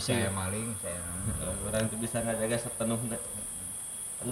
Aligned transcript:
Bisa 0.00 0.16
ya 0.16 0.32
maling 0.32 0.72
saya. 0.80 0.96
orang 1.68 1.84
tuh 1.92 2.00
bisa 2.00 2.24
ngajaga 2.24 2.56
sepenuhnya 2.56 3.20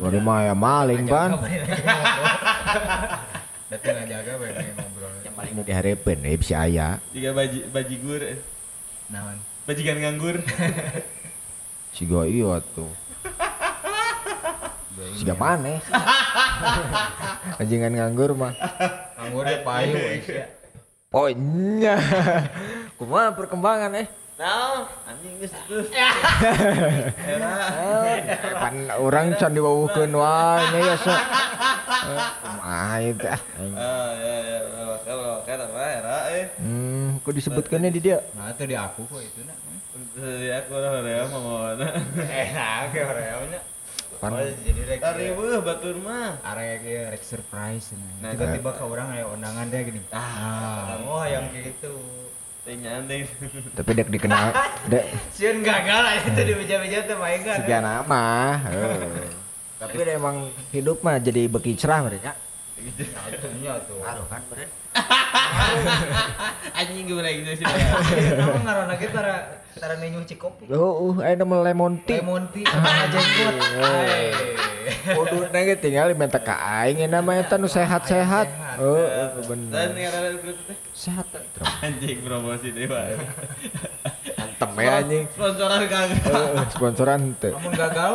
Bari 0.01 0.17
mah 0.17 0.49
ya 0.49 0.55
maling 0.57 1.05
ban. 1.05 1.37
Datang 3.69 3.95
ngajaga 4.01 4.33
bae 4.41 4.53
bae 4.57 4.71
ngobrol. 4.73 5.13
Yang 5.21 5.35
paling 5.37 5.53
nu 5.53 5.63
dihareupeun 5.69 6.25
eh 6.25 6.41
bisa 6.41 6.65
aya. 6.65 6.97
jika 7.13 7.37
baji 7.37 7.69
bajigur. 7.69 8.21
Naon? 9.13 9.37
bajikan 9.69 10.01
nganggur 10.01 10.41
Siga 11.97 12.25
iya 12.25 12.65
tuh. 12.73 12.89
Siga 15.21 15.37
maneh. 15.37 15.85
Anjingan 17.61 17.93
nganggur 17.93 18.33
mah. 18.33 18.57
Nganggur 19.21 19.45
dia 19.45 19.61
payu. 19.61 19.97
Oh 21.13 21.29
iya. 21.29 22.01
Kumaha 22.97 23.37
perkembangan 23.37 23.93
eh? 24.01 24.09
Nah 24.39 24.87
anjing 25.03 25.35
geus 25.43 25.51
geus 25.67 25.91
Pan 28.63 28.75
orang 28.95 29.35
can 29.35 29.51
diwawuhkeun 29.51 30.15
wae 30.15 30.63
nya 30.71 30.79
ya 30.79 30.95
so. 30.95 31.11
Kumaha 31.11 32.97
ieu 33.03 33.15
teh? 33.19 33.35
ah. 33.35 33.41
ah 33.75 34.11
ya 34.15 34.35
ya 34.47 34.59
kalau 35.03 35.43
kata 35.43 35.67
apa 35.67 35.83
era 35.91 36.17
eh 36.39 36.45
Hmm, 36.63 37.19
kok 37.27 37.35
disebutkeunnya 37.35 37.91
di 37.91 37.99
dia? 37.99 38.23
Nah, 38.39 38.55
itu 38.55 38.63
di 38.63 38.79
aku 38.79 39.11
kok 39.11 39.19
itu 39.19 39.43
nak. 39.43 39.59
ya 40.23 40.63
aku 40.63 40.73
ya 41.03 41.23
mau 41.27 41.75
Eh, 42.39 42.49
nah, 42.55 42.87
ke 42.95 43.01
horeonya. 43.03 43.61
Pan 44.23 44.31
Oh, 44.35 44.43
jadi 44.43 44.81
rek 44.87 44.99
Tari 44.99 45.31
beuh 45.35 45.63
batur 45.63 45.95
mah 45.99 46.39
arek 46.43 46.87
ge 46.87 47.11
rek 47.11 47.23
surprise 47.27 47.95
nah. 48.23 48.31
Tiba-tiba 48.31 48.71
ke 48.75 48.83
orang 48.87 49.15
aya 49.15 49.27
undangan 49.31 49.67
dia 49.67 49.83
gini. 49.83 50.03
Ah, 50.15 50.95
oh 51.03 51.23
yang 51.27 51.51
gitu. 51.55 52.28
Anjing 52.69 53.25
tapi 53.73 53.91
dek 53.97 54.09
dikenal 54.13 54.53
dek 54.93 55.05
Sieun 55.33 55.65
gagal 55.65 56.05
itu 56.29 56.41
di 56.45 56.55
meja-meja 56.59 57.09
teh 57.09 57.17
main 57.17 57.41
kan. 57.41 57.57
siga 57.65 57.79
nama. 57.81 58.27
Tapi 59.79 59.95
emang 60.11 60.51
hidup 60.75 61.07
mah 61.07 61.23
jadi 61.23 61.47
beki 61.47 61.79
cerah 61.79 62.03
mereka. 62.03 62.35
Atunya 63.31 63.79
tuh. 63.87 64.03
Ngaruh 64.03 64.27
kan 64.27 64.43
beren. 64.51 64.69
anjing 66.79 67.11
lagi 67.11 67.43
gitu 67.43 67.53
sih 67.59 67.65
Nama 67.67 68.59
ngaranna 68.63 68.95
ge 68.97 69.09
tara 69.11 69.35
tara 69.79 69.95
nyuci 69.99 70.35
kopi. 70.35 70.67
Oh, 70.75 71.15
uh, 71.15 71.23
ada 71.23 71.47
nama 71.47 71.63
lemon 71.71 72.03
tea. 72.03 72.19
Lemon 72.19 72.51
tea 72.51 72.67
sama 72.67 73.07
jenggot. 73.15 73.57
Kudu 74.89 75.37
nage 75.55 75.75
tinggal 75.79 76.11
minta 76.19 76.41
ka 76.43 76.59
aing 76.83 77.07
eta 77.07 77.23
mah 77.23 77.39
eta 77.39 77.55
nu 77.61 77.71
sehat-sehat. 77.71 78.49
Heeh, 78.79 79.27
dan 79.71 79.91
bener. 79.95 80.35
Sehat. 80.95 81.27
anjing 81.83 82.19
promosi 82.27 82.75
dewa 82.75 83.15
Antem 84.39 84.71
ya 84.83 84.93
anjing. 85.03 85.25
sponsoran 85.31 85.79
kagak 85.87 86.69
sponsoran 86.75 87.21
teu. 87.39 87.55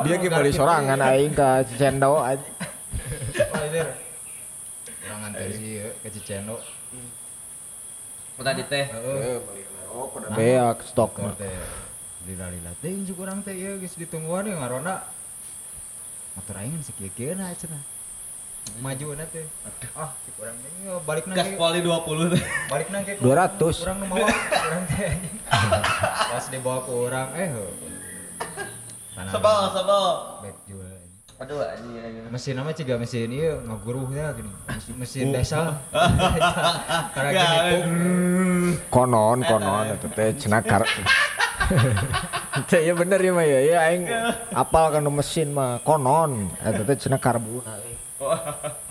Dia 0.04 0.16
ge 0.20 0.30
beli 0.30 0.52
sorangan 0.52 1.00
aing 1.00 1.32
ka 1.32 1.64
Cicendo 1.64 2.20
aja. 2.20 2.44
Orang 5.24 5.40
nganter 5.40 5.56
sih 5.56 5.80
ya, 5.80 5.88
ke 6.04 6.10
Cicendo. 6.12 6.60
tadi 8.44 8.64
teh? 8.68 8.92
Heeh. 8.92 9.40
Beak 10.36 10.84
stok 10.84 11.16
mah. 11.24 11.32
teh. 11.40 11.48
Lila-lila. 12.28 12.76
Teh 12.84 12.92
jeung 12.92 13.16
kurang 13.16 13.40
teh 13.40 13.56
ieu 13.56 13.80
geus 13.80 13.96
ditungguan 13.96 14.52
ya 14.52 14.60
ngarona 14.60 15.00
motor 16.36 16.60
aing 16.60 16.76
sakieu-kieu 16.84 17.40
na 17.40 17.56
cenah. 17.56 17.80
Maju 18.84 19.16
na 19.16 19.24
teh. 19.32 19.48
Ah 19.96 20.12
si 20.28 20.36
kurang 20.36 20.60
teh 20.60 20.72
ya 20.84 21.00
balik 21.08 21.24
gas 21.32 21.48
nang 21.48 21.56
poli 21.56 21.80
20 21.80 22.36
teh. 22.36 22.44
Balik 22.68 22.88
nang 22.92 23.08
ke 23.08 23.16
200. 23.24 23.80
kurang 23.80 23.98
nu 24.04 24.06
mawa 24.12 24.28
kurang 24.28 24.84
teh. 24.92 25.12
Pas 26.36 26.46
dibawa 26.52 26.84
ke 26.84 26.92
orang 26.92 27.30
eh 27.40 27.50
sebal 29.32 29.72
sebal 29.72 30.06
anjing. 30.44 30.83
Aduh 31.42 31.60
anjing 31.66 32.30
mesin 32.30 32.54
nama 32.54 32.72
ciga 32.72 32.96
mesin 33.02 33.34
ieu 33.34 33.58
ngaguruh 33.66 34.06
ya 34.14 34.34
gini 34.38 34.50
mesin, 34.70 34.94
mesin 34.98 35.26
desa. 35.34 35.82
Karena 37.16 37.32
gini 37.32 37.84
Konon, 38.90 39.42
konon 39.46 39.86
eta 39.98 40.08
teh 40.14 40.34
cenah 40.38 40.62
kar. 40.62 40.86
Teh 42.70 42.86
ya 42.86 42.94
bener 42.94 43.18
ya 43.18 43.32
mah 43.34 43.46
ya, 43.46 43.60
ya 43.66 43.78
aing 43.90 44.04
apal 44.54 44.94
kan 44.94 45.06
mesin 45.10 45.54
mah. 45.54 45.82
Konon. 45.82 46.54
Eta 46.62 46.82
teh 46.86 46.96
cenah 46.98 47.20
karbu. 47.22 47.62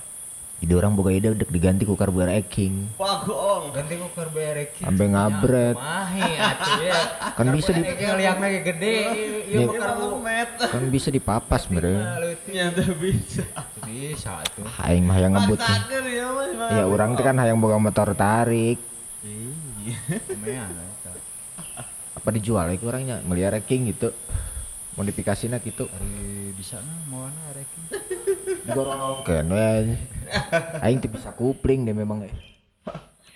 Ide 0.62 0.78
orang 0.78 0.94
boga 0.94 1.10
ide 1.10 1.34
dek 1.34 1.50
diganti 1.50 1.82
ku 1.82 1.98
karbu 1.98 2.22
eking. 2.38 2.94
pagong 2.94 3.74
ganti 3.74 3.98
ku 3.98 4.06
keur 4.14 4.30
berek 4.30 4.78
Ambe 4.86 5.10
ngabret. 5.10 5.74
mahi 5.74 6.38
atuh 6.54 6.78
ya 6.78 7.00
Kan 7.34 7.50
bisa 7.50 7.74
di 7.74 7.82
liangna 7.82 8.46
ge 8.46 8.60
gede 8.62 8.94
ieu 9.50 9.66
bu 9.74 10.22
met 10.22 10.62
kan 10.62 10.86
bisa 10.86 11.10
dipapas 11.10 11.66
meureun. 11.66 12.06
nyata 12.46 12.94
bisa 12.94 13.42
bisa 13.82 14.38
tuh 14.54 14.62
Aing 14.86 15.02
mah 15.02 15.18
yang 15.18 15.34
ngebut. 15.34 15.58
Ya 15.58 15.82
Ya 16.78 16.84
orang 16.86 17.18
teh 17.18 17.26
kan 17.26 17.42
hayang 17.42 17.58
boga 17.58 17.82
motor 17.82 18.14
tarik. 18.14 18.78
Apa 22.14 22.28
dijual 22.38 22.70
ya 22.70 22.78
orangnya 22.86 23.18
melihara 23.26 23.58
king 23.58 23.90
gitu. 23.90 24.14
Modifikasinya 24.94 25.58
gitu. 25.58 25.90
bisa 26.54 26.78
na 26.78 26.94
mau 27.10 27.26
na 27.26 27.50
arek 27.50 27.66
Kan 29.26 29.50
we. 29.50 29.98
Aing 30.84 30.98
teh 31.00 31.10
bisa 31.10 31.30
kupling 31.34 31.84
deh 31.84 31.96
memang 31.96 32.24
eh. 32.26 32.34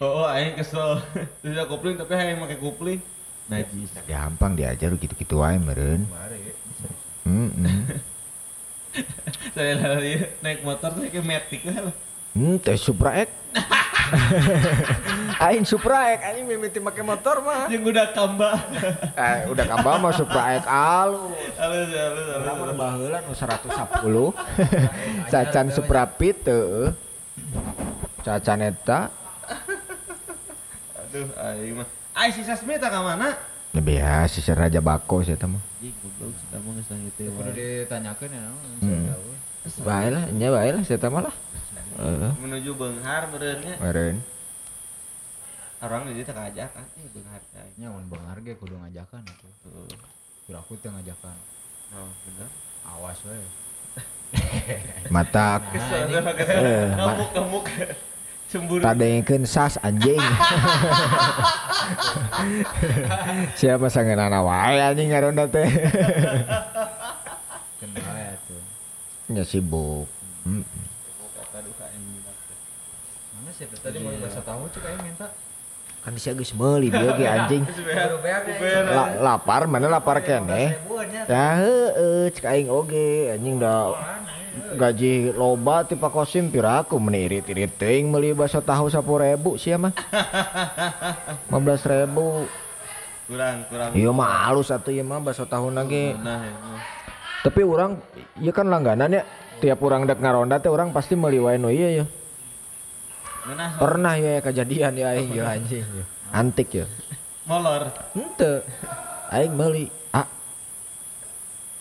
oh 0.00 0.28
aing 0.28 0.56
kesel 0.60 1.00
tidak 1.40 1.66
kopling 1.72 1.96
tapi 1.96 2.12
aing 2.16 2.40
pakai 2.40 2.58
kopling 2.60 3.00
najis 3.48 3.94
Gampang 4.04 4.58
diajar 4.58 4.90
gitu-gitu 4.98 5.40
wae 5.40 5.56
meureun. 5.56 6.04
mari 6.10 6.52
Heeh. 7.26 8.00
saya 9.56 9.72
lari 9.76 10.24
naik 10.40 10.64
motor 10.64 10.92
saya 10.96 11.10
ke 11.12 11.20
metik 11.20 11.62
lah 11.68 11.92
Hmm, 12.36 12.60
teh 12.60 12.76
Supra 12.76 13.16
X. 13.16 13.28
aing 15.40 15.64
Supra 15.64 16.12
X, 16.12 16.20
aing 16.22 16.44
mimiti 16.44 16.76
make 16.78 17.00
motor 17.00 17.40
mah. 17.40 17.64
yang 17.66 17.80
udah 17.82 18.12
kamba 18.12 18.52
Eh, 19.16 19.48
udah 19.48 19.64
kamba 19.64 19.96
mah 19.96 20.12
Supra 20.12 20.54
X 20.54 20.64
alus. 20.64 21.32
halus 21.56 21.88
halus 21.88 22.26
Urang 22.36 22.56
mah 22.60 22.76
baheula 22.76 23.18
nu 23.20 23.32
110. 23.32 23.72
Cacan 25.32 25.66
Supra 25.70 26.04
Pit 26.06 26.36
teu. 26.38 26.92
Cacan 28.20 28.60
eta 28.60 29.08
aduh 30.98 31.26
aing 31.40 31.74
mah 31.74 31.88
aing 32.14 32.32
si 32.32 32.42
Sasmi 32.42 32.76
tak 32.76 32.92
mana 32.92 33.32
Ya 33.70 33.80
biasa 33.80 34.40
si 34.40 34.50
Raja 34.50 34.80
Bako 34.80 35.20
sih 35.20 35.32
eta 35.32 35.44
mah. 35.44 35.60
Jing, 35.78 35.92
goblok, 36.00 36.32
kita 36.32 36.56
mau 36.58 36.72
ngesang 36.72 37.00
gitu 37.06 37.28
kudu 37.30 37.50
ditanyakeun 37.52 38.30
ya 38.30 38.40
naon 38.40 38.60
Hmm. 38.80 39.04
Bae 39.82 40.08
lah, 40.08 40.24
nya 40.30 40.48
bae 40.48 40.70
lah 40.70 40.80
si 40.80 40.92
eta 40.92 41.06
mah 41.06 41.28
lah. 41.28 41.34
Heeh, 41.96 42.32
menuju 42.38 42.70
Benghar 42.76 43.22
benernya 43.32 43.74
meureun. 43.80 44.18
orang 45.76 46.08
jadi 46.12 46.24
tak 46.24 46.40
ajakan 46.52 46.84
eh 46.96 47.08
Benghar 47.12 47.40
teh 47.52 47.68
nya 47.76 47.88
mun 47.88 48.04
beungar 48.08 48.36
ge 48.40 48.56
kudu 48.56 48.76
ngajakan 48.76 49.20
atuh 49.24 49.52
tuh 49.60 49.88
kudu 50.44 50.56
aku 50.56 50.72
teh 50.76 50.88
ngajakan. 50.88 51.36
Oh 51.94 52.10
bener. 52.24 52.48
Awas 52.86 53.18
we 53.24 53.36
Mata 55.14 55.62
Eh, 55.72 56.86
ngamuk 56.92 57.30
ngamuk 57.32 57.64
cemburu. 58.46 58.82
Tadengkeun 58.84 59.42
sas 59.42 59.74
anjing. 59.80 60.18
Siapa 63.58 63.86
sangeunana 63.88 64.42
wae 64.42 64.78
anjing 64.80 65.08
ngaronda 65.10 65.44
teh. 65.46 65.68
kenal 67.76 68.14
ya 68.14 68.32
tuh. 68.44 68.62
Nya 69.30 69.42
sibuk. 69.42 70.06
Hmm. 70.44 70.62
kata 71.34 71.58
duka 71.62 71.84
anjing 71.86 72.22
mana 73.34 73.45
sih 73.56 73.64
teh 73.64 73.78
tadi 73.80 73.96
mau 74.04 74.12
bahasa 74.20 74.44
tahu 74.44 74.68
cek 74.68 74.84
aing 74.84 75.00
minta 75.00 75.28
Kan 76.04 76.14
bisa 76.14 76.30
geus 76.38 76.54
meuli 76.54 76.86
dia 76.86 77.18
ge 77.18 77.26
anjing. 77.26 77.66
La- 78.94 79.18
lapar 79.18 79.66
mana 79.66 79.90
lapar 79.90 80.22
keneh. 80.22 80.78
Ya 81.26 81.58
heeh 81.58 82.30
cek 82.30 82.46
aing 82.46 82.70
oge 82.70 83.34
anjing 83.34 83.58
da 83.58 83.90
gaji 84.78 85.34
loba 85.34 85.82
ti 85.82 85.98
Pak 85.98 86.14
Kosim 86.14 86.46
piraku 86.46 87.02
meni 87.02 87.26
irit-irit 87.26 87.74
teuing 87.74 88.06
meuli 88.06 88.30
bakso 88.38 88.62
tahu 88.62 88.86
10.000 88.86 89.34
sia 89.58 89.82
mah. 89.82 89.90
15.000. 91.50 92.14
kurang 93.26 93.66
kurang 93.66 93.90
Ieu 93.98 94.14
mah 94.14 94.46
halus 94.46 94.70
atuh 94.70 94.94
ieu 94.94 95.02
mah 95.02 95.18
bakso 95.18 95.42
tahu 95.42 95.74
ge. 95.90 96.14
nah 96.22 96.46
ya 96.46 96.54
mah. 96.54 96.80
Tapi 97.42 97.66
orang 97.66 97.98
ieu 98.38 98.54
kan 98.54 98.70
langganan 98.70 99.10
ya. 99.10 99.22
Tiap 99.58 99.82
orang 99.82 100.06
dek 100.06 100.22
ngaronda 100.22 100.62
teh 100.62 100.70
orang 100.70 100.94
pasti 100.94 101.18
meuli 101.18 101.42
wae 101.42 101.58
nu 101.58 101.66
ieu 101.66 102.04
ya. 102.04 102.06
Pernah 103.78 104.14
ya 104.18 104.42
kejadian 104.42 104.92
ya 104.98 105.06
aing 105.14 105.30
ya 105.30 105.44
anjing. 105.54 105.84
ya. 105.86 106.04
Antik 106.34 106.68
ya. 106.74 106.86
molor 107.46 107.94
Henteu. 108.12 108.66
Aing 109.30 109.54
meuli. 109.54 109.86
Ah. 110.10 110.26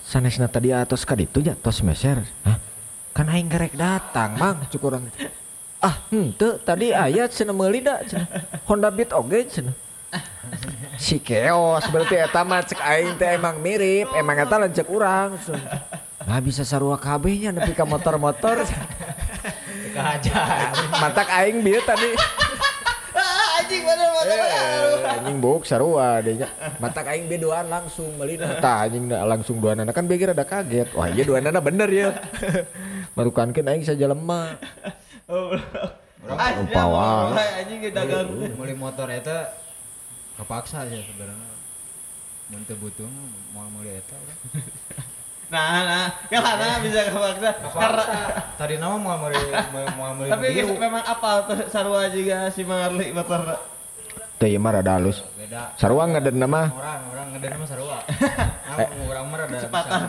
Sanesna 0.06 0.45
tadi 0.45 0.69
atos 0.69 1.01
ka 1.01 1.17
ditu 1.17 1.41
nya 1.41 1.57
tos 1.57 1.81
meser. 1.81 2.21
Hah? 2.45 2.57
Kan 3.15 3.31
aing 3.31 3.47
gerek 3.47 3.73
datang, 3.73 4.35
Mang, 4.38 4.62
cukuran. 4.69 5.07
ah 5.85 5.95
henteu 6.09 6.57
tadi 6.57 6.89
aya 6.89 7.29
cenah 7.29 7.53
meuli 7.53 7.77
da 7.85 8.01
cenah 8.01 8.25
Honda 8.65 8.89
Beat 8.89 9.13
oge 9.13 9.45
cenah 9.45 9.75
si 10.97 11.21
keos 11.21 11.85
berarti 11.94 12.15
eta 12.17 12.41
mah 12.41 12.65
cek 12.65 12.79
aing 12.81 13.13
teh 13.21 13.38
emang 13.38 13.62
mirip 13.62 14.09
emang 14.17 14.39
eta 14.41 14.56
lanceuk 14.57 14.89
urang 14.89 15.38
cenah. 15.38 15.62
Nah 16.25 16.42
bisa 16.42 16.66
sarua 16.66 16.98
kabehnya 16.98 17.54
nepi 17.54 17.77
ka 17.77 17.86
motor-motor. 17.86 18.66
Kehajar. 19.95 20.74
matak 21.00 21.30
aing 21.30 21.62
bieu 21.62 21.80
tadi. 21.86 22.12
Anjing 23.56 23.81
bener 23.88 24.10
Eh, 24.25 25.16
anjing 25.22 25.38
buk 25.38 25.63
sarua 25.63 26.19
deh 26.19 26.42
matak 26.81 27.07
aing 27.13 27.30
be 27.30 27.38
duaan 27.38 27.69
langsung 27.69 28.10
melina 28.18 28.57
tah 28.57 28.89
anjing 28.89 29.06
langsung 29.07 29.62
duaan 29.62 29.86
kan 29.94 30.04
beger 30.10 30.33
ada 30.33 30.44
kaget. 30.44 30.92
Wah 30.98 31.07
iya 31.07 31.24
duaan 31.24 31.45
bener 31.62 31.88
ya. 31.94 32.10
Marukankeun 33.16 33.69
aing 33.69 33.86
saja 33.86 34.10
lemah 34.10 34.57
Lupa 36.25 36.83
wae. 36.89 37.48
anjing 37.62 37.80
ge 37.86 37.89
dagang. 37.94 38.27
Meuli 38.57 38.74
motor 38.74 39.07
eta 39.13 39.54
kepaksa 40.42 40.89
aja 40.89 40.98
sebenarnya. 41.06 41.54
Mun 42.50 42.62
teu 42.66 42.77
butuh 42.77 43.07
mau 43.54 43.69
meuli 43.69 43.94
eta 43.94 44.18
Nah, 45.45 45.86
nah, 45.86 46.06
karena 46.25 46.81
bisa 46.81 47.00
kepaksa. 47.06 47.50
Karena 47.69 48.03
Tadi 48.57 48.75
nama 48.81 48.97
mau 48.97 49.13
mau 49.94 50.09
meuli 50.18 50.30
tapi 50.31 50.45
memang 50.57 51.06
apa 51.06 51.30
tuh 51.45 51.57
sarua 51.69 52.09
juga 52.09 52.50
si 52.50 52.65
Marli 52.65 53.13
motor. 53.13 53.45
teh 54.36 54.51
ieu 54.51 54.59
mah 54.59 54.75
rada 54.75 55.00
halus 55.00 55.24
Beda. 55.39 55.71
sarua 55.80 56.03
ngeden 56.12 56.44
mah 56.44 56.68
Orang 56.68 57.01
orang 57.07 57.27
ngeden 57.38 57.56
mah 57.56 57.68
sarua. 57.69 57.97
Nah, 58.75 58.89
urang 59.07 59.25
mah 59.30 59.38
rada 59.39 59.53
Kecepatan. 59.56 60.00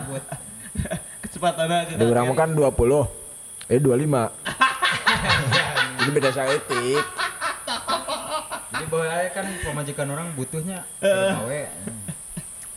Kecepatan 1.23 1.67
aja. 1.71 1.93
di 1.95 2.03
urang 2.03 2.25
mah 2.27 2.35
kan 2.35 2.49
20 2.51 2.67
eh 3.67 3.79
25 3.79 3.87
jadi 6.01 6.09
beda 6.11 6.29
saeutik 6.31 7.03
Jadi 8.67 8.85
bawa 8.89 9.05
aja 9.07 9.29
kan 9.31 9.45
pemajikan 9.63 10.07
orang 10.11 10.27
butuhnya 10.33 10.83
gawe. 10.99 11.61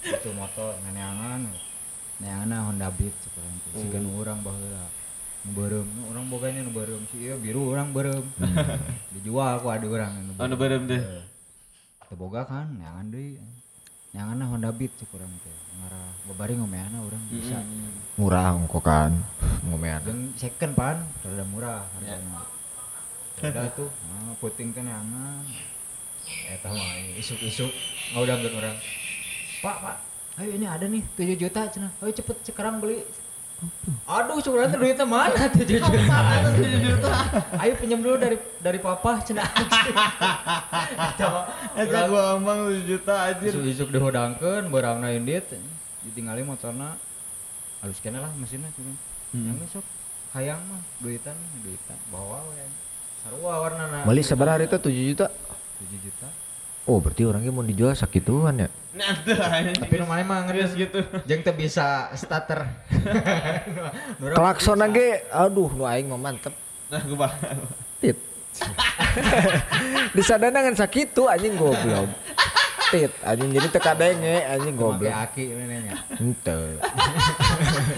Butuh 0.01 0.33
motor 0.33 0.73
neneangan. 0.87 1.70
Neangan 2.21 2.69
Honda 2.69 2.93
Beat 2.93 3.17
seperti 3.25 3.49
itu. 3.49 3.69
Sigan 3.81 4.05
urang 4.13 4.45
baheula. 4.45 4.85
Nu 5.41 5.57
beureum, 5.57 5.89
nu 5.89 6.13
urang 6.13 6.29
boganya 6.29 6.61
nu 6.61 6.69
beureum 6.69 7.01
si 7.09 7.25
ieu 7.25 7.41
biru 7.41 7.73
urang 7.73 7.97
beureum. 7.97 8.29
Dijual 9.17 9.57
ku 9.65 9.73
ada 9.73 9.87
urang 9.89 10.13
nu 10.21 10.37
Oh, 10.37 10.45
nu 10.45 10.57
beureum 10.61 10.85
teh. 10.85 11.01
Teu 12.05 12.17
boga 12.21 12.45
kan 12.45 12.69
neangan 12.77 13.09
deui. 13.09 13.41
Neangan 14.13 14.53
Honda 14.53 14.69
Beat 14.69 14.93
cek 15.01 15.09
urang 15.17 15.33
teh. 15.41 15.57
Ngarah 15.81 16.13
babari 16.29 16.61
ngomeana 16.61 17.01
urang 17.01 17.25
bisa. 17.33 17.57
murah 18.21 18.53
ongko 18.53 18.85
kan 18.85 19.17
ngomean 19.65 20.05
Jeung 20.05 20.37
second 20.37 20.77
pan 20.77 21.01
rada 21.25 21.45
murah 21.49 21.89
hargana. 21.97 22.45
Udah 23.41 23.73
tuh, 23.73 23.89
nah, 23.89 24.37
puting 24.37 24.77
teh 24.77 24.85
neangan. 24.85 25.41
Eta 26.53 26.69
mah 26.69 27.01
isuk-isuk 27.17 27.73
ngaudangkeun 28.13 28.61
urang. 28.61 28.77
Pak, 29.65 29.77
Pak, 29.81 29.97
ayo 30.41 30.51
ini 30.57 30.65
ada 30.65 30.89
nih 30.89 31.05
7 31.21 31.37
juta 31.37 31.61
cenah. 31.69 31.93
Ayo 32.01 32.13
cepet 32.17 32.37
sekarang 32.49 32.81
beli. 32.81 33.05
Aduh, 34.09 34.41
sekarang 34.41 34.73
teh 34.73 34.81
duitnya 34.81 35.05
mana? 35.05 35.37
7 35.53 35.69
juta? 35.69 37.13
Ayo 37.61 37.77
pinjam 37.77 38.01
dulu 38.01 38.17
dari 38.17 38.41
dari 38.65 38.81
papa. 38.81 39.21
Eta 39.21 39.37
mah 41.29 41.45
Eta 41.77 41.99
gua 42.09 42.41
ngomong 42.41 42.73
7 42.73 42.89
juta 42.89 43.15
anjir. 43.29 43.53
isuk-isuk 43.53 43.93
dihodangkeun 43.93 44.73
beurangna 44.73 45.13
indit 45.13 45.45
ditinggali 46.09 46.41
motorna 46.41 46.97
halus 47.85 48.01
kena 48.01 48.25
lah 48.25 48.33
mesinnya 48.41 48.73
cuman. 48.73 48.97
Yang 49.37 49.77
sok 49.77 49.85
hayang 50.33 50.65
mah 50.73 50.81
duitan 51.05 51.37
duitan. 51.61 52.01
Bawa 52.09 52.41
we. 52.49 52.65
Sarua 53.21 53.61
warnana 53.61 54.09
beli 54.09 54.25
seberapa 54.25 54.57
itu 54.57 54.81
7 54.81 54.89
juta. 55.13 55.29
7 55.85 56.01
juta. 56.01 56.29
Oh 56.89 56.97
berarti 56.97 57.29
orangnya 57.29 57.53
mau 57.53 57.61
dijual 57.61 57.93
sakituan 57.93 58.57
ya 58.57 58.73
Nah, 58.91 59.15
tuh 59.23 59.39
anjing. 59.39 59.79
tapi 59.79 60.03
rumahnya 60.03 60.25
mah 60.27 60.39
ngedes 60.51 60.75
gitu. 60.75 60.99
jeung 61.23 61.43
teu 61.47 61.55
bisa 61.55 62.11
starter. 62.19 62.67
Klakson 64.39 64.83
ge 64.91 65.23
aduh 65.31 65.71
nu 65.71 65.87
aing 65.87 66.11
mah 66.11 66.19
mantep. 66.19 66.55
Nah, 66.91 67.03
gua 67.07 67.31
tit. 68.03 68.19
Disadana 70.19 70.67
ngan 70.67 70.75
sakitu 70.75 71.31
anjing 71.31 71.55
goblok 71.55 72.11
tit 72.91 73.13
anjing 73.23 73.51
jadi 73.55 73.69
teka 73.71 73.93
denge 73.95 74.37
anjing 74.51 74.75
goblok 74.75 75.15
aki 75.15 75.55
menenya 75.55 75.95
henteu 76.19 76.75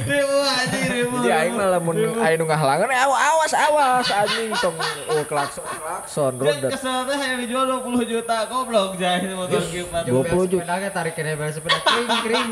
ribu 0.05 0.37
anjing 0.45 0.85
ribu. 0.93 1.17
jadi 1.25 1.33
aing 1.33 1.55
mah 1.57 1.67
lamun 1.73 1.97
aing 2.21 2.37
nu 2.37 2.45
ngahalangan 2.45 2.89
eh, 2.93 3.01
awas 3.01 3.53
awas 3.57 4.07
anjing 4.13 4.53
tong 4.61 4.77
oh, 5.09 5.25
klakson 5.25 5.65
klakson 5.65 6.33
roda 6.37 6.69
kesel 6.69 7.09
teh 7.09 7.17
yang 7.17 7.41
dijual 7.41 7.65
20 7.81 8.05
juta 8.05 8.37
goblok 8.53 9.01
jahil 9.01 9.33
motor 9.33 9.65
kipas. 9.65 10.05
20 10.05 10.53
juta. 10.53 10.65
sepeda 10.69 10.89
tarik 10.93 11.15
kena 11.17 11.41
bel 11.41 11.49
sepeda 11.49 11.79
kring 11.81 12.09
kring 12.21 12.49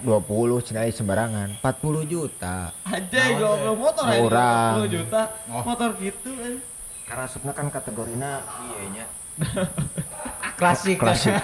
20 0.00 0.66
cenah 0.66 0.88
sembarangan 0.88 1.48
40 1.60 2.08
juta 2.08 2.72
Anjing 2.88 3.36
goblok 3.36 3.76
motor 3.76 4.04
aja 4.08 4.20
Murah. 4.24 4.68
20 4.80 4.96
juta. 4.96 5.20
Oh. 5.52 5.62
Motor 5.68 5.90
gitu 6.00 6.30
anjing. 6.40 6.60
karena 7.04 7.26
supna 7.28 7.52
kan 7.52 7.68
kategorina 7.68 8.40
iya 8.72 8.84
nya 8.88 9.06
klasik. 10.62 10.96
Klasik. 11.02 11.34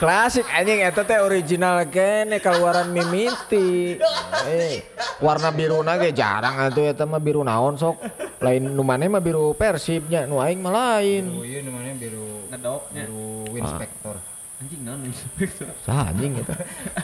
Klasik. 0.00 0.46
Anjing 0.50 0.80
eta 0.82 1.04
teh 1.06 1.20
original 1.22 1.84
kene 1.86 2.42
keluaran 2.42 2.90
mimiti. 2.90 4.00
Eh 4.48 4.82
warna 5.20 5.52
biru 5.52 5.84
ge 5.84 6.10
jarang 6.16 6.56
atuh 6.56 6.88
eta 6.90 7.04
mah 7.06 7.20
biru 7.22 7.44
naon 7.46 7.76
sok. 7.78 8.00
Lain 8.40 8.64
nu 8.64 8.82
maneh 8.82 9.06
mah 9.12 9.20
biru 9.20 9.52
persibnya 9.54 10.24
nu 10.24 10.40
aing 10.40 10.58
mah 10.58 10.72
lain. 10.72 11.24
Biru 11.28 11.44
ieu 11.44 11.60
namanya 11.62 11.94
biru 12.00 12.26
Ngedopnya. 12.50 13.02
biru 13.06 13.28
winspector 13.54 14.16
Anjing 14.60 14.80
naon 14.84 15.00
inspektor. 15.08 15.68
sah 15.84 16.12
anjing 16.12 16.36
eta. 16.36 16.54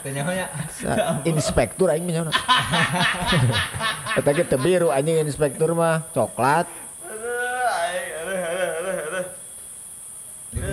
Tanya 0.05 0.23
nya 0.29 0.47
inspektur 1.29 1.89
aing 1.93 2.05
mah 2.09 2.33
eta 4.17 4.31
ge 4.33 4.45
teu 4.49 4.57
biru 4.57 4.89
anjing 4.89 5.21
inspektur 5.21 5.77
mah. 5.77 6.05
Coklat 6.17 6.65
Aduh, 7.05 7.65
aing, 7.69 8.09
aduh, 8.25 8.41
aduh, 8.41 8.71
aduh, 8.81 8.97
aduh. 9.05 9.25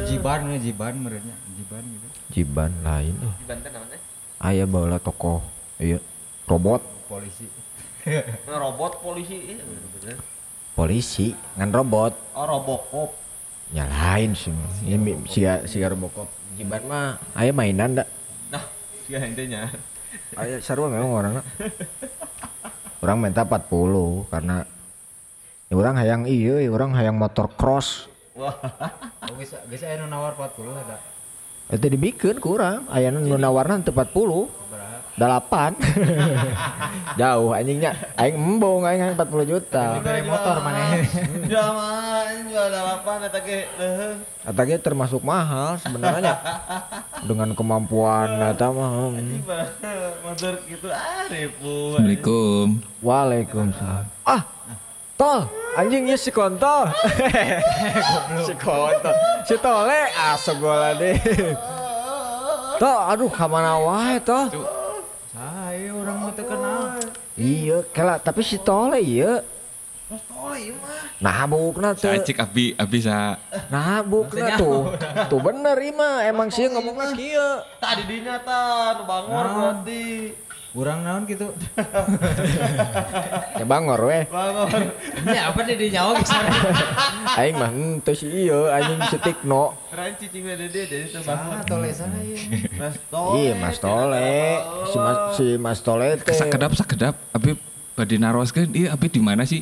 Jiban 0.05 0.39
nih 0.47 0.59
jiban 0.61 0.93
merenya 0.97 1.35
jiban 1.53 1.83
gitu 1.83 2.07
jiban 2.31 2.71
lain 2.81 3.13
eh. 3.15 3.33
Di 3.35 3.45
Banten 3.45 3.69
naon 3.69 3.87
teh? 3.87 4.01
aya 4.39 4.63
baheula 4.63 4.97
tokoh 4.97 5.39
iya 5.77 5.99
robot 6.45 6.81
polisi 7.05 7.47
Nah, 8.43 8.59
robot 8.59 8.99
polisi 8.99 9.55
iya 9.55 9.63
bener. 9.63 10.19
polisi 10.73 11.31
ngan 11.55 11.71
robot 11.71 12.11
Oh, 12.33 12.43
Robocop. 12.43 13.09
nyalain 13.71 14.31
sih 14.33 14.51
ini 14.83 15.23
sia 15.25 15.63
sia 15.63 15.87
robocop 15.87 16.27
jiban 16.53 16.83
mah 16.83 17.15
aya 17.33 17.49
mainan 17.49 17.95
dak 17.95 18.07
Nah, 18.49 18.63
sia 19.01 19.23
intinya. 19.23 19.71
aya 20.35 20.59
sarua 20.59 20.87
memang 20.87 21.09
orangnya 21.11 21.43
orang 22.99 23.17
minta 23.19 23.41
40 23.41 24.27
karena 24.27 24.67
ya 25.65 25.73
orang 25.73 25.95
hayang 25.95 26.23
iya 26.23 26.59
ya 26.59 26.69
orang 26.69 26.91
hayang 26.91 27.15
motor 27.15 27.47
cross 27.49 28.11
Wah, 28.33 28.55
bisa 29.39 29.57
bisa 29.69 29.85
anu 29.93 30.09
nawar 30.09 30.33
40 30.33 30.73
ada 30.73 30.97
itu 31.71 31.85
dibikin 31.89 32.37
kurang. 32.43 32.85
Aya 32.91 33.09
nu 33.09 33.23
nawarna 33.39 33.79
teu 33.81 33.95
40 33.95 34.13
berapa? 34.69 34.97
Delapan. 35.17 35.71
Jauh 37.21 37.49
anjingnya. 37.49 37.97
Aing 38.13 38.35
embong 38.35 38.83
aing 38.85 39.17
40 39.17 39.47
juta. 39.49 39.97
Dari 40.03 40.21
motor 40.21 40.59
mana? 40.59 41.01
Jual 41.49 41.69
mah, 41.77 42.29
jual 42.45 42.67
delapan 42.67 43.17
eta 43.25 43.39
ge 43.41 43.59
leuheung. 43.79 44.17
Eta 44.43 44.61
ge 44.69 44.75
termasuk 44.81 45.21
mahal 45.25 45.81
sebenarnya. 45.81 46.35
Dengan 47.25 47.55
kemampuan 47.57 48.53
eta 48.53 48.69
mah 48.69 49.17
hmm. 49.17 49.47
Motor 50.25 50.53
gitu 50.69 50.87
ah 50.93 51.25
ribu. 51.31 51.97
Assalamualaikum. 51.97 52.65
Waalaikumsalam. 53.01 54.05
Ah, 54.29 54.52
tol, 55.23 55.41
anjing 55.79 56.03
ya 56.11 56.17
si 56.19 56.31
kontol. 56.35 56.91
si 58.47 58.53
kontol, 58.59 59.15
si 59.47 59.55
tole 59.55 59.99
asa 60.11 60.51
gola 60.59 60.91
deh. 60.99 61.15
Tol, 62.75 62.99
aduh 63.07 63.31
kamana 63.31 63.79
wae 63.79 64.19
tol. 64.19 64.51
saya 65.33 65.89
orang 65.89 66.17
mau 66.21 66.31
terkenal 66.35 67.01
Iya, 67.33 67.81
kela 67.89 68.21
tapi 68.21 68.45
si 68.45 68.59
tole 68.61 68.99
iya. 69.01 69.41
Nah, 71.17 71.49
bukna 71.49 71.97
tuh. 71.97 72.05
Saya 72.05 72.21
cek 72.21 72.37
abi 72.37 72.77
abi 72.77 72.99
sa 73.01 73.39
Nah, 73.73 74.05
bukna 74.05 74.59
tuh. 74.61 74.93
Tuh 75.25 75.39
bener 75.41 75.73
ima, 75.81 76.21
emang 76.21 76.53
sih 76.53 76.69
ngomongnya 76.69 77.17
kieu. 77.17 77.49
Tadi 77.81 78.03
dinya 78.05 78.37
tan 78.45 79.01
bangor 79.09 79.45
Naon? 79.49 79.57
berarti. 79.81 80.37
Kurang 80.73 81.05
naon 81.05 81.23
gitu 81.23 81.53
Ya 83.53 83.63
bangor 83.63 84.01
weh. 84.03 84.25
Bangor. 84.25 84.69
ya 85.23 85.53
apa 85.53 85.59
nih 85.63 85.75
di 85.77 85.87
nyawa 85.89 86.17
bisa 86.17 86.33
Aing 87.39 87.55
mah 87.55 87.69
henteu 87.69 88.13
si 88.13 88.25
ieu 88.25 88.65
anjing 88.67 88.97
si 89.07 89.17
Tikno. 89.17 89.77
Ranci 89.87 90.25
cing 90.27 90.43
dede 90.43 90.67
jadi 90.83 91.05
teu 91.07 91.21
bangor. 91.21 91.61
tole 91.63 91.89
saya 91.93 92.17
Mas 92.73 92.97
Tole. 93.05 93.33
Iya, 93.37 93.53
Mas 93.55 93.77
Tole. 93.77 94.33
Si 94.83 94.97
Mas 94.97 95.17
si 95.31 95.45
Mas 95.55 95.79
Tole 95.79 96.09
teh. 96.19 96.33
sakedap 96.33 96.73
sakedap 96.73 97.13
abi 97.31 97.53
bade 97.93 98.15
naroskeun 98.17 98.73
ieu 98.73 98.89
abi 98.89 99.07
di 99.07 99.21
mana 99.21 99.45
sih? 99.45 99.61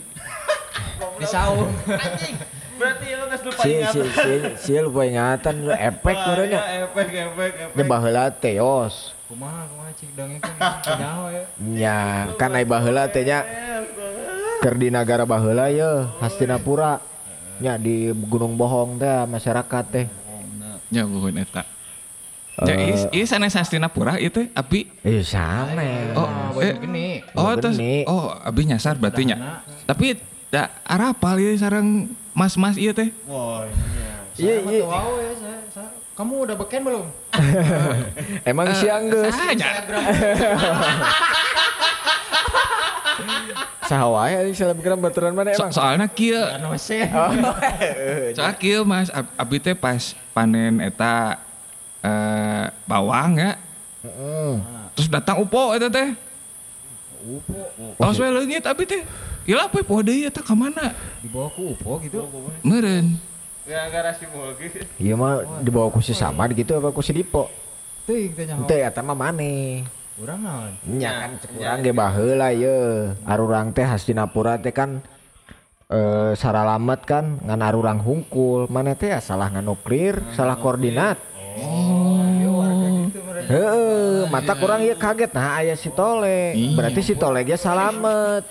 Di 1.20 1.28
saung. 1.28 1.68
Anjing. 1.86 2.40
Berarti 2.80 3.14
lu 3.14 3.24
geus 3.28 3.42
lupa 3.46 3.62
Si 3.62 3.70
ingat. 3.70 3.94
si 3.94 4.02
si 4.10 4.32
si 4.58 4.72
lupa 4.76 5.04
ingatan 5.04 5.56
efek 5.70 6.16
Wah, 6.16 6.24
kurangnya. 6.26 6.58
ya, 6.58 6.88
Efek, 6.88 7.08
efek, 7.12 7.52
efek. 7.62 7.76
Nya 7.76 7.84
baheula 7.86 8.24
teh 8.34 8.56
yos. 8.56 9.14
Kumaha 9.32 9.64
kumaha 9.64 9.92
cik 9.96 10.12
dongeng 10.12 10.44
kan 10.44 10.60
nyaho 11.00 11.26
ya. 11.32 11.44
Nya 11.56 11.98
kan 12.36 12.52
ai 12.52 12.68
baheula 12.68 13.08
teh 13.08 13.24
nya 13.24 13.48
keur 14.60 14.76
di 14.76 14.92
negara 14.92 15.24
baheula 15.24 15.72
ye 15.72 15.88
Hastinapura. 16.20 17.00
Nya 17.64 17.80
di 17.80 18.12
Gunung 18.12 18.60
Bohong 18.60 19.00
teh 19.00 19.24
masyarakat 19.32 19.86
teh. 19.88 20.06
Nya 20.92 21.08
buhun 21.08 21.40
eta. 21.40 21.64
Ya 22.68 22.76
ieu 22.76 23.08
ieu 23.16 23.24
sanes 23.24 23.56
Hastinapura 23.56 24.20
teh 24.20 24.52
abi. 24.52 24.92
Eh 25.00 25.24
sana. 25.24 25.80
Oh, 26.12 26.60
eh, 26.60 26.76
gini. 26.76 27.24
oh 27.32 27.56
Bener 27.56 27.64
terus 27.64 27.80
oh 28.12 28.36
abi 28.36 28.68
nyasar 28.68 29.00
berarti 29.00 29.32
nya. 29.32 29.64
Tapi 29.88 30.20
da 30.52 30.76
arapal 30.84 31.40
ieu 31.40 31.56
sareng 31.56 32.12
mas-mas 32.36 32.76
ieu 32.76 32.92
teh. 32.92 33.16
Wah, 33.32 33.64
iya. 34.36 34.60
Iya 34.60 34.84
iya. 34.84 34.84
Kamu 36.22 36.46
udah 36.46 36.54
beken 36.54 36.86
belum? 36.86 37.06
Emang 38.46 38.70
siang 38.78 39.10
geus. 39.10 39.34
Saja. 39.34 39.82
Saha 43.84 44.06
wae 44.08 44.38
anjing 44.38 44.54
selebgram 44.54 45.02
baturan 45.02 45.34
mana 45.34 45.52
So, 45.52 45.66
emang? 45.66 45.74
soalnya 45.74 46.08
kieu 46.08 46.38
Anu 46.38 46.78
se. 46.78 47.10
soalnya 48.32 48.54
kieu 48.56 48.86
Mas 48.86 49.10
ab- 49.10 49.34
abi 49.34 49.58
teh 49.58 49.74
pas 49.74 49.98
panen 50.32 50.78
eta 50.80 51.42
eh 52.00 52.70
bawang 52.86 53.36
ya. 53.36 53.58
Heeh. 54.02 54.54
Terus 54.94 55.10
datang 55.10 55.42
upo 55.42 55.74
eta 55.74 55.90
teh. 55.90 56.14
Upo 57.20 57.58
Pas 57.98 58.14
we 58.14 58.30
leungit 58.30 58.62
abi 58.64 58.86
teh. 58.86 59.02
Gila 59.42 59.66
apa 59.66 59.82
poe 59.82 60.02
deui 60.02 60.24
eta 60.24 60.40
ka 60.40 60.54
mana? 60.54 60.94
di 61.18 61.28
bawah 61.28 61.50
ku 61.50 61.74
upo 61.74 61.98
gitu. 62.00 62.30
Meureun. 62.62 63.18
Gara-gara 63.72 64.12
si 64.20 64.28
Bogi. 64.28 64.68
Iya 65.00 65.16
mah 65.16 65.64
dibawa 65.64 65.88
ku 65.88 66.04
si 66.04 66.12
Samad 66.12 66.52
gitu 66.52 66.76
apa 66.76 66.92
ku 66.92 67.00
si 67.00 67.16
Dipo? 67.16 67.48
Teuing 68.04 68.36
teh 68.36 68.44
nyaho. 68.44 68.68
Teu 68.68 68.84
eta 68.84 69.00
mah 69.00 69.16
maneh. 69.16 69.88
Urang 70.20 70.44
naon? 70.44 70.76
Nya 70.84 71.24
kan 71.24 71.32
cek 71.40 71.56
urang 71.56 71.80
ge 71.80 71.92
baheula 71.96 72.52
ye. 72.52 73.16
Arurang 73.24 73.72
teh 73.72 73.88
Hastinapura 73.88 74.60
teh 74.60 74.76
kan 74.76 75.00
eh 75.88 76.36
saralamet 76.36 77.08
kan 77.08 77.40
ngan 77.48 77.64
arurang 77.64 78.04
hungkul. 78.04 78.68
Mana 78.68 78.92
teh 78.92 79.16
ya 79.16 79.24
salah 79.24 79.48
nganuklir, 79.48 80.20
salah 80.36 80.60
koordinat. 80.60 81.16
Ieu 81.56 82.52
warga 82.52 82.88
gitu. 83.08 83.20
Heeh, 83.24 84.28
mata 84.28 84.52
kurang 84.60 84.84
ya 84.84 85.00
kaget. 85.00 85.32
Nah, 85.32 85.64
aya 85.64 85.80
si 85.80 85.88
Tole. 85.96 86.60
Iya. 86.60 86.76
Berarti 86.76 87.00
si 87.08 87.16
Tole 87.16 87.48
ge 87.48 87.56
salamet. 87.56 88.44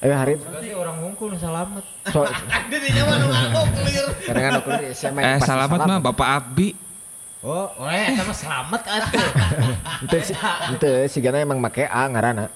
Eh 0.00 0.08
hari 0.08 0.32
Berarti 0.40 0.72
orang 0.72 0.96
hungkul 1.04 1.36
salamet. 1.36 1.84
so, 2.08 2.24
Dirinya 2.72 3.02
mah 3.04 3.16
nu 3.20 3.26
ngaku 3.28 3.60
clear. 3.84 4.06
karena 4.24 4.40
nganuklir 4.48 4.80
saya 4.96 5.10
main 5.12 5.24
Eh 5.28 5.32
pasti 5.36 5.48
salamat 5.52 5.78
mah 5.84 5.98
Bapak 6.00 6.28
Abi. 6.40 6.68
Oh, 7.40 7.68
ya 7.84 8.16
sama 8.16 8.32
selamat 8.36 8.80
atuh. 8.84 9.28
Ente 10.04 10.18
si 10.24 10.32
ente 10.72 10.92
si 11.08 11.18
Gana 11.20 11.40
emang 11.40 11.60
make 11.60 11.84
A 11.84 12.08
ngaranna. 12.08 12.48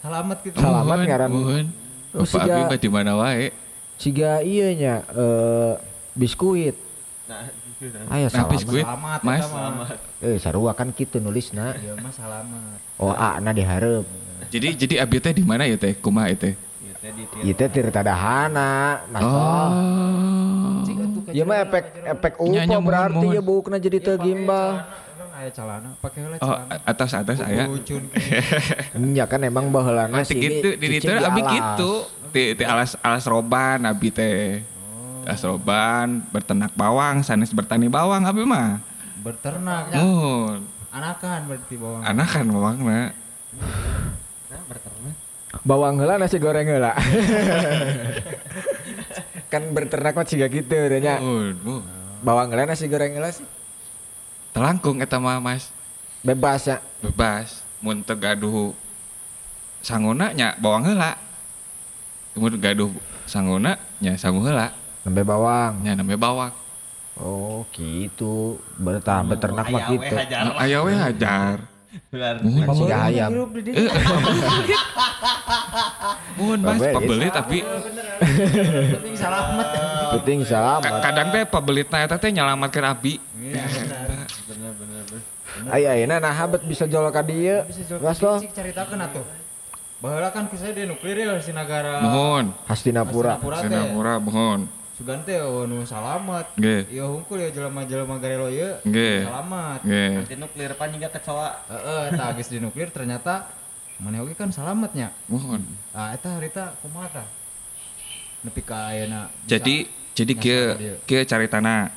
Selamat 0.00 0.36
gitu. 0.40 0.56
Salamat 0.56 0.96
Nuhun, 0.96 1.08
ngaran. 1.08 1.30
Oh, 2.16 2.24
Bapak 2.24 2.42
Abi 2.48 2.60
mah 2.64 2.78
di 2.80 2.88
mana 2.88 3.12
wae. 3.16 3.52
Siga 4.00 4.40
ieu 4.40 4.72
nya 4.72 5.04
eh 5.04 5.72
biskuit. 6.16 6.76
Nah, 7.28 7.44
gitu 7.76 7.92
nah. 7.92 8.28
Salamet. 8.32 8.52
biskuit, 8.56 8.84
Selamat 8.88 9.20
Mas. 9.20 9.40
eta 9.44 9.48
mah. 9.52 9.88
Eh 10.24 10.36
sarua 10.40 10.72
kan 10.72 10.88
kitu 10.96 11.20
nulisna. 11.20 11.76
Ieu 11.76 11.92
mah 12.00 12.12
selamat. 12.12 12.76
Oh 12.96 13.12
A 13.12 13.36
na 13.36 13.52
dihareup. 13.52 14.08
Jadi 14.48 14.80
jadi 14.80 14.94
Abi 15.04 15.20
teh 15.20 15.36
di 15.36 15.44
mana 15.44 15.68
ya 15.68 15.76
teh? 15.76 15.92
Kumaha 15.92 16.32
ya 16.32 16.36
teh? 16.40 16.54
Teh 17.00 17.68
tirta 17.72 18.04
dahana, 18.04 19.00
Mas. 19.08 19.24
Oh. 19.24 19.32
Oh. 19.32 20.84
Ieu 21.32 21.48
mah 21.48 21.64
efek 21.64 21.84
efek 22.04 22.32
mohon, 22.36 22.82
berarti 22.84 23.26
ya 23.32 23.40
bukna 23.40 23.80
jadi 23.80 24.02
teu 24.02 24.16
gimbal. 24.18 24.84
Emang 24.84 25.30
aya 25.32 25.48
celana, 25.48 25.88
pakai 26.02 26.18
heula 26.26 26.36
Oh, 26.42 26.56
atas 26.84 27.10
atas 27.16 27.38
aya. 27.40 27.64
Bucun. 27.70 28.02
Nya 29.00 29.24
kan 29.30 29.40
emang 29.40 29.70
baheulana 29.70 30.20
Nanti 30.20 30.36
sih. 30.36 30.42
gitu, 30.42 30.76
di 30.76 30.86
itu 30.98 31.08
abi 31.08 31.40
gitu. 31.40 31.90
Di, 32.30 32.52
di 32.52 32.64
alas 32.66 32.98
alas 33.00 33.24
roban 33.24 33.86
abi 33.86 34.10
teh. 34.10 34.60
Alas 35.24 35.40
roban, 35.40 36.20
berternak 36.28 36.74
bawang, 36.74 37.22
sanes 37.22 37.54
bertani 37.54 37.88
bawang 37.88 38.26
abi 38.26 38.42
mah. 38.44 38.82
Berternak. 39.22 39.94
ya. 39.94 40.02
Mun, 40.02 40.66
Anakan 40.90 41.40
berarti 41.46 41.74
bawang. 41.78 42.02
anak 42.02 42.28
kan 42.28 42.44
bawangna. 42.44 43.00
Nah, 44.50 44.62
berternak. 44.66 45.14
Bawang 45.66 45.98
heula 45.98 46.16
nasi 46.16 46.38
goreng 46.38 46.66
heula. 46.66 46.94
kan 49.52 49.66
berternak 49.74 50.14
mah 50.14 50.26
ciga 50.26 50.46
gitu 50.46 50.74
nya. 51.02 51.18
Mun, 51.18 51.54
mun. 51.66 51.82
Bawang 52.22 52.54
heula 52.54 52.70
nasi 52.70 52.86
goreng 52.86 53.18
heula 53.18 53.34
sih. 53.34 53.42
Telangkung 54.54 55.02
eta 55.02 55.18
mah 55.18 55.42
Mas. 55.42 55.74
Bebas 56.22 56.70
ya. 56.70 56.78
Bebas. 57.02 57.66
Mun 57.82 58.06
teu 58.06 58.14
gaduh 58.14 58.70
sanguna 59.82 60.30
nya 60.30 60.54
bawang 60.62 60.86
heula. 60.86 61.18
Mun 62.38 62.54
gaduh 62.62 62.94
sanguna 63.26 63.74
nya 63.98 64.14
sangu 64.14 64.46
heula. 64.46 64.70
Nembe 65.02 65.26
bawang. 65.26 65.82
Nya 65.82 65.98
namanya 65.98 66.20
bawang. 66.20 66.52
Oh 67.18 67.66
gitu. 67.74 68.62
Bertah 68.78 69.26
beternak 69.26 69.66
mah 69.66 69.82
gitu. 69.90 70.14
aya 70.62 70.78
we 70.86 70.94
hajar. 70.94 71.69
Mun, 72.40 72.62
Kan 72.62 72.74
siga 72.76 72.96
ayam. 73.06 73.30
Di 73.50 73.70
Eh, 73.74 73.90
Mun 76.38 76.58
Mas 76.60 76.78
pabeli 76.78 77.28
tapi 77.28 77.58
Penting 78.90 79.16
selamat. 79.16 79.66
Penting 80.14 80.40
selamat. 80.46 80.92
kadang 81.02 81.28
teh 81.30 81.42
pabelitna 81.44 81.98
eta 82.00 82.14
teh 82.14 82.30
nyalamatkeun 82.30 82.86
abi. 82.86 83.18
Iya. 83.34 83.64
Bener 84.46 84.72
bener 84.74 85.02
bener. 85.04 85.22
Ayeuna 85.68 86.16
nah 86.18 86.30
habet 86.30 86.62
bisa 86.62 86.86
jual 86.86 87.10
ka 87.10 87.22
dieu. 87.22 87.66
Bisa 87.66 87.82
jual 87.84 87.98
Gas 87.98 88.18
lo. 88.20 88.38
cik 88.38 88.54
caritakeun 88.54 89.00
atuh. 89.00 89.24
Baheula 90.00 90.30
kan 90.30 90.48
kisah 90.48 90.72
di 90.72 90.88
nuklir 90.88 91.12
ya 91.18 91.36
si 91.38 91.52
negara 91.52 92.00
Mohon. 92.00 92.56
Hastinapura. 92.64 93.36
Hastinapura 93.36 94.16
mohon. 94.16 94.60
Sugan 95.00 95.24
teh 95.24 95.40
oh, 95.40 95.64
nu 95.64 95.80
salamat. 95.88 96.60
Nggih. 96.60 96.92
Ieu 96.92 97.08
hungkul 97.08 97.40
ya 97.40 97.48
jelema-jelema 97.48 98.20
garelo 98.20 98.52
ieu. 98.52 98.76
Nggih. 98.84 99.24
Salamat. 99.24 99.80
Nggih. 99.80 100.12
Nanti 100.20 100.36
nuklir 100.36 100.76
panjang 100.76 101.08
kecoa. 101.08 101.56
Heeh, 101.72 102.02
eta 102.12 102.22
habis 102.28 102.52
di 102.52 102.60
nuklir 102.60 102.92
ternyata 102.92 103.48
maneh 103.96 104.20
oge 104.20 104.36
kan 104.36 104.52
salamatnya. 104.52 105.08
Mohon. 105.24 105.64
Ah 105.96 106.12
eta 106.12 106.36
harita 106.36 106.76
kumaha 106.84 107.16
tah? 107.16 107.28
Nepi 108.44 108.60
ka 108.60 108.92
ayeuna. 108.92 109.32
Jadi 109.48 109.88
jadi 110.12 110.32
kieu 110.36 110.64
kieu 111.08 111.24
caritana. 111.24 111.88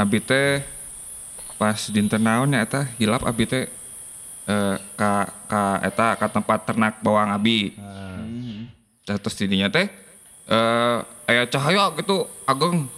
Abi 0.00 0.24
teh 0.24 0.64
pas 1.60 1.76
dinten 1.92 2.24
naon 2.24 2.48
nya 2.48 2.64
eta 2.64 2.88
hilap 2.96 3.20
abi 3.28 3.44
teh 3.44 3.68
eh, 4.48 4.76
ka 4.96 5.28
ka 5.44 5.84
eta 5.84 6.16
ka 6.16 6.26
tempat 6.32 6.64
ternak 6.64 7.04
bawang 7.04 7.36
abi. 7.36 7.76
Ah. 7.76 8.24
Terus 9.04 9.36
didinya 9.36 9.68
teh 9.68 9.92
eh 10.48 10.98
aya 11.28 11.44
cahaya 11.44 11.92
gitu 11.94 12.24
ageng. 12.42 12.88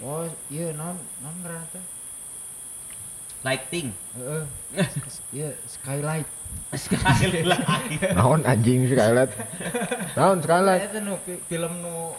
Oh, 0.00 0.24
iya 0.46 0.70
non 0.72 0.94
non 1.18 1.34
ngaranna 1.42 1.66
teh. 1.68 1.84
Lighting. 3.40 3.88
Heeh. 4.18 4.44
Iya, 5.30 5.50
skylight. 5.64 6.28
Lagi. 7.48 7.96
Naon 8.12 8.40
anjing 8.44 8.84
skylight. 8.84 9.32
Naon 10.12 10.38
skylight. 10.38 10.82
Eta 10.86 11.00
nu 11.00 11.16
fi- 11.22 11.40
film 11.46 11.72
nu 11.80 12.12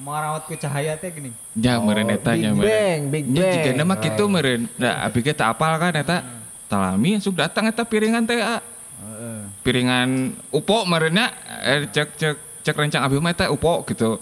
marawat 0.00 0.48
ku 0.48 0.56
cahaya 0.56 0.98
teh 0.98 1.08
gini. 1.08 1.30
Nya 1.54 1.78
Oh, 1.78 1.86
meureun 1.86 2.10
eta 2.10 2.34
nya 2.34 2.50
Big 2.50 2.58
meureun. 2.58 2.72
Bang, 2.72 3.00
Big 3.12 3.26
Bang. 3.30 3.52
jigana 3.54 3.82
mah 3.84 3.98
kitu 4.00 4.24
meureun. 4.26 4.62
Da 4.74 5.06
abi 5.06 5.20
ge 5.22 5.32
teu 5.32 5.46
apal 5.46 5.78
kan 5.78 5.94
eta. 5.94 6.18
Talami 6.66 7.20
sok 7.20 7.38
datang 7.38 7.68
eta 7.68 7.84
piringan 7.84 8.24
teh 8.24 8.40
ah. 8.40 8.58
Heeh. 9.04 9.38
piringan 9.60 10.32
upo 10.48 10.82
merenya 10.84 11.28
eh, 11.60 11.84
cek 11.86 12.08
cek 12.16 12.34
cek 12.64 12.74
rencang 12.74 13.04
abi 13.04 13.20
mah 13.20 13.30
eta 13.30 13.52
upo 13.52 13.84
gitu 13.84 14.16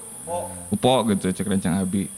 upo 0.68 0.90
gitu 1.10 1.28
cek 1.28 1.46
rencang 1.46 1.76
abi. 1.76 2.08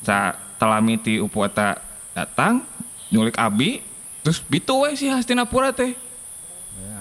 Sa 0.00 0.32
telami 0.56 0.96
ti 0.96 1.16
upo 1.16 1.42
eta 1.42 1.80
datang 2.12 2.62
nyulik 3.08 3.34
abi 3.34 3.82
terus 4.20 4.40
bitu 4.40 4.72
we 4.80 4.94
si 4.94 5.06
Hastinapura 5.06 5.70
teh. 5.70 5.92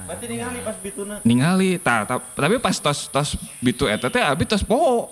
Berarti 0.04 0.26
ningali 0.28 0.60
pas 0.60 0.76
bituna. 0.76 1.16
ningali 1.24 1.70
ta, 1.80 2.04
ta- 2.04 2.20
tapi 2.20 2.60
pas 2.60 2.76
tos 2.76 3.08
tos 3.08 3.30
bitu 3.58 3.88
eta 3.88 4.12
teh 4.12 4.20
abi 4.20 4.44
tos 4.44 4.60
po 4.60 5.08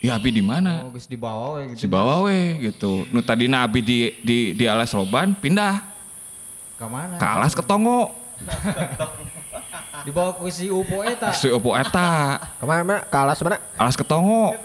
ya 0.00 0.16
abi 0.16 0.32
di 0.32 0.40
mana? 0.40 0.88
Oh, 0.88 0.90
geus 0.90 1.04
dibawa 1.04 1.60
we 1.60 1.76
gitu. 1.76 1.84
bawa 1.84 2.24
we 2.24 2.38
gitu. 2.64 3.04
Nu 3.12 3.20
tadina 3.20 3.60
abi 3.60 3.84
di 3.84 3.98
di 4.24 4.38
di 4.56 4.64
alas 4.64 4.90
roban 4.90 5.36
pindah. 5.36 5.84
Ka 6.80 6.88
mana? 6.88 7.20
ke 7.20 7.26
alas 7.28 7.52
ketongo 7.52 8.08
Dibawa 10.00 10.32
ku 10.32 10.48
si 10.48 10.66
Upo 10.68 11.04
eta. 11.04 11.30
si 11.32 11.48
upo 11.48 11.72
eta 11.72 12.40
Ke 12.56 12.64
mana 12.64 12.82
mana? 12.82 13.00
Mana? 13.04 13.56
alas 13.76 13.94
ketongo 13.94 14.56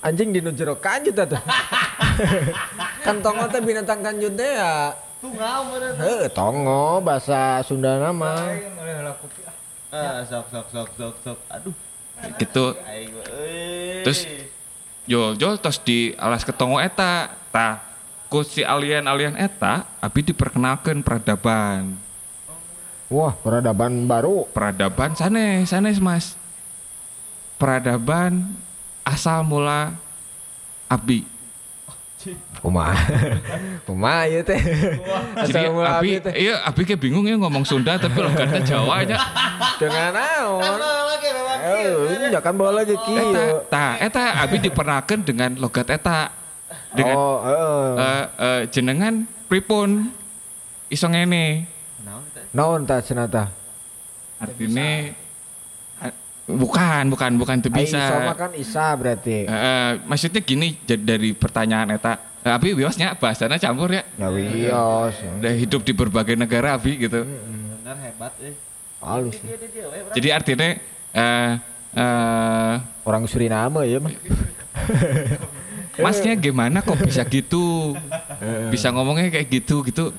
Anjing 0.00 0.30
di 0.30 0.38
nu 0.38 0.50
jero 0.50 0.76
kanjut 0.76 1.14
atuh. 1.14 1.40
kan 3.00 3.18
tongo 3.20 3.44
teh 3.50 3.58
binatang 3.58 4.00
kanjut 4.00 4.32
teh 4.32 4.54
ya. 4.54 4.94
Tungau 5.18 5.72
meureun. 5.72 5.96
Heuh, 5.96 6.28
tongo 6.30 7.00
bahasa 7.00 7.64
Sunda 7.64 7.96
nama. 7.96 8.44
Ah. 9.88 10.20
Ah, 10.20 10.20
sok 10.26 10.46
sok 10.50 10.66
sok 10.68 10.88
sok 10.94 11.14
sok. 11.22 11.38
Aduh. 11.48 11.74
gitu. 12.36 12.74
Terus 14.02 14.20
yo 15.04 15.32
yo 15.34 15.56
terus 15.56 15.78
di 15.80 16.12
alas 16.16 16.44
ketongo 16.44 16.78
eta 16.78 17.32
tah 17.48 17.80
ku 18.26 18.42
si 18.42 18.64
alien-alien 18.64 19.36
eta 19.36 19.86
abi 19.98 20.24
diperkenalkan 20.24 21.00
peradaban 21.00 21.94
Wah, 23.14 23.30
peradaban 23.36 23.94
baru. 24.04 24.42
peradaban 24.50 25.14
sanes 25.14 25.70
sanes 25.70 26.02
mas 26.02 26.34
peradaban 27.56 28.42
asal 29.02 29.46
mula 29.46 29.94
abi 30.86 31.22
Kumaha? 32.58 32.96
Kumaha 33.86 34.24
ieu 34.24 34.40
teh? 34.40 34.56
jadi 35.44 35.68
abi 35.68 36.16
iya 36.34 36.64
abi 36.64 36.82
kayak 36.82 36.96
bingung 36.96 37.22
ya 37.22 37.36
ngomong 37.36 37.62
Sunda 37.62 38.00
tapi 38.00 38.16
logatnya 38.16 38.64
Jawa 38.64 39.04
aja 39.04 39.20
Dengan 39.76 40.16
naon? 40.16 40.80
Eh, 41.60 42.32
ya 42.32 42.40
kan 42.40 42.56
bawa 42.56 42.80
lagi 42.80 42.96
eta 42.96 43.04
kieu. 43.04 43.60
tah 43.68 44.00
eta 44.00 44.40
abi 44.40 44.56
diperkenalkan 44.58 45.20
dengan 45.20 45.52
logat 45.54 45.84
eta 45.86 46.32
dengan 46.96 47.12
Oh, 47.14 47.36
heeh. 47.44 47.84
eh, 47.94 48.24
eh, 48.40 48.60
jenengan 48.72 49.14
pripun 49.44 50.08
iso 50.88 51.04
ngene 51.06 51.68
Naon 52.54 52.86
cenah 52.86 53.26
tah? 53.26 53.48
artinya 54.34 55.10
eh, 56.04 56.12
bukan 56.44 57.06
bukan 57.08 57.30
bukan 57.34 57.56
Ai 57.58 57.70
bisa 57.80 57.96
Isa 57.98 58.16
mah 58.20 58.36
kan 58.36 58.50
Isa 58.52 58.86
berarti. 58.94 59.46
Eh, 59.46 59.50
eh, 59.50 59.90
maksudnya 60.04 60.38
gini 60.38 60.76
dari 60.84 61.32
pertanyaan 61.32 61.90
eta 61.90 62.14
eh, 62.42 62.52
Abi 62.52 62.76
wiosnya 62.76 63.16
bahasanya 63.16 63.56
campur 63.56 63.88
ya 63.90 64.02
Ya 64.14 64.28
wios. 64.28 65.16
udah 65.16 65.54
hidup 65.54 65.80
di 65.80 65.92
berbagai 65.92 66.36
negara 66.36 66.76
Abi 66.76 66.98
gitu 66.98 67.24
Bener 67.24 67.96
hebat 68.00 68.32
euy. 68.38 68.54
Halus. 69.00 69.36
Jadi 70.12 70.28
artinya 70.30 70.68
eh 71.14 71.52
eh, 71.94 72.74
Orang 73.04 73.24
Suriname 73.26 73.84
ya 73.84 73.98
mah. 74.00 74.12
masnya 75.96 76.34
gimana 76.34 76.82
kok 76.82 76.98
bisa 76.98 77.22
gitu 77.22 77.94
bisa 78.74 78.90
ngomongnya 78.90 79.30
kayak 79.30 79.46
gitu 79.48 79.86
gitu 79.86 80.10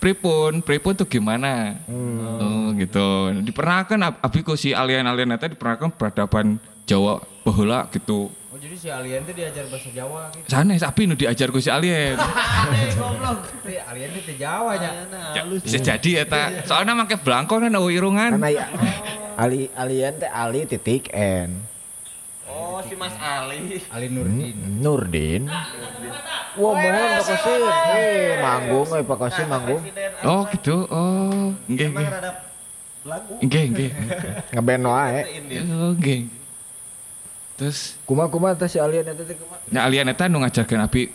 pripun? 0.00 0.64
Pripun 0.64 0.92
tuh 0.96 1.04
gimana? 1.04 1.76
Oh 1.86 2.72
gitu. 2.74 3.36
Diperkenalkan 3.44 4.00
Ab- 4.00 4.18
Abi 4.24 4.40
kok 4.40 4.56
si 4.56 4.72
alien-alien 4.72 5.30
eta 5.30 5.46
diperkenalkan 5.46 5.92
peradaban 5.92 6.56
Jawa 6.88 7.20
bahula 7.44 7.86
gitu. 7.92 8.32
Oh 8.50 8.58
jadi 8.58 8.74
si 8.74 8.88
alien 8.90 9.22
tuh 9.22 9.36
diajar 9.36 9.68
bahasa 9.70 9.92
Jawa 9.94 10.32
gitu. 10.34 10.48
sana 10.48 10.74
Abi 10.74 11.06
nu 11.06 11.14
diajar 11.14 11.52
ku 11.52 11.60
si 11.60 11.70
alien. 11.70 12.18
Tapi 13.60 13.76
alien 13.78 14.10
itu 14.16 14.34
Jawa 14.40 14.74
nya. 14.80 14.90
Ya, 15.36 15.42
bisa 15.46 15.78
jadi 15.78 16.10
ya 16.10 16.24
tak? 16.26 16.66
Soalnya 16.66 16.96
make 16.96 17.14
belangko 17.20 17.60
kan 17.60 17.70
irungan. 17.70 18.40
Karena 18.40 18.50
ya 18.50 18.66
Ali 19.38 19.70
alien 19.78 20.18
teh 20.18 20.26
Ali 20.26 20.66
titik 20.66 21.12
N. 21.14 21.62
Oh, 22.60 22.80
si 22.84 22.92
Mas 22.92 23.16
Ali. 23.16 23.80
Ali 23.88 24.06
Nurdin. 24.12 24.56
Nurdin. 24.84 25.42
Wah, 26.60 26.72
mohon 26.76 27.08
Pak 27.16 27.24
Kosim. 27.24 27.60
Eh, 27.96 28.36
manggung 28.42 28.88
euy 28.92 29.04
Pak 29.06 29.16
Kosim 29.16 29.46
manggung. 29.48 29.80
oh 30.20 30.42
gitu 30.52 30.84
oh 30.92 31.56
nggih 31.64 31.88
nggih 31.96 32.08
lagu. 33.08 33.32
nggih 33.40 33.64
nggih 33.72 33.90
Ngeband 34.52 34.84
wae. 34.84 35.20
Indie. 35.40 35.60
oh 35.72 35.96
nggih 35.96 36.20
terus 37.56 37.96
Kumaha-kumaha 38.08 38.56
teh 38.56 38.68
si 38.68 38.76
alien 38.80 39.04
eta 39.04 39.24
teh 39.24 39.36
kumaha? 39.36 39.60
nya 39.72 39.80
alien 39.84 40.08
eta 40.12 40.28
nu 40.28 40.40
ngajarkeun 40.44 40.80
Abi 40.80 41.12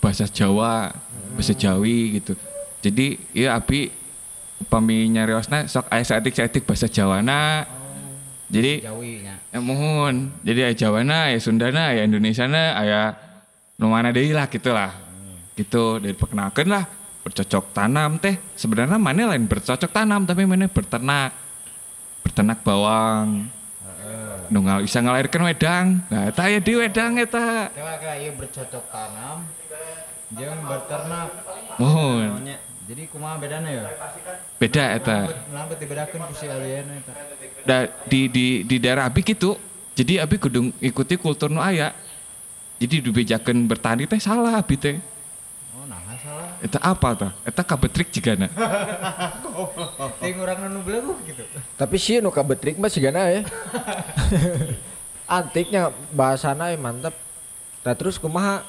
bahasa 0.00 0.28
Jawa 0.28 0.92
bahasa 1.36 1.52
Jawi 1.52 2.20
gitu 2.20 2.32
jadi 2.80 3.20
iya 3.36 3.56
Abi 3.56 3.92
upami 4.60 5.08
nyariosna 5.12 5.68
sok 5.68 5.88
aya 5.92 6.04
saetik-saetik 6.04 6.64
bahasa 6.64 6.88
Jawana 6.88 7.68
jadi. 8.46 8.86
Ya 9.52 9.58
mohon. 9.58 10.30
Jadi 10.46 10.60
aya 10.66 10.74
Jawana, 10.74 11.32
ya 11.34 11.38
Sundana, 11.42 11.92
ya 11.94 12.06
Indonesiana, 12.06 12.78
aya 12.78 13.18
nu 13.76 13.90
mana 13.90 14.14
deui 14.14 14.30
lah 14.30 14.46
gitu 14.46 14.70
lah. 14.70 14.94
Gitu, 15.56 16.04
dari 16.04 16.12
perkenalkan 16.12 16.68
lah 16.68 16.84
bercocok 17.26 17.74
tanam 17.74 18.22
teh. 18.22 18.38
Sebenarnya 18.54 19.00
mana 19.02 19.34
lain 19.34 19.50
bercocok 19.50 19.90
tanam 19.90 20.22
tapi 20.28 20.46
mana 20.46 20.70
berternak. 20.70 21.34
Berternak 22.22 22.62
bawang. 22.62 23.50
Nunggal 24.46 24.86
bisa 24.86 25.02
ngelahirkan 25.02 25.42
wedang. 25.42 25.86
Nah, 26.06 26.30
eta 26.30 26.46
ya 26.46 26.62
di 26.62 26.72
wedang 26.78 27.18
eta. 27.18 27.66
Kayak 27.74 28.16
ieu 28.22 28.30
bercocok 28.38 28.84
tanam 28.94 29.42
jeung 30.38 30.60
berternak. 30.70 31.30
Mohon. 31.82 32.26
Naonnya? 32.30 32.56
Jadi 32.86 33.02
kumaha 33.10 33.34
bedana 33.42 33.66
ya? 33.66 33.82
Beda 34.62 34.94
eta. 34.94 35.26
Kenapa 35.26 35.74
dibedakeun 35.74 36.22
ku 36.30 36.34
si 36.38 36.46
alien 36.46 36.86
eta? 37.02 37.12
Da, 37.66 37.76
di 38.06 38.30
di 38.30 38.62
di 38.62 38.78
daerah 38.78 39.10
Abi 39.10 39.26
gitu. 39.26 39.58
Jadi 39.98 40.22
Abi 40.22 40.38
kudu 40.38 40.70
ikuti 40.78 41.18
kultur 41.18 41.50
nu 41.50 41.58
aya. 41.58 41.90
Jadi 42.78 43.02
dibejakeun 43.02 43.66
bertani 43.66 44.06
teh 44.06 44.22
salah 44.22 44.62
Abi 44.62 44.78
teh. 44.78 45.02
Oh 45.74 45.82
nah 45.90 45.98
salah. 46.22 46.62
Eta 46.62 46.78
apa 46.78 47.08
tah? 47.18 47.32
Eta 47.42 47.66
kabetrik 47.66 48.06
jigana. 48.14 48.46
Ting 50.22 50.38
urang 50.38 50.70
nu 50.70 50.78
belagu 50.86 51.18
gitu. 51.26 51.42
Tapi 51.74 51.96
sih 51.98 52.22
nu 52.22 52.30
kabetrik 52.30 52.78
mah 52.78 52.86
sigana 52.86 53.34
ya. 53.34 53.42
Antiknya 55.42 55.90
bahasana 56.14 56.70
ya 56.70 56.78
mantep. 56.78 57.18
Nah 57.82 57.94
terus 57.98 58.14
kumaha 58.14 58.62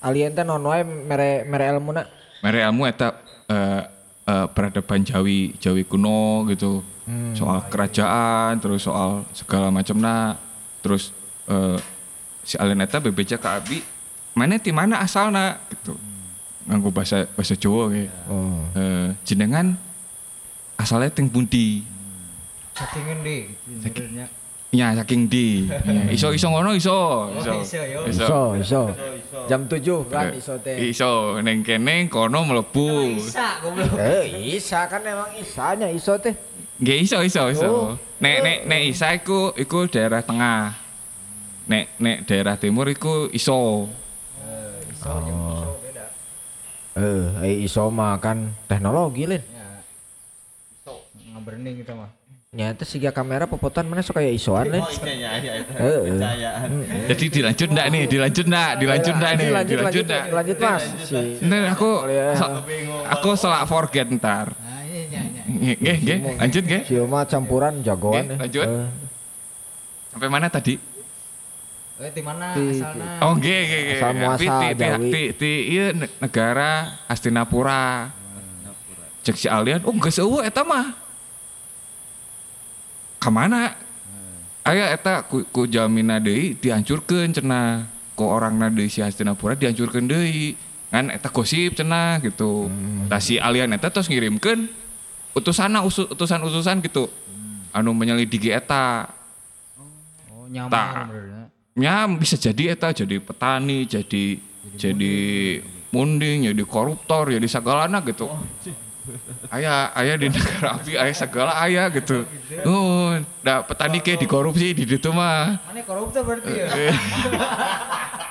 alien 0.00 0.32
teh 0.32 0.48
non 0.48 0.64
wae 0.64 0.80
mere 0.80 1.44
mere 1.44 1.76
elmuna. 1.76 2.08
Mere 2.44 2.62
ilmu 2.62 2.86
eta 2.86 3.18
eh, 3.50 3.82
eh, 4.28 4.46
peradaban 4.52 5.02
Jawi 5.02 5.58
Jawi 5.58 5.82
kuno 5.84 6.46
gitu. 6.52 6.84
Soal 7.32 7.64
kerajaan, 7.72 8.60
terus 8.60 8.84
soal 8.84 9.24
segala 9.32 9.72
macamna. 9.72 10.36
Terus 10.84 11.10
eh, 11.48 11.80
si 12.44 12.60
alien 12.60 12.84
eta 12.84 13.00
bebeja 13.00 13.40
ke 13.40 13.48
abi, 13.48 13.78
mana 14.36 14.60
ti 14.60 14.70
mana 14.70 15.00
asalna 15.00 15.56
gitu. 15.72 15.96
Nganggo 16.68 16.92
bahasa 16.92 17.24
bahasa 17.32 17.56
Jawa 17.56 17.88
ge. 17.96 18.12
Oh. 18.28 18.60
Eh, 18.76 19.08
jenengan 19.24 19.72
asalnya 20.76 21.08
ting 21.08 21.32
pundi? 21.32 21.80
Saking 22.76 23.06
endi 23.18 23.38
gitu. 23.66 23.88
Ya 24.68 24.92
saking 24.92 25.32
di. 25.32 25.64
Ya, 25.88 26.12
iso 26.12 26.28
iso 26.36 26.52
ngono 26.52 26.76
iso. 26.76 26.92
Oh, 26.92 27.40
iso. 27.40 27.52
Iso, 28.04 28.42
iso. 28.60 28.82
Jam 29.48 29.64
7 29.64 30.12
kan 30.12 30.28
iso 30.36 30.60
teh. 30.60 30.76
Iso 30.92 31.40
neng 31.40 31.64
kene 31.64 32.04
kono 32.12 32.44
mlebu. 32.44 33.16
Bisa 33.16 33.64
goblok. 33.64 33.96
Eh, 33.96 34.52
Isa 34.60 34.84
kan 34.84 35.00
emang 35.00 35.32
Isanya 35.40 35.88
iso 35.88 36.20
teh. 36.20 36.36
Nggih 36.84 37.08
iso 37.08 37.24
iso 37.24 37.48
iso. 37.48 37.68
Oh. 37.68 37.88
Nek 38.20 38.36
nek 38.44 38.58
nek 38.68 38.80
Isa 38.92 39.16
iku 39.16 39.56
iku 39.56 39.88
daerah 39.88 40.20
tengah. 40.20 40.76
Nek 41.64 41.96
nek 41.96 42.28
daerah 42.28 42.60
timur 42.60 42.92
iku 42.92 43.32
iso. 43.32 43.88
Iso 44.92 45.12
jeung 45.24 45.42
iso 45.48 45.72
beda. 45.80 46.04
Eh, 46.92 47.24
eh 47.40 47.56
iso 47.64 47.88
mah 47.88 48.20
kan 48.20 48.52
teknologi 48.68 49.24
lin. 49.24 49.40
Ya. 49.40 49.80
Iso 50.84 51.08
ngaberning 51.32 51.80
kita 51.80 51.96
mah. 51.96 52.17
Nyata 52.58 52.82
siga 52.82 53.14
kamera 53.14 53.46
popotan 53.46 53.86
mana 53.86 54.02
sok 54.02 54.18
kayak 54.18 54.34
isoan 54.34 54.66
lin. 54.66 54.82
Oh, 54.82 54.90
iya 55.06 55.30
iya 55.38 55.52
iya. 56.34 56.50
Jadi 57.06 57.24
dilanjut 57.30 57.68
ndak 57.70 57.86
nih? 57.86 58.02
Dilanjut 58.10 58.46
ndak? 58.50 58.70
Dilanjut 58.82 59.14
ndak 59.14 59.32
nih? 59.38 59.46
Lanjut, 59.46 59.78
lanjut, 59.78 59.78
Dilanjut 59.78 60.04
ndak? 60.10 60.24
lanjut 60.34 60.56
mas. 60.58 60.84
Ntar 61.38 61.62
aku 61.70 61.90
ya. 62.10 62.26
aku 63.14 63.28
selak 63.38 63.62
forget 63.70 64.10
ntar. 64.10 64.58
Iya 64.58 65.06
iya 65.06 65.20
iya. 65.22 65.42
Nggih 65.46 65.76
nggih 65.78 65.96
nggih. 66.02 66.18
Lanjut 66.34 66.62
nggih. 66.66 66.82
si 66.82 66.94
Uma 66.98 67.22
campuran 67.22 67.78
jagoan. 67.78 68.26
Eh. 68.26 68.38
lanjut. 68.42 68.66
Eh, 68.66 68.86
Sampai 70.10 70.26
mana 70.26 70.46
tadi? 70.50 70.74
Eh 71.98 72.10
di 72.10 72.22
mana 72.26 72.58
asalna? 72.58 73.22
Oh 73.22 73.32
nggih 73.38 73.60
nggih 73.62 73.80
nggih. 73.86 73.98
Asal 73.98 74.12
muasal 74.12 74.34
ti- 74.34 74.50
ti- 74.50 74.74
Jawi. 74.82 75.10
ti- 75.14 75.30
ti- 75.32 75.62
ieu 75.70 75.86
ne- 75.94 76.10
negara 76.18 76.70
Hastinapura. 77.06 78.10
Cek 79.22 79.36
si 79.36 79.46
alien, 79.46 79.78
oh 79.86 79.94
geus 79.94 80.18
eueuh 80.18 80.42
eta 80.42 80.66
mah. 80.66 81.06
Kamana? 83.18 83.74
Aya 84.62 84.92
eta 84.92 85.24
ku, 85.24 85.42
ku 85.48 85.64
jamina 85.64 86.18
deui 86.18 86.54
dihancurkeun 86.54 87.32
cenah. 87.32 87.88
Ku 88.14 88.26
orangna 88.26 88.68
deui 88.68 88.86
si 88.86 89.00
Hastinapura 89.00 89.54
dihancurkeun 89.54 90.06
deui. 90.06 90.54
Kan 90.88 91.10
eta 91.10 91.28
gosip 91.28 91.74
cenah 91.74 92.20
gitu. 92.20 92.68
Tah 93.06 93.20
si 93.20 93.36
alien 93.36 93.72
eta 93.72 93.88
terus 93.88 94.08
ngirimkeun 94.08 94.68
utusanna 95.32 95.82
usu- 95.82 96.08
utusan-utusan 96.08 96.80
gitu. 96.80 97.08
Anu 97.70 97.92
menyelidiki 97.92 98.48
eta. 98.48 99.08
Oh 100.28 100.48
Tak. 100.48 100.50
nyamar 100.50 101.06
benernya. 101.12 101.42
ya 101.78 101.94
bisa 102.10 102.34
jadi 102.34 102.74
eta 102.74 102.90
jadi 102.90 103.20
petani 103.20 103.84
jadi 103.84 104.24
jadi 104.74 105.14
munding 105.88 106.50
jadi 106.50 106.64
koruptor 106.64 107.30
jadi 107.30 107.46
segalana 107.46 108.02
gitu 108.02 108.26
ayah 109.54 109.92
ayah 109.94 110.18
di 110.18 110.26
negara 110.34 110.74
api 110.74 110.98
ayah 110.98 111.14
segala 111.14 111.52
ayah 111.62 111.86
gitu 111.94 112.26
oh 112.66 113.07
dah 113.42 113.64
petani 113.64 113.98
kayak 114.02 114.20
dikorupsi 114.22 114.74
di 114.74 114.84
situ 114.84 115.10
mah. 115.14 115.56
Mana 115.64 115.80
koruptor 115.86 116.22
berarti 116.26 116.50
ya? 116.52 116.68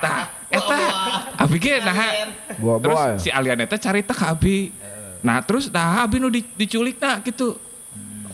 tah 0.02 0.30
eta 0.46 0.78
abi 1.40 1.56
ge 1.58 1.82
nah. 1.82 1.96
Ya. 1.96 2.26
terus 2.78 3.00
si 3.18 3.28
alien 3.32 3.58
eta 3.64 3.76
cari 3.80 4.06
ke 4.06 4.14
abi. 4.24 4.70
Nah 5.24 5.42
terus 5.42 5.66
nah 5.72 6.06
abi 6.06 6.22
nu 6.22 6.30
di- 6.30 6.46
diculik 6.54 7.02
nah 7.02 7.18
gitu. 7.24 7.58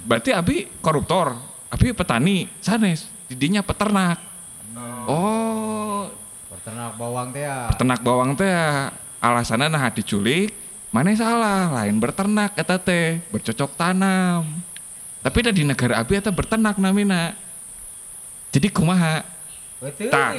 Berarti 0.04 0.30
abi 0.36 0.68
koruptor 0.84 1.38
abi 1.72 1.96
petani 1.96 2.50
sanes. 2.60 3.08
Didinya 3.30 3.64
peternak. 3.64 4.20
Oh. 5.08 6.10
Peternak 6.52 6.96
bawang 6.96 7.28
teh 7.32 7.44
ya. 7.44 7.68
peternak 7.72 8.00
bawang 8.00 8.32
teh 8.36 8.48
ya, 8.48 8.88
alasannya 9.20 9.68
nah 9.68 9.88
diculik 9.92 10.52
mana 10.92 11.10
salah? 11.16 11.72
Lain 11.80 11.96
berternak 11.96 12.56
eta 12.56 12.76
teh. 12.76 13.20
Bercocok 13.32 13.72
tanam 13.76 14.73
tapi 15.24 15.38
di 15.56 15.64
negara 15.64 16.04
abi 16.04 16.20
eta 16.20 16.28
berternak 16.28 16.76
namina 16.76 17.32
jadi 18.52 18.68
kumaha. 18.70 19.24
Tak. 19.84 20.32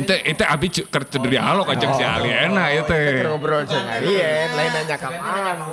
itu 0.00 0.14
itu 0.24 0.44
abi 0.46 0.66
kerja 0.72 1.16
dari 1.20 1.36
halo 1.36 1.68
kacang 1.68 1.92
si 1.98 2.00
aliena 2.00 2.72
itu. 2.72 3.00
Ngobrol 3.28 3.68
jeung 3.68 3.84
alien, 3.84 4.48
lain 4.56 4.70
nanya 4.72 4.96
ka 4.96 5.08
mana. 5.12 5.68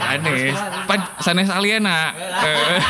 aneh. 0.00 0.54
Pan 0.88 1.00
sanes 1.20 1.52
aliena 1.52 2.16
Eh, 2.16 2.80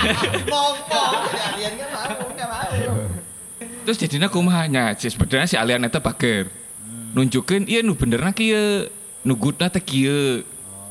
terus 3.82 3.98
jadinya 4.00 4.30
kumahanya 4.32 4.94
sih 4.94 5.10
sebenarnya 5.10 5.48
si 5.48 5.56
alien 5.58 5.84
itu 5.84 6.00
bager 6.00 6.48
nunjukin 7.14 7.68
iya 7.68 7.84
nu 7.84 7.92
benerna 7.94 8.32
kieu 8.32 8.88
nu 9.22 9.32
gutna 9.36 9.68
teh 9.68 9.82
kieu 9.82 10.42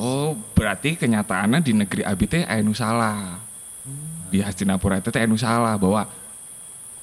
oh 0.04 0.36
berarti 0.52 1.00
kenyataannya 1.00 1.64
di 1.64 1.72
negeri 1.72 2.04
abi 2.04 2.26
teh 2.28 2.44
aya 2.44 2.60
nu 2.60 2.76
salah 2.76 3.40
di 4.28 4.44
Hastinapura 4.44 5.00
itu 5.00 5.08
teh 5.08 5.24
aya 5.24 5.30
nu 5.32 5.40
salah 5.40 5.80
bahwa 5.80 6.12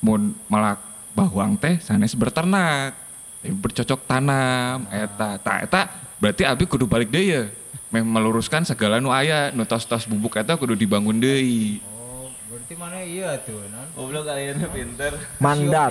mun 0.04 0.36
malah 0.52 0.76
bawang 1.16 1.56
teh 1.56 1.80
sanes 1.80 2.12
berternak 2.12 2.92
eh, 3.40 3.52
bercocok 3.56 4.04
tanam 4.04 4.84
eta 4.92 5.40
tak 5.40 5.58
eta 5.72 5.82
berarti 6.20 6.44
abi 6.44 6.64
kudu 6.68 6.84
balik 6.84 7.08
deh 7.08 7.24
ya 7.24 7.44
Meh 7.90 8.06
meluruskan 8.06 8.62
segala 8.62 9.02
nu 9.02 9.10
aya 9.10 9.50
nu 9.50 9.66
tos-tos 9.66 10.06
bubuk 10.06 10.38
eta 10.38 10.54
kudu 10.54 10.78
dibangun 10.78 11.18
deui 11.18 11.82
Oh, 11.90 12.30
berarti 12.46 12.74
mana 12.78 13.02
iya 13.02 13.34
tuh, 13.42 13.58
non? 13.66 13.86
Goblok 13.98 14.30
kalian 14.30 14.62
pinter. 14.70 15.12
Mandat. 15.42 15.90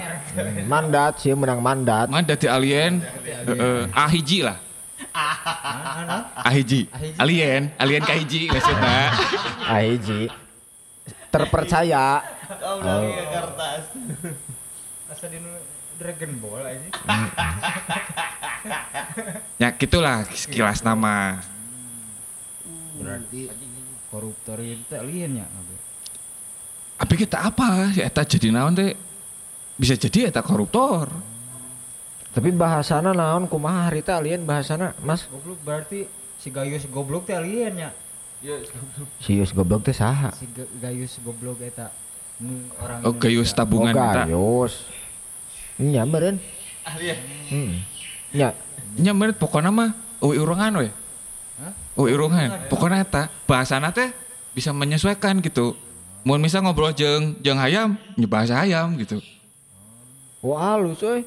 Mandat 0.63 1.19
sih 1.19 1.35
menang 1.35 1.59
mandat. 1.59 2.07
Mana 2.07 2.23
di 2.23 2.47
alien 2.47 3.03
heeh, 3.03 3.91
ahiji 3.91 4.47
lah 4.47 4.55
Hah, 4.55 4.63
non? 4.63 4.68
Ahiji 6.49 6.89
alien 7.17 7.71
alien 7.79 8.03
kahiji 8.03 8.49
maksudnya 8.51 9.11
Ahiji. 9.69 10.25
Terpercaya. 11.29 12.25
Goblok 12.57 13.05
ya 13.05 13.25
kertas. 13.29 13.83
Asa 15.13 15.25
di 15.29 15.37
nu 15.37 15.53
Dragon 16.01 16.31
Ball 16.41 16.65
aja. 16.65 16.89
ya 19.61 19.69
gitulah 19.77 20.25
sekilas 20.33 20.81
nama 20.81 21.37
Berarti 22.97 23.45
koruptor 24.09 24.57
itu 24.65 24.81
teh 24.89 24.97
alien 24.97 25.45
ya. 25.45 25.45
Abi? 25.45 25.75
tapi 26.99 27.13
kita 27.15 27.37
apa 27.47 27.95
ya 27.95 28.09
eta 28.09 28.27
jadi 28.27 28.51
naon 28.51 28.75
teh 28.75 28.91
bisa 29.79 29.95
jadi 29.95 30.27
eta 30.33 30.43
koruptor 30.43 31.07
Tapi 32.39 32.55
bahasana 32.55 33.11
naon 33.11 33.51
kumaha 33.51 33.91
harita 33.91 34.15
alien 34.15 34.47
bahasana, 34.47 34.95
Mas? 35.03 35.27
Goblok 35.27 35.59
berarti 35.59 36.07
si 36.39 36.47
Gayus 36.47 36.87
goblok 36.87 37.27
teh 37.27 37.35
alien 37.35 37.75
ya. 37.75 37.91
Ya, 38.39 38.55
goblok. 38.63 39.11
Sius 39.19 39.51
goblok 39.51 39.83
teh 39.83 39.91
saha? 39.91 40.31
Si 40.39 40.47
Ga- 40.55 40.71
Gayus 40.79 41.19
goblok 41.19 41.59
eta 41.59 41.91
orang 42.79 43.03
oh 43.03 43.11
gayus 43.19 43.51
tabungan 43.51 43.91
oh, 43.91 43.99
eta 43.99 44.23
gayus. 44.23 44.87
Nya 45.83 46.07
meureun. 46.07 46.39
Alien. 46.87 47.19
Hmm. 47.51 47.83
Nya 48.31 48.55
nya 48.95 49.11
menurut 49.11 49.35
pokoknya 49.35 49.75
mah 49.75 49.91
uwi 50.23 50.39
urungan 50.39 50.79
we 50.79 50.87
Hah? 51.59 51.73
uwi 51.99 52.15
urungan 52.15 52.71
pokoknya 52.71 53.03
eta 53.03 53.27
bahasana 53.43 53.91
teh 53.91 54.15
bisa 54.55 54.71
menyesuaikan 54.71 55.43
gitu 55.43 55.75
mau 56.23 56.39
misal 56.39 56.63
ngobrol 56.63 56.95
jeng 56.95 57.35
jeng 57.43 57.59
hayam 57.59 57.99
nya 58.15 58.27
bahasa 58.31 58.55
hayam 58.63 58.95
gitu 58.95 59.19
Wah 60.39 60.55
halus 60.77 60.99
ya 60.99 61.19
ya. 61.19 61.23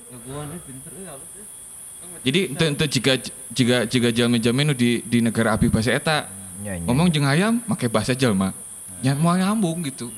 jadi 2.24 2.40
itu 2.48 2.84
jika 2.88 3.12
jika 3.52 3.76
jika 3.84 4.08
jalmi 4.08 4.64
nu 4.64 4.72
di 4.72 5.02
di 5.02 5.20
negara 5.20 5.52
abi 5.52 5.68
bahasa 5.68 5.92
eta 5.92 6.30
Nya 6.62 6.78
nya. 6.78 6.86
ngomong 6.86 7.10
jeng 7.10 7.26
hayam 7.26 7.58
pakai 7.62 7.90
bahasa 7.90 8.14
jalma 8.14 8.54
nya 9.00 9.12
mau 9.14 9.34
nyambung 9.34 9.84
gitu 9.84 10.08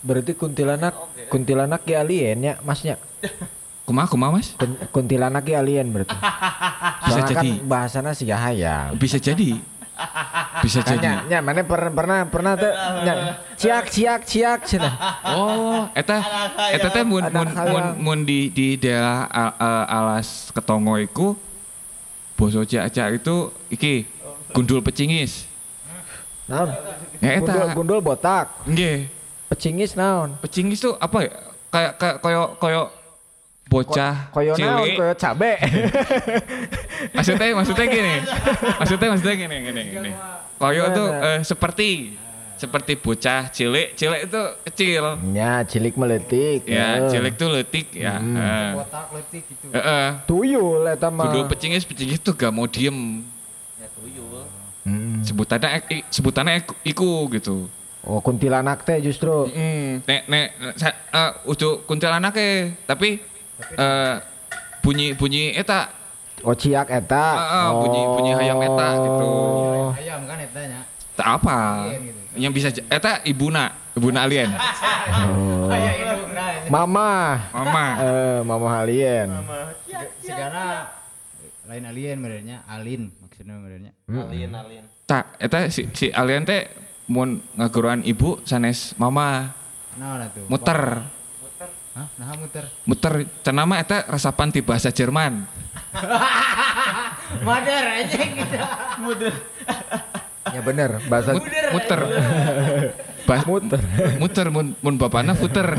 Berarti 0.00 0.32
kuntilanak 0.32 0.96
kuntilanak 1.28 1.84
ge 1.84 1.92
alien 1.92 2.40
nya, 2.40 2.52
Masnya. 2.64 2.96
kumaha 3.84 4.08
kumaha 4.08 4.32
mas 4.32 4.56
Kun- 4.56 4.80
Kuntilanak 4.88 5.44
ge 5.44 5.52
alien 5.52 5.92
berarti. 5.92 6.16
Bisa 6.16 7.04
Soalnya 7.12 7.24
kan 7.28 7.44
jadi. 7.44 7.50
bahasana 7.60 8.10
si 8.16 8.24
hayam. 8.24 8.96
bisa 8.96 9.20
jadi 9.20 9.60
bisa 10.64 10.80
jadi 10.84 10.98
Nya, 11.00 11.14
nya 11.26 11.38
mana 11.40 11.64
pernah 11.64 11.92
pernah 11.92 12.18
pernah 12.28 12.52
teh 12.54 12.72
nya 13.06 13.14
ciak 13.56 13.84
ciak 13.88 14.20
ciak 14.28 14.58
cenah. 14.68 14.94
Oh, 15.32 15.88
eta 15.96 16.20
eta 16.72 16.88
teh 16.92 17.04
mun 17.04 17.24
mun 17.32 17.48
mun 17.48 17.84
mun 17.96 18.18
di 18.24 18.52
di 18.52 18.76
daerah 18.76 19.28
alas 19.88 20.52
ketongo 20.52 21.00
iku 21.00 21.38
boso 22.36 22.64
ciaca 22.64 23.12
itu 23.12 23.52
iki 23.68 24.04
gundul 24.52 24.80
pecingis. 24.80 25.44
Naon? 26.50 26.74
Ya 27.22 27.38
Gundul, 27.38 27.62
eta. 27.62 27.74
gundul 27.76 28.00
botak. 28.02 28.46
Nggih. 28.66 29.06
Pecingis 29.46 29.94
naon? 29.94 30.34
Pecingis 30.42 30.82
tuh 30.82 30.94
apa 30.98 31.26
ya? 31.26 31.32
Kayak 31.70 31.92
kayak 31.98 32.16
koyo 32.22 32.42
koyo 32.58 32.82
bocah 33.70 34.14
Koyo 34.34 34.52
naon? 34.58 34.82
cilik. 34.82 34.94
Koyo 34.98 35.14
cabe. 35.14 35.52
Maksudnya 37.16 37.46
maksudnya 37.54 37.86
gini. 37.86 38.14
Maksudnya 38.82 39.08
maksudnya 39.14 39.34
gini 39.38 39.56
gini 39.62 39.82
gini. 39.88 40.10
Koyo 40.58 40.84
tuh 40.92 41.08
Gimana? 41.08 41.30
eh, 41.30 41.40
seperti 41.46 41.88
seperti 42.60 42.92
bocah 42.92 43.48
cilik, 43.48 43.96
cilik 43.96 44.28
itu 44.28 44.42
kecil. 44.68 45.04
nya 45.32 45.64
cilik 45.64 45.96
meletik. 45.96 46.68
Ya, 46.68 47.00
Eh. 47.00 47.08
cilik 47.08 47.32
tuh 47.40 47.48
letik 47.48 47.88
ya. 47.96 48.20
Eh. 48.20 48.70
Botak 48.76 49.06
letik 49.16 49.42
gitu. 49.48 49.66
Heeh. 49.72 50.06
Tuyul 50.28 50.84
eta 50.84 51.08
mah. 51.08 51.24
Kudu 51.24 51.48
pecingis 51.48 51.88
pecingis 51.88 52.20
tuh 52.20 52.36
gak 52.36 52.52
mau 52.52 52.68
diem. 52.68 53.24
Ya 53.80 53.88
tuyul. 53.96 54.44
Hmm. 54.84 55.24
Sebutannya 55.24 55.80
sebutannya 56.12 56.60
iku, 56.60 56.74
iku 56.84 57.10
gitu. 57.32 57.56
Oh 58.00 58.20
kuntilanak 58.20 58.80
teh 58.84 58.96
justru. 59.00 59.44
Mm, 59.52 60.00
nek 60.08 60.20
nek 60.24 60.46
uh, 61.12 61.52
ujuk 61.52 61.84
kuntilanak 61.84 62.32
tapi 62.88 63.20
eh 63.70 64.14
bunyi 64.80 65.12
bunyi 65.14 65.54
eta 65.54 65.92
Oh 66.40 66.56
ciak 66.56 66.88
eta. 66.88 67.20
Ah, 67.36 67.68
ah, 67.68 67.70
bunyi- 67.76 68.08
bunyi 68.16 68.32
hayam 68.32 68.56
eta 68.64 68.86
gitu. 68.96 69.28
Oh. 69.28 69.92
Ayam 69.92 70.24
kan 70.24 70.40
eta 70.40 70.60
nya. 70.64 70.80
tak 71.12 71.28
apa. 71.36 71.56
Alien 71.84 72.00
gitu. 72.08 72.20
Yang 72.32 72.52
bisa 72.56 72.68
eta 72.88 73.20
ibuna, 73.28 73.76
ibuna 73.92 74.24
alien. 74.24 74.48
Oh. 74.48 75.68
Aya 75.68 75.90
indungna. 76.00 76.44
Mama. 76.72 77.10
Mama. 77.52 77.84
Eh, 78.00 78.40
mama 78.40 78.68
alien. 78.80 79.28
Sigana 80.24 80.88
lain 81.68 81.84
alien 81.84 82.16
merenya, 82.16 82.64
alin 82.64 83.12
maksudnya 83.20 83.60
merenya. 83.60 83.92
Alien, 84.08 84.50
alien. 84.56 84.84
Tak, 85.04 85.36
eta 85.36 85.68
si, 85.68 85.92
si 85.92 86.08
alien 86.08 86.48
teh 86.48 86.72
mun 87.04 87.44
ngaguruan 87.52 88.00
ibu 88.00 88.40
sanes 88.48 88.96
mama 88.96 89.52
Nah, 90.00 90.24
tuh. 90.32 90.48
muter. 90.48 91.04
Hah? 91.90 92.06
Nah, 92.22 92.38
muter. 92.38 92.64
Muter 92.86 93.12
cenama 93.42 93.82
eta 93.82 94.06
resapan 94.06 94.54
ti 94.54 94.62
bahasa 94.62 94.94
Jerman. 94.94 95.42
Madar 97.42 97.84
aja 97.98 98.20
gitu. 98.22 98.56
Ya 100.50 100.60
bener, 100.62 101.02
bahasa 101.10 101.34
Mut- 101.34 101.50
muter. 101.74 102.00
Bah- 103.26 103.46
muter. 103.46 103.80
muter 104.18 104.46
mun 104.50 104.74
mun 104.78 104.94
bapana 104.98 105.34
puter. 105.34 105.66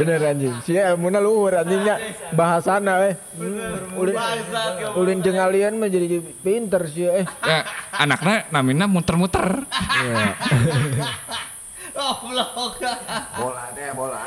bener 0.00 0.20
anjing. 0.32 0.54
Si 0.64 0.76
ilmuna 0.76 1.20
luhur 1.20 1.60
anjingnya 1.60 2.00
bahasana 2.32 3.04
we. 3.04 3.10
Ulin, 3.96 4.16
ulin 4.96 5.18
jeung 5.20 5.40
alien 5.40 5.76
mah 5.76 5.88
jadi 5.88 6.24
pinter 6.40 6.88
sih 6.88 7.04
eh. 7.04 7.24
Ya, 7.44 7.68
anaknya 7.92 8.48
namina 8.48 8.88
muter-muter. 8.88 9.68
Iya. 9.68 10.32
Goblok. 11.96 12.76
Bola 13.40 13.64
teh 13.72 13.88
bola. 13.96 14.20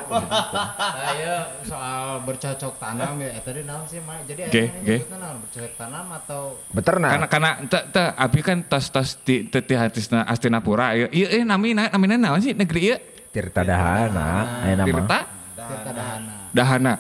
Saya 0.97 1.33
soal 1.61 2.25
bercocok 2.25 2.73
tanam 2.81 3.21
ya, 3.21 3.29
eh, 3.37 3.41
tadi 3.45 3.61
naon 3.61 3.85
sih, 3.85 4.01
Ma? 4.01 4.17
Jadi 4.25 4.49
oke. 4.49 4.63
nyebutnya 4.81 5.17
naon? 5.21 5.37
bercocok 5.45 5.73
tanam 5.77 6.05
atau 6.17 6.41
Beternak. 6.73 7.09
Karena 7.13 7.27
karena 7.29 7.51
ente 7.61 7.79
ente 7.79 8.03
abi 8.17 8.39
kan 8.41 8.57
tos 8.65 8.89
tos 8.89 9.09
di 9.21 9.45
di 9.45 9.75
hatisna 9.77 10.25
Astinapura. 10.25 10.97
Iya 10.97 11.07
iya 11.13 11.27
eh, 11.37 11.43
namina 11.45 11.93
namina 11.93 12.17
naon 12.17 12.41
sih 12.41 12.57
negeri 12.57 12.81
ieu? 12.89 12.97
Tirta 13.29 13.61
Dahana, 13.61 14.65
aya 14.65 14.73
nama. 14.73 14.87
Tirta 14.89 15.19
Tirta 15.53 15.91
Dahana? 15.93 16.33
Dahana. 16.49 16.93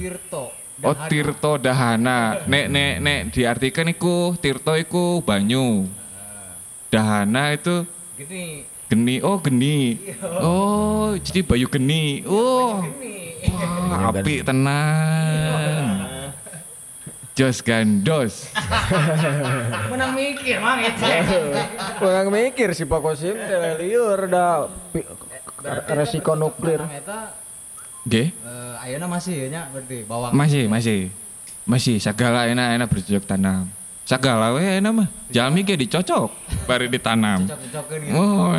Tirto. 0.00 0.44
Oh 0.80 0.94
Dahana. 0.96 1.08
Tirto 1.12 1.52
Dahana. 1.60 2.18
Nek 2.48 2.66
nek 2.72 2.94
nek 3.04 3.20
diartikan 3.36 3.92
iku 3.92 4.32
Tirto 4.40 4.72
iku 4.72 5.20
banyu. 5.20 5.84
Dahana 6.88 7.52
itu 7.52 7.84
Gini. 8.18 8.64
Geni. 8.88 9.20
Oh 9.20 9.38
geni. 9.38 9.96
Oh 10.40 11.12
jadi 11.14 11.40
bayu 11.40 11.66
geni. 11.66 12.24
Oh. 12.24 12.80
Wah, 13.88 14.10
api 14.10 14.42
tenang. 14.42 16.04
Jos 17.32 17.62
gandos. 17.62 18.50
Menang 19.86 20.10
mikir 20.12 20.58
mang 20.58 20.82
itu. 20.88 21.06
Kurang 21.96 22.28
mikir 22.28 22.74
si 22.74 22.82
Pak 22.82 22.98
Kosim 22.98 23.38
liur 23.78 24.26
da 24.26 24.66
pi- 24.90 25.06
resiko 25.88 26.34
nuklir. 26.34 26.82
Eta 26.90 27.38
Nggih. 28.02 28.32
eh, 28.32 28.82
ayeuna 28.82 29.06
masih 29.06 29.46
nya 29.46 29.68
berarti 29.68 30.02
bawang. 30.02 30.32
Masih, 30.32 30.64
masih. 30.66 31.12
Masih 31.62 32.00
segala 32.00 32.48
enak-enak 32.48 32.88
bercocok 32.88 33.24
tanam. 33.24 33.68
Segala 34.08 34.56
we 34.56 34.64
enak 34.64 35.04
mah. 35.04 35.08
Jalmi 35.28 35.60
ge 35.60 35.76
dicocok 35.76 36.32
baru 36.64 36.88
ditanam. 36.88 37.44
Cocok-cocokeun 37.44 38.00
gitu. 38.08 38.16
Oh. 38.16 38.56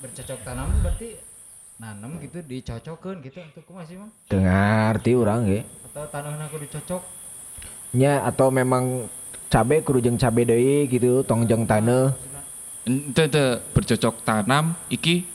Bercocok 0.00 0.38
tanam 0.40 0.72
berarti 0.80 1.20
nanem 1.76 2.16
gitu 2.24 2.40
dicocokeun 2.40 3.20
gitu 3.20 3.44
untuk 3.44 3.62
kumaha 3.68 3.84
sih 3.84 4.00
mang? 4.00 4.08
Teu 4.24 4.40
ngarti 4.40 5.12
urang 5.12 5.44
ge. 5.44 5.60
Atau 5.92 6.08
tanahna 6.08 6.48
kudu 6.48 6.66
cocok. 6.72 7.02
Nya 8.00 8.24
atau 8.24 8.48
memang 8.48 9.12
cabe 9.52 9.84
kudu 9.84 10.00
jeung 10.00 10.16
cabe 10.16 10.48
deui 10.48 10.88
gitu 10.88 11.20
tong 11.28 11.44
jeung 11.44 11.68
taneuh. 11.68 12.16
Ente 12.88 13.28
te 13.28 13.60
bercocok 13.76 14.24
tanam 14.24 14.72
iki 14.88 15.28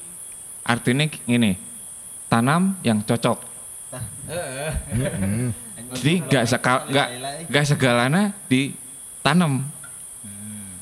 artinya 0.65 1.05
gini. 1.05 1.61
Tanam 2.25 2.81
yang 2.81 3.05
cocok. 3.05 3.37
Jadi 5.93 6.13
gak 6.29 6.45
seka, 6.45 6.85
gak, 6.89 7.09
gak 7.49 7.65
segalana 7.65 8.33
ditanam. 8.49 9.65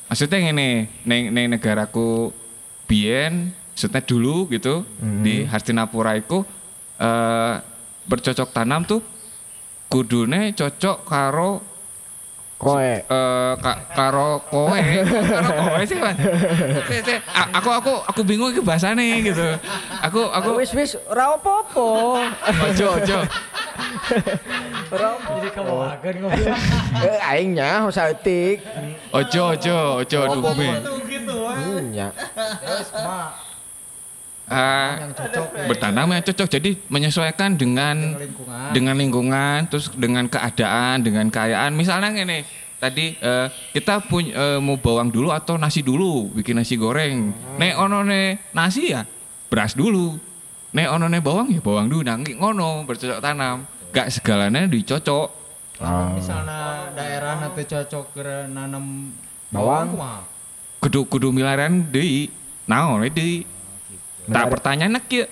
Maksudnya 0.07 0.39
gini, 0.39 0.87
neng, 1.03 1.35
neng 1.35 1.47
negaraku 1.51 2.31
bien, 2.87 3.51
maksudnya 3.75 3.99
dulu 3.99 4.47
gitu 4.47 4.87
di 5.21 5.43
Hastinapura 5.43 6.15
itu 6.15 6.47
eh, 6.95 7.53
bercocok 8.07 8.49
tanam 8.55 8.87
tuh 8.87 9.03
kudune 9.91 10.55
cocok 10.55 11.03
karo 11.03 11.59
Koe. 12.57 13.05
eh 13.05 13.51
ka- 13.61 13.81
karo 13.93 14.41
kowe 14.43 14.73
karo 14.73 15.49
kowe 15.69 15.83
sih 15.85 16.01
a- 17.29 17.49
aku 17.53 17.69
aku 17.69 17.93
aku 18.03 18.21
bingung 18.21 18.49
iki 18.49 18.65
bahasane 18.65 19.21
gitu 19.21 19.45
aku 20.01 20.25
aku 20.25 20.57
Wis 20.57 20.73
wis 20.73 20.91
ora 21.05 21.37
apa-apa. 21.37 21.87
ojo 22.65 22.85
ojo 22.97 23.17
Ora. 24.89 25.09
Jadi 25.19 25.49
kebawakan 25.51 26.13
ngobrol. 26.17 26.55
Eh 26.97 27.19
aing 27.21 27.53
nya 27.53 27.85
saeutik. 27.87 28.65
ojo 29.11 29.41
ojo 29.53 29.77
ojo 30.01 30.19
dume 30.33 30.69
Nya. 31.87 32.09
Terus 32.57 32.89
kumaha 32.89 33.37
Ah, 34.47 35.03
yang 35.03 35.11
cocok. 35.11 35.47
bertanam 35.67 36.07
yang 36.15 36.23
cocok. 36.23 36.47
Jadi 36.47 36.79
menyesuaikan 36.87 37.59
dengan 37.59 38.15
lingkungan. 38.15 38.69
dengan 38.71 38.95
lingkungan 38.95 39.57
terus 39.67 39.91
dengan 39.91 40.23
keadaan 40.31 41.03
dengan 41.03 41.27
kekayaan 41.27 41.75
misalnya 41.75 42.15
gini 42.15 42.47
tadi 42.79 43.19
eh, 43.19 43.47
kita 43.75 44.07
punya 44.07 44.55
eh, 44.55 44.59
mau 44.63 44.79
bawang 44.79 45.11
dulu 45.11 45.35
atau 45.35 45.59
nasi 45.59 45.83
dulu 45.83 46.31
bikin 46.31 46.55
nasi 46.55 46.79
goreng. 46.79 47.35
Nek 47.59 47.75
ono 47.75 48.07
ne 48.07 48.39
nasi 48.55 48.95
ya 48.95 49.03
beras 49.51 49.75
dulu. 49.75 50.15
Nek 50.71 50.87
ono 50.95 51.11
ne 51.11 51.19
bawang 51.19 51.51
ya 51.51 51.59
bawang 51.59 51.91
dulu. 51.91 52.07
Nanti 52.07 52.31
ngono 52.39 52.87
bercocok 52.87 53.19
tanam. 53.19 53.67
Gak 53.91 54.15
segalanya 54.15 54.63
dicocok. 54.63 55.27
Ah. 55.83 56.15
Misalnya 56.15 56.87
daerah 56.95 57.35
nanti 57.43 57.67
cocok 57.67 58.15
ke 58.15 58.47
nanam 58.47 59.11
Bawang. 59.51 59.91
kumaha? 59.95 60.19
kudu 60.77 61.09
kudu 61.09 61.33
milarian 61.33 61.81
di 61.89 62.29
naon 62.69 63.01
we 63.01 63.09
deui 63.09 63.41
tak 64.27 64.45
pertanyaan 64.51 64.99
kieu 65.07 65.25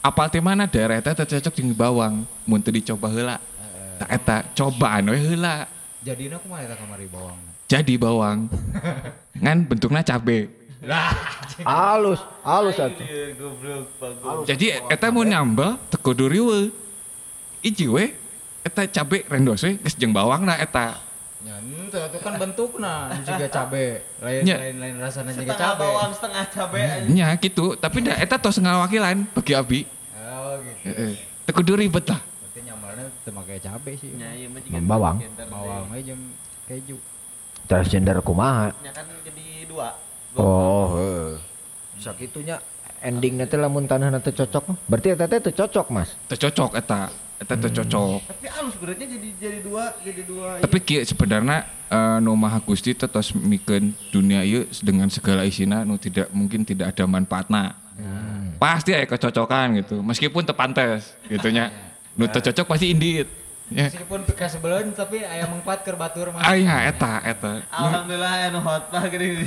apal 0.00 0.32
teh 0.32 0.40
mana 0.40 0.64
daerah 0.64 0.98
eta 0.98 1.12
teh 1.12 1.38
cocok 1.38 1.52
jeung 1.54 1.76
bawang? 1.76 2.24
Mun 2.48 2.60
teu 2.64 2.72
dicoba 2.72 3.12
heula. 3.12 3.36
Tak 4.00 4.10
eta 4.10 4.36
cobaan 4.56 5.12
we 5.12 5.20
heula. 5.20 5.68
Jadinya 6.00 6.40
kumaha 6.40 6.64
eta 6.64 6.76
kamari 6.80 7.04
bawang. 7.06 7.50
jadi 7.70 7.94
bawang. 7.94 8.50
Ngan 9.38 9.58
bentuknya 9.70 10.02
cabe. 10.02 10.50
Halus, 11.60 12.24
halus. 12.40 12.72
Goblok, 13.36 13.84
bagus. 14.00 14.48
jadi 14.48 14.80
eta 14.88 15.12
mau 15.12 15.20
nyambel 15.22 15.76
teu 15.92 16.00
kudu 16.00 16.24
riweuh 16.24 16.72
iji 17.60 17.84
we 17.84 18.16
eta 18.64 18.88
cabe 18.88 19.28
rendos 19.28 19.60
we 19.60 19.76
geus 19.76 19.92
jeung 20.00 20.16
bawang 20.16 20.48
na 20.48 20.56
eta 20.56 20.96
Ya 21.40 21.56
ente 21.56 21.96
itu 21.96 22.18
kan 22.20 22.36
bentukna 22.36 23.08
juga 23.24 23.48
cabe. 23.48 24.04
Lain 24.20 24.42
Nya. 24.44 24.56
lain 24.60 24.76
lain 24.76 24.96
rasanya 25.00 25.32
juga 25.32 25.56
Setengah 25.56 25.72
cabe. 25.72 25.80
bawang, 25.80 26.10
setengah 26.12 26.44
cabe 26.52 26.80
aja. 26.84 27.08
nya 27.08 27.28
gitu 27.40 27.66
tapi 27.74 27.98
da 28.04 28.12
eta 28.20 28.36
tos 28.36 28.60
ngawakilan 28.60 29.24
bagi 29.32 29.52
abi 29.56 29.80
Oh 30.20 30.60
gitu. 30.60 30.84
heeh 30.84 31.12
teu 31.48 31.52
kudu 31.56 31.80
ribet 31.80 32.04
lah 32.06 32.20
Berarti 32.20 32.60
nyamarnya 32.60 33.04
teu 33.24 33.32
make 33.32 33.56
cabe 33.56 33.90
sih. 33.96 34.10
Ya, 34.14 34.28
iya 34.36 34.46
mah 34.52 34.60
juga 34.60 34.78
Bawang. 34.84 35.16
gender 35.16 35.46
Bawang 35.48 35.84
aja 35.90 36.02
jeung 36.12 36.22
keju. 36.68 36.96
Transgender 37.64 38.16
kumaha? 38.20 38.74
Ya 38.84 38.92
kan 38.92 39.06
jadi 39.24 39.46
dua. 39.64 39.96
Oh, 40.36 40.92
heeh. 40.94 41.38
Sakitunya 41.96 42.60
endingnya 43.00 43.48
teh 43.48 43.56
lamun 43.56 43.88
tanahna 43.88 44.20
teu 44.20 44.36
cocok. 44.36 44.76
Berarti 44.84 45.16
eta 45.16 45.24
teh 45.24 45.40
teu 45.40 45.54
cocok, 45.56 45.86
Mas. 45.88 46.12
teu 46.28 46.36
cocok 46.36 46.76
eta 46.76 47.08
eta 47.40 47.56
teu 47.56 47.72
cocok 47.72 48.20
Tapi 48.28 48.46
halus 48.52 48.76
beratnya 48.76 49.06
jadi 49.08 49.28
jadi 49.40 49.58
dua, 49.64 49.96
jadi 50.04 50.22
dua. 50.28 50.60
tapi 50.60 50.76
kieu 50.84 51.00
sebenarnya 51.00 51.64
eh, 51.88 52.16
nu 52.20 52.36
Maha 52.36 52.60
Gusti 52.60 52.92
teh 52.92 53.08
tos 53.08 53.32
mikeun 53.32 53.96
dunia 54.12 54.44
ieu 54.44 54.68
dengan 54.84 55.08
segala 55.08 55.48
isina 55.48 55.82
nu 55.88 55.96
tidak 55.96 56.28
mungkin 56.36 56.62
tidak 56.68 56.92
ada 56.92 57.08
manfaatna. 57.08 57.74
Pasti 58.60 58.92
aya 58.92 59.08
kecocokan 59.08 59.80
gitu. 59.80 60.04
Meskipun 60.04 60.44
teu 60.44 60.56
pantes 60.56 61.16
gitu 61.28 61.48
nya. 61.48 61.72
Nu 62.18 62.28
teu 62.28 62.42
cocok 62.44 62.76
pasti 62.76 62.92
indit. 62.92 63.39
Ya. 63.70 63.86
Meskipun 63.86 64.26
pika 64.26 64.50
sebelum 64.50 64.90
tapi 64.90 65.22
aya 65.22 65.46
mengpat 65.46 65.86
keur 65.86 65.94
batur 65.94 66.34
mah. 66.34 66.42
Ah 66.42 66.58
ya 66.58 66.90
eta 66.90 67.22
eta. 67.22 67.62
Alhamdulillah 67.70 68.50
anu 68.50 68.58
hot 68.58 68.90
mah 68.90 69.06
gini. 69.06 69.46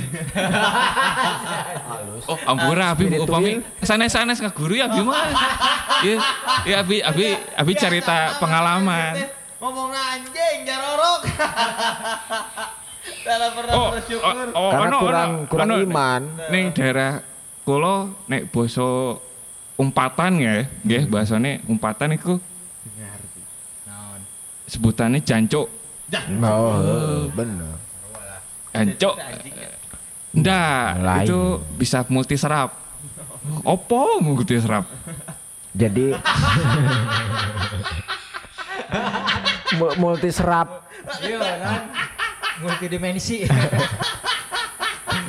Oh, 2.24 2.38
ampura 2.48 2.96
abi 2.96 3.20
upami 3.20 3.60
sanes-sanes 3.84 4.40
ka 4.40 4.48
guru 4.48 4.80
ya 4.80 4.88
mah. 4.88 5.28
Iya, 6.04 6.16
iya 6.64 6.76
abi 6.80 7.00
abi 7.00 7.26
abi 7.52 7.72
cerita 7.76 8.36
pengalaman. 8.40 9.28
Ngomong 9.60 9.92
anjing 9.92 10.64
jarorok. 10.64 11.20
Dalam 13.28 13.50
pernah 13.52 13.72
Oh, 13.76 13.88
bersyukur. 13.92 14.24
oh, 14.52 14.56
oh, 14.56 14.70
Karena 14.72 14.88
ono, 14.88 14.98
kurang 15.00 15.30
ono, 15.36 15.48
kurang 15.48 15.68
ono. 15.68 15.76
iman. 15.80 16.20
Ning 16.48 16.64
daerah 16.72 17.12
kula 17.64 18.08
nek 18.24 18.48
basa 18.48 19.16
umpatan 19.76 20.32
ya, 20.40 20.54
nggih 20.80 21.02
bahasane 21.08 21.60
umpatan 21.68 22.16
iku 22.16 22.36
Sebutannya 24.64 25.20
jancuk. 25.20 25.68
Oh, 26.40 26.72
heeh, 26.80 27.20
bener. 27.32 27.74
Jancuk. 28.72 29.14
Ndak, 30.34 30.88
itu 31.22 31.40
bisa 31.78 32.02
multi 32.08 32.34
serap. 32.34 32.74
Opo 33.62 34.18
multi 34.18 34.56
serap? 34.56 34.88
Jadi 35.74 36.14
Mu- 39.74 39.96
multi 39.98 40.30
serap. 40.30 40.86
Iya 41.20 41.38
kan. 41.60 41.80
Multidimensi. 42.62 43.44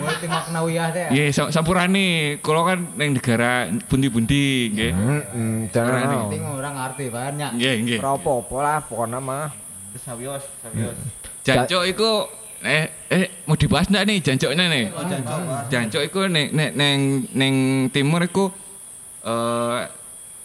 Multi 0.05 0.27
maknawiyah 0.27 0.87
teh. 0.89 1.07
Iya, 1.09 1.25
sa- 1.31 1.51
sampurane 1.51 2.05
kula 2.39 2.61
kan 2.63 2.79
ning 2.93 3.17
negara 3.17 3.65
pundi-pundi 3.85 4.43
nggih. 4.71 4.91
Heeh, 4.93 5.75
Ora 5.75 5.99
nih. 6.01 6.17
Penting 6.23 6.43
orang 6.45 6.73
ngerti 6.75 7.05
banyak. 7.09 7.49
Nggih, 7.57 7.75
nggih. 7.81 7.99
Ora 7.99 8.11
apa-apa 8.13 8.57
lah 8.61 8.77
pokoknya 8.81 9.19
mah. 9.19 9.45
Sabios, 9.95 10.43
sabios. 10.59 10.95
Jancuk 11.41 11.83
iku 11.85 12.11
eh 12.61 12.89
eh 13.07 13.45
mau 13.45 13.53
dibahas 13.53 13.85
ndak 13.87 14.03
nih 14.03 14.17
jancuknya 14.19 14.65
nih? 14.67 14.85
Oh, 14.89 15.05
jancok. 15.05 15.39
Jancuk 15.69 16.01
iku 16.03 16.19
neng 16.25 16.49
neng 16.51 16.71
neng, 16.73 16.99
neng 17.31 17.55
timur 17.89 18.21
iku 18.21 18.49
eh 19.21 19.81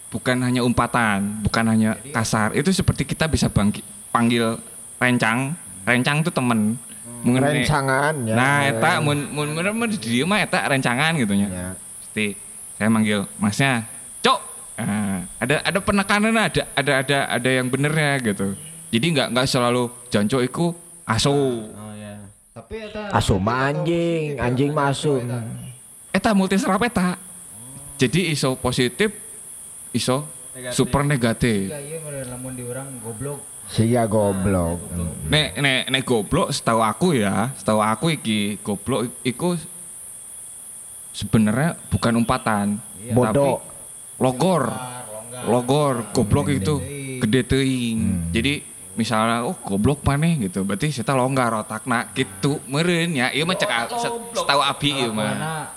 bukan 0.07 0.37
hanya 0.41 0.61
umpatan, 0.61 1.39
bukan 1.41 1.65
hanya 1.67 1.95
kasar. 2.11 2.51
Itu 2.51 2.69
seperti 2.69 3.03
kita 3.03 3.25
bisa 3.25 3.47
bangki, 3.47 3.81
panggil 4.09 4.59
rencang. 4.97 5.55
Rencang 5.81 6.21
itu 6.21 6.29
temen. 6.29 6.77
Mungkin 7.21 7.41
nih- 7.41 7.63
Rencangan 7.63 8.13
ya. 8.25 8.35
Nah, 8.35 8.57
eta 8.65 8.91
mun 8.99 9.17
mun 9.29 9.47
mun 9.53 9.87
di 9.87 9.97
dieu 9.97 10.25
mah 10.25 10.41
eta 10.41 10.65
rencangan 10.65 11.13
gitu 11.15 11.33
nya. 11.33 11.47
Ya. 11.47 11.69
Pasti 12.01 12.33
saya 12.75 12.89
manggil 12.89 13.29
masnya, 13.37 13.85
"Cok." 14.19 14.39
Nah, 14.77 15.29
ada 15.37 15.55
ada 15.61 15.79
penekanan 15.79 16.33
ada 16.33 16.65
ada 16.73 16.91
ada 16.99 17.17
ada 17.29 17.49
yang 17.49 17.69
benernya 17.69 18.17
gitu. 18.23 18.57
Jadi 18.89 19.05
nggak 19.07 19.27
nggak 19.31 19.47
selalu 19.47 19.83
jancok 20.09 20.41
iku 20.41 20.65
aso. 21.03 21.31
Oh 21.31 21.93
ya. 21.93 22.17
Tapi 22.51 22.75
eta 22.83 23.13
Asum 23.13 23.39
anjing, 23.45 24.35
anjing 24.35 24.71
masuk. 24.73 25.23
Eta 26.11 26.35
multi 26.35 26.57
serap 26.57 26.81
eta. 26.81 27.15
Jadi 27.95 28.33
iso 28.33 28.57
positif, 28.57 29.13
iso 29.91 30.25
Negatif. 30.51 30.73
super 30.73 31.05
negatif. 31.05 31.69
Iya 31.69 31.79
iya 31.79 32.25
lamun 32.27 32.57
di 32.57 32.65
orang 32.65 32.99
goblok. 32.99 33.39
Sia 33.71 34.03
goblok. 34.03 34.83
Nek 35.31 35.55
nek 35.63 35.81
nek 35.87 36.03
goblok 36.03 36.51
setahu 36.51 36.83
aku 36.83 37.15
ya, 37.15 37.55
setahu 37.55 37.79
aku 37.79 38.11
iki 38.19 38.59
goblok 38.59 39.07
iku 39.23 39.55
sebenarnya 41.15 41.79
bukan 41.87 42.19
umpatan. 42.19 42.75
Iya. 42.99 43.15
Bodoh. 43.15 43.63
Tapi 43.63 44.19
logor. 44.19 44.63
Longgar, 44.67 45.03
longgar. 45.07 45.43
Logor, 45.47 45.95
goblok 46.11 46.47
itu 46.51 46.83
gede 47.23 47.41
teuing. 47.47 47.99
Jadi 48.35 48.53
misalnya 48.95 49.47
oh 49.47 49.55
goblok 49.55 50.03
maneh 50.03 50.35
gitu 50.47 50.67
berarti 50.67 50.91
kita 50.91 51.15
longgar 51.15 51.55
otakna 51.55 52.11
gitu 52.11 52.59
meureun 52.67 53.15
ya 53.15 53.31
ieu 53.31 53.47
mah 53.47 53.55
cek 53.55 53.71
setahu 54.35 54.59
abi 54.59 54.89
ieu 54.91 55.15
mah 55.15 55.71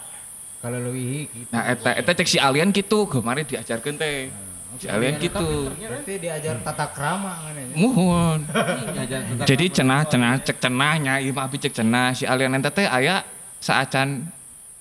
kalau 0.59 0.83
lebih 0.83 1.31
gitu. 1.31 1.49
nah 1.55 1.63
eta 1.71 1.95
eta 1.95 2.11
cek 2.11 2.27
si 2.27 2.39
alien 2.43 2.75
gitu 2.75 3.07
kemarin 3.07 3.47
diajarkeun 3.47 3.95
teh 3.95 4.35
si 4.81 4.87
alien 4.91 5.15
gitu 5.23 5.71
Berarti 5.75 6.13
diajar 6.19 6.57
tata 6.65 6.87
krama 6.91 7.47
kan 7.47 7.55
ya. 7.55 7.67
muhun 7.79 8.39
jadi 9.47 9.65
cenah 9.71 10.03
cenah 10.09 10.33
cek 10.43 10.59
cenahnya 10.59 11.23
ieu 11.23 11.33
mah 11.35 11.47
abi 11.47 11.57
cek 11.63 11.75
cenah 11.75 12.15
si 12.15 12.25
alien 12.27 12.59
eta 12.59 12.71
teh 12.75 12.87
aya 12.87 13.23
saacan 13.63 14.29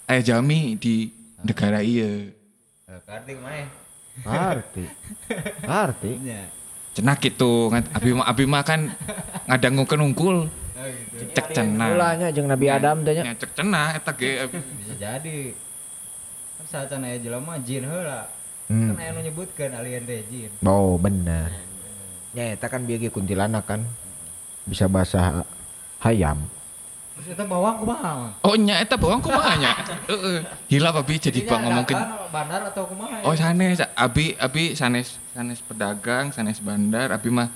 aya 0.09 0.21
jami 0.25 0.75
di 0.77 1.13
negara 1.45 1.81
ieu 1.81 2.33
Karting 3.03 3.41
mana? 3.41 3.67
Arti. 4.21 4.85
Arti. 5.65 6.11
Ya. 6.21 6.45
cenah 6.93 7.17
gitu 7.17 7.73
kan 7.73 7.81
abi 7.89 8.09
mah 8.13 8.25
abi 8.29 8.45
mah 8.45 8.61
kan 8.61 8.93
ngadangukeun 9.49 10.01
unggul 10.13 10.37
cek 11.33 11.57
cenah 11.57 11.89
Ulanya 11.97 12.27
jeung 12.29 12.45
Nabi 12.45 12.69
Adam 12.69 13.01
teh 13.01 13.17
nya. 13.17 13.23
Ya, 13.23 13.33
cek 13.33 13.51
cenah 13.57 13.97
eta 13.97 14.11
ge. 14.13 14.45
Bisa 14.77 14.93
jadi. 14.99 15.57
Kan 16.59 16.65
saat 16.69 16.93
aya 16.93 17.17
jelema 17.17 17.57
jin 17.65 17.87
heula. 17.87 18.29
Hmm. 18.71 18.95
Kan 18.95 19.01
aya 19.01 19.11
nu 19.15 19.21
nyebutkeun 19.23 19.73
alien 19.75 20.03
teh 20.07 20.23
jin. 20.31 20.51
Oh, 20.63 20.95
bener. 20.95 21.51
Ya, 22.33 22.55
eta 22.55 22.71
kan 22.71 22.87
bieu 22.87 22.97
ge 22.97 23.11
kuntilanak 23.11 23.67
kan. 23.67 23.81
Bisa 24.63 24.87
bahasa 24.87 25.43
hayam. 25.99 26.47
Terus 27.13 27.37
eta 27.37 27.45
bawang 27.45 27.77
kumaha? 27.77 28.33
Oh 28.41 28.57
nya 28.57 28.81
eta 28.81 28.97
bawang 28.97 29.21
kumaha 29.21 29.53
nya? 29.61 29.71
Heeh. 30.09 30.41
Gila 30.65 30.89
abi 30.89 31.21
jadi 31.21 31.45
ngomongin 31.45 31.93
dagang, 31.93 32.25
bandar 32.33 32.61
atau 32.73 32.89
kumaha? 32.89 33.21
Oh 33.21 33.37
sanes, 33.37 33.85
abi 33.93 34.33
abi 34.41 34.73
sanes 34.73 35.21
sanes 35.37 35.61
pedagang, 35.61 36.33
sanes 36.33 36.57
bandar, 36.57 37.13
abi 37.13 37.29
mah 37.29 37.53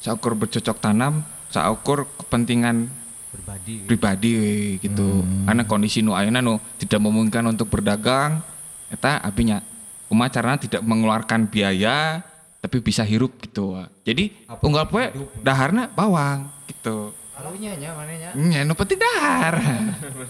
saukur 0.00 0.32
bercocok 0.32 0.80
tanam, 0.80 1.20
saukur 1.52 2.08
kepentingan 2.16 2.88
berbadi. 3.28 3.84
pribadi 3.84 4.30
we, 4.40 4.52
gitu. 4.80 5.20
Karena 5.44 5.68
kondisi 5.68 6.00
nu 6.00 6.16
ayeuna 6.16 6.40
nu 6.40 6.56
tidak 6.80 7.04
memungkinkan 7.04 7.44
untuk 7.44 7.68
berdagang, 7.68 8.40
eta 8.88 9.20
abinya 9.20 9.60
kumaha 10.08 10.30
carana 10.32 10.58
tidak 10.60 10.82
mengeluarkan 10.84 11.48
biaya 11.48 12.20
tapi 12.64 12.80
bisa 12.80 13.04
hirup 13.04 13.36
gitu. 13.44 13.76
Jadi 14.08 14.32
Apa 14.48 14.64
unggal 14.64 14.88
poe 14.88 15.12
daharna 15.44 15.92
bawang 15.92 16.48
gitu. 16.64 17.12
Alunya 17.36 17.76
nya 17.76 17.92
manehnya. 17.92 18.30
Nya 18.32 18.64
nu 18.64 18.72
penting 18.72 18.96
dahar. 18.96 19.58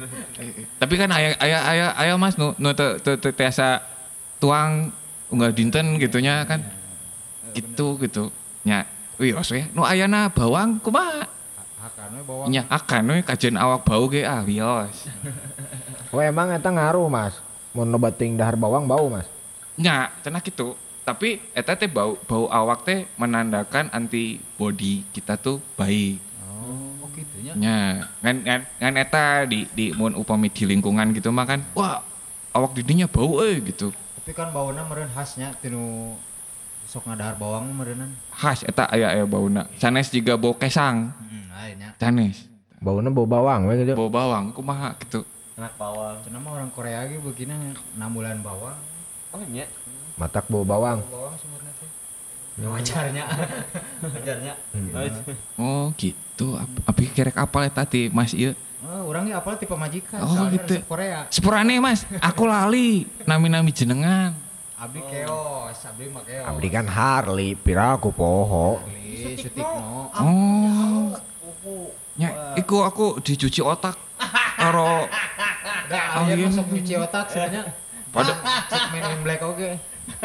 Tapi 0.81 0.95
kan 0.97 1.13
aya 1.13 1.37
aya 1.37 1.59
aya 1.63 1.87
aya 1.95 2.15
Mas 2.17 2.35
nu 2.41 2.57
nu 2.57 2.73
tiasa 3.37 3.85
tuang 4.43 4.89
unggal 5.31 5.53
dinten 5.53 6.01
gitunya 6.01 6.43
kan. 6.49 6.65
Gitu 7.55 8.01
gitu. 8.03 8.35
Nya 8.65 8.89
wios 9.21 9.53
we 9.53 9.69
nu 9.77 9.85
ayana 9.85 10.33
bawang 10.33 10.81
kumaha? 10.81 11.29
Hakan 11.85 12.09
we 12.19 12.23
bawang. 12.25 12.49
Nya 12.49 12.65
akan 12.73 13.03
we 13.15 13.21
kajian 13.21 13.61
awak 13.61 13.85
bau 13.85 14.09
ge 14.09 14.25
ah 14.25 14.41
wios. 14.41 15.07
Oh, 16.09 16.25
emang 16.35 16.51
eta 16.57 16.73
ngaruh, 16.73 17.07
Mas. 17.13 17.37
Mun 17.77 17.93
loba 17.93 18.09
ting 18.11 18.41
dahar 18.41 18.57
bawang 18.57 18.89
bau, 18.89 19.13
Mas. 19.13 19.29
Nya 19.75 20.11
cenah 20.21 20.39
gitu. 20.41 20.79
Tapi 21.03 21.37
eta 21.53 21.75
teh 21.75 21.85
bau 21.85 22.17
bau 22.25 22.49
awak 22.49 22.83
teh 22.83 23.05
menandakan 23.15 23.93
antibody 23.93 25.05
kita 25.11 25.37
tuh 25.37 25.61
baik. 25.75 26.17
Oh, 26.49 27.05
gitu 27.13 27.37
nya. 27.45 27.53
nya 27.55 27.77
ngan 28.25 28.37
ngan 28.41 28.61
ngan 28.81 28.95
eta 28.97 29.45
di 29.45 29.69
di 29.69 29.93
mun 29.93 30.15
upami 30.15 30.49
di 30.49 30.65
lingkungan 30.65 31.13
gitu 31.13 31.29
mah 31.29 31.45
kan 31.45 31.61
wah 31.73 32.01
awak 32.51 32.73
didinya 32.73 33.05
bau 33.05 33.39
eh 33.39 33.61
gitu 33.61 33.93
Tapi 33.93 34.33
kan 34.33 34.49
bauna 34.49 34.81
meureun 34.83 35.13
khasnya 35.13 35.53
tinu 35.61 36.17
sok 36.87 37.05
ngadahar 37.05 37.37
bawang 37.37 37.69
meureunnan. 37.69 38.17
khas 38.33 38.65
eta 38.65 38.89
aya 38.89 39.13
aya 39.13 39.29
bauna 39.29 39.69
sanes 39.77 40.09
juga 40.09 40.35
bau 40.35 40.57
kesang 40.57 41.13
Heeh, 41.13 41.45
aya 41.53 41.73
nya. 41.77 41.89
sanes 42.01 42.49
Bauna 42.81 43.09
bau 43.09 43.29
bawang 43.29 43.69
we 43.69 43.77
gitu. 43.79 43.93
bau 43.93 44.09
bawang 44.09 44.53
kumaha 44.53 44.97
gitu 44.99 45.21
Anak 45.55 45.77
bawang. 45.77 46.17
Cenah 46.25 46.41
mah 46.41 46.51
orang 46.51 46.67
Korea 46.69 47.05
ge 47.05 47.15
begina 47.17 47.55
6 47.55 47.77
bulan 48.11 48.41
bawang. 48.41 48.75
Oh 49.35 49.43
iya. 49.45 49.67
Matak 50.15 50.47
bau 50.47 50.63
bawang. 50.63 51.03
Bawang 51.05 51.35
sumurna 51.37 51.71
teh. 51.75 51.91
Wajarnya. 52.57 53.25
Wajarnya. 54.15 54.53
oh 55.57 55.91
gitu 55.97 56.55
Ap- 56.55 56.87
abi 56.87 57.05
kerek 57.09 57.35
apal 57.35 57.63
eta 57.65 57.83
ti 57.85 58.07
mas 58.09 58.31
ieu 58.33 58.55
Oh, 58.85 59.09
orang 59.09 59.25
ge 59.25 59.33
apal 59.33 59.57
tipe 59.57 59.73
majikan. 59.75 60.21
Oh, 60.21 60.29
soalnya 60.29 60.55
gitu. 60.55 60.77
Korea. 60.85 61.25
sepurane 61.29 61.81
mas 61.81 62.05
aku 62.21 62.45
lali 62.45 63.09
nami-nami 63.25 63.73
jenengan 63.73 64.37
Abdi 64.77 65.01
keos, 65.01 65.79
abdi 65.81 66.13
mah 66.13 66.21
keos. 66.21 66.45
Abdi 66.45 66.69
kan 66.69 66.85
Harley, 66.85 67.57
piraku 67.57 68.13
poho. 68.13 68.77
Abdi 68.79 69.41
Sutikno. 69.41 70.13
oh 70.13 71.17
nya 72.15 72.29
iku 72.55 72.85
aku 72.85 73.19
dicuci 73.19 73.59
otak 73.59 73.97
karo 74.55 75.09
Da, 75.85 76.01
Oh, 76.17 76.25
aya 76.25 76.33
iya. 76.35 76.47
masuk 76.47 76.65
cuci 76.71 76.95
otak 76.95 77.29
sebenarnya. 77.29 77.63
Pada 78.15 78.33
Cek 78.71 78.85
Men 78.95 79.05
in 79.11 79.21
Black 79.27 79.43
oge. 79.43 79.75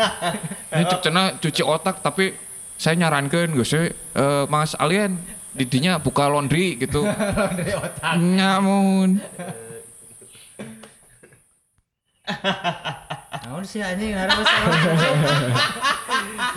Ini 0.75 0.84
cek 0.86 1.02
cenah 1.08 1.39
cuci 1.39 1.63
otak 1.63 2.04
tapi 2.06 2.36
saya 2.75 2.99
nyarankan 2.99 3.56
gue 3.56 3.63
sih 3.63 3.89
eh, 3.91 4.43
Mas 4.52 4.75
Alien 4.75 5.17
didinya 5.56 5.97
buka 5.97 6.30
laundry 6.30 6.78
gitu. 6.78 7.04
Dari 7.58 7.73
otak. 7.73 8.13
Nyamun. 8.21 9.17
Naon 13.50 13.63
sih 13.65 13.82
anjing 13.82 14.13
ngaran 14.13 14.36
masalah. 14.38 14.80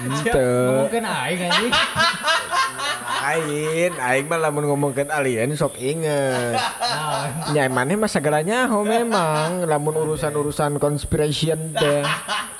Henteu. 0.02 0.52
Ngomongkeun 0.68 1.06
aing 1.06 1.40
anjing. 1.48 1.72
Ain, 3.22 3.92
aing 3.96 4.26
mah 4.28 4.38
lamun 4.42 4.64
ngomongkeun 4.68 5.08
alien 5.08 5.56
sok 5.56 5.80
inget. 5.80 6.58
Naon? 6.58 7.56
Nya 7.56 7.72
maneh 7.72 7.96
mah 7.96 8.10
sagalanya 8.10 8.68
ho 8.68 8.84
memang 8.84 9.64
lamun 9.64 9.96
urusan-urusan 9.96 10.76
conspiration 10.76 11.72
teh. 11.72 12.04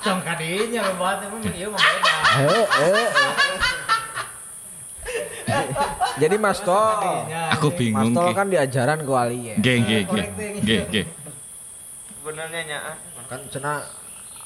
Cong 0.03 0.19
kadinya 0.25 0.83
lebat 0.89 1.23
emang 1.29 1.41
ieu 1.53 1.69
mah 1.69 1.79
beda. 1.79 2.15
Heeh. 2.41 3.07
Jadi 6.13 6.35
Mas 6.37 6.61
Tol, 6.61 7.25
Aku 7.57 7.73
Mas 7.73 7.77
bingung. 7.77 8.13
Tol 8.13 8.31
Ki. 8.31 8.37
kan 8.37 8.47
diajaran 8.49 9.01
ku 9.05 9.13
alien. 9.17 9.57
Ge 9.61 9.81
ge 9.81 9.99
ge. 10.05 10.23
Ge 10.61 10.77
ge. 10.89 11.03
Sebenarnya 12.23 12.61
nyaan. 12.63 12.95
Kan 13.27 13.41
cenah 13.51 13.83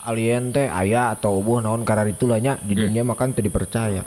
alien 0.02 0.50
teh 0.50 0.66
aya 0.66 1.14
atau 1.14 1.38
ubuh 1.38 1.62
naon 1.62 1.86
karar 1.86 2.10
itu 2.10 2.26
lah 2.26 2.42
nya 2.42 2.58
di 2.58 2.74
dunia 2.74 3.06
makan 3.06 3.38
teu 3.38 3.46
dipercaya. 3.46 4.02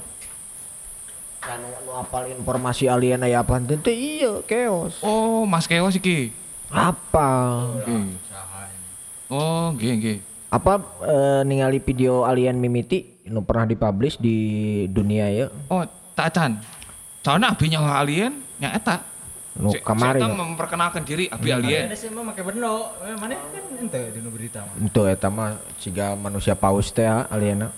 Kan 1.39 1.63
nu 1.63 1.95
apal 1.95 2.35
informasi 2.35 2.91
alien 2.91 3.23
aya 3.23 3.47
apaan 3.47 3.71
teh 3.71 3.79
teh 3.79 3.95
iya 3.95 4.43
keos. 4.43 4.99
Oh, 5.07 5.47
Mas 5.47 5.71
Keos 5.71 5.95
iki. 5.95 6.35
Apa? 6.67 7.31
Ge. 7.87 7.99
Oh, 9.31 9.71
ge. 9.79 10.19
Apa 10.51 10.83
eh, 11.07 11.43
ningali 11.47 11.79
video 11.79 12.27
alien 12.27 12.59
mimiti 12.59 13.23
nu 13.31 13.47
pernah 13.47 13.71
dipublish 13.71 14.19
di 14.19 14.91
dunia 14.91 15.31
ya? 15.31 15.47
Oh, 15.71 15.87
tak 16.19 16.35
acan. 16.35 16.59
Soalnya 17.23 17.55
abinya 17.55 17.87
alien 17.87 18.35
nya 18.59 18.75
eta. 18.75 19.07
Nu 19.59 19.75
kamari. 19.83 20.23
si 20.23 20.27
eta 20.27 20.31
memperkenalkan 20.31 21.03
diri 21.03 21.27
abi 21.27 21.49
alien. 21.51 21.91
Ada 21.91 21.97
sih 21.99 22.09
mah 22.15 22.23
make 22.23 22.39
bendo. 22.41 22.95
Eh, 23.03 23.17
Mana 23.19 23.35
kan 23.35 23.65
ente 23.83 24.01
di 24.15 24.19
nu 24.23 24.31
berita 24.31 24.63
mah. 24.63 24.75
Itu 24.79 25.03
eta 25.05 25.27
mah 25.27 25.59
siga 25.77 26.15
manusia 26.15 26.55
paus 26.55 26.95
teh 26.95 27.03
ah, 27.03 27.27
aliena. 27.27 27.75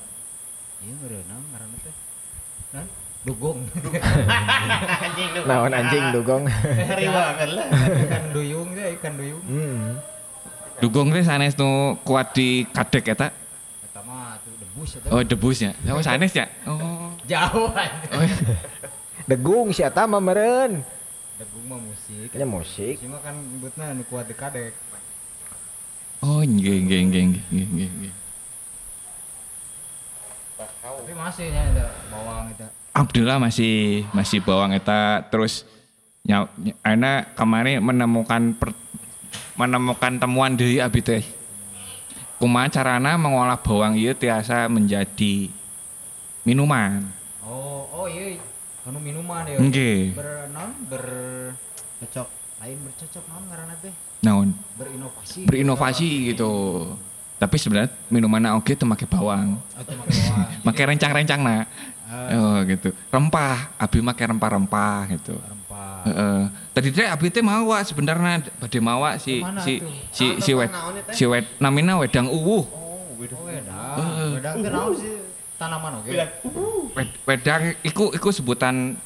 Iya 0.84 0.92
meureunna 1.01 1.32
ngaranna 1.32 1.76
teh. 1.80 1.94
Nan 2.76 2.86
dugong. 3.24 3.59
Naon 5.49 5.72
anjing 5.72 6.05
dugong. 6.12 6.44
Hari 6.92 7.07
banget 7.09 7.49
lah. 7.57 7.66
Ikan 8.05 8.24
duyung 8.36 8.68
teh, 8.76 8.88
ikan 9.01 9.12
duyung. 9.16 9.42
hmm. 9.42 9.88
Dugong 10.78 11.09
teh 11.09 11.24
sanes 11.24 11.57
nu 11.57 11.97
kuat 12.05 12.36
di 12.36 12.68
kadek 12.68 13.16
eta. 13.16 13.32
Eta 13.86 14.01
mah 14.05 14.36
tuh 14.44 14.55
debus 14.61 14.90
eta. 15.01 15.09
Oh, 15.09 15.22
debusnya. 15.24 15.72
Oh, 15.88 16.05
sanes 16.05 16.36
ya. 16.36 16.47
Oh. 16.68 17.16
Jauh. 17.24 17.72
Oh, 17.72 18.22
Degung 19.30 19.72
si 19.72 19.80
eta 19.80 20.05
mah 20.05 20.20
meureun. 20.20 20.82
Degung 21.43 21.66
mah 21.66 21.80
musik. 21.82 22.30
Nya 22.38 22.47
musik. 22.47 22.95
Cuma 23.03 23.18
kan 23.18 23.34
nyebutna 23.34 23.90
nu 23.99 24.07
kuat 24.07 24.30
di 24.30 24.34
kadek. 24.38 24.70
Oh, 26.22 26.38
nge 26.38 26.74
nge 26.86 26.99
nge 27.03 27.20
nge 27.51 27.62
nge 27.66 27.86
nge. 27.99 28.11
Tapi 30.62 31.12
masih 31.18 31.51
nya 31.51 31.66
ada 31.66 31.86
bawang 32.14 32.55
eta. 32.55 32.70
Abdullah 32.95 33.43
masih 33.43 34.07
masih 34.14 34.38
bawang 34.38 34.70
eta 34.70 35.26
terus 35.34 35.66
nya 36.22 36.47
nya- 36.62 36.78
ana 36.86 37.26
kemarin 37.34 37.82
menemukan 37.82 38.55
per- 38.55 38.78
menemukan 39.59 40.22
temuan 40.22 40.55
dari 40.55 40.78
abi 40.78 41.03
teh. 41.03 41.26
Kumaha 42.38 42.70
carana 42.70 43.18
mengolah 43.18 43.59
bawang 43.59 43.99
ieu 43.99 44.14
tiasa 44.14 44.70
menjadi 44.70 45.51
minuman. 46.47 47.03
Oh, 47.43 47.90
oh 47.90 48.07
iya. 48.07 48.38
Anu 48.83 48.99
minuman 48.99 49.47
ya. 49.47 49.59
Nggih. 49.62 50.18
Ber 50.18 50.51
non 50.51 50.70
ber 50.91 51.05
cocok. 52.03 52.28
Lain 52.62 52.78
bercocok 52.83 53.24
naon 53.30 53.45
ngaranna 53.47 53.74
teh? 53.78 53.95
Naon? 54.22 54.49
Berinovasi. 54.74 55.41
Berinovasi 55.47 56.09
gitu. 56.35 56.51
Tapi 57.39 57.57
sebenarnya 57.59 57.91
minuman 58.07 58.59
oke 58.59 58.74
itu 58.74 58.87
make 58.87 59.07
bawang. 59.07 59.59
Bawang. 59.59 60.62
Make 60.66 60.83
rencang-rencang 60.83 61.43
nah. 61.43 61.66
Ah, 62.07 62.30
Oh 62.39 62.59
gitu. 62.62 62.95
Rempah, 63.11 63.74
abi 63.74 63.99
make 63.99 64.22
rempah-rempah 64.22 65.11
gitu. 65.11 65.35
rempah 65.35 66.07
Heeh. 66.07 66.41
Tadi 66.70 66.89
teh 66.95 67.07
abi 67.07 67.26
teh 67.35 67.43
mawa 67.43 67.83
sebenarnya 67.83 68.47
bade 68.62 68.78
mawa 68.78 69.18
si 69.18 69.43
Ke 69.43 69.47
mana 69.47 69.59
si 69.59 69.72
tuh? 69.78 69.91
si 70.14 70.26
si 70.39 70.51
wed 70.55 70.70
si 71.11 71.24
wed 71.26 71.45
namina 71.59 71.99
wedang 71.99 72.30
uwuh. 72.30 72.62
oh 72.62 73.11
wedang 73.18 73.43
wedang 74.39 74.55
itu 74.59 74.68
naon 74.70 74.93
sih 74.95 75.14
tanaman 75.62 76.02
oke 76.02 76.10
Wed- 76.92 77.18
Wedang 77.24 77.62
iku 77.86 78.10
iku 78.10 78.28
sebutan 78.34 78.98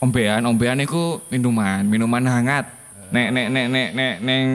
ombean, 0.00 0.40
ombean 0.48 0.80
iku 0.80 1.20
minuman, 1.28 1.84
minuman 1.84 2.24
hangat. 2.24 2.66
Nek 3.12 3.28
nek 3.30 3.46
nek 3.52 3.66
nek 3.68 3.88
nek 3.92 4.14
neng 4.24 4.46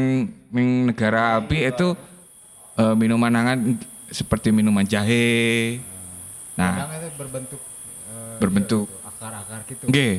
neng 0.50 0.68
negara 0.90 1.38
api 1.40 1.70
itu 1.70 1.94
eh, 2.76 2.96
minuman 2.98 3.32
hangat 3.32 3.60
seperti 4.10 4.50
minuman 4.50 4.84
jahe. 4.84 5.78
Nah, 6.58 6.88
wedang 6.88 6.92
itu 6.98 7.10
berbentuk 7.16 7.62
eh, 8.10 8.36
berbentuk 8.42 8.86
gitu, 8.90 9.08
akar-akar 9.08 9.60
gitu 9.70 9.86
nggih. 9.88 10.16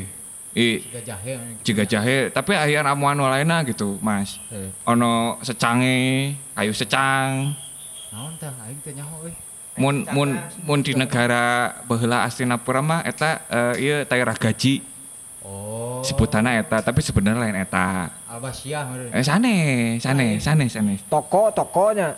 I 0.57 0.81
jahe 1.05 1.33
gitu. 1.37 1.61
juga 1.69 1.85
jahe, 1.85 2.33
tapi 2.33 2.57
aya 2.57 2.81
ramuan 2.81 3.21
lainnya 3.21 3.61
gitu, 3.69 4.01
Mas. 4.01 4.41
Eh, 4.49 4.73
Ono 4.89 5.37
secange, 5.45 6.33
kayu 6.57 6.73
secang. 6.73 7.53
naon 8.17 8.33
tah 8.41 8.49
aing 8.65 8.81
teh 8.81 8.97
nyaho 8.97 9.29
euy 9.29 9.37
Mun 9.77 10.09
mun 10.09 10.41
mun 10.65 10.81
di 10.81 10.97
negara 10.97 11.77
baheula 11.85 12.25
Astinapura 12.25 12.81
mah 12.81 13.05
eta 13.05 13.45
eh, 13.53 13.75
ieu 13.85 13.99
daerah 14.09 14.33
gaji. 14.33 14.81
oh 15.47 16.03
sebutannya 16.03 16.63
eta 16.63 16.83
tapi 16.83 17.03
sebenarnya 17.03 17.39
lain 17.39 17.59
eta 17.63 18.11
meureun 18.43 19.11
eh 19.15 19.23
sane 19.23 19.55
sane 20.03 20.39
sane 20.43 20.65
sane 20.67 20.95
Toko 21.07 21.51
tokonya. 21.55 22.15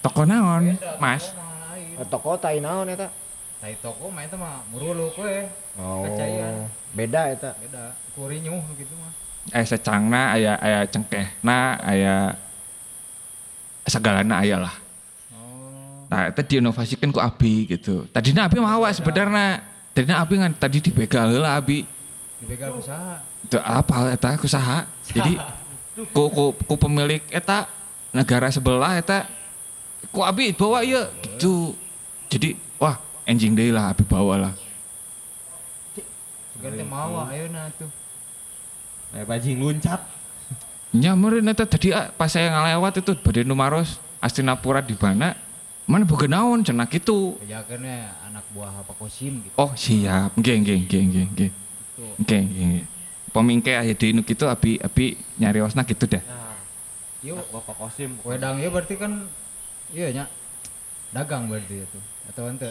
toko 0.00 0.24
naon 0.24 0.76
mas. 1.00 1.32
Eh, 2.00 2.06
Toko 2.08 2.40
tai 2.40 2.60
naon 2.64 2.88
eta? 2.88 3.12
Tai 3.60 3.74
toko 3.84 4.08
mah 4.08 4.24
eta 4.24 4.36
mah 4.40 4.64
muruluk 4.72 5.12
we. 5.20 5.44
Oh. 5.76 6.04
Kacaian. 6.08 6.68
Beda 6.96 7.28
eta. 7.28 7.52
Beda. 7.60 7.92
Kurinyuh 8.16 8.64
gitu 8.80 8.94
mah. 8.96 9.12
eh 9.50 9.64
secangna 9.64 10.36
aya 10.36 10.56
aya 10.60 10.80
cengkehna 10.88 11.80
aya 11.80 12.14
segalana 13.88 14.40
aya 14.40 14.56
lah. 14.60 14.74
Nah 16.10 16.26
itu 16.26 16.42
diinovasikan 16.42 17.14
ku 17.14 17.22
abi 17.22 17.70
gitu. 17.70 18.02
Tadinya 18.10 18.50
abi 18.50 18.58
mawa 18.58 18.90
sebenarnya 18.90 19.62
tadinya 19.94 20.18
abi 20.18 20.34
kan 20.42 20.50
tadi 20.58 20.82
dibegal 20.82 21.30
heula 21.30 21.54
abi. 21.54 21.86
Dibegal 22.42 22.74
usaha. 22.74 23.22
itu 23.40 23.56
apa 23.56 24.12
eta 24.12 24.36
kusaha 24.36 24.84
jadi 25.16 25.40
ku, 26.12 26.28
ku, 26.28 26.44
ku 26.52 26.74
pemilik 26.76 27.24
eta 27.32 27.64
negara 28.12 28.52
sebelah 28.52 29.00
eta 29.00 29.24
ku 30.10 30.26
abi 30.26 30.50
bawa 30.50 30.82
ya 30.82 31.06
gitu. 31.22 31.78
Jadi 32.26 32.58
wah 32.76 32.98
anjing 33.22 33.54
deh 33.54 33.70
lah 33.70 33.94
abi 33.94 34.02
bawa 34.02 34.50
lah. 34.50 34.54
Sugan 36.58 36.74
teh 36.74 36.84
mawa 36.84 37.30
ayeuna 37.30 37.70
tuh. 37.78 37.88
Kayak 39.14 39.26
bajing 39.30 39.58
luncat. 39.62 40.00
nyamperin 40.90 41.46
eta 41.46 41.62
tadi 41.70 41.94
ah, 41.94 42.10
pas 42.10 42.26
saya 42.26 42.50
ngelewat 42.50 42.98
itu 42.98 43.14
badai 43.14 43.46
numaros 43.46 44.02
Astinapura 44.18 44.82
di 44.82 44.92
mana 44.98 45.38
mana 45.90 46.06
boga 46.06 46.30
naon 46.30 46.62
cenah 46.62 46.86
gitu 46.86 47.34
Bejakeun 47.42 47.82
we 47.82 47.98
anak 48.30 48.44
buah 48.54 48.72
apa 48.78 48.94
kosim 48.94 49.42
gitu. 49.42 49.54
oh 49.58 49.74
siap. 49.74 50.38
Nggih 50.38 50.62
nggih 50.62 50.78
nggih 50.86 51.02
nggih 51.02 51.24
nggih. 51.34 51.50
Gitu. 51.50 52.06
nggih 52.22 52.42
nggih 52.46 52.84
pemingke 53.30 53.72
aya 53.74 53.94
di 53.94 54.10
nu 54.10 54.22
kitu 54.26 54.46
abi 54.50 54.78
abi 54.82 55.14
nyariosna 55.38 55.86
gitu 55.86 56.06
dah. 56.10 56.22
Nah, 56.22 56.58
Yuk, 57.20 57.38
Bapak 57.52 57.76
Kosim. 57.78 58.16
wedang 58.24 58.58
ieu 58.58 58.72
berarti 58.72 58.96
kan 58.96 59.28
iya 59.94 60.10
nya 60.10 60.24
dagang 61.14 61.46
berarti 61.46 61.86
itu. 61.86 61.98
Atau 62.30 62.50
ente? 62.50 62.70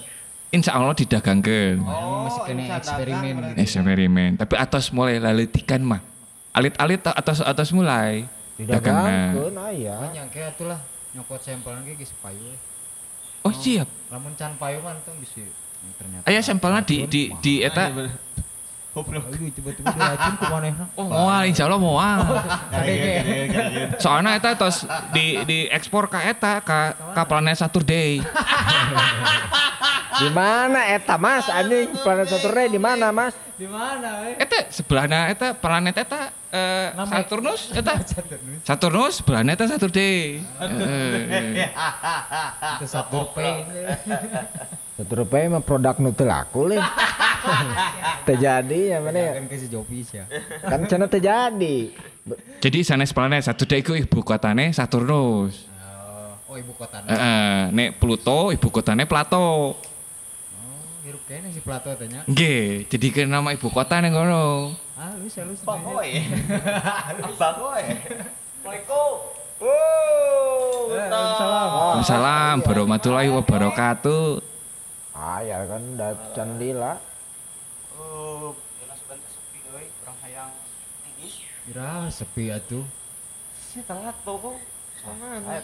Insya 0.50 0.74
Allah 0.74 0.98
didagangkeun 0.98 1.86
oh, 1.86 2.26
masih 2.26 2.42
kena 2.50 2.82
eksperimen. 2.82 3.34
gitu. 3.38 3.58
eksperimen. 3.62 4.32
Tapi 4.42 4.56
atas 4.58 4.90
mulai 4.90 5.22
laletikan 5.22 5.82
mah. 5.86 6.02
Alit-alit 6.50 7.06
atas 7.06 7.46
atas 7.46 7.70
mulai. 7.70 8.26
Dagangan. 8.58 9.38
Didagangkeun 9.38 9.56
aya. 9.62 9.98
Oh, 10.02 10.10
nyangke 10.10 10.42
atulah 10.42 10.80
nyokot 11.14 11.40
sampel 11.40 11.78
lagi 11.78 11.94
geus 11.96 12.12
payu. 12.18 12.58
Oh 13.46 13.54
siap 13.54 13.88
Lamun 14.10 14.34
can 14.34 14.58
payu 14.58 14.82
tuh 15.06 15.14
bisa 15.22 15.46
ternyata. 15.96 16.26
aya 16.26 16.42
sampelnya 16.42 16.82
di 16.84 17.06
di 17.08 17.22
di 17.40 17.54
eta 17.62 17.94
Goblok. 18.90 19.22
Aduh 19.30 19.54
tiba-tiba 19.54 19.86
diracun 19.94 20.34
ku 20.34 20.46
manehna. 20.50 20.86
oh 20.98 21.06
moal 21.06 21.46
insya 21.46 21.70
Allah 21.70 21.78
moal 21.78 22.20
Kadege. 22.74 24.02
soalnya 24.02 24.34
eta 24.34 24.58
tos 24.58 24.82
di 25.14 25.38
di 25.46 25.70
ekspor 25.70 26.10
ka 26.10 26.26
eta 26.26 26.58
ka 26.60 26.80
ka 27.14 27.22
planet 27.24 27.54
Saturday 27.56 28.18
Di 30.20 30.28
mana 30.36 30.84
eta 30.92 31.16
Mas? 31.16 31.48
Anjing 31.48 31.96
planet 32.04 32.28
Saturday 32.28 32.68
di 32.68 32.76
mana 32.76 33.08
Mas? 33.14 33.32
Di 33.56 33.70
mana 33.70 34.26
we? 34.26 34.36
eta 34.42 34.58
sebelahna 34.68 35.30
eta 35.32 35.54
planet 35.54 35.96
eta 35.96 36.34
eh, 36.50 36.90
Saturnus 37.08 37.62
eta 37.72 37.94
Saturnus. 38.10 38.62
Saturnus 38.66 39.14
sebelahna 39.22 39.54
eta 39.54 39.70
Saturday 39.70 40.42
Heeh. 40.60 41.72
Itu 42.76 42.86
Saturday. 42.90 43.54
Saturday 45.00 45.48
mah 45.48 45.64
produk 45.64 45.96
nu 46.04 46.12
teu 46.12 46.28
laku 46.28 46.76
leh. 46.76 46.84
Terjadi 48.28 48.92
ya 48.92 48.98
mana 49.00 49.16
ya? 49.16 49.32
Kan 49.40 49.48
ke 49.48 49.56
si 49.56 49.72
Jopis 49.72 50.12
ya. 50.12 50.28
Kan 50.60 50.84
cenah 50.92 51.08
terjadi. 51.08 51.96
jadi 52.60 52.80
sanes 52.84 53.16
planet 53.16 53.48
Saturday 53.48 53.80
iku 53.80 53.96
ibu 53.96 54.20
kotane 54.22 54.70
Saturnus 54.76 55.66
Oh, 56.46 56.52
oh 56.52 56.56
ibu 56.60 56.76
kota. 56.76 57.00
Heeh, 57.08 57.72
nek 57.72 57.96
Pluto 57.96 58.52
ibu 58.52 58.68
kotane 58.68 59.08
Plato 59.08 59.74
Oh, 59.74 60.80
hirup 61.08 61.24
kayaknya 61.32 61.56
si 61.56 61.64
Plato 61.64 61.96
tanya. 61.96 62.28
Nggih, 62.28 62.92
jadi 62.92 63.08
ke 63.08 63.24
nama 63.24 63.56
ibu 63.56 63.72
kota 63.72 64.04
ning 64.04 64.12
kono. 64.12 64.76
Ah, 65.00 65.16
lu 65.16 65.32
sih 65.32 65.40
lu 65.48 65.56
sih. 65.56 65.64
Bakoy. 65.64 66.28
Bakoy. 67.40 67.84
Assalamualaikum. 68.60 69.16
Salam. 71.40 72.04
Salam 72.04 72.56
warahmatullahi 72.68 73.32
wabarakatuh. 73.32 74.59
Ah 75.20 75.44
ya 75.44 75.68
kan 75.68 75.84
udah 76.00 76.16
can 76.32 76.56
lila. 76.56 76.96
Oh, 78.00 78.56
sebentar 78.96 79.28
sepi 79.28 79.60
euy, 79.68 79.92
urang 80.00 80.18
hayang 80.24 80.52
tinggi. 81.04 81.44
Iraha 81.68 82.08
sepi 82.08 82.48
atuh. 82.56 82.88
Si 83.60 83.84
telat. 83.84 84.16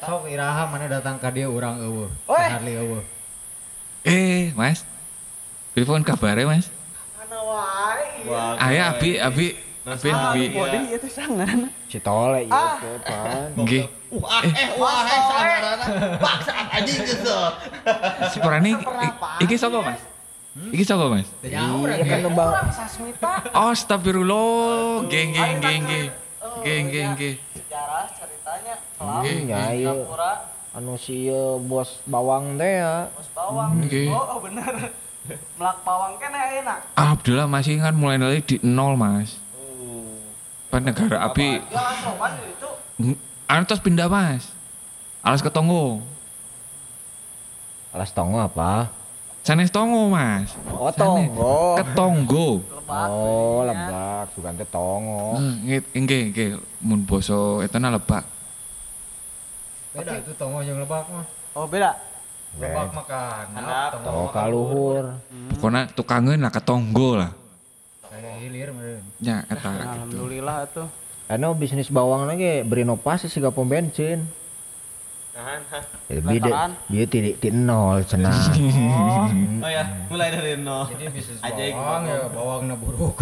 Sok 0.03 0.27
iraha 0.27 0.67
mana 0.67 0.91
datang 0.91 1.15
ka 1.23 1.31
dia 1.31 1.47
urang 1.47 1.79
eueuh. 1.79 2.11
Harli 2.27 2.75
eueuh. 2.75 3.03
Eh, 4.03 4.51
Mas. 4.59 4.83
Telepon 5.71 6.03
kabarnya, 6.03 6.51
Mas. 6.51 6.67
Mana 7.15 7.39
wae. 7.39 8.27
Wah. 8.27 8.59
Aya 8.59 8.91
abi 8.91 9.23
abi 9.23 9.55
abi 9.85 10.09
abi. 10.09 10.43
Bodi 10.49 10.79
itu 10.91 11.07
sangaran. 11.07 11.69
Si 11.85 12.01
tole 12.01 12.41
ieu 12.41 12.65
teh 12.81 12.97
pan. 13.05 13.49
Nggih. 13.53 13.85
Wah, 14.17 14.41
eh 14.41 14.69
wah 14.75 15.05
eh 15.05 15.21
sangaran. 15.21 15.77
Paksa 16.17 16.51
anjing 16.73 16.99
gitu. 17.05 17.37
Si 18.27 18.37
Purani 18.41 18.71
i- 18.73 19.15
iki 19.45 19.55
sapa, 19.55 19.77
Mas? 19.79 20.01
Iki 20.73 20.83
sapa, 20.83 21.05
Mas? 21.07 21.27
Iya 21.39 21.61
kan 22.03 22.19
lembang. 22.25 22.49
Oh, 23.53 23.69
astagfirullah. 23.69 25.05
Nggih, 25.05 25.23
nggih, 25.31 25.49
nggih, 25.59 25.77
nggih. 25.79 26.05
Nggih, 26.55 26.77
nggih, 26.81 27.03
nggih. 27.13 27.33
Sejarah 27.53 28.05
ceritanya 28.09 28.75
Nggih. 28.95 29.37
Singapura 29.45 30.31
anu 30.75 30.97
si 30.97 31.29
ieu 31.29 31.55
bos 31.61 32.03
bawang 32.03 32.57
teh 32.57 32.81
ya. 32.81 33.07
bos 33.13 33.27
bawang. 33.31 33.69
Nggih. 33.79 34.09
Oh, 34.09 34.25
oh 34.33 34.39
bener. 34.41 34.73
Melak 35.57 35.77
bawang 35.81 36.17
kan 36.17 36.31
enak. 36.33 36.79
Alhamdulillah 36.93 37.47
masih 37.47 37.77
kan 37.77 37.93
mulai 37.93 38.17
dari 38.17 38.41
di 38.41 38.57
nol, 38.61 38.93
Mas. 38.93 39.41
Pan 40.75 40.83
negara 40.83 41.23
api 41.31 41.63
anu 43.47 43.63
terus 43.63 43.79
pindah, 43.79 44.11
Mas. 44.11 44.51
Alas 45.23 45.39
ketonggo. 45.39 46.03
Alas 47.95 48.11
tongo 48.11 48.43
apa? 48.43 48.91
Sanes 49.39 49.71
tongo, 49.71 50.11
Mas. 50.11 50.51
Oh 50.75 50.91
tonggo. 50.91 51.79
Ketonggo. 51.79 52.59
Oh 52.91 53.63
lebak, 53.63 54.35
sugan 54.35 54.59
teh 54.59 54.67
tongo. 54.67 55.39
Nggih, 55.39 55.79
nggih, 55.95 56.23
nggih. 56.35 56.49
Mun 56.83 57.07
basa 57.07 57.63
etana 57.63 57.95
lebak. 57.95 58.27
Beda 59.95 60.19
itu 60.19 60.35
tongo 60.35 60.59
yang 60.59 60.83
lebak 60.83 61.07
mah. 61.07 61.23
Oh, 61.55 61.63
beda. 61.71 61.95
Lebak 62.59 62.91
makan. 62.91 63.45
Tongo 64.03 64.27
kaluhur. 64.27 65.23
Pokoknya 65.55 65.87
tukangeun 65.95 66.43
lah 66.43 66.51
ketonggo 66.51 67.23
lah. 67.23 67.31
Hilir 68.45 68.69
meureun. 68.69 69.01
Ya, 69.17 69.41
eta 69.49 69.73
gitu. 69.73 69.81
Alhamdulillah 69.81 70.57
tuh. 70.69 70.87
Anu 71.25 71.57
bisnis 71.57 71.89
bawang 71.89 72.29
lagi 72.29 72.61
berinovasi 72.61 73.25
sih 73.25 73.41
pom 73.49 73.65
bensin. 73.65 74.21
Nahan, 75.33 75.61
hah. 75.73 75.83
Ya, 76.07 76.69
Dia 76.87 77.05
tidak 77.09 77.41
di 77.41 77.49
nol 77.49 78.05
cenah. 78.05 78.53
Oh 79.65 79.71
ya, 79.73 79.81
mulai 80.13 80.29
dari 80.29 80.61
nol. 80.61 80.85
Jadi 80.93 81.09
bisnis 81.09 81.41
Ajaib, 81.41 81.73
bawang 81.73 82.03
ya 82.05 82.17
bawangna 82.29 82.75
buruk. 82.77 83.17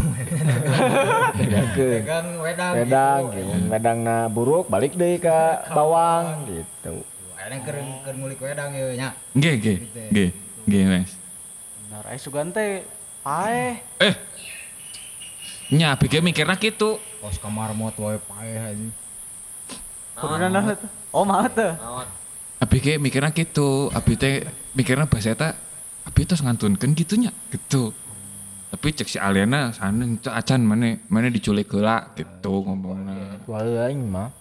Bedakeun. 1.40 2.04
Dagang 2.04 2.28
wedang. 2.44 2.74
Wedang, 2.76 3.22
gitu. 3.32 3.40
gitu. 3.40 3.72
wedangna 3.72 4.18
buruk 4.28 4.66
balik 4.68 4.92
deh 5.00 5.24
ke 5.24 5.40
bawang 5.72 6.52
gitu. 6.52 7.00
Ada 7.40 7.56
yang 7.56 7.64
keren 7.64 7.88
keren 8.04 8.18
ngulik 8.20 8.40
wedang 8.44 8.76
ya 8.76 8.86
nya. 8.92 9.10
Nggih, 9.32 9.54
nggih. 9.56 9.78
Nggih, 10.12 10.30
nggih, 10.68 10.84
Mas. 10.92 11.12
Benar, 11.88 12.04
ai 12.12 12.20
sugan 12.20 12.52
teh 12.52 12.84
Paeh. 13.24 13.80
Eh. 14.04 14.16
Nya 15.72 15.96
abg 15.96 16.20
mikirna 16.20 16.60
gitu. 16.60 17.00
Kos 17.24 17.40
kamar 17.40 17.72
mot 17.72 17.96
wae 17.96 18.20
paeh 18.20 18.60
aja. 18.60 18.90
Kudunan 20.20 20.52
naon 20.52 20.76
tuh? 20.76 20.90
Oh, 21.14 21.24
mah 21.24 21.46
teh. 21.48 21.74
ABG 22.64 22.96
mikirnya 22.96 23.36
gitu, 23.36 23.92
abi 23.92 24.16
teh 24.16 24.48
mikirnya 24.72 25.04
bahasa 25.04 25.36
eta 25.36 25.52
abi 26.08 26.24
terus 26.24 26.40
ngantunkeun 26.40 26.96
gitunya 26.96 27.32
gitu. 27.52 27.92
Tapi 28.72 28.88
cek 28.90 29.06
si 29.06 29.18
Aliana 29.20 29.76
sana 29.76 30.08
itu 30.08 30.32
acan 30.32 30.64
mana 30.64 30.98
mana 31.12 31.28
diculik 31.28 31.70
heula 31.70 32.10
gitu 32.16 32.64
ngomongna. 32.64 33.38
Wah 33.46 33.62
aing 33.62 34.08
mah. 34.08 34.32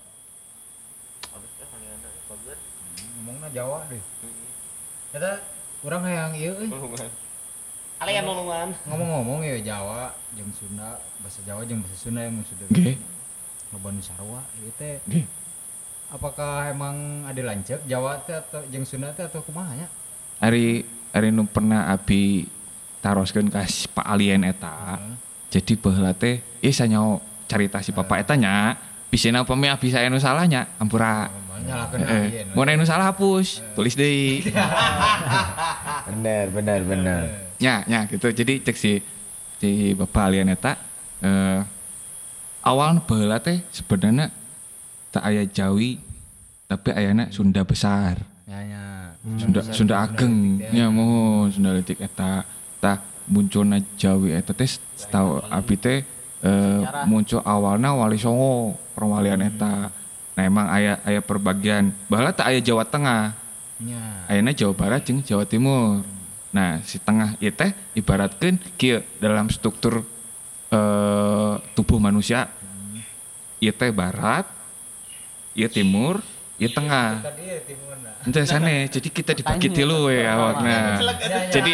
Ngomongna 3.21 3.49
Jawa 3.51 3.85
deh. 3.91 4.03
Eta 5.13 5.43
urang 5.83 6.07
hayang 6.07 6.33
ieu 6.39 6.55
euy. 6.63 6.71
Kalian 8.03 8.27
nulungan. 8.27 8.75
Ngomong-ngomong 8.91 9.47
ya 9.47 9.63
Jawa 9.63 10.11
jeung 10.35 10.51
Sunda, 10.59 10.99
bahasa 11.23 11.39
Jawa 11.47 11.63
jeung 11.63 11.79
bahasa 11.87 11.95
Sunda 11.95 12.27
yang 12.27 12.43
sudah 12.43 12.67
Oke. 12.67 12.99
ngebanu 13.71 14.03
sarua 14.03 14.43
ieu 14.59 14.75
teh. 14.75 14.99
Oke. 15.07 15.23
Apakah 16.11 16.75
emang 16.75 17.23
ada 17.23 17.39
lancep 17.47 17.79
Jawa 17.87 18.19
teh 18.27 18.35
atau 18.35 18.59
jeung 18.75 18.83
Sunda 18.83 19.15
teh 19.15 19.23
atau 19.23 19.39
kumaha 19.47 19.79
nya? 19.79 19.87
Ari 20.43 20.83
ari 21.15 21.31
nu 21.31 21.47
pernah 21.47 21.95
abi 21.95 22.51
taroskeun 22.99 23.47
ka 23.47 23.63
Pak 23.71 24.07
Alien 24.11 24.51
eta. 24.51 24.99
Jadi 25.55 25.79
baheula 25.79 26.11
teh 26.11 26.43
ieu 26.59 26.75
sanyaho 26.75 27.23
carita 27.47 27.79
si 27.87 27.95
Papa 27.95 28.19
eta 28.19 28.35
nya. 28.35 28.83
Bisina 29.15 29.47
upami 29.47 29.71
abi 29.71 29.95
saya 29.95 30.11
nu 30.11 30.19
salahnya 30.19 30.67
ampura. 30.83 31.31
Nyalakeun 31.63 32.03
Eh, 32.03 32.51
mau 32.59 32.67
nu 32.67 32.83
salah 32.83 33.15
hapus, 33.15 33.63
tulis 33.79 33.95
deui. 33.95 34.43
Bener 36.11 36.51
bener 36.51 36.83
bener. 36.83 37.52
Ya, 37.63 37.87
ya 37.87 38.11
gitu. 38.11 38.27
Jadi 38.35 38.59
cek 38.67 38.75
si 38.75 38.99
si 39.63 39.95
Bapak 39.95 40.27
Alien 40.27 40.51
eta 40.51 40.75
eh 41.23 41.63
awal 42.67 42.99
baheula 43.07 43.39
teh 43.39 43.63
sebenarnya 43.71 44.35
tak 45.15 45.23
aya 45.23 45.47
Jawi 45.47 46.03
tapi 46.67 46.91
ayana 46.91 47.31
Sunda 47.31 47.63
besar. 47.63 48.19
Ya 48.51 48.59
nya. 48.67 48.83
Sunda 49.39 49.61
Sunda 49.71 49.95
ageng 50.03 50.59
nya 50.75 50.91
mohon 50.91 51.55
Sunda 51.55 51.71
letik 51.71 52.03
eta 52.03 52.43
tah 52.83 52.99
munculna 53.31 53.79
Jawi 53.95 54.35
eta 54.35 54.51
teh 54.51 54.67
setahu 54.99 55.47
abi 55.47 55.79
teh 55.79 56.03
eh, 56.43 56.83
muncul 57.07 57.39
awalnya 57.47 57.95
Wali 57.95 58.19
Songo 58.19 58.75
perwalian 58.99 59.47
eta. 59.47 59.95
Nah 60.35 60.43
emang 60.43 60.67
aya 60.67 60.99
aya 61.07 61.23
perbagian 61.23 61.95
baheula 62.11 62.35
tak 62.35 62.51
aya 62.51 62.59
Jawa 62.59 62.83
Tengah. 62.83 63.39
Nya. 63.83 64.27
Ayeuna 64.31 64.51
Jawa 64.55 64.75
Barat 64.75 65.03
jeung 65.07 65.23
Jawa 65.23 65.47
Timur. 65.47 66.03
Nah, 66.53 66.85
si 66.85 67.01
tengah 67.01 67.33
ieu 67.41 67.49
teh 67.49 67.73
ibaratkeun 67.97 68.61
kieu 68.77 69.01
dalam 69.17 69.49
struktur 69.49 70.05
eh, 70.69 71.55
tubuh 71.73 71.97
manusia. 71.97 72.53
Ieu 73.57 73.73
teh 73.73 73.89
barat, 73.89 74.45
ieu 75.57 75.69
timur, 75.73 76.21
ieu 76.61 76.69
tengah. 76.69 77.25
Ya. 77.25 77.59
Ente 78.23 78.39
sana, 78.47 78.87
jadi 78.87 79.09
kita 79.09 79.33
dibagi 79.35 79.73
tilu 79.73 80.13
we 80.13 80.23
awakna. 80.23 81.01
Jadi 81.51 81.73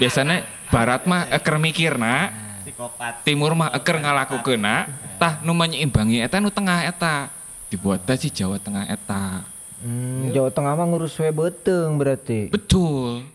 biasanya 0.00 0.46
barat 0.72 1.04
mah 1.04 1.28
eker 1.28 1.60
mikirna, 1.60 2.32
Psikopat. 2.64 3.26
timur 3.26 3.52
mah 3.58 3.74
eker 3.74 4.00
ngalakukeunna, 4.00 4.88
tah 5.20 5.42
nu 5.44 5.52
menyeimbangi 5.52 6.22
eta 6.22 6.40
nu 6.40 6.48
tengah 6.48 6.86
eta. 6.86 7.28
Dibuat 7.68 8.08
si 8.16 8.32
Jawa 8.32 8.56
Tengah 8.56 8.88
eta. 8.88 9.44
Hmm, 9.84 10.32
Jawa 10.32 10.48
Tengah 10.48 10.72
mah 10.72 10.88
ngurus 10.88 11.20
we 11.20 11.28
beteung 11.28 12.00
berarti. 12.00 12.48
Betul. 12.48 13.28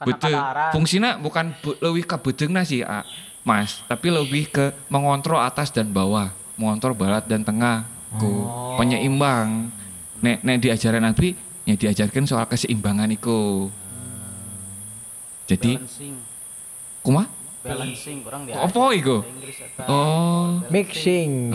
Betul. 0.00 0.32
Fungsinya 0.72 1.20
bukan 1.20 1.52
be- 1.60 1.76
lebih 1.78 2.04
ke 2.04 2.16
beteungna 2.16 2.64
sih, 2.64 2.80
A, 2.80 3.04
Mas, 3.44 3.84
tapi 3.84 4.08
lebih 4.08 4.48
ke 4.48 4.72
mengontrol 4.88 5.36
atas 5.36 5.68
dan 5.68 5.92
bawah, 5.92 6.32
mengontrol 6.56 6.96
barat 6.96 7.24
dan 7.24 7.44
tengah, 7.44 7.84
ku 8.16 8.48
penyeimbang. 8.76 9.68
Nek 10.20 10.40
nek 10.40 10.56
diajaran 10.60 11.04
Nabi, 11.04 11.36
ya 11.64 11.76
diajarkan 11.76 12.24
soal 12.24 12.44
keseimbangan 12.44 13.08
iku. 13.10 13.68
Jadi, 15.44 15.76
Balancing. 15.76 16.14
kumah? 17.02 17.26
Balancing 17.60 18.24
kurang 18.24 18.48
dia. 18.48 18.56
Apa 18.56 18.96
iku? 18.96 19.20
Eta. 19.20 19.84
Oh, 19.84 20.64
Mixing. 20.72 21.52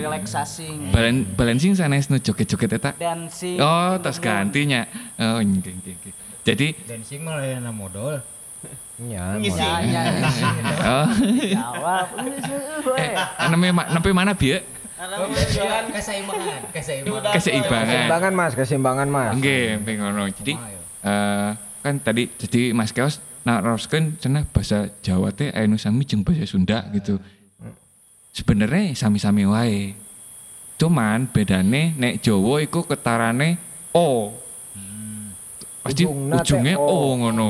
Relaxasing. 0.00 0.88
balan 0.88 1.28
balancing 1.36 1.76
sanes 1.76 2.08
nu 2.08 2.16
joget-joget 2.16 2.80
eta. 2.80 2.96
Dancing. 2.96 3.60
Oh, 3.60 4.00
tas 4.00 4.16
gantinya. 4.16 4.88
Oh, 5.16 5.36
nggih 5.36 5.74
nggih 5.74 5.94
nggih. 6.00 6.14
Jadi, 6.50 6.68
Dancing 6.86 7.20
mah 7.22 7.38
lain 7.38 7.62
modal. 7.70 8.20
Nya. 9.00 9.40
Ya, 9.40 9.80
ya, 9.80 10.02
ya. 10.12 10.42
oh, 10.84 11.06
Jawab. 11.40 12.06
eh, 13.00 13.12
namanya 13.48 13.72
ma- 13.72 13.88
namanya 13.88 14.14
mana 14.14 14.32
bieu? 14.36 14.60
Keseimbangan, 15.00 16.60
keseimbangan. 16.68 17.32
Keseimbangan. 17.32 18.32
Mas, 18.36 18.52
keseimbangan 18.52 19.08
Mas. 19.08 19.32
Nggih, 19.40 19.80
ping 19.80 19.96
ngono. 20.04 20.28
Jadi 20.28 20.52
eh 21.00 21.50
kan 21.80 21.96
tadi 21.96 22.28
jadi 22.36 22.76
Mas 22.76 22.92
Keos 22.92 23.24
naroskeun 23.48 24.20
cenah 24.20 24.44
bahasa 24.52 24.92
Jawa 25.00 25.32
teh 25.32 25.48
aya 25.48 25.64
nu 25.64 25.80
sami 25.80 26.04
jeung 26.04 26.20
bahasa 26.20 26.44
Sunda 26.44 26.84
gitu. 26.92 27.16
Sebenarnya 28.36 28.92
sami-sami 28.92 29.48
wae. 29.48 29.96
Cuman 30.76 31.32
bedane 31.32 31.96
nek 31.96 32.20
Jawa 32.20 32.60
iku 32.60 32.84
ketarane 32.84 33.56
O. 33.96 34.36
Pasti 35.80 36.04
Ujungna 36.04 36.44
ujungnya 36.44 36.74
O. 36.76 36.84
O 36.84 37.16
ngono. 37.16 37.48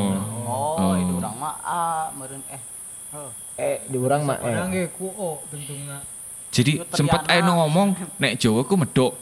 Oh, 0.51 0.95
itu 0.95 1.14
orang 1.18 1.37
mah 1.39 1.55
A, 1.66 1.81
meureun 2.14 2.43
eh. 2.47 2.62
Heuh. 3.11 3.31
Eh 3.59 3.76
di 3.91 3.97
urang 3.99 4.22
mah 4.22 4.39
Orang 4.39 4.70
eh. 4.70 4.87
ge 4.87 4.95
ku 4.95 5.11
o 5.11 5.43
tentungna. 5.51 5.99
Jadi 6.51 6.83
Itu 6.83 6.95
sempat 6.95 7.26
nu 7.26 7.53
ngomong 7.59 7.95
nek 8.18 8.39
Jawa 8.39 8.62
ku 8.66 8.74
medok. 8.78 9.14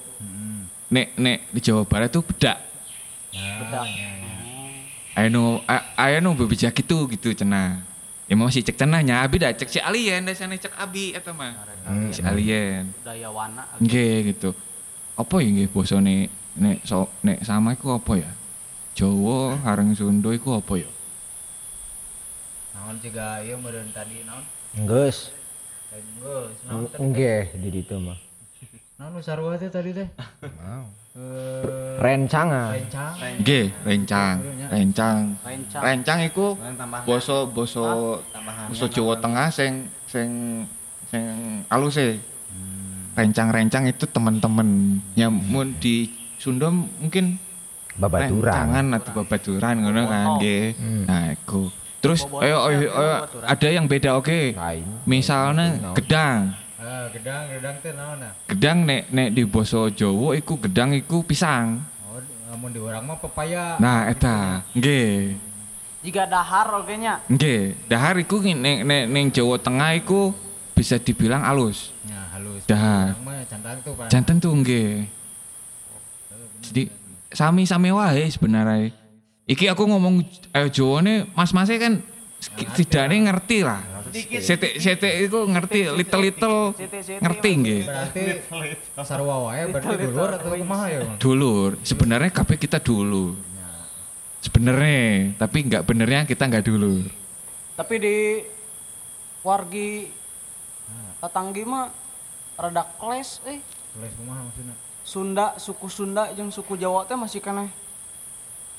Nek 0.89 1.17
nek 1.21 1.39
di 1.53 1.61
Jawa 1.61 1.85
Barat 1.85 2.09
tuh 2.13 2.25
bedak. 2.25 2.57
Bedak. 3.33 3.85
Aya 5.19 5.29
nu 5.33 5.61
a- 5.67 5.89
aya 5.99 6.21
nu 6.21 6.33
bebejak 6.37 6.73
gitu 6.77 7.09
gitu 7.09 7.33
cenah. 7.33 7.85
Ya 8.29 8.37
mau 8.37 8.53
si 8.53 8.61
cek 8.61 8.77
cenahnya 8.77 9.25
abi 9.25 9.41
dah 9.41 9.57
cek 9.57 9.73
si 9.73 9.81
alien 9.81 10.21
dah 10.29 10.37
sana 10.37 10.53
cek 10.57 10.77
abi 10.77 11.17
eta 11.17 11.33
mah. 11.33 11.57
Si 12.13 12.21
alien. 12.21 12.93
Budaya 13.01 13.29
wana. 13.33 13.65
Gitu. 13.81 14.53
Apa 15.17 15.41
ya 15.41 15.49
nggih 15.49 15.69
basane 15.73 16.29
nek 16.61 16.85
so, 16.85 17.09
nek 17.25 17.41
sama 17.43 17.73
iku 17.75 17.97
apa 17.97 18.13
ya? 18.21 18.31
Jawa 18.99 19.55
hareng 19.63 19.95
Sunda 19.95 20.35
iku 20.35 20.59
apa 20.59 20.75
ya? 20.75 20.91
Naon 22.75 22.99
juga 22.99 23.39
ieu 23.47 23.55
meureun 23.55 23.87
tadi 23.95 24.27
naon? 24.27 24.43
Geus. 24.75 25.31
Geus? 26.19 26.59
Nggih 26.99 27.47
di 27.63 27.69
ditu 27.79 27.95
mah. 28.03 28.19
Naon 28.99 29.23
sarua 29.23 29.55
teh 29.55 29.71
tadi 29.71 29.95
teh? 29.95 30.11
Mau. 30.43 30.91
Eh, 31.15 31.95
Rencangan. 32.03 32.75
rencang. 32.75 33.15
Nggih, 33.39 33.71
rencang. 33.87 34.35
Rencang. 34.67 35.19
Rencang. 35.47 35.79
Rencang 35.79 36.19
iku 36.27 36.59
basa 37.07 37.47
basa 37.47 38.19
basa 38.67 38.87
Jawa 38.91 39.15
Tengah 39.23 39.47
sing 39.55 39.87
sing 40.11 40.31
sing 41.07 41.23
alus 41.71 42.03
e. 42.03 42.19
Rencang-rencang 43.15 43.87
itu 43.87 44.11
teman-teman. 44.11 44.99
Ya 45.15 45.31
mun 45.31 45.79
di 45.79 46.11
Sunda 46.43 46.75
mungkin 46.75 47.39
Babaturan. 47.99 48.39
Rencangan 48.39 48.87
atau 48.95 49.11
babaturan 49.19 49.75
ngono 49.83 50.01
kan 50.07 50.27
nggih. 50.39 50.65
Nah, 51.05 51.35
iku. 51.35 51.67
Terus 51.99 52.23
ayo 52.31 52.71
ayo, 52.71 52.89
ayo 52.95 53.15
ada 53.43 53.69
yang 53.75 53.91
beda 53.91 54.15
oke. 54.15 54.55
Lain. 54.55 54.87
Misalnya 55.03 55.93
gedang. 55.99 56.55
Ah, 56.79 57.11
gedang, 57.11 57.51
gedang 57.51 57.75
teh 57.83 57.91
naon 57.91 58.23
nah? 58.23 58.33
Gedang 58.47 58.87
nek 58.87 59.11
nek 59.11 59.29
di 59.35 59.43
basa 59.43 59.91
Jawa 59.91 60.39
iku 60.39 60.55
gedang 60.63 60.95
iku 60.95 61.27
pisang. 61.27 61.83
Oh, 62.07 62.23
lamun 62.55 62.71
di 62.71 62.79
urang 62.79 63.03
mah 63.03 63.19
pepaya. 63.19 63.83
Nah, 63.83 64.07
eta 64.07 64.63
nggih. 64.79 65.35
Jika 66.07 66.31
dahar 66.31 66.71
oge 66.79 66.95
nya. 66.95 67.19
Nggih, 67.27 67.75
dahar 67.91 68.15
iku 68.23 68.39
nek 68.47 68.87
nek 68.87 69.05
ning 69.11 69.35
Jawa 69.35 69.59
Tengah 69.59 69.99
iku 69.99 70.31
bisa 70.79 71.03
dibilang 71.03 71.43
alus. 71.43 71.91
Ya, 72.07 72.31
halus. 72.31 72.63
Dahar. 72.63 73.19
Mah 73.27 73.43
cantang 73.51 73.83
tuh 73.83 73.93
Pak. 73.99 74.07
Janten 74.07 74.37
tuh 74.39 74.55
nggih. 74.55 75.11
Jadi 76.63 76.83
sami-sami 77.33 77.93
wae 77.93 78.29
sebenarnya. 78.29 78.93
Iki 79.49 79.73
aku 79.73 79.89
ngomong 79.89 80.25
ayo 80.53 80.69
Jawa 80.69 81.01
nih 81.01 81.25
mas-masnya 81.33 81.77
kan 81.81 81.93
setidaknya 82.41 83.33
ngerti 83.33 83.65
lah. 83.65 83.81
Setik-setik 84.19 85.29
itu 85.29 85.39
ngerti 85.45 85.85
little-little 85.93 86.73
Siti-siti 86.73 87.21
ngerti 87.21 87.51
nggih. 87.61 87.83
Berarti 87.85 88.25
sarua 89.05 89.37
wae 89.49 89.69
berarti 89.69 89.95
dulur 90.01 90.31
atau 90.33 90.49
kumaha 90.57 90.87
ya? 90.89 91.01
Dulur, 91.21 91.71
sebenarnya 91.85 92.31
kabeh 92.33 92.57
kita 92.57 92.81
dulu. 92.81 93.37
Sebenarnya, 94.39 95.35
tapi 95.37 95.67
nggak 95.67 95.85
benernya 95.85 96.25
kita 96.25 96.49
nggak 96.49 96.65
dulu. 96.65 97.05
Tapi 97.77 97.95
di 98.01 98.17
wargi 99.45 100.09
tetanggi 101.19 101.63
mah 101.67 101.91
rada 102.59 102.85
kles 102.97 103.43
eh 103.45 103.59
Tulis 103.93 104.13
kumaha 104.15 104.41
maksudna? 104.47 104.75
Sunda 105.09 105.57
suku 105.57 105.89
Sunda 105.89 106.29
jeung 106.37 106.53
suku 106.53 106.77
Jawa 106.77 107.09
teh 107.09 107.17
masih 107.17 107.41
keneh 107.41 107.73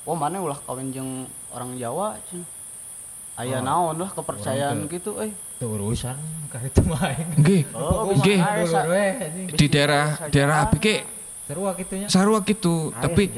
oh 0.06 0.14
mana 0.14 0.38
ulah 0.38 0.62
kawin 0.62 0.94
jeung 0.94 1.26
orang 1.50 1.74
Jawa 1.74 2.14
cen 2.30 2.46
Aya 3.40 3.64
naon 3.64 3.96
lah 3.96 4.12
kepercayaan 4.12 4.84
gitu 4.84 5.16
eh. 5.16 5.32
Itu 5.32 5.72
urusan 5.72 6.16
kali 6.52 6.68
itu 6.68 6.82
main. 6.84 7.24
Nggih. 7.40 7.62
Oh, 7.72 8.12
Nggih. 8.12 8.36
anjing. 8.36 9.46
Di 9.56 9.66
daerah 9.72 10.28
daerah 10.28 10.68
ke 10.76 11.00
Seru 11.48 11.66
gitunya. 11.74 12.06
sarua 12.06 12.46
gitu, 12.46 12.94
tapi 12.94 13.32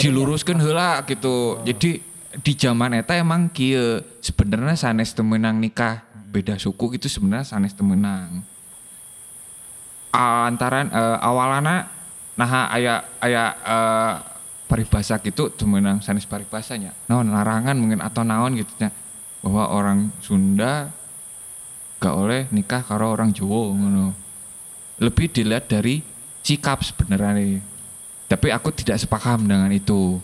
diluruskan 0.00 0.56
heula 0.56 1.04
gitu. 1.04 1.60
Jadi 1.68 2.00
di 2.40 2.52
zaman 2.56 2.96
eta 2.96 3.12
emang 3.12 3.52
kieu 3.52 4.00
sebenarnya 4.24 4.72
sanes 4.72 5.12
temenang 5.12 5.60
nikah 5.60 6.00
beda 6.32 6.56
suku 6.56 6.96
gitu 6.96 7.12
sebenarnya 7.12 7.44
sanes 7.44 7.76
temenang. 7.76 8.40
Antaran 10.16 10.88
eh, 10.88 11.18
awalana 11.20 11.95
nah 12.36 12.68
aya 12.68 13.00
aya 13.18 13.44
eh, 13.64 14.14
paribasa 14.66 15.16
gitu 15.22 15.48
temenang 15.54 16.02
sanes 16.02 16.26
paribasanya. 16.26 16.92
Naon 17.06 17.30
larangan 17.30 17.74
mungkin 17.78 18.02
atau 18.02 18.26
naon 18.26 18.58
gitu 18.58 18.70
nya 18.82 18.90
bahwa 19.40 19.70
orang 19.70 20.10
Sunda 20.18 20.90
gak 22.02 22.14
oleh 22.14 22.50
nikah 22.50 22.82
karo 22.82 23.14
orang 23.14 23.30
Jawa 23.30 23.72
ngono. 23.72 24.06
Lebih 24.98 25.30
dilihat 25.30 25.70
dari 25.70 26.02
sikap 26.42 26.82
sebenarnya. 26.82 27.62
Tapi 28.26 28.48
aku 28.50 28.74
tidak 28.74 28.98
sepaham 28.98 29.46
dengan 29.46 29.70
itu. 29.70 30.18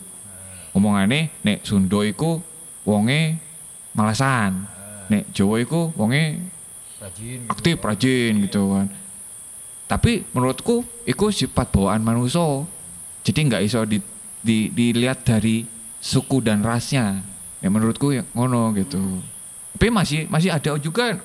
Omongannya 0.75 1.31
nek 1.45 1.63
Sunda 1.63 2.03
iku 2.03 2.43
wonge 2.83 3.39
malasan. 3.95 4.67
Nek 5.07 5.31
Jawa 5.31 5.63
iku 5.63 5.95
wonge 5.95 6.51
Rajin. 6.99 7.47
aktif 7.51 7.77
rajin 7.83 8.33
gitu 8.47 8.75
kan. 8.75 8.87
Tapi 9.83 10.23
menurutku 10.31 10.81
itu 11.03 11.25
sifat 11.29 11.69
bawaan 11.69 12.01
manusia. 12.01 12.65
Jadi 13.23 13.39
nggak 13.47 13.63
iso 13.63 13.83
di, 13.83 13.99
di- 14.39 14.71
dilihat 14.71 15.23
dari 15.23 15.63
suku 15.99 16.39
dan 16.39 16.63
rasnya. 16.63 17.21
Ya 17.59 17.71
menurutku 17.71 18.11
ya 18.11 18.27
ngono 18.33 18.75
gitu. 18.75 18.99
Tapi 19.75 19.87
masih 19.87 20.27
masih 20.27 20.51
ada 20.51 20.75
juga 20.77 21.19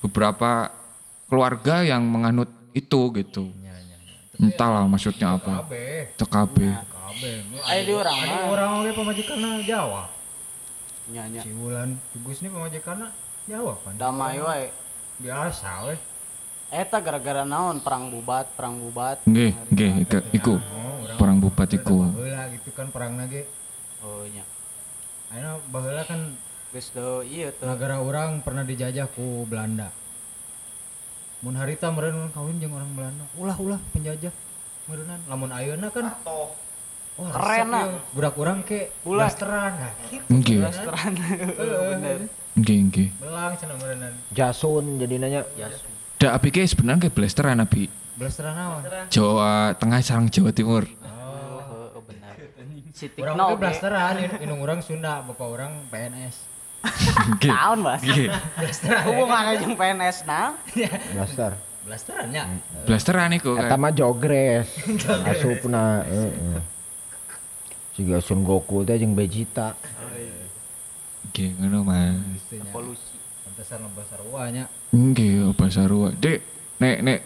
beberapa 0.00 0.72
keluarga 1.28 1.84
yang 1.84 2.04
menganut 2.04 2.48
itu 2.72 3.00
gitu. 3.14 3.52
Ya, 3.60 3.72
ya, 3.72 3.96
ya. 4.00 4.16
Entahlah 4.40 4.84
maksudnya 4.88 5.36
apa. 5.36 5.64
Kabeh. 5.64 6.16
TKB. 6.16 6.56
Kabeh. 6.88 7.34
Aya 7.62 7.80
di 7.84 7.92
urang 7.92 8.16
Ada 8.16 8.32
mah. 8.32 8.44
orang 8.48 8.70
oge 8.80 8.90
pamajikanna 8.92 9.48
Jawa. 9.62 10.08
Nya 11.12 11.28
nya. 11.28 11.40
Si 11.44 11.52
Wulan 11.52 12.00
Tugus 12.12 12.40
ini 12.40 12.48
pamajikanna 12.48 13.12
Jawa 13.44 13.76
kan. 13.84 13.94
Damai 13.96 14.40
wae. 14.40 14.72
Biasa 15.20 15.86
weh. 15.86 15.98
Eta 16.72 16.98
gara-gara 16.98 17.44
naon 17.44 17.84
perang 17.84 18.08
bubat, 18.08 18.48
perang 18.50 18.80
bubat. 18.80 19.20
Nggih, 19.22 19.52
nggih 19.68 19.92
iku- 20.00 20.26
iku 20.32 20.54
Oh, 20.56 21.04
urang 21.04 21.18
perang 21.20 21.36
bubat 21.38 21.68
iku. 21.70 22.08
baheula 22.08 22.48
gitu 22.48 22.70
kan 22.72 22.88
perang 22.88 23.12
lagi. 23.14 23.44
Oh 24.00 24.24
nya. 24.26 24.40
Ayeuna 25.28 25.60
baheula 25.68 26.02
kan 26.02 26.32
Geus 26.72 26.88
do 26.88 27.20
ieu 27.22 27.52
teh. 27.52 27.68
negara 27.68 28.00
orang 28.00 28.40
pernah 28.40 28.64
dijajah 28.64 29.04
ku 29.06 29.44
Belanda. 29.44 29.92
Mun 31.38 31.52
harita 31.52 31.92
meureun 31.92 32.32
kawin 32.32 32.56
jeung 32.56 32.72
orang 32.72 32.88
Belanda. 32.90 33.28
Ulah 33.36 33.56
ulah 33.58 33.80
penjajah. 33.92 34.32
Meureunnan 34.88 35.20
lamun 35.28 35.52
ayeuna 35.52 35.92
kan 35.92 36.08
Wah, 37.12 37.28
Keren, 37.28 37.68
ieu. 37.68 38.00
Budak 38.16 38.34
urang 38.34 38.64
ke 38.64 38.88
Ulah. 39.04 39.28
blasteran. 39.28 39.76
Nah, 39.76 39.92
gitu. 40.08 40.24
Nggih, 40.32 40.56
Blasteran. 40.58 41.12
Nggih, 42.56 42.78
nggih. 42.82 43.08
Belang 43.20 43.52
cenah 43.54 43.76
meureunnan. 43.76 44.12
Jasun 44.32 44.96
jadi 44.96 45.14
nanya. 45.18 45.44
Ya. 45.54 45.68
Da 46.22 46.38
ke 46.38 46.62
sebenarnya 46.62 47.10
kayak 47.10 47.18
blasteran 47.18 47.58
abi. 47.58 47.90
Blasteran 48.14 48.54
naon? 48.54 48.86
Jawa 49.10 49.74
Tengah 49.74 49.98
sarang 50.06 50.30
Jawa 50.30 50.54
Timur. 50.54 50.86
Oh, 51.02 51.98
oh, 51.98 52.02
benar. 52.06 52.38
Si 52.94 53.10
Urang 53.18 53.34
Tikno 53.34 53.42
ke 53.42 53.54
ge. 53.58 53.58
blasteran, 53.58 54.14
in- 54.22 54.40
inung 54.46 54.62
urang 54.62 54.78
Sunda, 54.86 55.26
bapak 55.26 55.48
urang 55.50 55.82
PNS. 55.90 56.46
Tahun, 57.42 57.78
Mas. 57.82 58.06
Nggih. 58.06 58.30
Hubungannya 59.02 59.66
jeung 59.66 59.74
PNS 59.74 60.22
nah. 60.22 60.54
Blaster. 61.10 61.58
Blasterannya. 61.90 62.42
Blasteran 62.86 63.34
iku 63.34 63.58
Eta 63.58 63.74
kan. 63.74 63.82
mah 63.82 63.90
jogres. 63.90 64.70
Asupna 65.26 66.06
heeh. 66.06 66.62
Siga 67.98 68.22
Sun 68.22 68.46
Goku 68.46 68.86
teh 68.86 68.94
jeung 68.94 69.18
Vegeta. 69.18 69.74
Ngono 71.34 71.82
Mas. 71.82 72.14
Istinya. 72.38 72.70
Polusi. 73.72 73.80
Pantesan 73.80 73.80
lembah 73.88 74.06
sarwanya. 74.08 74.64
Nggih, 74.92 75.56
bahasa 75.56 75.80
Sarua. 75.88 76.08
Dek, 76.12 76.38
nek 76.76 76.96
nek 77.00 77.18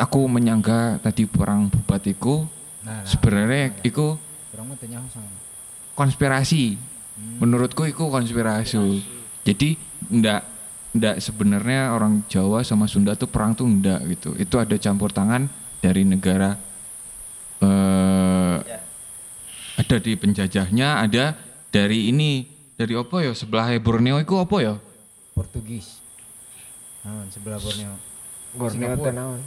aku 0.00 0.20
menyangka 0.24 0.96
tadi 1.04 1.28
perang 1.28 1.68
bubat 1.68 2.08
iku 2.08 2.48
Nah, 2.80 3.04
nah. 3.04 3.04
sebenarnya 3.04 3.76
iku 3.84 4.16
teu 4.48 4.88
nyaho 4.88 5.04
sama. 5.12 5.28
konspirasi. 5.92 6.80
Menurutku 7.36 7.84
itu 7.84 8.08
konspirasi. 8.08 9.04
Jadi 9.44 9.76
ndak 10.08 10.48
ndak 10.96 11.20
sebenarnya 11.20 11.92
orang 11.92 12.24
Jawa 12.24 12.64
sama 12.64 12.88
Sunda 12.88 13.12
tuh 13.12 13.28
perang 13.28 13.52
tuh 13.52 13.68
ndak 13.68 14.00
gitu. 14.16 14.32
Itu 14.40 14.56
ada 14.56 14.80
campur 14.80 15.12
tangan 15.12 15.44
dari 15.84 16.08
negara 16.08 16.56
eh 17.60 18.56
ada 19.76 19.96
di 20.00 20.12
penjajahnya, 20.16 21.04
ada 21.04 21.36
dari 21.68 22.08
ini 22.08 22.48
dari 22.80 22.96
apa 22.96 23.20
ya 23.20 23.36
sebelah 23.36 23.68
Borneo 23.76 24.16
itu 24.24 24.40
apa 24.40 24.56
ya? 24.64 24.74
Portugis. 25.40 26.04
Naon 27.00 27.32
sebelah 27.32 27.56
Borneo. 27.56 27.96
Borneo 28.52 28.92
teh 29.00 29.12
naon? 29.16 29.40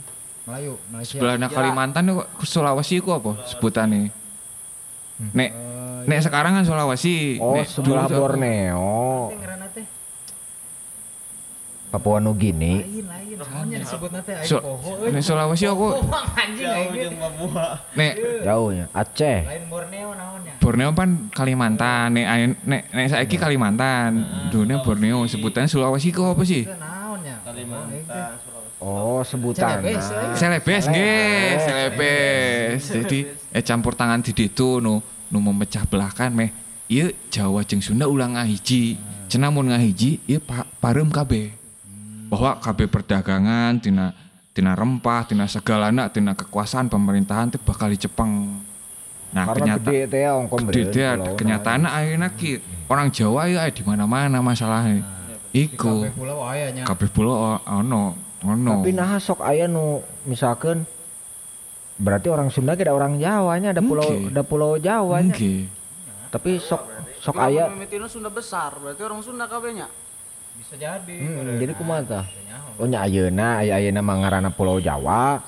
Melayu, 0.44 0.74
Malaysia. 0.90 1.14
Sebelah 1.14 1.38
Kalimantan 1.46 2.10
itu 2.10 2.18
Sulawesi 2.42 2.98
itu 2.98 3.08
apa 3.14 3.38
sebutannya? 3.46 4.10
Nek 5.30 5.50
Eh, 5.54 6.10
nek 6.10 6.20
sekarang 6.20 6.58
kan 6.58 6.64
Sulawesi. 6.66 7.38
Oh, 7.38 7.54
nek 7.54 7.70
sebelah 7.70 8.10
Borneo. 8.10 9.30
Papua 11.94 12.18
Nugini. 12.18 12.82
lain 12.82 13.06
lain. 13.06 13.23
Poho. 13.38 15.10
nek 15.10 15.22
Sulawesi 15.22 15.64
aku 15.66 15.88
nek 17.96 18.12
Jauhnya 18.44 18.86
Aceh. 18.94 19.40
Lain 19.44 19.64
Borneo 20.62 20.90
kan 20.96 21.28
Kalimantan, 21.34 22.14
nek 22.16 22.26
nek 22.64 22.82
nek 22.88 23.06
saiki 23.12 23.36
Kalimantan, 23.36 24.24
dunia 24.48 24.80
Borneo 24.80 25.26
sebutannya 25.28 25.68
Sulawesi 25.68 26.14
ku 26.14 26.24
apa 26.24 26.42
sih? 26.46 26.64
Kalimantan, 27.44 28.40
Sulawesi. 28.40 28.54
Oh, 28.84 29.24
sebutan. 29.24 29.80
Celebes, 29.80 30.06
eh. 30.12 30.36
Selebes 30.36 30.84
nggih, 30.92 31.48
selebes. 31.56 32.80
Jadi 32.92 33.18
eh 33.48 33.64
campur 33.64 33.96
tangan 33.96 34.20
di 34.20 34.36
ditu 34.36 34.76
nu 34.76 35.00
nu 35.32 35.38
memecah 35.40 35.88
belahkan 35.88 36.28
meh 36.28 36.52
ieu 36.92 37.08
Jawa 37.32 37.64
jeung 37.64 37.80
Sunda 37.80 38.04
ulang 38.04 38.36
ngahiji. 38.36 39.00
Cenah 39.32 39.48
mun 39.48 39.72
ngahiji 39.72 40.20
ieu 40.28 40.36
pa, 40.36 40.68
pareum 40.84 41.08
kabeh. 41.08 41.63
Bahwa 42.34 42.58
kabeh 42.58 42.90
perdagangan 42.90 43.78
tina 43.78 44.10
tina 44.50 44.74
rempah, 44.74 45.22
tina 45.22 45.46
segalana, 45.46 46.10
tina 46.10 46.34
kekuasaan 46.34 46.90
pemerintahan 46.90 47.54
teh 47.54 47.62
bakal 47.62 47.94
dicepeng. 47.94 48.58
Nah, 49.30 49.46
Karena 49.46 49.78
kenyata 49.78 49.90
gede 49.90 50.18
ya 50.18 50.32
gede 50.34 50.82
kenyataan 51.34 51.86
ayeuna 51.86 52.34
ki 52.34 52.58
orang 52.86 53.10
Jawa 53.10 53.46
ya 53.46 53.66
di 53.66 53.82
mana-mana 53.82 54.38
masalahnya. 54.38 55.06
Iku 55.54 56.02
Kabeh 56.02 56.14
pulau 56.14 56.38
ayahnya. 56.50 56.82
kabeh 56.82 57.08
pulau 57.10 57.34
o- 57.54 57.62
ono 57.62 58.18
ono. 58.42 58.82
Tapi 58.82 58.90
nah 58.90 59.14
sok 59.16 59.38
aya 59.38 59.70
nu 59.70 60.02
misalkan 60.26 60.82
berarti 61.94 62.26
orang 62.26 62.50
Sunda 62.50 62.74
ada 62.74 62.90
orang 62.90 63.22
Jawanya 63.22 63.70
ada 63.70 63.78
pulau 63.78 64.02
Oke. 64.02 64.26
ada 64.26 64.42
pulau 64.42 64.74
Jawanya. 64.74 65.30
Nggih. 65.30 65.70
Tapi 66.34 66.58
sok 66.58 66.82
sok 67.22 67.38
Lamun 67.38 67.46
aya 67.46 67.64
mimitina 67.70 68.10
Sunda 68.10 68.26
besar, 68.26 68.74
berarti 68.82 69.02
orang 69.02 69.22
Sunda 69.22 69.46
kabehnya. 69.46 69.86
bisa 70.64 70.80
jadi 70.80 71.16
hmm, 71.20 71.60
jadi 71.60 71.72
kumata 71.76 72.24
oh 72.80 72.88
nya 72.88 73.04
ayeuna 73.04 73.60
aya 73.60 73.76
ayeuna 73.76 74.00
mah 74.00 74.16
ngaranna 74.24 74.48
Pulau 74.48 74.80
Jawa 74.80 75.44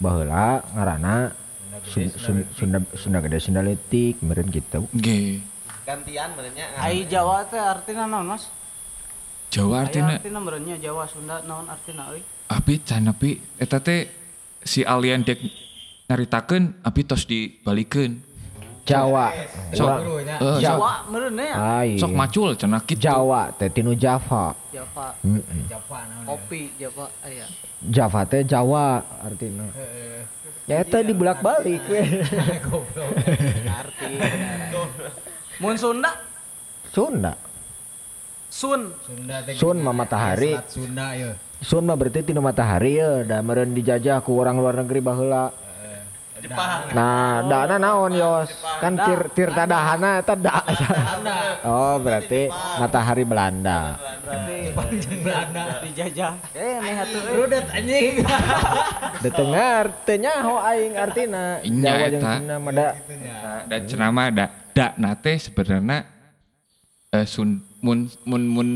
baheula 0.00 0.64
ngaranna 0.72 1.36
Sunda, 1.84 2.12
Sunda, 2.16 2.44
Sunda, 2.56 2.78
Sunda 2.96 3.18
Gede 3.24 3.38
Sunda 3.40 3.60
Letik 3.64 4.20
meureun 4.20 4.52
kitu. 4.52 4.84
Nggih. 4.92 5.40
Gantian 5.88 6.28
meureunnya 6.36 6.66
ai 6.76 7.08
Jawa 7.08 7.48
teh 7.48 7.56
artina 7.56 8.04
naon 8.04 8.36
Mas? 8.36 8.52
Jawa 9.48 9.88
artinya 9.88 10.14
artinya 10.14 10.20
artina 10.20 10.38
meureunnya 10.44 10.76
Jawa 10.76 11.04
Sunda 11.08 11.40
naon 11.40 11.66
artina 11.66 12.12
euy? 12.12 12.20
Abi 12.52 12.84
canapi 12.84 13.40
eta 13.56 13.80
teh 13.80 14.12
si 14.60 14.84
alien 14.84 15.24
dek 15.24 15.40
nyaritakeun 16.10 16.84
abi 16.84 17.02
tos 17.08 17.24
dibalikeun 17.24 18.20
Jawa. 18.90 19.26
Sok 19.70 19.86
eh, 19.86 20.06
sok, 20.34 20.58
Jawa 20.58 20.92
meureunna 21.06 21.44
ya? 21.46 21.56
Sok 21.94 22.12
macul 22.12 22.50
cenah 22.58 22.82
kitu. 22.82 23.06
Jawa 23.06 23.54
teh 23.54 23.70
tinu 23.70 23.94
Java. 23.94 24.50
Java, 24.74 25.14
Heeh. 25.22 25.62
Java 25.70 25.98
naon. 26.10 26.24
kopi 26.26 26.74
Java 26.74 27.06
aya. 27.22 27.46
Java 27.86 28.20
teh 28.26 28.42
Jawa 28.42 28.98
artinya. 29.22 29.66
Heeh. 29.78 30.20
Ya 30.70 30.86
eta 30.86 31.02
dibulak-balik 31.02 31.82
we. 31.90 32.02
Goblok. 32.66 33.10
Arti. 33.66 34.12
Mun 35.58 35.74
Sunda, 35.74 36.14
Sunda. 36.94 37.32
Sun. 38.50 38.90
Sunda 39.06 39.36
teh. 39.46 39.54
Sun 39.58 39.78
gitu. 39.78 39.86
mah 39.86 39.94
matahari. 39.94 40.54
Sunda 40.66 41.06
ya. 41.14 41.30
Sun 41.62 41.86
mah 41.86 41.94
berarti 41.98 42.22
tinu 42.26 42.42
matahari 42.42 42.98
ya, 42.98 43.22
da 43.26 43.42
meureun 43.42 43.70
dijajah 43.74 44.22
ku 44.22 44.38
orang 44.38 44.58
luar 44.58 44.78
negeri 44.78 45.02
baheula. 45.02 45.54
Jepang. 46.40 46.80
Nah, 46.96 47.44
dana 47.44 47.76
naon 47.76 48.16
yos? 48.16 48.48
Kan 48.80 48.96
tir 48.96 49.20
tirta 49.36 49.68
dahana 49.68 50.24
eta 50.24 50.34
da. 50.34 50.64
Oh, 51.60 52.00
berarti 52.00 52.48
matahari 52.80 53.28
Belanda. 53.28 54.00
Belanda 55.20 55.84
dijajah. 55.84 56.34
Eh, 56.56 56.76
meh 56.80 56.96
atuh. 56.96 57.20
Rudet 57.36 57.66
anjing. 57.68 58.24
Detengar 59.24 59.84
teu 60.08 60.16
nyaho 60.16 60.54
aing 60.64 60.94
artina. 60.96 61.60
Nya 61.60 61.92
Jawa 61.92 62.08
jeung 62.08 62.24
eta. 62.24 62.32
Sunda 62.40 62.56
mah 62.56 62.72
da. 62.72 62.88
Nah, 62.96 63.60
dan 63.68 63.80
cenama 63.84 64.22
da 64.32 64.46
da 64.72 64.86
nate 64.96 65.32
sebenarnya 65.36 66.08
eh, 67.12 67.26
sun 67.28 67.60
mun 67.84 68.08
mun 68.24 68.42
mun 68.48 68.68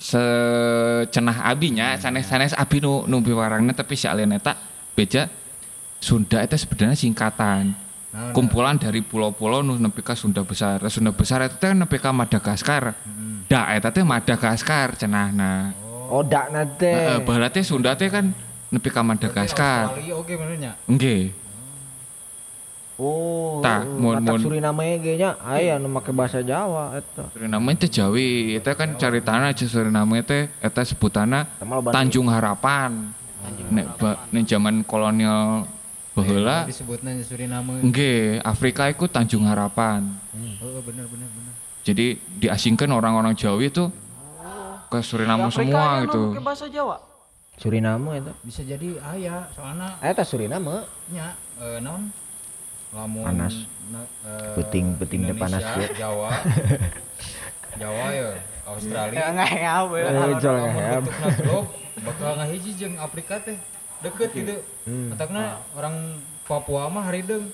secenah 0.00 1.48
abinya 1.48 1.96
sanes 1.96 2.28
sanes 2.28 2.52
abi 2.56 2.80
nu 2.80 3.08
nu 3.08 3.24
biwarangna 3.24 3.72
tapi 3.72 3.96
si 3.96 4.04
alien 4.04 4.36
eta 4.36 4.52
beja 4.92 5.32
Sunda 6.04 6.44
itu 6.44 6.52
sebenarnya 6.54 6.92
singkatan. 6.94 7.72
Kumpulan 8.30 8.76
dari 8.76 9.00
pulau-pulau 9.00 9.64
nu 9.64 9.74
nepi 9.74 9.98
ka 9.98 10.12
Sunda 10.12 10.44
besar. 10.44 10.78
Nah, 10.78 10.92
Sunda 10.92 11.10
besar 11.10 11.40
itu 11.42 11.56
teh 11.56 11.72
nepi 11.72 11.96
ka 11.96 12.12
Madagaskar. 12.12 12.92
Da 13.48 13.72
eta 13.72 13.88
teh 13.88 14.04
Madagaskar 14.04 14.94
cenahna 14.94 15.72
Oh, 16.04 16.20
da. 16.20 16.46
Heeh, 16.78 17.24
baheula 17.24 17.48
teh 17.48 17.64
Sunda 17.64 17.96
teh 17.96 18.06
kan 18.06 18.30
nepi 18.68 18.86
ka 18.86 19.00
Madagaskar. 19.00 19.96
Australia 19.96 20.14
oke 20.14 20.32
benernya. 20.36 20.72
nggih. 20.84 21.32
Oh, 22.94 23.58
Tah, 23.58 23.82
heuh, 23.82 23.98
mun- 23.98 24.22
mun- 24.22 24.38
Suriname 24.38 25.02
ge 25.02 25.18
nya 25.18 25.34
aya 25.42 25.82
nu 25.82 25.90
make 25.90 26.14
bahasa 26.14 26.38
Jawa 26.38 26.94
eta. 26.94 27.26
Suriname 27.34 27.74
teh 27.74 27.90
Jawi, 27.90 28.54
eta 28.54 28.78
kan 28.78 28.94
caritana 28.94 29.50
aja 29.50 29.66
Suriname 29.66 30.22
teh 30.22 30.46
eta 30.62 30.86
sebutana 30.86 31.42
Tanjung 31.90 32.30
Harapan. 32.30 33.10
Nek 33.66 33.98
nek 34.30 34.44
zaman 34.46 34.86
kolonial 34.86 35.66
baheula 36.14 36.64
Disebutnya 36.64 37.10
Suriname. 37.20 37.82
nggih 37.82 38.38
Afrika 38.40 38.86
itu 38.86 39.04
Tanjung 39.04 39.44
Harapan. 39.44 40.06
Oh, 40.58 40.78
bener 40.80 41.04
bener 41.04 41.26
bener. 41.28 41.52
Jadi 41.82 42.06
diasingkan 42.38 42.88
orang-orang 42.88 43.34
Jawi 43.34 43.68
itu 43.68 43.90
ke 44.86 44.98
Suriname 45.00 45.44
Afrika 45.44 45.58
semua 45.60 45.84
nu 45.96 46.04
gitu. 46.04 46.22
pakai 46.30 46.44
bahasa 46.44 46.66
Jawa. 46.66 46.96
Suriname 47.54 48.10
eta. 48.16 48.32
Bisa 48.40 48.62
jadi 48.62 48.98
aya 49.00 49.46
soalnya 49.50 49.98
Eta 50.00 50.22
Suriname. 50.22 50.86
nya 51.08 51.34
eh, 51.56 51.78
naon 51.78 52.10
lamun 52.90 53.22
Panas. 53.24 53.54
na- 53.84 54.06
Puting-puting 54.54 55.22
teh 55.24 55.34
panas, 55.34 55.60
Indonesia, 55.60 55.82
ya. 55.84 55.98
Jawa 56.00 56.30
Jawa 57.80 58.06
ya 58.08 58.26
Australia 58.64 59.22
Enggak 59.28 59.52
we. 59.90 60.00
Eh, 60.00 60.34
jol 60.38 60.54
lamun 60.56 60.82
bentukna 61.02 61.28
globe 61.36 61.68
bakal 61.96 62.30
ngahiji 62.38 62.70
jeung 62.74 62.94
Afrika 62.96 63.38
teh 63.38 63.58
deket 64.04 64.30
gitu 64.32 64.54
Hmm. 64.84 65.08
Matakna 65.10 65.42
orang 65.72 66.20
Papua 66.44 66.86
mah 66.86 67.08
harideung 67.08 67.48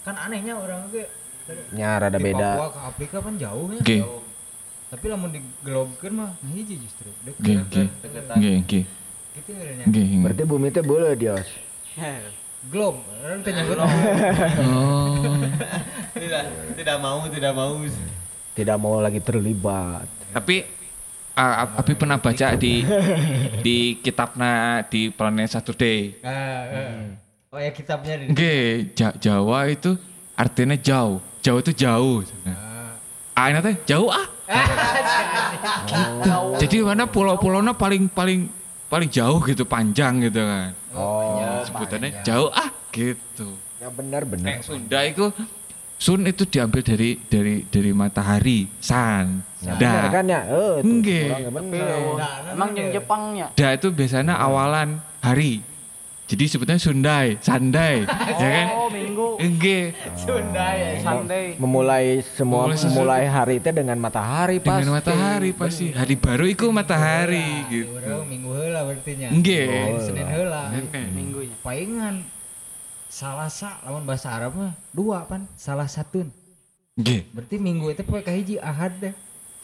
kan 0.00 0.16
anehnya 0.18 0.56
orang 0.56 0.88
ge 0.88 1.04
Nya 1.70 1.96
rada 1.98 2.16
di 2.16 2.24
beda. 2.24 2.48
Papua 2.50 2.68
ke 2.68 2.80
Afrika 2.86 3.16
kan 3.20 3.34
jauh 3.36 3.68
ya 3.70 3.78
Oke. 3.78 3.96
jauh. 3.98 4.22
tapi 4.88 5.04
lamun 5.06 5.28
di 5.28 5.40
globekeun 5.60 6.14
mah 6.14 6.32
ngahiji 6.40 6.80
justru 6.80 7.12
deket 7.20 7.36
Nggih, 7.38 7.56
nggih. 7.62 7.88
Nggih, 8.32 8.56
nggih. 8.58 8.84
gitu 9.36 9.50
ya 9.52 9.72
Nggih. 9.84 10.04
nggih. 10.08 10.20
Berarti 10.24 10.42
bumi 10.42 10.68
teh 10.70 10.80
beuleuh 10.80 11.12
dios. 11.14 11.48
globe 12.64 12.96
orang 13.18 13.40
teh 13.40 13.52
nyebut 13.52 13.76
Oh. 13.78 15.36
Tidak, 16.18 16.42
tidak 16.74 16.96
mau, 16.98 17.22
tidak 17.28 17.52
mau. 17.52 17.78
Tidak 18.50 18.76
mau 18.76 18.98
lagi 18.98 19.20
terlibat. 19.20 20.02
Tapi 20.28 20.66
Ab- 21.38 21.86
Abi 21.86 21.94
pernah 21.94 22.18
baca 22.18 22.58
di 22.58 22.82
di 23.62 23.94
kitabna 24.02 24.82
di 24.90 25.14
Planet 25.14 25.46
Saturday. 25.46 26.18
Ah. 26.26 27.14
oh 27.54 27.58
ya 27.62 27.70
kitabnya 27.70 28.18
di 28.26 28.90
Ja- 28.98 29.14
Jawa 29.14 29.70
itu 29.70 29.94
artinya 30.34 30.74
jauh. 30.74 31.22
Jauh 31.38 31.62
itu 31.62 31.70
jauh. 31.70 32.26
Ah, 33.38 33.54
ini 33.54 33.62
teh 33.62 33.74
jauh 33.86 34.10
ah. 34.10 34.26
gitu. 35.86 36.34
Jadi 36.58 36.76
mana 36.82 37.06
pulau-pulaunya 37.06 37.70
paling 37.70 38.10
paling 38.10 38.50
paling 38.90 39.06
jauh 39.06 39.38
gitu, 39.46 39.62
panjang 39.62 40.18
gitu 40.18 40.42
kan. 40.42 40.74
Oh, 40.90 41.62
Sebutannya 41.62 42.18
jauh 42.26 42.50
ah 42.50 42.74
gitu. 42.90 43.54
ya 43.78 43.86
benar 43.94 44.26
benar. 44.26 44.58
Sunda 44.66 45.06
itu 45.06 45.30
Sun 45.98 46.22
itu 46.24 46.46
diambil 46.46 46.86
dari 46.86 47.18
dari 47.26 47.66
dari 47.66 47.90
matahari, 47.90 48.70
san. 48.78 49.42
Benar 49.58 50.06
Da. 50.06 50.14
kan 50.14 50.24
ya? 50.30 50.40
Eh, 50.46 50.78
kurang 50.78 51.02
ya 51.42 51.50
bener. 51.50 51.86
Emang 52.54 52.70
jeung 52.70 52.90
Jepangnya. 52.94 53.46
Da 53.58 53.74
itu 53.74 53.90
biasanya 53.90 54.38
awalan 54.38 55.02
hari. 55.18 55.66
Jadi 56.28 56.44
sebetulnya 56.44 56.76
Sundai, 56.76 57.40
Sandai, 57.40 58.04
ya 58.42 58.48
kan? 58.52 58.66
Oh, 58.76 58.92
minggu. 58.92 59.40
Enggak. 59.40 59.96
Sunday. 60.20 61.56
Memulai 61.56 62.20
semua 62.20 62.68
Memulai 62.68 62.76
sesuatu. 62.76 62.92
memulai 62.92 63.24
hari 63.24 63.54
itu 63.58 63.70
dengan 63.72 63.96
matahari 63.96 64.60
pasti. 64.60 64.76
Dengan 64.84 64.92
matahari 64.92 65.50
pasti. 65.56 65.86
Hari 65.96 66.14
baru 66.20 66.44
itu 66.44 66.68
matahari 66.68 67.48
gitu. 67.72 68.12
Minggu 68.28 68.50
heula 68.54 68.80
berarti 68.84 69.12
nya. 69.16 69.28
Nggih. 69.32 69.68
Senin 70.04 70.28
heula. 70.28 70.62
Minggunya. 71.16 71.56
Paingan 71.64 72.14
salasa 73.18 73.82
lawan 73.82 74.06
bahasa 74.06 74.30
Arab 74.30 74.54
mah 74.54 74.72
dua 74.94 75.26
pan 75.26 75.42
salah 75.58 75.90
satu 75.90 76.22
Nggih. 76.94 77.26
berarti 77.30 77.56
minggu 77.58 77.90
itu 77.90 78.02
pakai 78.02 78.22
kahiji 78.24 78.54
ahad 78.60 78.94
deh. 78.98 79.14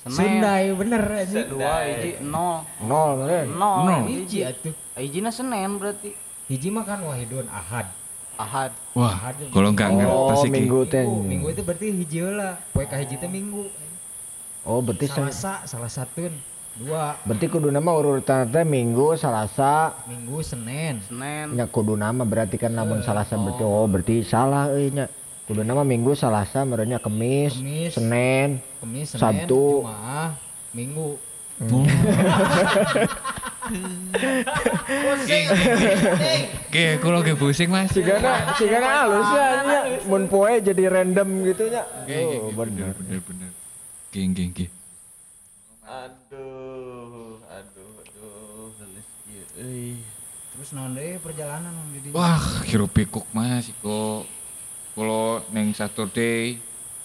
Sundai 0.04 0.68
bener 0.70 1.00
aja 1.00 1.48
Dua 1.48 1.80
hiji 1.80 2.20
nol. 2.20 2.60
Nol 2.84 3.24
kan? 3.24 3.46
Nol. 3.48 3.78
Nol. 3.84 4.02
hiji 4.04 4.42
atuh 4.42 4.74
Hijina 4.94 5.30
Senin 5.30 5.78
berarti. 5.78 6.12
hiji 6.44 6.68
mah 6.68 6.82
kan 6.82 7.00
wahidun 7.00 7.46
ahad 7.48 7.88
Ahad. 8.34 8.74
Wah, 8.92 9.30
kalau 9.48 9.70
nggak 9.70 9.90
ngerti 9.94 10.10
Oh, 10.12 10.26
pasti 10.26 10.48
minggu 10.50 10.78
teh. 10.90 11.06
minggu, 11.06 11.22
minggu 11.24 11.46
itu 11.48 11.62
berarti 11.62 11.86
hiji 11.94 12.18
heula 12.18 12.58
poe 12.74 12.82
kahiji 12.84 13.14
teh 13.16 13.30
minggu 13.30 13.70
Oh, 14.66 14.82
berarti 14.82 15.06
sa- 15.06 15.30
salasa 15.30 15.52
salah 15.64 15.88
satu 15.88 16.26
dua 16.74 17.14
berarti 17.22 17.46
kudu 17.46 17.70
nama 17.70 17.90
urutan 17.94 18.50
teh 18.50 18.66
Minggu, 18.66 19.14
Salasa, 19.14 19.94
minggu 20.10 20.42
Senin 20.42 20.98
Senin. 21.06 21.54
nya 21.54 21.70
kudu 21.70 21.94
nama 21.94 22.26
berarti 22.26 22.58
kan 22.58 22.74
lamun 22.74 22.98
Salasa 23.06 23.38
berarti 23.38 23.62
oh 23.62 23.86
berarti 23.86 24.26
salah 24.26 24.74
euy 24.74 24.90
nya. 24.90 25.06
Kudu 25.44 25.60
nama 25.60 25.84
Minggu, 25.84 26.16
Salasa, 26.16 26.64
merenya 26.64 26.96
Kemis, 26.96 27.60
Kemis. 27.60 27.92
Senin, 27.94 28.64
Kamis 28.80 29.12
Senin 29.12 29.20
Sabtu. 29.20 29.84
Jumaah 29.84 30.32
Minggu 30.72 31.20
Oke, 36.74 36.98
kalau 36.98 37.22
lagi 37.22 37.34
pusing 37.38 37.70
mas. 37.70 37.94
Sigana 37.94 38.50
sigana 38.58 38.88
halus 39.06 39.30
ya 39.30 39.46
nya. 39.62 39.80
Mun 40.10 40.26
poe 40.26 40.58
jadi 40.58 40.90
random 40.90 41.28
gitu 41.46 41.70
nya. 41.70 41.86
Oh, 42.26 42.50
bener. 42.50 42.92
Bener, 42.98 43.20
bener. 43.22 43.50
Geng, 44.10 44.34
geng, 44.34 44.50
geng. 44.50 44.72
Aduh, 45.86 47.38
aduh, 47.46 47.92
aduh. 48.02 48.74
gelis 48.74 49.06
ieu 49.30 49.44
euy. 49.64 49.96
terus 50.54 50.70
naon 50.70 50.94
deui 50.94 51.18
perjalanan 51.18 51.72
di 51.90 52.12
Wah, 52.14 52.62
hirup 52.62 52.94
pikuk 52.94 53.26
mas. 53.34 53.66
Iko, 53.66 54.22
kalau 54.94 55.42
neng 55.50 55.74
Saturday 55.74 56.60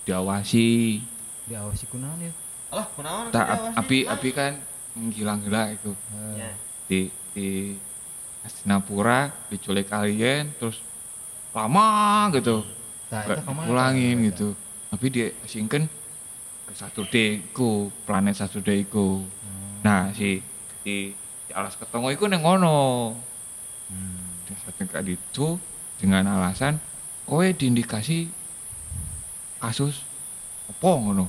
diawasi. 0.05 1.01
diawasi 1.49 1.89
kunaon 1.89 2.21
ya 2.21 2.33
Alah, 2.69 2.85
kunaon? 2.93 3.33
Ap- 3.33 3.73
api, 3.81 4.05
api 4.05 4.29
kan 4.29 4.53
menghilang-hilang 4.93 5.73
itu. 5.73 5.91
Ya. 6.37 6.53
Di, 6.85 7.09
di 7.33 7.47
Singapura 8.45 9.33
diculik 9.49 9.89
alien, 9.89 10.53
terus 10.61 10.77
lama 11.49 12.29
gitu. 12.37 12.61
Ke 13.09 13.41
mana? 13.41 13.65
dipulangin 13.65 14.15
gitu. 14.29 14.53
Tapi 14.93 15.05
dia 15.09 15.27
asingkan 15.41 15.89
ke 16.69 16.73
Saturday 16.77 17.41
ku, 17.49 17.89
planet 18.05 18.37
Saturday 18.37 18.85
ku. 18.85 19.25
Nah, 19.81 20.13
si 20.13 20.45
di, 20.85 21.17
di 21.49 21.57
alas 21.57 21.73
ketongo 21.73 22.13
iku 22.13 22.29
neng 22.29 22.45
ngono. 22.45 23.17
Di 24.45 24.53
satu 24.61 24.85
kali 24.85 25.17
itu 25.17 25.57
dengan 25.97 26.29
alasan 26.37 26.77
kowe 27.25 27.41
diindikasi 27.41 28.29
kasus 29.57 30.05
opo 30.69 30.89
ngono. 31.01 31.25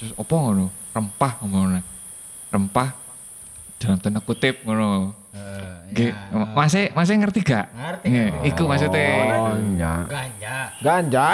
Terus 0.00 0.16
opo 0.16 0.34
ngono? 0.40 0.72
Rempah 0.96 1.32
ngono. 1.44 1.84
Rempah 2.48 2.96
dalam 3.76 4.00
tanda 4.00 4.24
kutip 4.24 4.64
ngono. 4.64 5.12
Masih 6.54 6.94
masih 6.94 7.18
ngerti 7.18 7.40
gak? 7.42 7.66
Ngerti, 7.74 8.06
Nge, 8.06 8.24
ngerti. 8.30 8.48
iku 8.54 8.62
maksudnya. 8.70 9.10
Oh, 9.34 9.58
nya. 9.74 9.94
ganja 10.06 10.56
Ganja. 10.80 11.26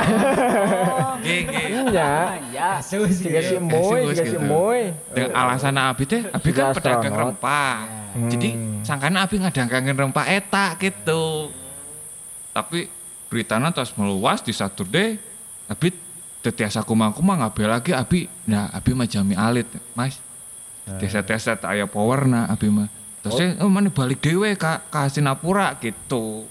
Ge, 1.20 1.36
ge. 1.44 1.62
Nya. 1.92 2.12
Ya. 2.50 2.70
kasus 2.80 3.20
Siga 3.20 3.40
si 3.44 3.57
moy, 3.61 4.16
si 4.16 4.24
gitu. 4.24 4.40
moy. 4.40 4.96
Dengan 5.12 5.36
alasan 5.36 5.76
Abi 5.76 6.09
teh, 6.09 6.24
Abi 6.32 6.50
kan 6.57 6.72
pedagang 6.72 7.14
rempah. 7.14 7.84
Jadi 8.32 8.80
sangkana 8.80 9.28
Abi 9.28 9.36
ngadangkangen 9.44 9.96
rempah 10.09 10.26
eta 10.32 10.72
gitu. 10.80 11.52
Tapi 12.57 12.88
beritanya 13.28 13.68
terus 13.68 13.92
meluas 14.00 14.40
di 14.40 14.57
Saturday, 14.57 15.20
Abi 15.68 15.92
tetiasa 16.40 16.80
kumang-kumang 16.80 17.44
Abi 17.44 17.68
lagi 17.68 17.92
Abi, 17.92 18.24
nah 18.48 18.72
Abi 18.72 18.96
mah 18.96 19.04
jami 19.04 19.36
alit, 19.36 19.68
Mas. 19.92 20.16
Tiasa-tiasa 20.86 21.59
tak 21.59 21.76
aya 21.76 21.84
power 21.84 22.24
nah 22.24 22.48
Abi 22.48 22.72
mah. 22.72 22.88
Terus 23.27 23.59
oh. 23.59 23.66
mana 23.66 23.91
balik 23.91 24.22
dewe 24.22 24.55
ka, 24.55 24.87
ka 24.87 25.11
Singapura 25.11 25.74
gitu. 25.79 26.47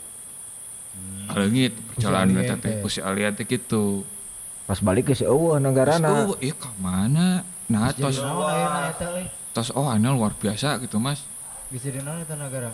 kalengit 1.25 1.73
perjalanan 1.89 2.37
Alian 2.37 2.45
eta 2.45 2.55
teh 2.55 2.69
teh. 2.69 2.81
ku 2.81 2.87
si 2.87 2.99
Alian 3.01 3.33
teh 3.33 3.43
gitu 3.43 4.05
Pas 4.65 4.77
balik 4.77 5.09
ke 5.09 5.13
si 5.13 5.25
eueuh 5.25 5.57
negarana. 5.57 6.29
oh 6.29 6.37
iya 6.37 6.53
ka 6.53 6.69
mana 6.77 7.41
nah 7.65 7.89
tos 7.91 8.21
eta 8.21 9.05
euy? 9.11 9.25
tos 9.51 9.73
oh 9.73 9.89
ana 9.89 10.13
luar 10.13 10.33
biasa 10.33 10.77
gitu 10.79 10.97
mas 10.97 11.25
Bisa 11.67 11.89
di 11.89 11.97
naon 11.99 12.21
eta 12.21 12.37
negara? 12.37 12.71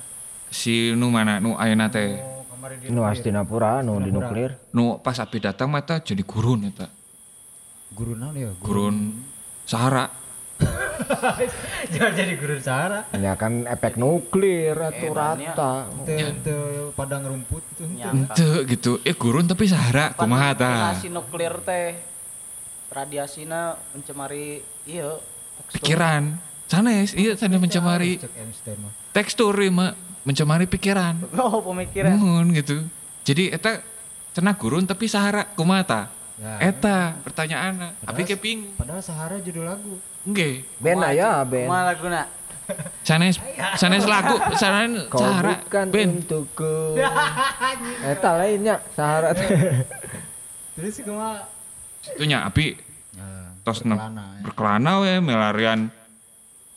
si 0.51 0.91
nu 0.91 1.07
mana 1.07 1.39
nu 1.39 1.55
ayeuna 1.55 1.87
teh 1.87 2.19
Oh, 2.61 2.69
Nu 2.93 3.01
Hastinapura 3.01 3.81
nu 3.81 3.97
di 3.97 4.13
nuklir. 4.13 4.53
nu 4.69 5.01
pas 5.01 5.17
api 5.17 5.41
datang 5.41 5.65
mata 5.65 5.97
jadi 5.97 6.21
gurun 6.21 6.69
eta 6.69 6.85
guru 7.89 8.13
naon 8.13 8.35
ya? 8.35 8.51
gurun 8.61 9.17
Sahara 9.65 10.05
Jangan 11.93 12.11
jadi 12.13 12.33
guru 12.35 12.55
Sahara. 12.57 13.03
Ya 13.13 13.33
kan 13.35 13.65
efek 13.65 13.97
nuklir 13.97 14.75
atau 14.75 15.11
rata. 15.11 15.73
Itu 16.01 16.13
itu 16.13 16.57
padang 16.93 17.25
rumput 17.25 17.63
itu. 17.73 17.83
Ente 17.99 18.51
gitu 18.67 18.91
eh 19.01 19.13
gurun 19.13 19.45
tapi 19.45 19.65
Sahara 19.65 20.13
kumaha 20.13 20.53
ta 20.53 20.71
Radiasi 20.91 21.09
nuklir 21.09 21.53
teh 21.61 21.99
radiasina 22.91 23.79
mencemari 23.91 24.59
iya 24.83 25.15
tekstur. 25.63 25.79
pikiran 25.79 26.23
sanes 26.67 27.15
iya 27.15 27.39
sanes 27.39 27.55
mencemari 27.55 28.19
tekstur 29.15 29.55
ieu 29.55 29.71
mah 29.71 29.95
mencemari 30.27 30.67
pikiran 30.67 31.15
Oh 31.39 31.63
pemikiran. 31.63 32.19
Nuhun 32.19 32.51
gitu. 32.51 32.83
Jadi 33.23 33.47
eta 33.47 33.79
cenah 34.31 34.55
gurun 34.55 34.83
tapi 34.83 35.07
Sahara 35.07 35.47
kumaha 35.55 35.83
ta? 35.83 36.01
Ya, 36.41 36.73
Eta 36.73 37.21
pertanyaan. 37.21 37.93
Tapi 38.01 38.25
ke 38.25 38.33
bingung. 38.33 38.73
Padahal 38.73 39.05
Sahara 39.05 39.37
judul 39.37 39.61
lagu. 39.69 40.01
Nggih. 40.25 40.65
Ben 40.81 40.97
aya 40.97 41.45
ben. 41.45 41.69
Kumaha 41.69 41.93
laguna? 41.93 42.25
Sanes 43.07 43.35
sanes 43.75 44.07
lagu 44.07 44.37
sanes 44.55 45.05
Kau 45.11 45.19
Sahara 45.19 45.59
bukan 45.61 45.85
ben 45.93 46.09
untukku. 46.17 46.97
Eta 48.01 48.41
lainnya 48.41 48.81
Sahara. 48.97 49.37
Terus 50.77 50.97
kumaha? 51.05 51.45
itunya 52.01 52.41
api 52.41 52.73
Ya, 53.11 53.27
tos 53.67 53.83
nem 53.83 53.99
berkelana, 53.99 54.23
ya. 54.23 54.41
berkelana 54.41 54.91
we 55.03 55.13
melarian 55.19 55.79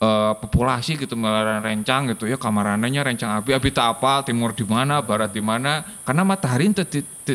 eh, 0.02 0.32
populasi 0.34 0.98
gitu 0.98 1.14
melarian 1.14 1.62
rencang 1.62 2.10
gitu 2.10 2.26
ya 2.26 2.34
kamarananya 2.36 3.06
rencang 3.06 3.38
api 3.38 3.54
api 3.54 3.70
tak 3.70 3.96
apa 3.96 4.26
timur 4.26 4.50
di 4.50 4.66
mana 4.66 4.98
barat 4.98 5.30
di 5.30 5.38
mana 5.38 5.86
karena 6.02 6.26
matahari 6.26 6.74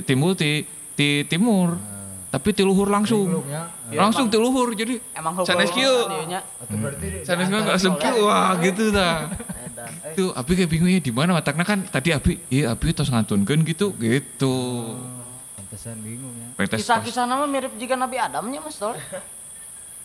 timbul 0.03 0.35
ti, 0.35 0.67
ti 0.99 1.23
timur 1.31 1.79
tapi 2.29 2.53
ti 2.53 2.61
luhur 2.61 2.87
langsung 2.87 3.25
Belumnya. 3.41 3.73
langsung 3.89 4.29
ti 4.29 4.37
luhur 4.37 4.71
jadi 4.71 5.01
Emang 5.13 5.33
sanes 5.41 5.73
kieu 5.73 6.05
sanes 7.25 7.49
mah 7.49 7.61
langsung 7.67 7.97
kieu 7.97 8.23
wah 8.23 8.53
gitu 8.61 8.93
dah. 8.93 9.33
Eh, 10.05 10.13
itu 10.13 10.29
Abi 10.31 10.51
kayak 10.53 10.69
bingung 10.69 10.91
ya 10.91 10.99
di 10.99 11.09
mana 11.09 11.33
matakna 11.33 11.63
kan 11.63 11.81
tadi 11.81 12.11
Abi 12.11 12.37
iya 12.47 12.71
Abi 12.71 12.93
tos 12.93 13.09
ngantunkeun 13.09 13.65
gitu 13.65 13.97
gitu 13.97 14.55
Pantesan 15.55 15.97
bingung 15.99 16.33
ya. 16.35 16.69
Kisah-kisah 16.69 17.25
nama 17.25 17.45
mirip 17.45 17.73
jika 17.75 17.95
Nabi 17.95 18.19
Adamnya 18.19 18.59
Mas 18.59 18.77
Tol. 18.77 18.93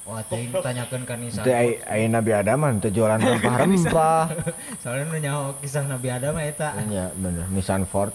Wah, 0.04 0.20
teuing 0.20 0.52
tanyakeun 0.52 1.08
ka 1.08 1.16
Nisa. 1.16 1.40
Itu 1.40 1.48
ai 1.48 1.80
ai 1.82 2.04
Nabi 2.06 2.30
Adam 2.30 2.60
teu 2.76 2.92
jualan 2.92 3.16
rempah-rempah. 3.24 4.24
Soalnya 4.78 5.04
nu 5.08 5.16
nyaho 5.16 5.44
kisah 5.58 5.84
Nabi 5.84 6.08
Adam 6.08 6.36
eta. 6.36 6.76
Iya 6.78 7.08
bener 7.16 7.48
Nissan 7.48 7.88
Ford. 7.88 8.12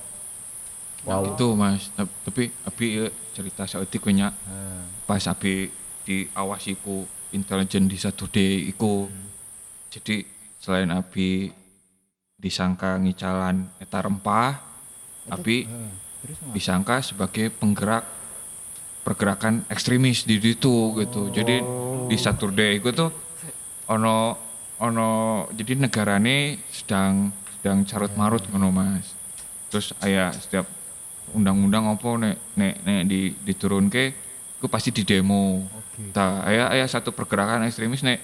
Wow. 1.07 1.31
itu 1.31 1.47
mas 1.55 1.87
Tap- 1.95 2.11
tapi 2.27 2.51
Abi 2.67 2.85
ieu 2.99 3.07
cerita 3.31 3.63
saeutik 3.63 4.03
we 4.03 4.19
nya 4.19 4.35
Heeh. 4.35 4.83
pas 5.07 5.23
Abi 5.31 5.71
diawasi 6.03 6.75
ku 6.83 7.07
intelijen 7.31 7.87
di 7.87 7.95
satu 7.95 8.27
day 8.27 8.67
iku 8.67 9.07
jadi 9.87 10.27
selain 10.59 10.91
Abi 10.91 11.47
disangka 12.35 12.99
ngicalan 12.99 13.71
eta 13.79 14.03
rempah 14.03 14.59
Abi 15.31 15.63
Heeh. 15.63 15.91
Terus 16.19 16.37
mah 16.43 16.51
disangka 16.51 16.95
sebagai 16.99 17.47
penggerak 17.47 18.03
pergerakan 19.07 19.63
ekstremis 19.71 20.27
di 20.27 20.35
situ 20.35 20.99
gitu. 20.99 21.31
Jadi 21.31 21.63
di 22.11 22.17
Saturday 22.19 22.75
itu 22.75 22.91
tuh 22.91 23.07
ono 23.87 24.35
ono 24.83 25.09
jadi 25.55 25.79
negarane 25.79 26.59
sedang 26.67 27.31
sedang 27.55 27.87
carut 27.87 28.11
marut 28.19 28.43
ngono 28.51 28.67
Mas. 28.67 29.15
Terus 29.71 29.95
aya 30.03 30.35
setiap 30.35 30.67
undang-undang 31.33 31.85
apa 31.89 32.09
nek 32.17 32.35
nek 32.55 32.73
nek 32.83 33.01
di 33.05 33.33
diturunke 33.45 34.03
itu 34.59 34.67
pasti 34.67 34.89
di 34.91 35.07
demo. 35.07 35.63
Oke. 35.63 36.11
Tah 36.11 36.43
aya 36.43 36.67
aya 36.71 36.85
satu 36.85 37.15
pergerakan 37.15 37.63
ekstremis 37.63 38.03
nek 38.03 38.19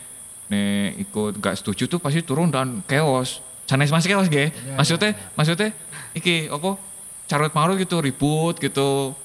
nek 0.51 0.99
ikut 1.08 1.39
gak 1.39 1.56
setuju 1.58 1.88
tuh 1.88 1.99
pasti 2.03 2.22
turun 2.22 2.51
dan 2.51 2.84
chaos. 2.86 3.39
Sanes 3.66 3.89
masih 3.89 4.14
chaos 4.14 4.28
ge. 4.30 4.51
Maksudnya 4.76 5.16
maksudnya 5.34 5.74
iki 6.14 6.51
apa 6.51 6.78
carut 7.26 7.51
marut 7.56 7.80
gitu 7.82 8.03
ribut 8.03 8.60
gitu. 8.62 9.16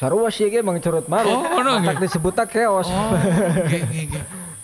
Sarua 0.00 0.32
sih 0.32 0.48
ge 0.48 0.64
mang 0.64 0.80
curut 0.80 1.04
marut. 1.10 1.28
Oh, 1.34 1.60
Matak 1.60 2.00
ge. 2.00 2.08
disebut 2.08 2.32
tak 2.32 2.54
chaos. 2.54 2.88
Oh, 2.88 3.12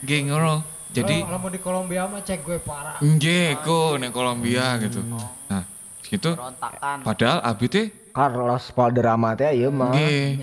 ge 0.09 0.19
ngono. 0.25 0.65
Jadi 0.97 1.21
kalau 1.21 1.37
mau 1.37 1.51
di 1.53 1.61
Kolombia 1.61 2.09
mah 2.09 2.25
cek 2.25 2.41
gue 2.41 2.57
parah. 2.65 2.97
nge 3.05 3.61
ko 3.61 4.01
nek 4.01 4.17
Kolombia 4.17 4.81
gitu. 4.81 5.05
Nah, 5.05 5.65
gitu. 6.09 6.33
Berontakan. 6.33 7.05
Padahal 7.05 7.45
abi 7.45 7.67
teh 7.69 7.87
Carlos 8.17 8.73
Valderrama 8.73 9.37
teh 9.37 9.53
ieu 9.61 9.69
mah. 9.69 9.93
nge. 9.93 10.41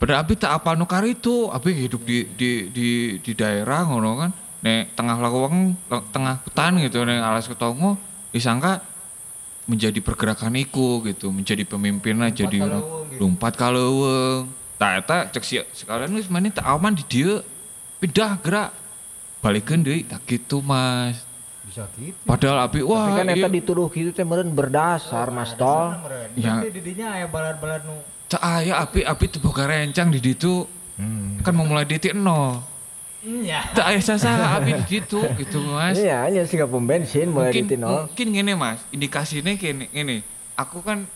Padahal 0.00 0.24
abi 0.24 0.34
tak 0.40 0.56
apa 0.56 0.72
nu 0.72 0.88
itu, 1.04 1.52
abi 1.52 1.70
hidup 1.76 2.00
di 2.08 2.24
di 2.32 2.50
di 2.72 2.88
di 3.20 3.32
daerah 3.36 3.84
ngono 3.84 4.10
kan. 4.16 4.30
Nek 4.64 4.96
tengah 4.96 5.20
lawang, 5.20 5.76
tengah 6.14 6.40
hutan 6.40 6.80
gitu 6.80 7.04
nek 7.04 7.20
alas 7.20 7.50
ketongo 7.50 8.00
disangka 8.32 8.80
menjadi 9.68 10.00
pergerakan 10.00 10.56
iku 10.56 11.04
gitu, 11.04 11.28
menjadi 11.28 11.68
pemimpinnya 11.68 12.32
jadi 12.32 12.62
orang 12.64 12.80
kaleuweung 12.80 13.10
gitu. 13.12 13.20
lompat 13.20 13.52
kaleuweung. 13.60 14.46
Tah 14.80 14.98
eta 14.98 15.18
cek 15.28 15.44
si 15.44 15.60
sekalian 15.60 16.16
geus 16.16 16.32
mana 16.32 16.48
tak 16.48 16.64
aman 16.64 16.96
di 16.96 17.04
dieu. 17.04 17.44
Pindah 18.00 18.40
gerak. 18.40 18.70
Balikeun 19.42 19.82
deui 19.82 20.06
tak 20.06 20.22
gitu 20.24 20.62
Mas. 20.62 21.31
Bisa 21.72 21.88
gitu. 21.96 22.20
Padahal 22.28 22.68
abi 22.68 22.84
wah 22.84 23.08
Tapi 23.08 23.16
kan 23.16 23.26
eta 23.32 23.38
iya. 23.40 23.48
dituduh 23.48 23.88
gitu 23.88 24.12
teh 24.12 24.28
meureun 24.28 24.52
berdasar 24.52 25.32
Mas 25.32 25.56
Tol. 25.56 25.96
Ya. 26.36 26.60
Ya. 26.60 26.68
Didinya 26.68 27.16
aya 27.16 27.24
balad-balad 27.24 27.88
nu 27.88 27.96
Cak 28.28 28.44
aya 28.44 28.84
api 28.84 29.08
api 29.08 29.24
teu 29.32 29.40
boga 29.40 29.64
rencang 29.64 30.12
di 30.12 30.20
ditu. 30.20 30.68
Kan 31.40 31.52
mau 31.56 31.64
mulai 31.64 31.88
titik 31.88 32.12
nol. 32.12 32.60
Iya. 33.24 33.72
Tak 33.72 33.88
aya 33.88 34.00
sasalah 34.04 34.60
api 34.60 34.84
di 34.84 35.00
ditu 35.00 35.24
gitu 35.40 35.64
Mas. 35.64 35.96
Iya, 35.96 36.28
hanya 36.28 36.44
sih 36.44 36.60
pom 36.60 36.84
bensin 36.84 37.32
mulai 37.32 37.56
Mungkin 37.56 37.64
di 37.64 37.76
nol. 37.80 38.04
mungkin 38.04 38.26
gini 38.36 38.52
Mas, 38.52 38.84
indikasinya 38.92 39.56
gini 39.56 39.88
gini. 39.88 40.20
Aku 40.52 40.84
kan 40.84 41.08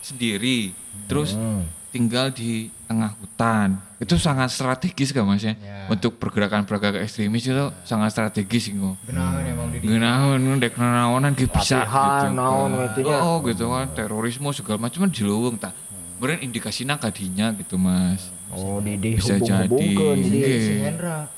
sendiri 0.00 0.70
terus 1.06 1.34
Hmm. 1.34 1.66
Tinggal 1.90 2.30
di 2.30 2.70
tengah 2.86 3.12
hutan. 3.18 3.78
Itu 3.98 4.16
sangat 4.16 4.48
strategis 4.54 5.10
kan 5.12 5.26
Mas 5.26 5.42
ya. 5.42 5.54
Ya. 5.58 5.86
Untuk 5.90 6.16
pergerakan-pergerakan 6.16 7.02
ekstremis 7.04 7.44
itu 7.44 7.66
sangat 7.84 8.14
strategis 8.14 8.70
gitu. 8.70 8.94
genahan 9.04 9.42
emang 9.44 9.68
di 9.74 9.78
Genahan 9.82 10.40
dek 10.62 10.74
naonan 10.78 11.34
gitu 11.34 11.50
bisa 11.52 11.82
gitu. 11.84 12.34
naon 12.34 12.70
gitu 12.94 12.98
nya. 13.10 13.18
Oh 13.20 13.42
gitu 13.44 13.64
kan 13.68 13.86
terorisme 13.92 14.48
segala 14.54 14.78
macam 14.88 15.06
kan 15.06 15.10
diluwung 15.12 15.58
tak. 15.58 15.74
Beren 16.22 16.40
indikasinya 16.40 16.96
kadinya 16.96 17.52
gitu 17.58 17.76
Mas. 17.76 18.30
Oh, 18.50 18.82
di 18.82 18.98
di 18.98 19.14
Bisa 19.14 19.38
jadi. 19.38 19.70
di 19.70 19.94
Oke. 19.94 20.56
si 20.58 20.74
Hendra. 20.82 21.30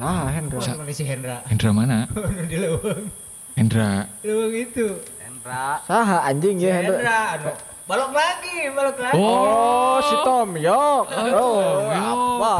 Ah, 0.00 0.28
Hendra. 0.32 0.60
Si 0.92 1.04
Hendra? 1.04 1.40
Hendra 1.48 1.70
mana? 1.72 2.04
Di 2.52 2.56
leuweung. 2.60 3.08
Hendra. 3.56 4.04
Leuweung 4.20 4.52
itu. 4.56 5.00
Hendra. 5.20 5.80
Saha 5.88 6.24
anjing 6.24 6.56
ya 6.60 6.80
Hendra. 6.80 6.96
Hendra 7.00 7.18
anu 7.36 7.50
balok 7.86 8.10
lagi, 8.10 8.56
balok 8.74 8.98
lagi. 8.98 9.14
Oh, 9.14 10.02
si 10.02 10.14
Tom 10.26 10.58
Yok. 10.58 11.06
Oh, 11.06 11.86
apa? 11.86 12.54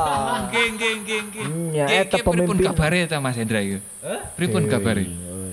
Geng 0.54 0.78
geng 0.78 1.02
geng 1.02 1.26
geng. 1.34 1.50
Geng, 1.74 1.90
eta 1.90 2.16
geng, 2.16 2.30
pripun 2.30 2.54
pemimpin. 2.54 2.66
kabare 2.70 3.00
ta 3.10 3.18
Mas 3.18 3.34
Hendra 3.34 3.58
ieu? 3.58 3.82
Hah? 4.06 4.22
Pripun 4.38 4.70
kabare? 4.70 5.04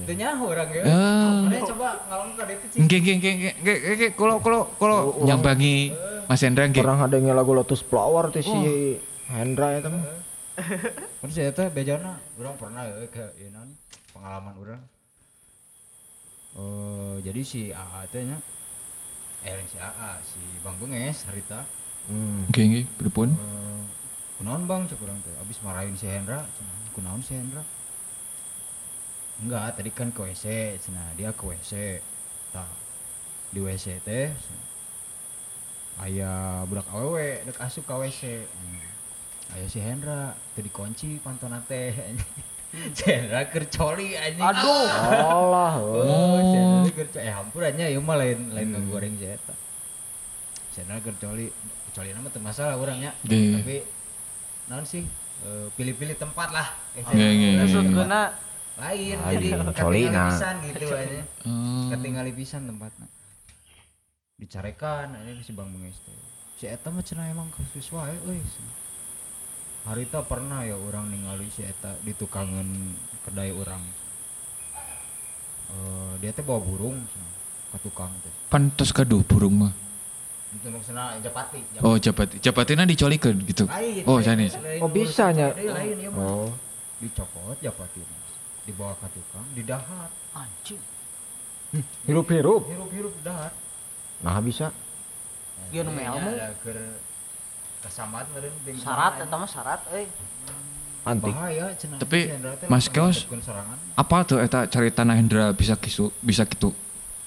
Teu 0.05 0.13
nyaho 0.13 0.51
urang 0.53 0.69
ya. 0.69 0.83
Ah. 0.85 1.47
Mana 1.49 1.59
coba 1.65 1.89
ka 2.05 2.43
ditu 2.45 2.65
cik. 2.69 2.79
Geng 2.85 3.03
geng 3.03 3.19
geng 3.19 3.37
geng 3.41 3.55
geng 3.65 3.79
geng 3.81 3.97
geng 3.97 4.13
kalau 4.13 4.37
kalau 4.37 4.61
kalau 4.77 4.97
nyambangi 5.25 5.89
Mas 6.29 6.41
Hendra 6.45 6.69
geng. 6.69 6.85
Orang 6.85 7.01
ada 7.01 7.17
yang 7.17 7.33
lagu 7.33 7.51
Lotus 7.57 7.81
Flower 7.81 8.29
teh 8.29 8.45
si 8.45 8.59
Hendra 9.33 9.73
eta 9.73 9.89
mah. 9.89 10.05
Terus 11.25 11.33
ya 11.33 11.49
teh 11.49 11.65
bejana 11.73 12.21
urang 12.37 12.53
pernah 12.61 12.85
ya 12.85 13.09
ke 13.09 13.25
naon, 13.49 13.73
pengalaman 14.13 14.53
urang. 14.61 14.81
Eh 16.61 17.25
jadi 17.25 17.41
si 17.41 17.73
AA 17.73 18.05
teh 18.13 18.21
nya 18.21 18.37
eh 19.43 19.63
si 19.67 19.77
AA 19.79 20.11
si 20.23 20.41
Bang 20.63 20.79
Benges 20.79 21.27
harita. 21.27 21.67
Hmm. 22.07 22.47
Geng 22.51 22.71
geng 22.71 22.87
pripun? 22.99 23.29
eh 23.31 23.81
kunaon 24.39 24.67
Bang? 24.67 24.87
Cek 24.87 24.99
urang 25.03 25.19
teh. 25.23 25.31
Abis 25.39 25.59
marahin 25.63 25.95
si 25.95 26.07
Hendra 26.07 26.43
kunaon 26.95 27.19
si 27.23 27.35
Hendra? 27.35 27.63
Enggak 29.43 29.75
tadi 29.75 29.89
kan 29.91 30.13
ke 30.13 30.19
WC 30.23 30.77
cenah 30.79 31.15
dia 31.19 31.35
ke 31.35 31.43
WC 31.43 31.99
tah 32.53 32.69
di 33.51 33.59
WC 33.59 33.99
teh 34.05 34.29
aya 36.01 36.63
budak 36.65 36.89
awewe 36.89 37.45
dek 37.45 37.61
asup 37.61 37.85
ka 37.85 38.01
WC 38.01 38.45
hmm. 38.45 39.57
aya 39.57 39.65
si 39.69 39.79
Hendra 39.83 40.33
teu 40.57 40.65
dikunci 40.65 41.21
pantona 41.21 41.61
teh 41.65 41.93
si 42.97 43.05
Hendra 43.05 43.45
keur 43.53 43.65
coli 43.69 44.17
anjing. 44.17 44.41
Aduh. 44.41 44.85
Allah. 44.89 45.73
oh 45.77 46.37
si 46.41 46.57
Hendra 46.57 46.91
keur 46.93 47.07
coli 47.13 47.23
eh 47.25 47.33
hampur 47.33 47.61
anya 47.61 47.85
ieu 47.85 48.01
mah 48.01 48.17
lain 48.17 48.49
lain 48.49 48.73
ngegoreng 48.73 49.13
si 49.17 49.29
eta 49.29 49.53
channel 50.73 50.97
kecuali 51.05 51.45
kecuali 51.89 52.09
nama 52.17 52.27
tuh 52.33 52.41
masalah 52.41 52.73
orangnya 52.81 53.13
Iya. 53.29 53.61
tapi 53.61 53.77
non 54.73 54.81
sih 54.89 55.05
eh, 55.45 55.67
pilih-pilih 55.77 56.17
tempat 56.17 56.49
lah. 56.49 56.67
Iya, 56.97 57.61
Maksud 57.61 57.85
iya. 57.85 57.93
kena 57.93 58.21
lain 58.73 59.17
jadi 59.21 59.47
ketinggalan 59.69 60.25
pisan 60.33 60.55
gitu 60.65 60.85
aja. 60.97 61.21
Ketinggalan 61.93 62.33
pisan 62.33 62.61
tempatnya. 62.65 63.07
Dicarekan 64.33 65.13
ini 65.23 65.45
si 65.45 65.53
bang 65.53 65.69
bengis 65.69 66.01
si 66.57 66.65
eta 66.65 66.89
mah 66.89 67.05
cenah 67.05 67.29
emang 67.29 67.53
kasus 67.53 67.93
wae 67.93 68.17
euy 68.25 68.41
harita 69.83 70.23
pernah 70.23 70.63
ya 70.63 70.75
orang 70.75 71.11
ningali 71.11 71.47
si 71.47 71.61
eta 71.61 71.95
di 71.99 72.13
tukangan 72.13 72.67
kedai 73.23 73.51
orang 73.51 73.83
Eh, 75.73 76.13
dia 76.21 76.29
teh 76.29 76.45
bawa 76.45 76.61
burung 76.61 77.01
ke 77.73 77.77
tukang 77.81 78.13
teh 78.21 78.29
Pantes 78.45 78.93
kaduh 78.93 79.25
burung 79.25 79.65
mah. 79.65 79.73
itu 80.53 80.69
maksudnya 80.69 81.17
japati 81.17 81.65
Oh, 81.81 81.97
jabat 81.97 82.29
jabatina 82.37 82.85
dicolikeun 82.85 83.41
gitu. 83.41 83.65
lain 83.65 84.05
Oh, 84.05 84.21
lain 84.21 84.53
Oh, 84.77 84.85
bisa 84.85 85.33
nya. 85.33 85.49
Iya, 85.57 85.97
ya 85.97 86.09
Oh. 86.13 86.53
dicopot 87.01 87.57
japati 87.57 88.05
mas 88.05 88.29
dibawa 88.63 88.93
ke 89.01 89.07
tukang 89.17 89.47
didahar 89.57 90.13
anjing. 90.37 90.77
Hirup-hirup. 92.05 92.69
hirup-hirup 92.69 93.13
dahar 93.25 93.49
Nah 94.21 94.37
bisa. 94.39 94.69
Dia 95.73 95.81
nu 95.81 95.89
melmu. 95.89 96.31
Kesamat 97.83 98.25
meureun 98.31 98.55
Syarat 98.79 99.13
eta 99.19 99.35
mah 99.35 99.49
syarat 99.49 99.81
euy. 99.91 100.07
Antik. 101.03 101.35
bahaya 101.35 101.67
cenah 101.75 101.99
Tapi, 101.99 102.31
Mas 102.71 102.87
Keos, 102.87 103.27
serangan 103.27 103.75
Apa 103.99 104.23
tuh 104.23 104.39
eta 104.39 104.63
cerita 104.71 105.03
Hendra 105.03 105.51
bisa 105.51 105.75
kisu 105.75 106.15
bisa 106.23 106.47
gitu. 106.47 106.71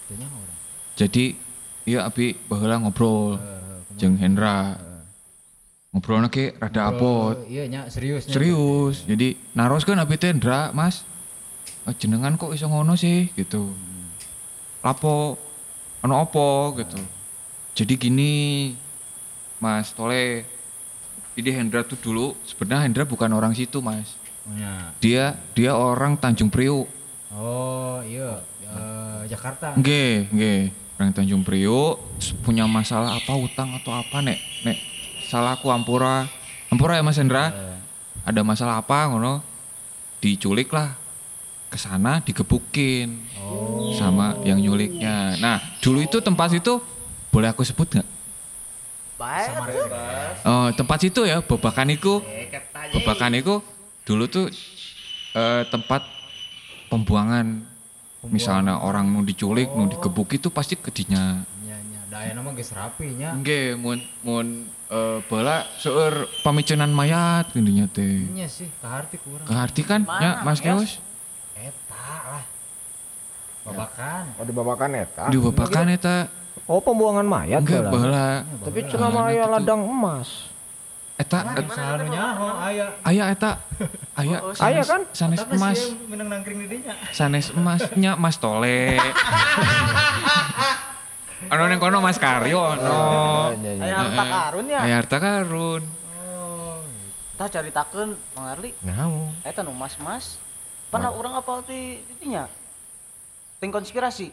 nyaho 0.09 0.33
urang 0.41 0.57
Jadi 0.97 1.37
iya 1.85 2.09
abi 2.09 2.33
baheula 2.49 2.81
ngobrol 2.81 3.37
Eh, 3.37 4.01
jeung 4.01 4.17
Hendra. 4.17 4.81
Ngobrolna 5.93 6.29
ke 6.29 6.57
rada 6.57 6.89
abot. 6.89 7.37
Oh, 7.37 7.49
iya 7.49 7.65
nya 7.69 7.89
serius. 7.89 8.25
Serius. 8.29 9.05
Jadi 9.05 9.37
naros 9.53 9.85
kan 9.85 9.97
abi 9.97 10.17
teh 10.17 10.29
Hendra, 10.33 10.73
Mas. 10.73 11.05
"Ah, 11.85 11.93
jenengan 11.97 12.37
kok 12.37 12.53
iso 12.53 12.69
ngono 12.69 12.97
sih 12.97 13.29
gitu. 13.33 13.73
Lapo 14.81 15.37
ono 16.01 16.15
opo 16.21 16.77
gitu. 16.81 17.01
Jadi 17.77 17.93
gini 17.97 18.33
Mas 19.59 19.93
Tole. 19.93 20.45
Jadi 21.37 21.51
Hendra 21.53 21.85
tuh 21.85 22.01
dulu 22.01 22.33
sebenarnya 22.49 22.89
Hendra 22.89 23.05
bukan 23.05 23.29
orang 23.31 23.53
situ, 23.53 23.85
Mas. 23.85 24.17
Oh, 24.47 24.53
nya. 24.57 24.93
Dia 25.01 25.25
dia 25.53 25.77
orang 25.77 26.17
Tanjung 26.17 26.49
Priuk. 26.49 26.89
oh 27.29 28.01
iya 28.01 28.41
eh, 28.65 29.21
Jakarta 29.29 29.77
Nggih, 29.77 30.31
nggih. 30.33 30.61
Orang 30.97 31.13
Tanjung 31.13 31.45
Priuk 31.45 32.01
punya 32.41 32.65
masalah 32.65 33.21
apa 33.21 33.37
utang 33.37 33.77
atau 33.77 33.93
apa 33.93 34.25
nek 34.25 34.39
nek 34.65 34.79
salah 35.29 35.61
aku 35.61 35.69
ampura. 35.69 36.25
Ampura 36.73 36.97
ya 36.97 37.05
Mas 37.05 37.21
Hendra. 37.21 37.53
Eh, 37.53 37.77
Ada 38.25 38.41
masalah 38.43 38.81
apa 38.81 39.07
ngono? 39.07 39.39
Diculik 40.19 40.73
lah. 40.73 40.97
Ke 41.69 41.77
sana 41.77 42.23
digebukin 42.25 43.23
sama 43.95 44.39
yang 44.43 44.59
nyuliknya. 44.59 45.37
Nah, 45.37 45.59
dulu 45.79 46.01
itu 46.01 46.19
tempat 46.19 46.55
itu 46.55 46.79
boleh 47.29 47.51
aku 47.51 47.63
sebut 47.63 47.87
nggak? 47.87 48.09
Baik. 49.17 49.49
Oh, 50.45 50.69
tempat 50.77 50.99
situ 51.01 51.25
ya, 51.25 51.41
Babakan 51.41 51.89
iku. 51.89 52.21
Babakan 53.01 53.33
iku 53.41 53.65
dulu 54.05 54.29
tuh 54.29 54.47
eh, 55.33 55.63
tempat 55.73 56.05
pembuangan. 56.89 57.65
Misalnya 58.27 58.83
orang 58.83 59.07
nu 59.07 59.23
diculik, 59.23 59.71
nu 59.71 59.87
digebuk 59.87 60.35
itu 60.35 60.51
pasti 60.51 60.75
kedinya. 60.75 61.47
nya 61.63 61.79
nya 61.79 62.01
daya 62.11 62.35
nama 62.35 62.51
geus 62.59 62.75
rapi 62.75 63.15
nya 63.15 63.39
Nggih, 63.39 63.79
mun 63.79 64.03
mun 64.27 64.47
eh, 64.91 65.23
bala 65.31 65.63
seueur 65.79 66.27
pamicenan 66.43 66.91
mayat 66.91 67.55
intinya 67.55 67.87
teh. 67.87 68.27
nya 68.35 68.51
sih 68.51 68.67
kaharti 68.83 69.23
kurang 69.23 69.47
Keharti 69.47 69.83
kan 69.87 70.03
ya 70.19 70.43
Mas 70.43 70.59
Keos? 70.59 70.99
eta 71.55 72.11
lah 72.27 72.45
babakan 73.63 74.25
Oh 74.39 74.45
di 74.45 74.53
babakan 74.53 74.91
eta. 74.99 75.25
Di 75.31 75.39
Babakan 75.39 75.87
eta 75.95 76.17
Oh 76.67 76.83
pembuangan 76.83 77.23
mayat 77.23 77.63
enggak 77.63 77.87
baheula. 77.87 78.43
Tapi 78.67 78.79
cenah 78.91 79.09
mah 79.11 79.31
aya 79.31 79.47
ladang 79.47 79.87
emas. 79.87 80.51
Eta 81.17 81.49
nu 81.97 82.07
nyaho 82.13 82.49
aya 82.61 82.87
aya 83.01 83.25
eta 83.33 83.57
aya 84.21 84.37
Aya 84.61 84.83
kan? 84.85 85.01
sanes 85.17 85.41
Tapi 85.41 85.57
emas 85.57 85.81
menang 86.13 86.29
nangkring 86.29 86.61
di 86.61 86.77
dinya 86.77 86.93
sanes 87.09 87.49
emasnya 87.57 88.21
Mas 88.21 88.37
Tole. 88.37 89.01
Ano 91.47 91.71
neng 91.71 91.79
kono 91.79 92.03
Mas 92.03 92.19
Karyo 92.19 92.59
ono. 92.59 93.55
Iya, 93.55 93.73
iya. 93.79 93.85
Aya 93.87 93.95
harta 94.03 94.25
karun 94.27 94.67
ya. 94.67 94.81
Aya 94.83 94.95
harta 94.99 95.17
karun. 95.23 95.83
oh 96.27 96.83
Tah 97.39 97.47
caritakeun 97.47 98.19
Mang 98.35 98.47
Arli. 98.51 98.75
Naon? 98.83 99.31
Eta 99.47 99.63
nu 99.63 99.71
mas-mas. 99.71 100.43
Pernah 100.91 101.15
urang 101.15 101.39
apal 101.39 101.63
ti 101.63 102.03
tinya? 102.19 102.51
Ting 103.63 103.71
konspirasi. 103.71 104.33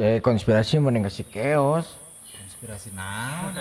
Eh 0.00 0.24
konspirasi 0.24 0.80
mending 0.80 1.04
kasih 1.04 1.26
keos. 1.28 2.00
konspirasi 2.32 2.94
naon 2.96 3.52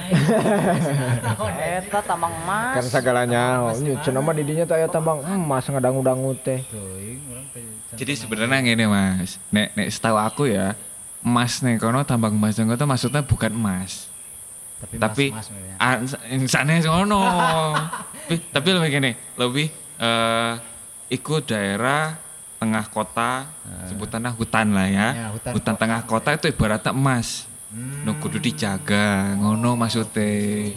Eta 1.59 1.99
tambang 2.05 2.31
emas. 2.31 2.79
Kan 2.79 2.85
segalanya. 2.87 3.65
Oh, 3.65 3.73
nya 3.75 3.97
cenah 3.99 4.21
mah 4.21 4.31
di 4.31 4.45
dinya 4.45 4.63
teh 4.63 4.77
aya 4.77 4.87
tambang 4.87 5.25
emas 5.25 5.65
ngadangu-dangu 5.67 6.31
teh. 6.39 6.61
teh 6.63 7.65
Jadi 7.97 8.13
sebenarnya 8.15 8.63
gini 8.63 8.85
Mas, 8.87 9.41
nek 9.51 9.75
nek 9.75 9.89
setahu 9.91 10.15
aku 10.15 10.43
ya, 10.47 10.77
emas 11.25 11.59
nih 11.65 11.81
kono 11.81 12.05
tambang 12.07 12.37
emas 12.37 12.55
neng 12.55 12.71
kono 12.71 12.85
maksudnya 12.87 13.25
bukan 13.25 13.51
emas. 13.51 14.07
tapi 14.81 14.97
tapi 14.97 15.25
mas, 15.29 15.45
mas, 15.53 16.17
ya. 16.17 16.33
insane 16.33 16.81
sono. 16.81 17.21
tapi, 18.25 18.35
tapi 18.49 18.67
lebih 18.73 18.89
gini, 18.89 19.11
lebih 19.37 19.67
eh 20.01 20.53
ikut 21.11 21.43
daerah 21.43 22.30
tengah 22.61 22.85
kota, 22.93 23.49
sebutannya 23.89 24.29
hutan 24.37 24.69
lah 24.69 24.85
ya. 24.85 25.07
Ya, 25.17 25.27
hutan 25.33 25.51
hutan 25.57 25.73
tengah 25.73 26.05
kota 26.05 26.37
itu 26.37 26.45
ibaratnya 26.45 26.93
emas. 26.93 27.49
Hmm. 27.73 28.05
No 28.05 28.21
kudu 28.21 28.37
dijaga, 28.37 29.33
ngono 29.33 29.73
maksudnya. 29.73 30.69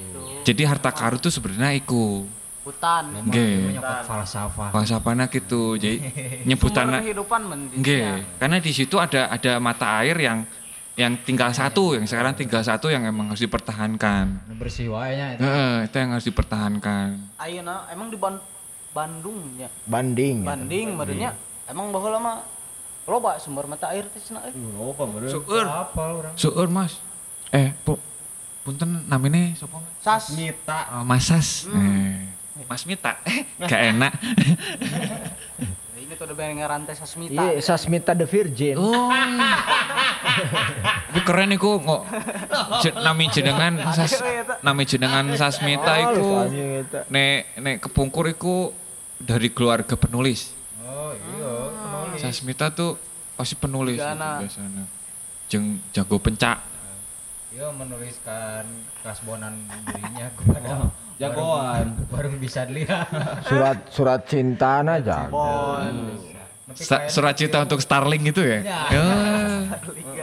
Jadi 0.48 0.62
harta 0.64 0.88
karun 0.88 1.20
itu 1.20 1.28
sebenarnya 1.28 1.76
iku. 1.76 2.24
Hutan. 2.64 3.12
Nggih. 3.28 3.76
Nyokot 3.76 4.00
falsafah 4.08 4.68
Falsafahnya 4.72 5.28
gitu. 5.28 5.76
Jadi 5.76 6.00
nyebutannya 6.48 7.04
kehidupan 7.04 7.40
men. 7.44 7.60
di 7.68 7.84
Nggih, 7.84 8.00
dinya. 8.00 8.16
karena 8.40 8.56
di 8.56 8.72
situ 8.72 8.96
ada 8.96 9.28
ada 9.28 9.60
mata 9.60 10.00
air 10.00 10.16
yang 10.16 10.48
yang 10.94 11.18
tinggal 11.20 11.52
satu, 11.52 11.92
yang 11.92 12.06
sekarang 12.08 12.32
tinggal 12.32 12.64
satu 12.64 12.88
yang 12.88 13.04
emang 13.04 13.28
harus 13.28 13.42
dipertahankan. 13.44 14.56
Bersih 14.56 14.88
wae 14.88 15.12
nya 15.12 15.26
eta 15.36 15.42
Heeh, 15.44 15.74
itu 15.90 15.96
yang 16.00 16.10
harus 16.16 16.24
dipertahankan. 16.24 17.36
Ayeuna 17.36 17.84
emang 17.92 18.08
di 18.08 18.16
Ban- 18.16 18.40
Bandung 18.94 19.58
nya. 19.58 19.68
Banding. 19.84 20.40
ya. 20.40 20.46
Banding 20.48 20.86
merenya 20.94 21.30
emang 21.66 21.88
baheula 21.88 22.18
mah 22.18 22.36
loba 23.04 23.36
sumber 23.36 23.64
mata 23.64 23.90
air 23.90 24.04
teh 24.06 24.18
cenah 24.18 24.44
euy. 24.44 24.54
Apa 24.54 25.02
bro? 25.04 25.26
Seueur, 25.26 25.66
apa 25.66 26.02
urang 26.14 26.34
seueur 26.34 26.68
Mas. 26.68 26.98
Eh, 27.48 27.70
pu, 27.78 27.94
punten 28.60 29.04
namanya 29.04 29.52
sapa? 29.54 29.78
Sas. 30.00 30.32
Nyita. 30.32 30.88
Oh, 30.90 31.04
Mas 31.04 31.24
Sas. 31.24 31.68
Eh, 31.68 32.64
Mas 32.64 32.82
Mita. 32.82 33.20
Eh, 33.24 33.44
gak 33.60 33.80
enak. 33.92 34.12
Ini 35.94 36.12
tuh 36.16 36.26
udah 36.26 36.36
pengen 36.36 36.60
ngerantai 36.60 36.94
Sasmita. 36.94 37.42
Iya, 37.46 37.60
Sasmita 37.60 38.12
the 38.12 38.24
Virgin. 38.24 38.76
oh. 38.76 39.08
Tapi 41.06 41.20
keren 41.22 41.50
iku 41.50 41.78
kok. 41.78 42.02
Je- 42.80 42.92
Nami 42.94 43.24
jenengan 43.28 43.72
Sas, 43.90 44.20
nami 44.60 44.82
jenengan 44.84 45.24
Sasmita 45.32 45.92
iku. 46.02 46.44
Anjing 46.44 46.70
eta. 46.82 47.00
Nek 47.06 47.32
nek 47.56 47.76
kepungkur 47.80 48.28
iku 48.28 48.72
dari 49.16 49.48
keluarga 49.48 49.94
penulis. 49.94 50.52
Oh 52.24 52.30
iya 52.30 52.32
Sasmita 52.32 52.66
tuh 52.72 52.96
pasti 53.36 53.54
penulis 53.54 54.00
Gana. 54.00 54.40
itu 54.40 54.48
biasanya. 54.48 54.84
Jeng 55.52 55.64
jago 55.92 56.16
pencak. 56.16 56.58
Iya 57.54 57.70
menuliskan 57.70 58.64
kasbonan 59.04 59.54
dirinya 59.86 60.26
kepada 60.34 60.90
Jagoan. 61.14 61.94
baru, 62.10 62.32
baru 62.34 62.38
bisa 62.42 62.66
dilihat. 62.66 63.06
Surat 63.46 63.78
surat 63.92 64.20
cinta 64.26 64.82
aja. 64.82 65.30
Sa- 66.74 67.06
surat 67.06 67.38
cinta 67.38 67.62
untuk 67.62 67.78
Starling 67.78 68.24
itu 68.26 68.42
ya? 68.42 68.58
Ya. 68.64 68.80
Ya. 68.90 69.06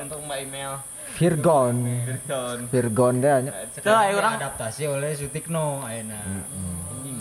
Untuk 0.03 0.19
Mbak 0.27 0.39
Email. 0.43 0.73
Virgon. 1.15 1.75
Virgon. 1.85 2.57
Virgon 2.67 3.13
deh. 3.21 3.31
Tuh 3.79 3.93
ayo 3.93 4.17
orang 4.19 4.41
adaptasi 4.41 4.89
oleh 4.89 5.13
Sutikno 5.13 5.85
ayeuna. 5.85 6.17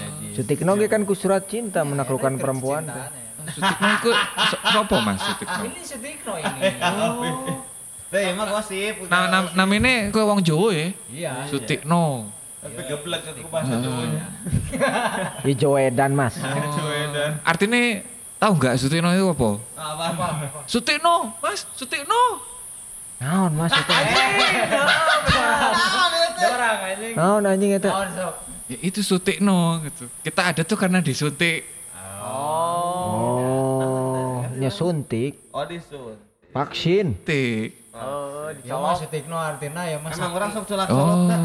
Gaji. 0.00 0.26
Sutikno 0.34 0.72
ge 0.74 0.88
kan 0.88 1.04
ku 1.04 1.12
surat 1.12 1.44
cinta 1.46 1.84
menaklukkan 1.84 2.40
perempuan. 2.40 2.88
teh. 2.88 3.29
Sutikno 3.49 3.88
iku 3.97 4.11
so- 4.51 4.62
sopo 4.72 4.97
Mas 5.01 5.20
Sutikno? 5.22 5.62
Ini 5.64 5.80
Sutikno 5.80 6.32
ini. 6.36 6.61
Teh 8.11 8.34
emang 8.34 8.51
gosip. 8.51 9.07
Nah, 9.07 9.30
nam 9.30 9.45
namine 9.55 10.11
ku 10.11 10.18
wong 10.20 10.43
Jawa 10.43 10.68
ya. 10.74 10.86
Iya. 11.09 11.32
Sutikno. 11.47 12.26
Tapi 12.61 12.80
geblek 12.84 13.22
aku 13.24 13.49
bahasa 13.49 13.78
Jawanya. 13.80 14.24
Ijo 15.49 15.78
edan 15.80 16.12
Mas. 16.12 16.36
Joedan. 16.36 17.41
Artinya 17.41 18.05
tahu 18.36 18.53
nggak 18.59 18.74
Sutikno 18.76 19.09
itu 19.14 19.26
apa? 19.30 19.51
Apa 19.78 20.05
apa? 20.12 20.26
Sutikno, 20.66 21.38
Mas, 21.41 21.64
Sutikno. 21.72 22.51
Naon 23.20 23.53
mas 23.53 23.68
itu? 23.68 23.93
Orang 26.41 26.78
anjing. 26.88 27.12
Naon 27.12 27.43
anjing 27.45 27.70
itu? 27.76 27.91
Ya 28.70 28.78
itu 28.80 29.01
sutikno 29.05 29.84
gitu. 29.84 30.09
Kita 30.24 30.41
ada 30.49 30.62
tuh 30.64 30.80
karena 30.80 31.05
disuntik. 31.05 31.68
Oh, 32.20 32.89
nya 34.61 34.70
suntik, 34.70 35.40
Oh 35.50 35.64
disun. 35.64 36.14
vaksin. 36.52 37.16
Tik. 37.18 37.80
Oh, 37.90 38.46
Ya 38.61 38.76
mas 38.76 38.98
sutikno 38.98 39.34
artinya 39.34 39.82
ya 39.82 39.96
mas. 39.96 40.14
Emang 40.14 40.32
orang 40.32 40.50
sok 40.52 40.62
colak 40.66 40.86
Oh. 40.86 40.94
colok 40.94 41.18
dah. 41.26 41.40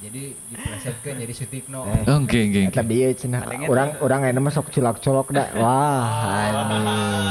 Jadi 0.00 0.22
diplesetkeun 0.52 1.16
jadi 1.18 1.32
sutikno. 1.32 1.80
Eh. 1.82 2.04
Oh, 2.04 2.20
Oke, 2.20 2.38
oke, 2.44 2.60
Eta 2.68 2.78
oke. 2.78 2.86
dia 2.86 3.08
cenah. 3.10 3.42
Orang 3.64 3.96
orang 3.98 4.20
enak 4.28 4.38
mah 4.38 4.52
sok 4.52 4.68
colok-colok 4.68 5.32
dah. 5.32 5.48
Wah. 5.58 6.04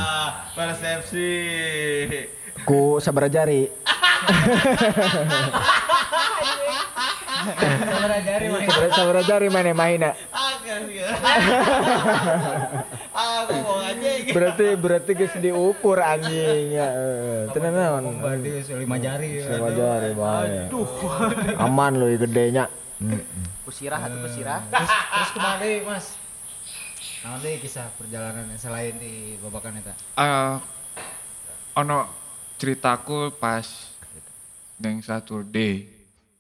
Ah, 0.01 0.29
persepsi. 0.51 1.29
Ku 2.63 2.97
sabaraha 2.97 3.31
jari. 3.31 3.69
Jari 8.23 8.45
mah. 8.49 8.59
Sabaraha 8.65 8.95
sabaraha 8.95 9.23
jari 9.27 9.47
mana 9.51 9.71
mahina. 9.75 10.11
Aku 13.13 13.55
mau. 13.61 13.83
Berarti 14.33 14.65
berarti 14.79 15.11
geus 15.13 15.35
diukur 15.37 16.01
anjing 16.01 16.73
ya. 16.73 16.87
eh. 16.89 17.41
Tenan 17.53 17.73
naon? 17.77 18.03
Berarti 18.17 18.49
lima 18.79 18.97
jari. 18.97 19.43
ya. 19.43 19.53
Sama 19.53 19.69
jari 19.75 20.09
bahaya. 20.17 20.63
Aman 21.61 21.99
loh 22.01 22.09
gedenya. 22.09 22.65
Hmm. 22.97 23.19
Kusirah 23.67 23.99
atuh 23.99 24.19
kusirah. 24.25 24.59
Terus 24.71 24.89
terus 24.89 25.29
ke 25.35 25.39
mana 25.39 25.65
mas? 25.87 26.05
Nah, 27.23 27.39
deh 27.39 27.55
kisah 27.55 27.87
perjalanan 27.95 28.43
yang 28.51 28.59
selain 28.59 28.99
di 28.99 29.39
babakan 29.39 29.79
eta. 29.79 29.95
Eh, 30.19 30.55
ono 31.79 32.03
ceritaku 32.59 33.31
pas 33.39 33.63
neng 34.83 34.99
Saturday. 34.99 35.92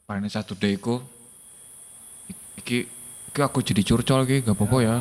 Paling 0.03 0.27
Saturday 0.27 0.75
ku 0.75 0.99
iki 2.59 2.83
iki 3.31 3.39
aku 3.39 3.63
jadi 3.63 3.79
curcol 3.87 4.27
iki 4.27 4.43
gak 4.43 4.51
apa-apa 4.51 4.77
ya. 4.83 4.97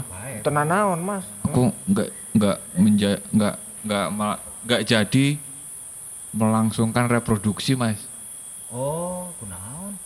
Tenan 0.46 0.70
naon, 0.70 1.02
Mas? 1.02 1.26
Aku 1.42 1.74
nggak 1.90 2.08
nggak 2.38 2.56
menja 2.78 3.18
nggak 3.34 3.54
nggak 3.82 4.06
nggak 4.62 4.80
jadi 4.86 5.26
melangsungkan 6.30 7.10
reproduksi 7.10 7.74
mas. 7.74 7.98
Oh, 8.70 9.26
kunaon? 9.42 9.98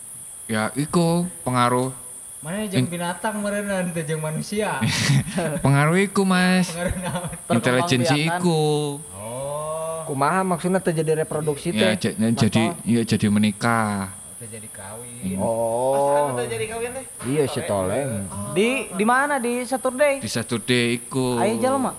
Ya 0.48 0.72
iku 0.72 1.28
pengaruh 1.44 1.92
Mana 2.40 2.64
jeung 2.64 2.88
binatang 2.88 3.44
merenang 3.44 3.92
teh 3.92 4.00
jeung 4.00 4.24
manusia. 4.24 4.80
pengaruh 5.64 6.00
iku 6.00 6.24
mas. 6.24 6.72
Pengaruh 6.72 6.96
naon? 7.04 7.28
Intelijensi 7.52 8.16
iku. 8.32 8.96
Oh, 9.12 10.08
Kumaha 10.08 10.40
maksudnya 10.40 10.80
terjadi 10.80 11.20
reproduksi 11.20 11.76
Ya, 11.76 11.92
teh? 11.92 12.16
ya, 12.16 12.32
jadi 12.32 12.62
ya 12.88 13.02
jadi 13.04 13.28
menikah. 13.28 14.15
Udah 14.36 14.48
jadi 14.52 14.68
kawin. 14.68 15.36
Oh. 15.40 16.36
Udah 16.36 16.44
jadi 16.44 16.64
kawin 16.68 16.90
deh. 16.92 17.04
Iya 17.24 17.44
si 17.48 17.60
Toleng. 17.64 18.28
Di 18.52 18.92
di 18.92 19.04
mana 19.08 19.40
di 19.40 19.64
Saturday? 19.64 20.20
Di 20.20 20.28
Saturday 20.28 21.00
iku. 21.00 21.40
Ayo 21.40 21.56
jalma. 21.56 21.96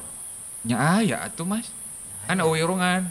Nya 0.62 0.78
aya 1.02 1.26
atuh 1.26 1.50
mas. 1.50 1.74
Kan 2.30 2.38
wirungan. 2.46 3.10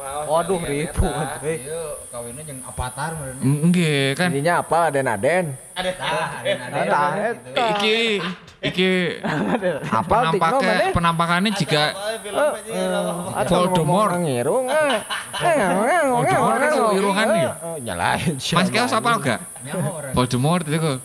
Waduh 0.00 0.62
ribu 0.64 1.02
atuh. 1.02 1.44
eh. 1.44 1.66
Iya, 1.66 1.82
kawinnya 2.08 2.42
jeung 2.46 2.60
avatar 2.64 3.10
merenang. 3.18 3.42
Enggak 3.42 4.10
kan. 4.16 4.28
Ininya 4.32 4.54
apa? 4.62 4.78
Aden-aden. 4.88 5.44
Ada 5.80 5.92
Tah, 5.96 6.28
ada 6.38 6.52
ada. 6.52 6.80
Tah, 6.84 7.10
gitu. 7.16 7.56
Iki 7.56 7.98
iki 8.60 8.90
Apa 9.88 10.28
tikno 10.28 10.36
penampaknya 10.36 10.74
mana? 10.76 10.92
penampakannya 10.92 11.50
juga 11.56 11.84
Voldemort. 13.46 14.20
Ngirung. 14.20 14.68
eh. 14.68 15.00
Eh, 15.40 15.56
Voldemort 16.04 16.60
itu 16.60 16.84
irungan 17.00 17.26
nih. 17.32 17.44
Oh, 17.64 17.76
nyalain. 17.80 18.34
Mas 18.36 18.68
Kios 18.68 18.92
apa 18.92 19.10
enggak? 19.16 19.40
Voldemort 20.12 20.64
itu 20.64 20.76
kok. 20.76 20.98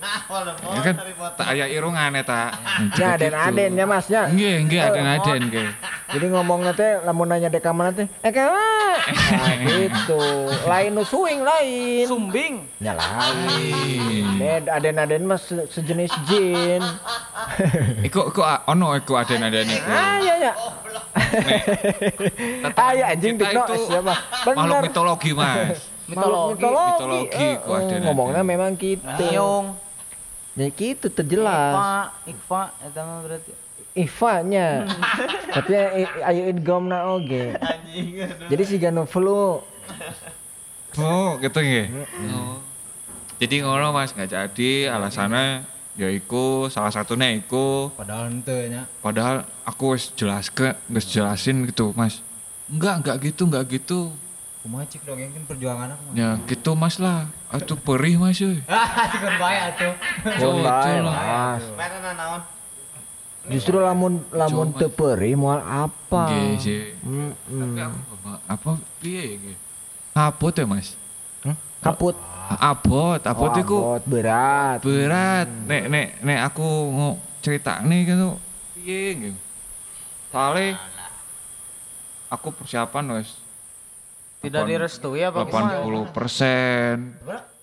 Ya 0.67 0.79
kan 0.81 0.95
tak 1.33 1.47
aya 1.55 1.65
irungan 1.67 2.11
eta. 2.13 2.51
Ya 2.99 3.15
aden-aden 3.15 3.71
ya 3.73 3.85
Masnya. 3.87 4.27
Nggih, 4.27 4.55
nggih 4.67 4.79
aden-aden 4.81 5.39
nggih. 5.47 5.67
Jadi 6.05 6.25
ngomongnya 6.27 6.71
teh 6.71 6.99
lamun 7.01 7.27
nanya 7.27 7.47
dek 7.47 7.65
mana 7.69 7.91
teh, 7.91 8.07
eh 8.19 8.31
kawa. 8.31 8.99
Nah, 9.01 9.55
gitu. 9.71 10.21
Lain 10.63 10.91
nu 10.91 11.03
suing 11.03 11.41
lain. 11.41 12.05
Sumbing. 12.05 12.53
Nyalain. 12.77 14.25
Aden-aden 14.67 15.23
mah 15.23 15.37
se- 15.37 15.67
sejenis 15.67 16.11
jin. 16.25 16.81
Iku 18.07 18.29
iku 18.29 18.41
ono 18.65 18.93
iku 18.93 19.15
aden-aden 19.15 19.67
iku. 19.67 19.87
Ah 19.87 20.17
iya 20.17 20.33
ya. 20.41 20.53
Ah 22.71 22.91
iya 22.91 23.05
anjing 23.09 23.35
Kita 23.35 23.45
tikno 23.45 23.61
itu 23.63 23.75
siapa? 23.85 24.13
Makhluk 24.45 24.55
Bener. 24.57 24.81
mitologi, 24.83 25.29
Mas. 25.31 25.79
Makhluk 26.05 26.43
Mitologi. 26.53 26.91
Mitologi 26.91 27.37
eh, 27.43 27.53
ku 27.57 27.69
eh, 27.69 27.77
aden-aden. 27.77 28.03
Ngomongnya 28.03 28.41
memang 28.41 28.71
gitu. 28.75 29.23
Nyung. 29.27 29.65
Ya 30.55 30.67
gitu 30.69 31.07
terjelas. 31.07 31.75
Ikfa, 31.75 31.93
Ikfa 32.25 32.61
eta 32.81 33.01
mah 33.01 33.19
berarti. 33.21 33.51
Iva-nya. 33.95 34.67
Tapi 35.49 35.71
i- 35.97 36.21
ayo 36.21 36.41
idgomna 36.49 37.07
oge. 37.09 37.55
Anjing. 37.55 38.27
Jadi 38.45 38.63
si 38.63 38.75
ganu 38.75 39.03
flu. 39.03 39.63
Oh, 40.95 41.29
gitu 41.37 41.59
nggih. 41.59 41.85
Oh. 42.29 42.59
Jadi 43.45 43.61
ngono 43.61 43.93
Mas, 43.93 44.09
nggak 44.09 44.25
jadi 44.25 44.89
alasannya 44.89 45.69
ya 45.93 46.09
iku 46.09 46.65
salah 46.65 46.89
satunya 46.89 47.29
iku 47.29 47.93
Padahal 47.93 48.33
henteu 48.33 48.57
nya. 48.65 48.89
padahal 49.05 49.45
aku 49.61 49.93
wis 49.93 50.09
jelas 50.17 50.49
ke 50.49 50.73
wis 50.89 51.05
jelasin 51.05 51.61
gitu 51.69 51.93
Mas. 51.93 52.25
Enggak, 52.65 53.05
enggak 53.05 53.17
gitu, 53.21 53.45
enggak 53.45 53.69
gitu. 53.69 54.17
Kumaha 54.65 54.89
cik 54.89 55.05
dong 55.05 55.21
yang 55.21 55.45
perjuangan 55.45 55.93
aku. 55.93 56.01
mah. 56.09 56.13
Ya 56.17 56.29
gitu 56.41 56.73
Mas 56.73 56.97
lah. 56.97 57.29
Atuh 57.53 57.77
perih 57.77 58.17
Mas 58.17 58.41
euy. 58.41 58.65
Ah, 58.65 59.13
dikon 59.13 59.37
bae 59.45 59.57
atuh. 59.61 59.93
Oh, 60.41 60.57
bae, 60.65 60.89
itu 60.89 61.05
lah. 61.05 61.15
Mas. 61.21 61.63
Justru 63.45 63.77
lamun 63.77 64.25
lamun 64.33 64.73
teu 64.73 64.89
perih 64.89 65.37
moal 65.37 65.61
apa? 65.61 66.33
Nggih 66.33 66.49
sih. 66.57 66.81
Mm, 67.05 67.29
Tapi 67.29 67.61
mm. 67.77 67.85
aku 67.85 67.97
apa- 68.17 68.41
apa 68.49 68.69
piye 68.97 69.21
ya 69.21 69.35
nggih? 69.37 69.57
Abot 70.17 70.49
ya 70.49 70.65
Mas. 70.65 70.97
Hmm? 71.85 71.93
Kaput. 71.93 72.15
Abot, 72.45 73.17
abot 73.19 73.49
Oh, 73.49 73.57
iku 73.57 73.77
abot, 73.79 74.01
berat. 74.05 74.77
berat. 74.81 75.49
Nek 75.65 75.83
nek 75.87 76.07
nek 76.21 76.39
aku 76.45 76.65
mau 76.87 77.11
cerita 77.39 77.81
nih 77.81 78.01
gitu 78.07 78.37
piye 78.75 79.05
gitu. 79.19 79.39
Soalnya 80.29 80.77
aku 82.27 82.49
persiapan 82.51 83.05
wes 83.15 83.37
Tidak 84.41 84.61
direstui 84.61 85.21
apa 85.21 85.41
gimana? 85.41 85.81
80 85.81 86.13
persen. 86.13 86.95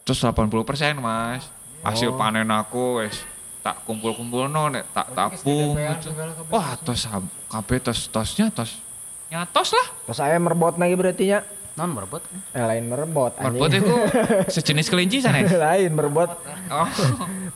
Terus 0.02 0.18
80 0.18 0.50
persen 0.62 0.98
mas. 0.98 1.46
Hasil 1.82 2.10
Oh. 2.10 2.18
panen 2.18 2.50
aku 2.50 2.98
wes 2.98 3.22
tak 3.62 3.86
kumpul-kumpul 3.86 4.50
no, 4.50 4.66
nek 4.66 4.90
tak 4.90 5.14
tabung. 5.14 5.78
gitu. 5.78 6.10
Wah 6.50 6.74
tos 6.76 7.06
kabeh 7.46 7.78
tos 7.78 8.10
tosnya 8.10 8.50
tos 8.50 8.82
nyatos 9.30 9.70
lah. 9.70 9.86
Terus 10.04 10.18
saya 10.18 10.34
merebot 10.42 10.74
lagi 10.74 10.94
berarti 10.94 11.24
nya. 11.30 11.46
Non 11.72 11.88
berebut. 11.96 12.20
Eh 12.52 12.60
lain 12.60 12.84
merebot. 12.84 13.32
anjing. 13.40 13.56
Merbot 13.56 13.72
itu 13.72 13.96
sejenis 14.60 14.92
kelinci 14.92 15.24
sana. 15.24 15.40
lain 15.40 15.90
merebot. 15.96 16.28
Oh, 16.68 16.88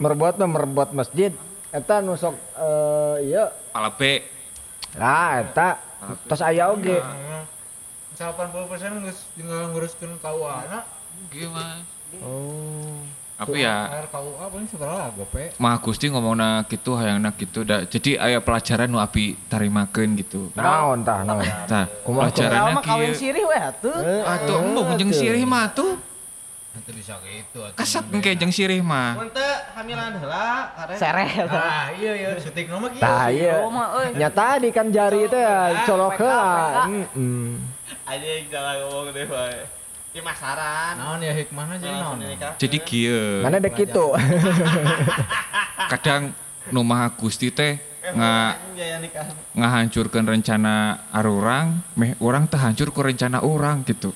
Merebot 0.01 0.35
mah 0.41 0.49
merebot 0.49 0.91
masjid. 0.97 1.33
Eta 1.69 2.01
nu 2.01 2.17
sok 2.17 2.33
eh 2.57 3.29
iya. 3.29 3.53
pala 3.73 3.93
B. 3.93 4.25
Lah 4.97 5.45
eta 5.45 5.77
tos 6.25 6.41
aya 6.41 6.73
oge. 6.73 6.97
Misal 8.17 8.33
80% 8.33 9.05
geus 9.05 9.21
tinggal 9.37 9.69
nguruskeun 9.77 10.17
KUA 10.25 10.57
na. 10.73 10.81
Gimana? 11.29 11.85
Oh. 12.25 13.05
Tapi 13.37 13.69
ya 13.69 13.93
Air 13.93 14.09
KUA 14.09 14.45
paling 14.49 14.65
segala 14.65 15.13
gope. 15.13 15.53
Mah 15.61 15.77
Gusti 15.85 16.09
ngomongna 16.09 16.65
gitu 16.73 16.97
hayangna 16.97 17.37
gitu 17.37 17.69
dah. 17.69 17.85
Jadi 17.85 18.17
aya 18.17 18.41
pelajaran 18.41 18.89
nu 18.89 18.97
abi 18.97 19.37
tarimakeun 19.53 20.17
gitu. 20.17 20.49
Naon 20.57 21.05
tah 21.05 21.21
naon. 21.21 21.45
Tah, 21.69 21.85
mah 22.09 22.81
kawin 22.81 23.13
kieu. 23.13 23.21
sirih 23.29 23.45
weh 23.45 23.61
atuh. 23.61 23.93
Atuh 24.25 24.57
embung 24.65 24.89
jeung 24.97 25.13
sirih 25.13 25.45
mah 25.45 25.69
tuh. 25.69 26.01
Itu 26.81 26.91
bisa 26.97 27.21
gitu 27.29 27.61
atuh. 27.61 27.77
Kasat 27.77 28.09
engke 28.09 28.33
jeung 28.41 28.49
sirih 28.49 28.81
mah. 28.81 29.21
Mun 29.21 29.29
teu 29.29 29.45
hamilan 29.77 30.17
heula, 30.17 30.73
karen. 30.73 30.97
Sereh. 30.97 31.33
Ah, 31.53 31.93
iya 31.93 32.13
iya 32.17 32.29
syuting 32.41 32.73
nama 32.73 32.89
kieu. 32.89 33.05
Tah 33.05 33.29
iya. 33.29 33.61
Mah. 33.69 34.17
Nya 34.17 34.33
tadi 34.33 34.73
kan 34.73 34.89
jari 34.89 35.29
itu 35.29 35.37
ya 35.37 35.85
colok 35.85 36.25
heula. 36.25 36.89
Heeh. 36.89 37.53
Anjing 38.09 38.49
jalan 38.49 38.75
ngomong 38.81 39.13
deh 39.13 39.29
bae. 39.29 39.61
Masaran. 40.23 40.93
Naon 40.97 41.21
ya 41.25 41.33
hikmahna 41.33 41.75
jadi 41.81 41.97
naon? 41.97 42.19
Jadi 42.57 42.79
kieu. 42.81 43.41
Mana 43.45 43.61
dek 43.61 43.77
gitu. 43.77 44.13
Kadang 45.93 46.35
nu 46.73 46.81
Maha 46.83 47.13
Gusti 47.15 47.53
teh 47.53 47.79
nga 48.15 48.55
biaya 48.75 49.03
nikah. 49.03 49.27
ngahancurkeun 49.59 50.27
rencana 50.27 51.07
arurang, 51.11 51.83
meh 51.99 52.15
urang 52.23 52.47
teh 52.47 52.59
hancur 52.59 52.95
ku 52.95 53.03
rencana 53.03 53.43
urang 53.43 53.83
gitu. 53.83 54.15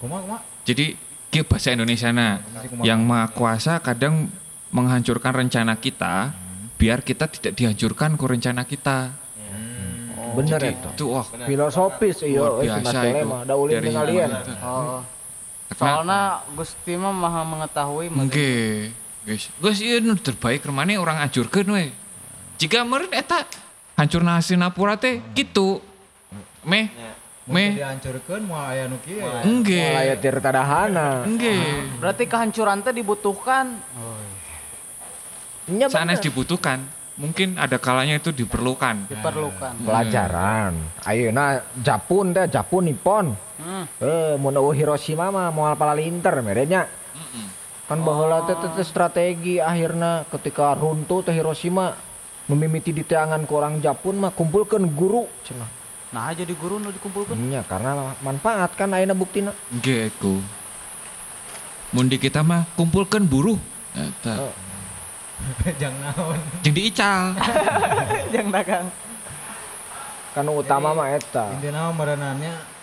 Kumaha 0.00 0.20
kumaha? 0.24 0.40
Jadi 0.64 0.96
kieu 1.32 1.44
bahasa 1.44 1.72
Indonesia 1.72 2.12
na 2.12 2.40
yang 2.84 3.02
Maha 3.04 3.32
Kuasa 3.32 3.80
kadang 3.80 4.28
menghancurkan 4.74 5.32
rencana 5.32 5.78
kita 5.78 6.34
biar 6.76 7.00
kita 7.00 7.30
tidak 7.30 7.52
dihancurkan 7.56 8.18
ku 8.20 8.28
rencana 8.28 8.66
kita. 8.68 9.24
Bener 10.34 10.58
Jadi 10.58 10.68
itu. 10.74 10.88
itu 10.98 11.04
wah 11.14 11.26
Filosofis 11.46 12.26
iya 12.26 12.42
Mas 12.42 12.82
biasa 12.82 12.98
itu 13.06 13.28
dari 13.70 13.90
itu. 13.94 14.52
Oh. 14.66 15.00
Karena 15.72 15.80
Soalnya 16.04 16.20
Gusti 16.54 16.92
mah 16.94 17.14
maha 17.14 17.42
mengetahui. 17.42 18.06
Nggih. 18.12 18.92
Guys, 19.24 19.48
guys 19.56 19.80
iya 19.80 20.04
nu 20.04 20.12
terbaik 20.20 20.68
remane 20.68 21.00
orang 21.00 21.16
anjurkeun 21.24 21.64
we. 21.72 21.88
Jika 22.60 22.84
meureun 22.84 23.08
eta 23.16 23.48
hancurna 23.96 24.36
Sinapura 24.44 25.00
teh 25.00 25.24
gitu. 25.32 25.80
Meh 26.64 26.92
Mun 27.44 27.60
meh 27.60 27.76
dihancurkeun 27.76 28.44
moal 28.44 28.72
aya 28.72 28.84
nu 28.88 29.00
kieu. 29.04 29.24
enggih. 29.44 29.96
Mulai 29.96 30.16
tirta 30.20 30.48
dahana. 30.52 31.24
Enggih. 31.24 31.60
Berarti 32.00 32.24
kehancuran 32.28 32.84
teh 32.84 32.92
dibutuhkan. 32.92 33.80
Nya 35.72 35.88
Sanes 35.88 36.20
bener. 36.20 36.24
dibutuhkan. 36.28 36.78
Mungkin 37.14 37.56
ada 37.56 37.78
kalanya 37.80 38.20
itu 38.20 38.28
diperlukan. 38.34 39.08
diperlukan. 39.08 39.72
pelajaran. 39.80 40.76
Ayeuna 41.04 41.64
Japun 41.80 42.36
teh 42.36 42.44
Japun 42.52 42.92
Nippon. 42.92 43.26
Hmm. 43.54 43.86
Eh, 44.02 44.34
eueuh 44.34 44.74
Hiroshima 44.74 45.30
mah 45.30 45.54
moal 45.54 45.78
palalinter 45.78 46.34
merenya. 46.42 46.90
Kan 47.84 48.00
baheula 48.00 48.48
teh 48.48 48.56
strategi 48.80 49.60
akhirna 49.60 50.24
ketika 50.32 50.72
runtuh 50.72 51.20
teh 51.20 51.36
Hiroshima 51.36 51.92
memimiti 52.48 52.96
di 52.96 53.04
tangan 53.04 53.44
orang 53.44 53.80
Japun 53.84 54.16
mah 54.20 54.32
kumpulkeun 54.32 54.88
guru 54.96 55.28
cenah. 55.44 55.68
Nah 56.14 56.32
jadi 56.32 56.54
guru 56.56 56.80
nu 56.80 56.88
dikumpulkan. 56.94 57.36
Nya 57.36 57.60
karena 57.66 58.16
manfaat 58.24 58.72
kan 58.78 58.94
ayeuna 58.96 59.12
buktina. 59.12 59.52
Nggih 59.68 60.14
ku. 60.16 60.40
Mun 61.92 62.08
di 62.08 62.16
kita 62.16 62.40
mah 62.40 62.64
kumpulkan 62.74 63.22
buruh. 63.28 63.60
Eta. 63.94 64.48
Oh. 64.48 64.54
Jangan 65.80 66.14
naon. 66.14 66.38
Jeung 66.64 66.74
diical. 66.74 67.36
Dagang. 68.54 68.88
Kan 70.34 70.46
utama 70.50 70.96
mah 70.96 71.12
eta. 71.12 71.52
Intina 71.58 71.92
merenannya 71.92 72.73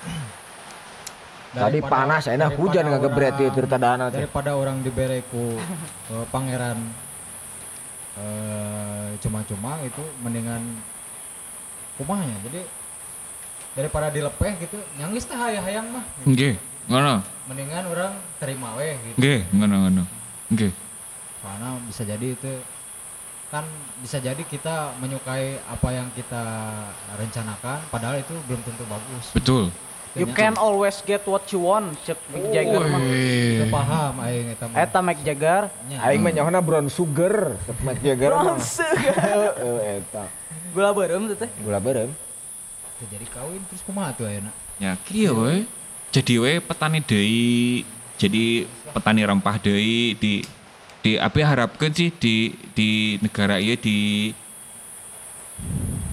Tadi 1.51 1.83
panas 1.83 2.23
ayeuna 2.25 2.47
hujan 2.49 2.87
ngagebret 2.87 3.35
di 3.35 3.45
tirta 3.51 3.75
dahana 3.75 4.07
teh. 4.07 4.23
daripada 4.23 4.55
orang 4.55 4.79
dibere 4.79 5.19
ku 5.27 5.59
eh, 6.07 6.25
pangeran 6.27 6.79
eh 8.13 9.09
cuma-cuma 9.19 9.79
itu 9.81 9.99
mendingan 10.19 10.63
kumahnya 11.95 12.35
jadi 12.43 12.61
daripada 13.73 14.07
dilepeh 14.09 14.51
gitu 14.59 14.79
nyangis 14.95 15.23
teh 15.23 15.35
hayang-hayang 15.35 15.87
mah 15.89 16.03
Nggih. 16.23 16.55
Ngono. 16.87 17.23
mendingan 17.45 17.83
orang 17.85 18.11
terima 18.37 18.71
weh 18.75 18.95
gitu 19.05 19.17
Nggih, 19.19 19.39
ngono 19.53 19.75
ngono. 19.81 20.03
Nggih. 20.49 20.71
karena 21.41 21.67
bisa 21.83 22.03
jadi 22.03 22.27
itu 22.31 22.53
kan 23.47 23.65
bisa 23.99 24.17
jadi 24.17 24.39
kita 24.39 24.95
menyukai 24.97 25.59
apa 25.65 25.89
yang 25.89 26.07
kita 26.15 26.43
rencanakan 27.13 27.79
padahal 27.87 28.15
itu 28.17 28.31
belum 28.45 28.61
tentu 28.61 28.83
bagus 28.85 29.25
Betul. 29.31 29.67
You 30.11 30.27
can 30.35 30.59
always 30.59 30.99
get 31.07 31.23
what 31.23 31.47
you 31.55 31.63
want. 31.63 31.95
Cek 32.03 32.19
Mick 32.35 32.51
Jagger 32.51 32.83
mah. 32.83 33.01
Paham 33.71 34.13
aing 34.27 34.47
eta 34.51 34.65
mah 34.67 34.75
Eta 34.75 34.99
Mick 34.99 35.19
Jagger. 35.23 35.63
Aing 36.03 36.19
mah 36.19 36.31
nyahoana 36.35 36.59
brown 36.59 36.91
sugar, 36.91 37.55
Mac 37.79 38.03
Jagger 38.03 38.35
mah. 38.35 38.59
Heeh 39.23 40.03
eta. 40.03 40.27
Gula 40.75 40.91
beureum 40.91 41.31
teh 41.31 41.47
teh. 41.47 41.49
Gula 41.63 41.79
berem. 41.79 42.11
Tuh, 42.99 43.07
jadi 43.07 43.25
kawin 43.31 43.63
terus 43.65 43.81
kumaha 43.81 44.13
tuh 44.13 44.29
ayeuna 44.29 44.53
Ya, 44.77 44.93
kieu 45.07 45.33
we. 45.33 45.65
Jadi 46.11 46.33
we 46.43 46.59
petani 46.59 46.99
deui. 46.99 47.88
Jadi 48.19 48.67
petani 48.91 49.23
rempah 49.23 49.57
deui 49.63 50.19
di 50.19 50.43
di 51.01 51.17
apa 51.17 51.41
harapkan 51.41 51.89
sih 51.89 52.11
di 52.13 52.53
di 52.75 53.17
negara 53.23 53.57
ieu 53.57 53.79
di 53.79 54.29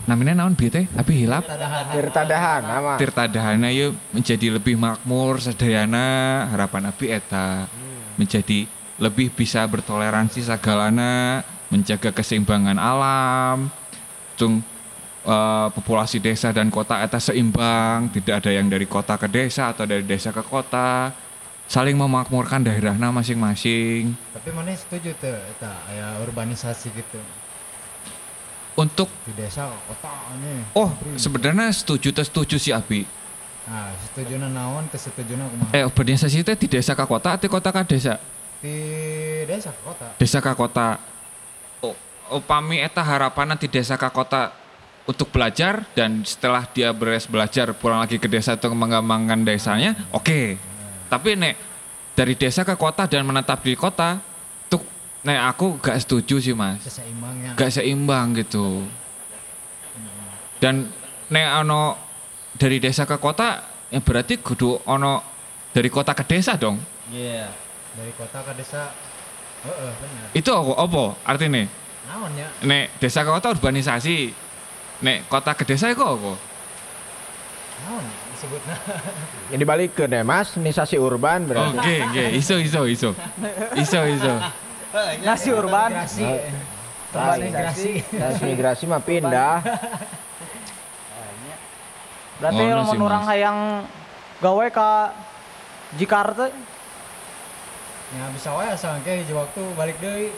namanya 0.09 0.33
naon 0.41 0.57
bieu 0.57 0.73
teh? 0.73 0.89
Tapi 0.89 1.13
hilap. 1.23 1.45
Tirta 1.93 2.25
dahana 2.25 2.75
mah. 2.81 2.97
Tirtadahana 2.97 3.69
yuk 3.69 3.93
menjadi 4.17 4.57
lebih 4.57 4.81
makmur 4.81 5.37
sedayana 5.45 6.49
harapan 6.49 6.89
abi 6.89 7.13
eta 7.13 7.69
menjadi 8.17 8.65
lebih 8.97 9.31
bisa 9.31 9.63
bertoleransi 9.69 10.49
sagalana 10.49 11.45
menjaga 11.69 12.09
keseimbangan 12.17 12.81
alam. 12.81 13.69
Tung 14.41 14.65
eh, 15.29 15.69
populasi 15.77 16.25
desa 16.25 16.57
dan 16.57 16.73
kota 16.73 17.05
eta 17.05 17.21
seimbang. 17.21 18.09
Tidak 18.09 18.41
ada 18.41 18.49
yang 18.49 18.73
dari 18.73 18.89
kota 18.89 19.21
ke 19.21 19.29
desa 19.29 19.77
atau 19.77 19.85
dari 19.85 20.09
desa 20.09 20.33
ke 20.33 20.41
kota. 20.41 21.13
Saling 21.69 22.01
memakmurkan 22.01 22.65
daerahnya 22.65 23.13
masing-masing. 23.13 24.17
Tapi 24.33 24.49
mana 24.57 24.73
setuju 24.73 25.13
tuh 25.21 25.37
eta 25.37 25.69
aya 25.93 26.17
urbanisasi 26.25 26.97
gitu 26.97 27.21
untuk 28.79 29.11
di 29.27 29.35
desa 29.35 29.67
kota 29.91 30.39
nih 30.39 30.71
oh 30.79 30.95
sebenarnya 31.19 31.75
setuju 31.75 32.15
teh 32.15 32.23
setuju 32.23 32.57
sih 32.63 32.71
abi? 32.71 33.03
Nah 33.69 33.93
setuju 34.01 34.39
naon 34.39 34.87
kesetujuna 34.89 35.45
kumaha? 35.51 35.77
Eh 35.77 35.83
urbanisasi 35.85 36.41
itu 36.41 36.53
di 36.55 36.69
desa 36.71 36.95
ke 36.95 37.05
kota 37.05 37.37
atau 37.37 37.51
kota 37.51 37.69
ke 37.75 37.83
desa? 37.85 38.17
Di 38.63 38.75
desa 39.45 39.75
ke 39.75 39.81
kota. 39.85 40.07
Desa 40.17 40.39
ke 40.41 40.53
kota. 40.57 40.97
O- 41.85 41.99
upami 42.33 42.81
eta 42.81 43.05
harapan 43.05 43.59
di 43.61 43.69
desa 43.69 44.01
ke 44.01 44.09
kota 44.09 44.57
untuk 45.05 45.29
belajar 45.29 45.85
dan 45.93 46.25
setelah 46.25 46.65
dia 46.69 46.93
beres 46.97 47.29
belajar 47.29 47.77
pulang 47.77 48.01
lagi 48.01 48.17
ke 48.17 48.29
desa 48.29 48.57
untuk 48.57 48.73
mengembangkan 48.73 49.45
desanya 49.45 49.93
oke. 50.17 50.57
Tapi 51.13 51.29
nek 51.37 51.55
dari 52.17 52.33
desa 52.37 52.65
ke 52.65 52.73
kota 52.73 53.05
dan 53.05 53.25
menetap 53.29 53.61
di 53.61 53.77
kota 53.77 54.21
nek 55.29 55.41
aku 55.53 55.77
gak 55.77 56.01
setuju 56.01 56.41
sih 56.41 56.55
mas. 56.57 56.81
Keseimbangnya 56.81 57.53
gak 57.53 57.69
seimbang 57.69 58.33
gitu. 58.41 58.89
Dan 60.57 60.89
nek 61.29 61.47
ono 61.61 61.95
dari 62.57 62.81
desa 62.81 63.05
ke 63.05 63.21
kota 63.21 63.61
ya 63.93 64.01
berarti 64.01 64.41
kudu 64.41 64.81
ono 64.89 65.21
dari 65.71 65.93
kota 65.93 66.17
ke 66.17 66.25
desa 66.25 66.57
dong. 66.57 66.81
Iya. 67.13 67.53
dari 67.93 68.13
kota 68.17 68.41
ke 68.41 68.53
desa. 68.57 68.89
Heeh 69.69 69.91
bener. 70.01 70.27
Itu 70.33 70.51
apa, 70.55 70.73
apa 70.81 71.05
artinya? 71.27 71.67
Naon 72.09 72.33
ya? 72.33 72.49
Nek 72.65 72.97
desa 72.97 73.21
ke 73.21 73.31
kota 73.31 73.53
urbanisasi 73.53 74.33
nek 75.05 75.29
kota 75.29 75.53
ke 75.53 75.69
desa 75.69 75.93
itu 75.93 76.01
apa? 76.01 76.33
Naon 77.85 78.05
disebutna 78.33 78.75
Jadi 79.51 79.65
balik 79.77 79.91
ke 79.99 80.05
deh 80.09 80.23
mas, 80.25 80.55
nisasi 80.57 80.97
urban 80.97 81.45
oke 81.45 81.53
berarti. 81.53 81.95
oke. 82.07 82.25
Iso 82.39 82.55
iso 82.57 82.81
iso. 82.89 83.11
Iso 83.77 84.01
iso 84.09 84.35
Nasi 85.25 85.49
urban. 85.53 85.91
migrasi 85.93 86.25
Urbanisasi. 87.09 87.93
Nas 88.17 88.39
migrasi 88.41 88.85
mah 88.89 89.01
pindah. 89.05 89.61
Berarti 92.39 92.63
Ngono 92.63 92.77
lamun 92.87 93.01
orang 93.03 93.23
Mas. 93.27 93.31
hayang 93.35 93.59
gawe 94.39 94.67
ka 94.71 94.91
Jakarta 95.99 96.53
ya 98.09 98.25
bisa 98.33 98.49
wae 98.57 98.69
asal 98.73 98.97
ke 99.05 99.21
hiji 99.21 99.37
waktu 99.37 99.61
balik 99.77 100.01
deui 100.01 100.33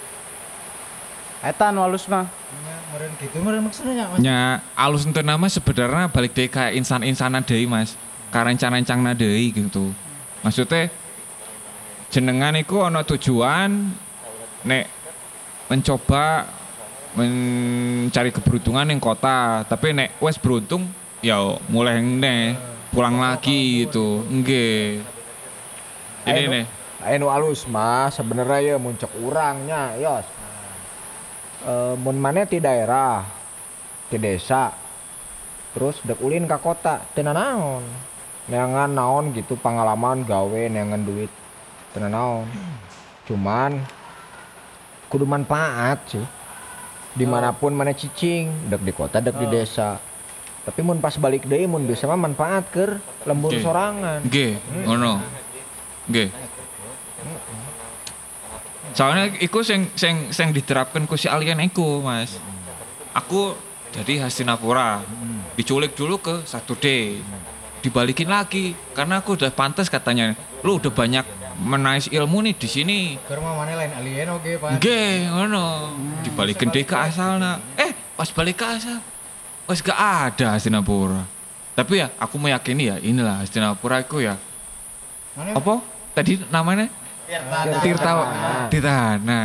eta 1.39 1.71
nu 1.71 1.87
halus 1.87 2.11
mah. 2.11 2.27
nya 2.27 2.75
meureun 2.91 3.15
kitu 3.15 3.37
meureun 3.39 3.63
maksudnya 3.63 4.11
mas 4.11 4.19
nya 4.19 4.59
alus 4.75 5.07
untuk 5.07 5.23
nama 5.23 5.47
sebenarnya 5.47 6.11
balik 6.11 6.35
deh 6.35 6.51
kayak 6.51 6.75
insan-insanan 6.75 7.47
deh 7.47 7.63
mas 7.71 7.95
karencang-rencang 8.35 9.15
deui 9.15 9.55
gitu 9.55 9.95
maksudnya 10.43 10.91
jenengan 12.11 12.59
iku 12.59 12.91
ono 12.91 13.07
tujuan 13.07 13.95
nek 14.67 14.85
mencoba 15.71 16.47
mencari 17.15 18.31
keberuntungan 18.31 18.91
yang 18.91 19.03
kota 19.03 19.67
tapi 19.67 19.95
nek 19.95 20.19
wes 20.23 20.39
beruntung 20.39 20.87
ya 21.23 21.59
mulai 21.69 21.99
nih 21.99 22.55
pulang 22.95 23.19
lagi 23.19 23.87
gitu 23.87 24.23
enggak 24.31 25.03
ini 26.27 26.43
nih 26.47 26.67
Ayo 27.01 27.33
alus 27.33 27.65
mas, 27.65 28.13
sebenarnya 28.13 28.61
ya 28.61 28.77
muncul 28.77 29.09
urangnya, 29.25 29.97
yos. 29.97 30.29
Eh, 31.65 31.97
mun 31.97 32.21
mana 32.21 32.45
di 32.45 32.61
daerah, 32.61 33.25
di 34.13 34.21
desa, 34.21 34.69
terus 35.73 35.97
dek 36.05 36.21
ulin 36.21 36.45
ke 36.45 36.61
kota, 36.61 37.01
tena 37.17 37.33
naon. 37.33 37.81
Neangan 38.53 38.93
naon 38.93 39.33
gitu 39.33 39.57
pengalaman 39.57 40.29
gawe 40.29 40.61
neangan 40.69 41.01
duit, 41.01 41.33
tena 41.97 42.13
naon. 42.13 42.45
Cuman 43.25 43.81
kudu 45.11 45.27
manfaat 45.27 45.99
sih. 46.15 46.27
Di 47.11 47.27
mana 47.27 47.51
pun 47.51 47.75
mana 47.75 47.91
cicing, 47.91 48.71
dek 48.71 48.87
di 48.87 48.95
kota, 48.95 49.19
dek 49.19 49.35
di 49.35 49.47
desa. 49.51 49.99
Tapi 50.63 50.81
mun 50.87 51.03
pas 51.03 51.19
balik 51.19 51.51
deui 51.51 51.67
mun 51.67 51.83
bisa 51.83 52.07
mah 52.07 52.15
manfaat 52.15 52.71
ker 52.71 53.03
lembur 53.27 53.51
sorangan. 53.59 54.23
Nggih, 54.23 54.87
ngono. 54.87 55.19
Nggih. 56.07 56.31
Soalnya 58.95 59.35
iku 59.43 59.67
sing 59.67 59.91
sing 59.99 60.31
sing 60.31 60.55
diterapkan 60.55 61.07
ku 61.11 61.19
si 61.19 61.27
alien 61.27 61.59
iku, 61.67 61.99
Mas. 61.99 62.39
Aku 63.11 63.59
jadi 63.91 64.23
Hastinapura. 64.23 65.03
Diculik 65.59 65.99
dulu 65.99 66.23
ke 66.23 66.47
satu 66.47 66.79
D. 66.79 67.19
Dibalikin 67.83 68.31
lagi 68.31 68.77
karena 68.95 69.19
aku 69.19 69.35
udah 69.35 69.51
pantas 69.51 69.91
katanya. 69.91 70.39
Lu 70.63 70.79
udah 70.79 70.93
banyak 70.93 71.27
menais 71.61 72.09
ilmu 72.09 72.41
nih 72.41 72.55
di 72.57 72.67
sini. 72.67 73.01
ke 73.21 73.33
rumah 73.37 73.53
mana 73.55 73.77
lain 73.77 73.93
alien 73.95 74.29
oke 74.33 74.51
pak 74.57 74.69
Nggih, 74.81 75.29
ngono. 75.29 75.67
Dibalikin 76.25 76.69
deh 76.69 76.83
ke 76.83 76.97
asalna. 76.97 77.61
Eh, 77.77 77.93
pas 78.17 78.29
balik 78.29 78.57
ke 78.59 78.67
asal. 78.67 78.99
Wes 79.65 79.79
gak 79.81 79.95
ada 79.95 80.57
Hastinapura. 80.57 81.23
Tapi 81.77 82.01
ya 82.01 82.11
aku 82.17 82.37
meyakini 82.37 82.89
ya 82.89 82.97
inilah 82.99 83.45
Hastinapura 83.45 84.01
itu 84.01 84.19
ya 84.21 84.35
mana 85.31 85.55
apa 85.55 85.79
tadi 86.11 86.43
namanya 86.51 86.91
Tirta. 87.31 87.79
Tirta 87.79 88.11
Tirtana. 88.67 89.43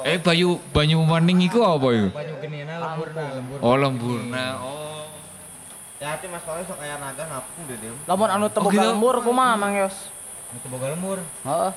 Eh 0.00 0.16
Bayu 0.16 0.56
Banyu 0.72 1.04
Maning 1.04 1.44
iku 1.44 1.60
apa 1.60 1.86
iku? 1.92 2.08
Banyu 2.08 2.34
genina 2.40 2.80
lemburna, 2.80 3.24
lembur. 3.36 3.56
Oh 3.60 3.76
Lemburna. 3.76 4.44
Oh. 4.56 5.04
Ya 6.00 6.16
hati 6.16 6.26
Mas 6.26 6.40
Toy 6.42 6.64
sok 6.64 6.80
kayak 6.80 6.96
naga 6.96 7.28
ngapung 7.28 7.62
deh. 7.68 7.76
Lamun 8.08 8.28
anu 8.32 8.46
teu 8.48 8.64
Oh, 8.64 8.72
gitu. 8.72 8.80
lembur 8.80 9.20
kumaha 9.20 9.54
Mang 9.54 9.76
Yos? 9.76 9.92
Itu 10.52 10.66
boga 10.68 10.86
lembur. 10.92 11.18
Heeh. 11.20 11.72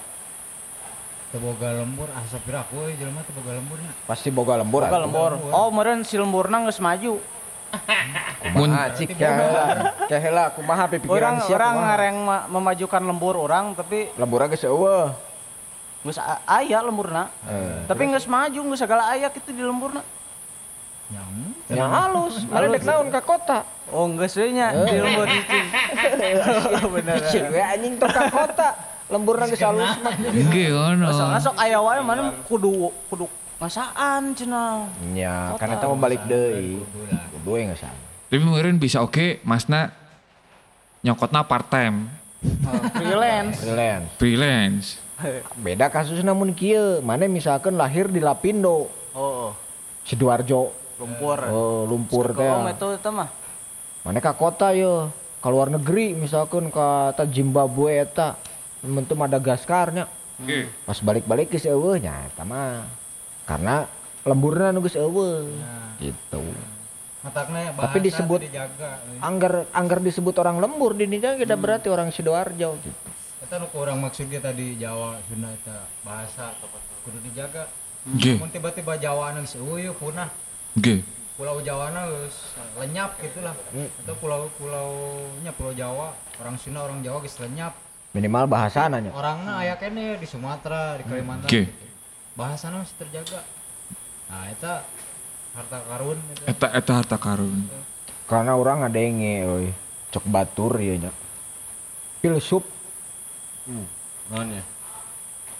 Teu 1.31 1.39
boga 1.41 1.69
lembur 1.73 2.07
asa 2.11 2.37
piraku 2.39 2.75
euy 2.81 2.95
jelema 2.95 3.23
teu 3.23 3.33
boga 3.33 3.51
lemburnya. 3.55 3.91
Pasti 4.05 4.29
boga 4.29 4.55
lembur. 4.55 4.83
Boga 4.83 4.99
lembur. 5.01 5.31
Oh, 5.51 5.67
meureun 5.71 6.03
si 6.03 6.15
lemburna 6.15 6.63
geus 6.63 6.79
maju. 6.79 7.19
Mun 8.55 8.71
Kumaha 8.71 8.93
cik 8.95 9.19
ya 9.19 9.35
heula. 9.35 10.45
Kumaha 10.53 10.85
siap 10.87 11.03
orang 11.11 11.35
kumaha. 11.41 11.75
ngareng 11.83 12.15
ma- 12.23 12.45
memajukan 12.47 13.01
lembur 13.03 13.35
orang 13.35 13.75
tapi 13.75 14.07
Lembur 14.15 14.47
geus 14.47 14.63
eueuh. 14.63 15.11
geus 16.05 16.21
aya 16.45 16.79
lemburna. 16.79 17.27
Tapi 17.83 18.01
geus 18.11 18.29
maju 18.29 18.59
geus 18.71 18.79
segala 18.79 19.11
aya 19.11 19.27
kitu 19.27 19.51
di 19.51 19.59
lemburna. 19.59 20.05
Yang 21.05 21.29
Ya 21.65 21.85
halus, 21.89 22.45
dek 22.45 22.85
naon 22.85 23.09
ka 23.09 23.21
kota. 23.25 23.65
Oh, 23.89 24.05
geus 24.17 24.37
deui 24.37 24.53
nya 24.53 24.69
di 24.85 24.97
lembur 25.01 25.25
itu. 25.29 25.59
Bener. 26.93 27.17
Cewek 27.29 27.65
anjing 27.65 27.93
tong 27.97 28.13
ka 28.13 28.23
kota. 28.29 28.69
Lemburna 29.09 29.45
geus 29.49 29.61
halus 29.65 29.93
mah. 30.01 30.13
Nggih 30.13 30.73
ngono. 30.73 31.09
Sok 31.41 31.57
aya 31.57 31.81
wae 31.81 32.01
mana 32.05 32.33
kudu 32.45 32.93
kudu 33.09 33.25
ngasaan 33.57 34.37
cenah. 34.37 34.89
Ya, 35.17 35.57
karena 35.57 35.77
eta 35.81 35.89
balik 35.93 36.21
deui. 36.29 36.81
Kudu 37.41 37.49
we 37.49 37.65
geus 37.69 37.81
Tapi 38.25 38.41
meureun 38.41 38.77
bisa 38.81 39.05
oke 39.05 39.41
Masna 39.45 39.93
nyokotna 41.05 41.45
part 41.45 41.69
time, 41.69 42.09
Oh, 42.45 42.77
Freelance. 42.93 43.57
Freelance. 43.61 44.09
freelance. 44.21 44.85
Beda 45.57 45.89
kasus 45.89 46.21
namun 46.21 46.53
kieu, 46.53 47.01
mana 47.01 47.25
misalkan 47.25 47.73
lahir 47.73 48.09
di 48.09 48.21
Lapindo, 48.21 48.89
Oh, 49.15 49.53
Sidoarjo. 50.05 50.84
Lumpur. 50.99 51.37
Oh, 51.51 51.83
lumpur 51.85 52.31
teh. 52.31 52.47
Itu 52.47 52.87
itu 52.95 53.09
mah. 53.11 53.29
Mana 54.05 54.21
ka 54.21 54.37
kota 54.37 54.69
ye, 54.71 55.09
ka 55.41 55.47
luar 55.49 55.73
negeri 55.73 56.13
misalkan 56.13 56.69
ka 56.69 57.11
ta 57.17 57.25
Zimbabwe 57.25 58.05
eta, 58.05 58.37
mentu 58.85 59.17
Madagaskarnya. 59.17 60.05
Oke. 60.35 60.67
Pas 60.85 60.97
balik-balik 60.99 61.51
geus 61.55 61.65
eueuh 61.65 61.97
nya 61.97 62.27
eta 62.27 62.43
mah. 62.45 62.85
Karena 63.47 63.87
lemburna 64.21 64.69
nu 64.69 64.83
geus 64.83 64.97
eueuh. 64.99 65.47
Gitu. 65.97 66.41
matakna 67.25 67.73
bahasa 67.73 67.89
Tapi 67.89 67.97
disebut- 68.05 68.41
dijaga. 68.45 69.01
Anggar 69.17 69.65
anggar 69.73 69.97
disebut 69.97 70.37
orang 70.37 70.61
lembur 70.61 70.93
di 70.93 71.09
dinya 71.09 71.33
kita 71.33 71.57
berarti 71.57 71.89
orang 71.89 72.13
Sidoarjo 72.13 72.77
gitu. 72.85 73.07
Eta 73.41 73.57
nu 73.57 73.65
kurang 73.73 73.97
maksudnya 73.97 74.37
tadi 74.37 74.77
Jawa 74.77 75.17
Sunda 75.25 75.49
eta 75.49 75.89
bahasa 76.05 76.53
kudu 77.01 77.17
dijaga. 77.25 77.65
Mun 78.37 78.53
tiba-tiba 78.53 79.01
Jawa 79.01 79.33
anu 79.33 79.41
geus 79.41 79.57
eueuh 79.57 79.97
punah. 79.97 80.29
Nggih. 80.75 81.01
Pulau 81.35 81.59
Jawa 81.59 81.91
geus 81.91 82.55
lenyap 82.79 83.19
gitulah. 83.19 83.51
Atau 84.03 84.15
pulau 84.23 84.47
pulaunya 84.55 85.51
Pulau 85.51 85.75
Jawa, 85.75 86.15
orang 86.39 86.55
Sunda 86.55 86.83
orang 86.83 87.03
Jawa 87.03 87.19
geus 87.23 87.35
lenyap. 87.43 87.75
Minimal 88.15 88.47
bahasana 88.47 89.03
nya. 89.03 89.11
Orangna 89.11 89.59
aya 89.59 89.75
kene 89.75 90.15
di 90.15 90.27
Sumatera, 90.27 90.95
di 90.95 91.03
Kalimantan. 91.03 91.51
Oke. 91.51 91.67
Bahasana 92.39 92.79
masih 92.79 92.95
terjaga. 92.95 93.43
Nah, 94.31 94.47
eta 94.47 94.87
harta 95.55 95.79
karun 95.83 96.19
eta. 96.31 96.43
Eta 96.47 96.67
eta 96.71 96.91
harta 97.03 97.17
karun. 97.19 97.67
Karena 98.31 98.55
orang 98.55 98.87
ada 98.87 98.95
yang 98.95 99.19
euy. 99.19 99.75
Cok 100.15 100.25
batur 100.31 100.79
ieu 100.79 100.95
nya. 100.95 101.11
Filsuf 102.23 102.63
Non 104.31 104.49
ya. 104.49 104.63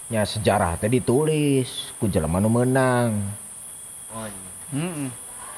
nya 0.05 0.21
sejarah 0.21 0.77
teh 0.77 0.85
ditulis 0.85 1.89
ku 1.97 2.05
jelema 2.05 2.37
nu 2.37 2.49
meunang 2.49 3.25
Oh 4.13 4.29
Heeh. 4.73 5.09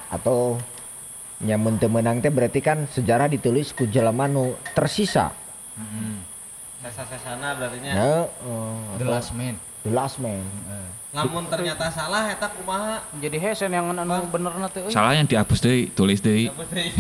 atau 0.08 0.60
nya 1.44 1.60
mun 1.60 1.76
teu 1.78 1.92
meunang 1.92 2.24
teh 2.24 2.32
berarti 2.32 2.64
kan 2.64 2.88
sejarah 2.90 3.28
ditulis 3.28 3.76
ku 3.76 3.86
jelema 3.86 4.26
nu 4.26 4.56
tersisa. 4.74 5.32
Sesa-sesana 6.82 7.60
berarti 7.60 7.78
nya. 7.84 7.94
Ya, 7.94 8.14
The 8.98 9.06
Last 9.06 9.32
Man. 9.36 9.56
the 9.88 9.96
last 9.96 10.20
man. 10.20 10.44
Eh. 10.68 10.90
Lamun 11.16 11.48
ternyata 11.48 11.88
salah 11.88 12.28
eta 12.28 12.52
kumaha? 12.52 13.00
Jadi 13.24 13.40
hesen 13.40 13.72
yang 13.72 13.88
anu 13.96 14.28
benerna 14.28 14.68
teh 14.68 14.84
euy. 14.84 14.92
Salah 14.92 15.16
yang 15.16 15.24
dihapus 15.24 15.64
deui, 15.64 15.88
tulis 15.96 16.20
deui. 16.20 16.52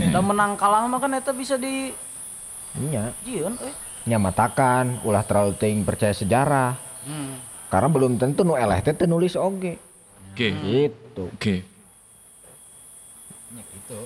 Da 0.08 0.24
menang 0.32 0.56
kalah 0.56 0.88
mah 0.88 1.00
kan 1.04 1.12
eta 1.12 1.36
bisa 1.36 1.60
di 1.60 1.92
Nya, 2.78 3.12
jieun 3.28 3.58
euy. 3.60 3.74
nya 4.08 4.16
matakan 4.16 5.04
ulah 5.04 5.20
terlalu 5.28 5.60
teuing 5.60 5.84
percaya 5.84 6.16
sejarah. 6.16 6.80
Hmm. 7.04 7.44
Karena 7.68 7.92
belum 7.92 8.16
tentu 8.16 8.48
nu 8.48 8.56
eleh 8.56 8.80
teh 8.80 8.96
teu 8.96 9.04
nulis 9.04 9.36
oge. 9.36 9.76
Oke. 10.32 10.48
Gitu. 10.56 11.24
Oke. 11.28 11.56
Nya 13.52 13.62
gitu. 13.68 14.00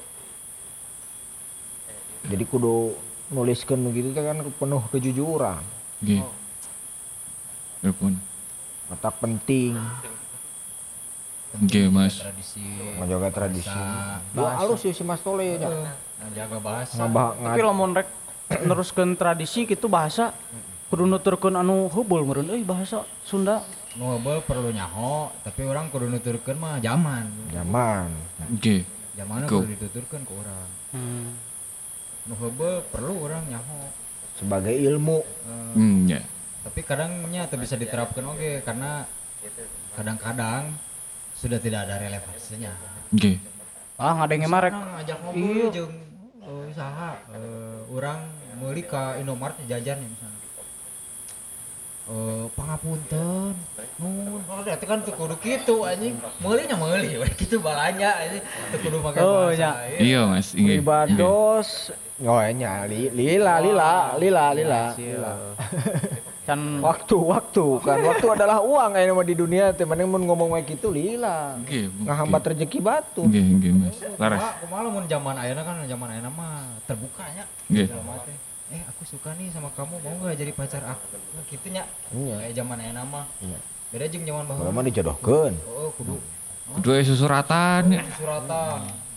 Jadi 2.32 2.44
kudu 2.48 2.96
nuliskeun 3.32 3.80
nu 3.84 3.92
gitu 3.92 4.16
teh 4.16 4.24
kan 4.24 4.40
penuh 4.40 4.82
kejujuran. 4.88 5.60
Oke. 6.00 6.18
Telepon. 7.84 8.14
Mata 8.88 9.10
penting 9.12 9.76
Oke, 11.52 11.92
Mas. 11.92 12.16
Tradisi 12.24 12.64
menjaga 12.96 13.28
tradisi. 13.28 13.68
bahasa. 13.68 14.24
Dua 14.32 14.50
halus 14.56 14.82
ya 14.88 14.92
si 14.96 15.04
Mas 15.04 15.20
Tole 15.20 15.60
nya. 15.60 15.68
Nah, 15.68 15.96
jaga 16.32 16.58
bahasa. 16.64 16.96
Ngabah 16.96 17.28
Tapi 17.36 17.60
lamun 17.60 17.92
rek 17.92 18.08
neruskeun 18.64 19.20
tradisi 19.20 19.68
gitu 19.68 19.92
bahasa 19.92 20.32
kudu 20.88 21.08
nuturkeun 21.08 21.56
anu 21.60 21.92
heubeul 21.92 22.24
meureun 22.24 22.56
euy 22.56 22.64
bahasa 22.64 23.04
Sunda. 23.28 23.64
Nu 24.00 24.16
perlu 24.48 24.72
nyaho, 24.72 25.28
tapi 25.44 25.68
orang 25.68 25.92
kudu 25.92 26.08
nuturkeun 26.08 26.56
mah 26.56 26.80
zaman. 26.80 27.28
nyaman. 27.52 28.08
Oke. 28.56 28.88
Zamanna 29.20 29.44
Go. 29.52 29.60
kudu 29.60 29.76
dituturkeun 29.76 30.24
ke 30.24 30.32
orang. 30.32 30.68
Hmm. 30.96 31.51
Nu 32.24 32.34
heubeul 32.36 32.86
perlu 32.88 33.14
orang 33.22 33.44
nyaho. 33.48 33.80
Sebagai 34.36 34.74
ilmu. 34.74 35.22
Eh, 35.22 35.74
Hmm, 35.74 36.04
ya. 36.06 36.22
tapi 36.62 36.82
kadangnya 36.82 37.48
teu 37.48 37.58
bisa 37.58 37.74
diterapkan 37.74 38.22
oke 38.24 38.62
karena 38.62 39.10
kadang-kadang 39.92 40.70
sudah 41.34 41.58
tidak 41.58 41.86
ada 41.86 41.98
relevansinya. 41.98 42.70
Oke. 43.10 43.42
Ah 43.96 44.14
ngadenge 44.16 44.46
mah 44.46 44.62
rek. 44.62 44.72
Senang 44.72 44.92
ngajak 44.94 45.18
Iya. 45.18 45.26
ngobrol 45.26 45.70
jeung 45.72 45.94
eh, 46.42 46.68
saha 46.72 47.12
eh, 47.32 47.80
urang 47.90 48.22
meuli 48.56 48.84
ka 48.84 49.18
Indomart 49.18 49.58
jajan 49.64 49.98
nih 49.98 50.10
misalnya. 50.10 50.40
Eh 52.04 52.46
pangapunten. 52.52 53.54
Nuhun. 53.98 54.42
Oh, 54.44 54.62
eta 54.64 54.84
kan 54.84 55.02
teu 55.02 55.14
kudu 55.14 55.38
kitu 55.38 55.82
anjing. 55.82 56.18
Meuli 56.40 56.66
nya 56.66 56.76
meuli 56.76 57.10
we 57.22 57.30
kitu 57.32 57.58
balanya 57.58 58.18
anjing. 58.18 58.42
Teu 58.70 58.80
kudu 58.80 58.98
make 59.00 59.18
Oh, 59.18 59.48
bahasa. 59.48 59.58
nya. 59.58 59.72
Iya. 59.88 60.00
Iya, 60.00 60.22
Mas. 60.28 60.48
Iya. 60.52 60.74
Ibados. 60.78 61.70
Oh 62.22 62.38
nya 62.54 62.86
li, 62.86 63.10
lila 63.10 63.58
lila 63.58 64.14
lila 64.14 64.46
lila. 64.54 64.82
lila. 64.94 65.34
Can 66.42 66.82
Waktu 66.82 67.18
waktu 67.18 67.66
kan 67.86 67.98
waktu 68.02 68.28
adalah 68.30 68.62
uang 68.66 68.94
mah 68.94 69.26
di 69.26 69.34
dunia 69.38 69.74
teh 69.74 69.86
mana 69.86 70.06
mun 70.06 70.26
ngomong 70.26 70.54
kayak 70.58 70.74
gitu 70.78 70.94
lila. 70.94 71.58
Oke. 71.62 71.90
Ngahambat 71.90 72.42
rezeki 72.54 72.78
batu. 72.82 73.26
Oke, 73.26 73.42
oke, 73.42 73.70
Mas. 73.74 73.98
Laras. 74.22 74.42
Kumaha 74.62 74.82
lamun 74.86 75.06
zaman 75.06 75.38
ayeuna 75.38 75.62
kan 75.66 75.82
zaman 75.86 76.08
ayeuna 76.14 76.30
mah 76.34 76.66
terbukanya. 76.86 77.46
Oke. 77.70 77.86
Dalam 77.90 78.10
arti, 78.10 78.34
Eh 78.72 78.82
aku 78.88 79.04
suka 79.04 79.36
nih 79.36 79.52
sama 79.52 79.70
kamu 79.74 80.00
mau 80.00 80.14
nggak 80.22 80.38
jadi 80.38 80.52
pacar 80.56 80.82
aku? 80.88 81.18
Nah, 81.18 81.44
gitu 81.50 81.68
nya. 81.74 81.84
Iya. 82.14 82.36
Kayak 82.38 82.54
zaman 82.58 82.78
ayeuna 82.86 83.04
mah. 83.06 83.26
Iya. 83.42 83.60
Beda 83.92 84.06
jeung 84.10 84.24
zaman 84.30 84.44
Kalau 84.46 84.58
baheula. 84.62 84.78
mah 84.78 84.84
dijodohkeun. 84.86 85.54
Oh, 85.66 85.90
kudu 85.98 86.16
Dua 86.80 87.04
susuratan. 87.04 87.84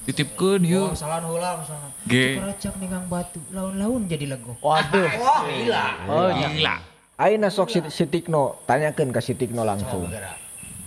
Suratan. 0.04 0.06
Titipkeun 0.06 0.60
Oh, 0.60 0.68
yuk. 0.68 0.88
kesalahan 0.92 1.24
heula 1.24 1.50
misalnya. 1.56 1.88
Ge. 2.04 2.26
Keracak 2.36 2.74
ningang 2.76 3.06
batu, 3.08 3.40
laun-laun 3.48 4.04
jadi 4.04 4.26
lego. 4.28 4.52
waduh. 4.60 5.08
Wah, 5.16 5.40
gila. 5.48 5.84
Oh 6.06 6.28
nya. 6.28 6.48
Gila. 6.52 6.76
Ayeuna 7.14 7.48
sok 7.48 7.70
si, 7.70 7.78
si 7.88 8.04
Tikno, 8.04 8.58
tanyakeun 8.66 9.08
ka 9.08 9.22
si 9.22 9.32
Tikno 9.32 9.64
langsung. 9.64 10.10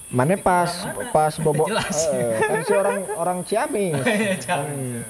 Mana 0.08 0.36
pas 0.36 0.72
pas 1.12 1.34
bobo 1.44 1.68
eh, 1.68 2.40
kan 2.40 2.62
si 2.64 2.72
orang 2.72 3.00
orang 3.18 3.40
Ciamis. 3.44 3.96
Hmm. 4.48 5.04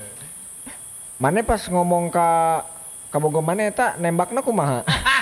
Mana 1.18 1.42
pas 1.42 1.62
ngomong 1.66 2.14
ka 2.14 2.62
ka 3.10 3.18
bogo 3.18 3.42
mana 3.42 3.66
eta 3.66 3.98
nembakna 3.98 4.46
kumaha? 4.46 4.86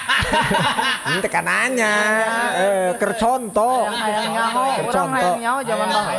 Ini 1.05 1.19
tekan 1.21 1.45
nanya, 1.45 1.93
eh 2.57 2.89
contoh. 3.15 3.87
nyaho 5.39 5.59
zaman 5.63 5.87
kumaha? 5.87 6.13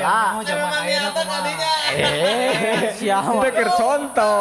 Eh, 1.97 2.93
Siapa? 2.97 3.41
Itu. 3.41 4.37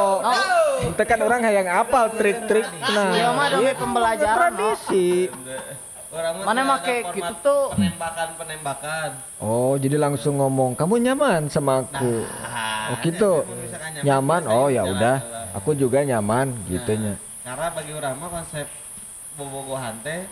Itu 0.91 1.03
kan 1.07 1.19
orang 1.23 1.41
hayang 1.45 1.68
apal 1.72 2.11
trik-trik. 2.14 2.68
Nah, 2.91 3.11
Iya 3.15 3.30
mah 3.31 3.47
pembelajaran. 3.80 4.35
tradisi. 4.35 5.31
Orang 6.15 6.34
mah 6.39 6.45
Mana 6.47 6.61
make 6.64 6.97
gitu 7.11 7.34
tuh. 7.43 7.64
Penembakan-penembakan. 7.76 9.10
Oh, 9.43 9.76
jadi 9.76 9.99
langsung 9.99 10.39
ngomong, 10.39 10.72
"Kamu 10.80 10.95
nyaman 10.95 11.52
sama 11.52 11.84
aku?" 11.84 12.23
Nah, 12.23 12.91
Oh, 12.93 12.95
gitu. 13.03 13.43
Nyaman. 14.06 14.47
Oh, 14.47 14.68
ya 14.72 14.88
udah. 14.88 15.18
Aku 15.56 15.76
juga 15.76 16.03
nyaman 16.03 16.52
gitunya. 16.68 17.15
Karena 17.45 17.68
bagi 17.72 17.91
orang 17.93 18.14
mah 18.19 18.30
konsep 18.31 18.68
bobogohan 19.35 19.95
teh 20.01 20.23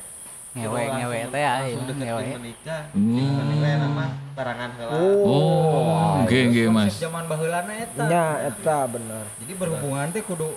Ngewe 0.54 0.86
ngewe 0.88 1.20
teh 1.28 1.42
ya, 1.42 1.54
langsung 1.66 1.98
ngewe. 1.98 2.24
menikah 2.36 2.82
Hmm. 2.94 3.58
we 3.58 3.72
nama 3.74 4.06
barangan 4.32 4.70
heula 4.76 4.94
Oh, 4.94 6.22
nggih 6.24 6.44
nggih 6.48 6.68
Mas. 6.70 6.94
Zaman 6.96 7.26
baheulana 7.26 7.74
eta. 7.76 8.06
nya 8.06 8.26
eta 8.48 8.78
bener 8.86 9.26
Jadi 9.40 9.54
berhubungan 9.54 10.08
teh 10.10 10.22
kudu 10.22 10.54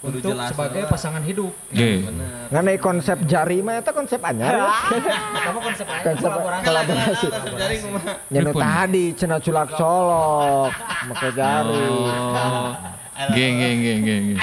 Kudu 0.00 0.16
untuk 0.16 0.32
jelas 0.32 0.48
sebagai 0.48 0.80
heula. 0.80 0.92
pasangan 0.94 1.20
hidup. 1.20 1.50
Nggih. 1.68 1.96
bener 2.06 2.30
nganai 2.48 2.78
konsep 2.78 3.18
jari 3.26 3.58
mah 3.58 3.74
eta 3.76 3.90
konsep 3.90 4.20
anyar 4.20 4.54
ya. 4.56 4.70
Kamu 5.44 5.58
konsep 5.60 5.84
aja 5.84 6.02
konsep 6.06 6.30
kolaborasi. 6.62 7.26
jaring 7.52 7.80
kumaha 7.82 8.12
Pripun? 8.30 8.62
tadi 8.62 9.04
cenah 9.12 9.40
culak 9.40 9.68
colok 9.72 10.70
make 11.04 11.28
jari 11.30 11.82
Oh. 11.90 12.72
Nggih 13.28 13.48
nggih 13.50 13.72
nggih 13.74 13.96
nggih. 13.98 14.36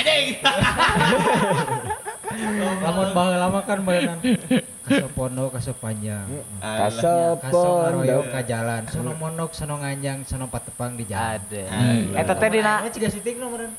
Lamun 2.38 3.10
baheula 3.12 3.48
mah 3.50 3.64
kan 3.66 3.80
beunang 3.82 4.20
kasopono 4.88 5.52
kasopanjang. 5.52 6.28
kasepon 6.64 7.36
Kasomaroyo 7.44 8.24
ka 8.32 8.40
jalan, 8.40 8.88
sono 8.88 9.12
monok, 9.20 9.52
sono 9.52 9.76
nganjang, 9.84 10.24
sono 10.24 10.48
patepang 10.48 10.96
di 10.96 11.04
jalan. 11.04 11.44
Ada. 11.44 11.64
Hmm. 11.68 12.16
Eta 12.16 12.34
teh 12.40 12.50
dina 12.50 12.80
Nah, 12.88 12.92
ciga 12.94 13.10
sitik 13.12 13.36
no 13.36 13.52
meureun. 13.52 13.74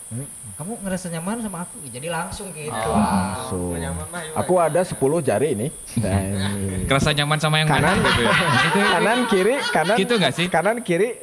Kamu 0.59 0.75
ngerasa 0.85 1.09
nyaman 1.09 1.41
sama 1.41 1.65
aku? 1.65 1.81
Jadi 1.89 2.11
langsung 2.11 2.51
gitu. 2.53 2.91
langsung 2.91 3.79
nyaman 3.79 4.07
mah 4.11 4.21
yuk 4.27 4.35
aku 4.37 4.53
ada 4.59 4.81
10 4.83 4.99
jari 5.23 5.55
ini 5.55 5.67
Nah. 6.03 6.85
Kerasa 6.91 7.15
nyaman 7.15 7.39
sama 7.39 7.63
yang 7.63 7.71
Kanan. 7.71 7.95
gitu 8.03 8.21
ya. 8.27 8.33
Gitu. 8.67 8.79
kanan 8.83 9.19
kiri 9.31 9.55
kanan 9.71 9.97
Gitu 9.97 10.13
nggak 10.19 10.35
sih? 10.35 10.47
kanan 10.51 10.83
kiri 10.83 11.15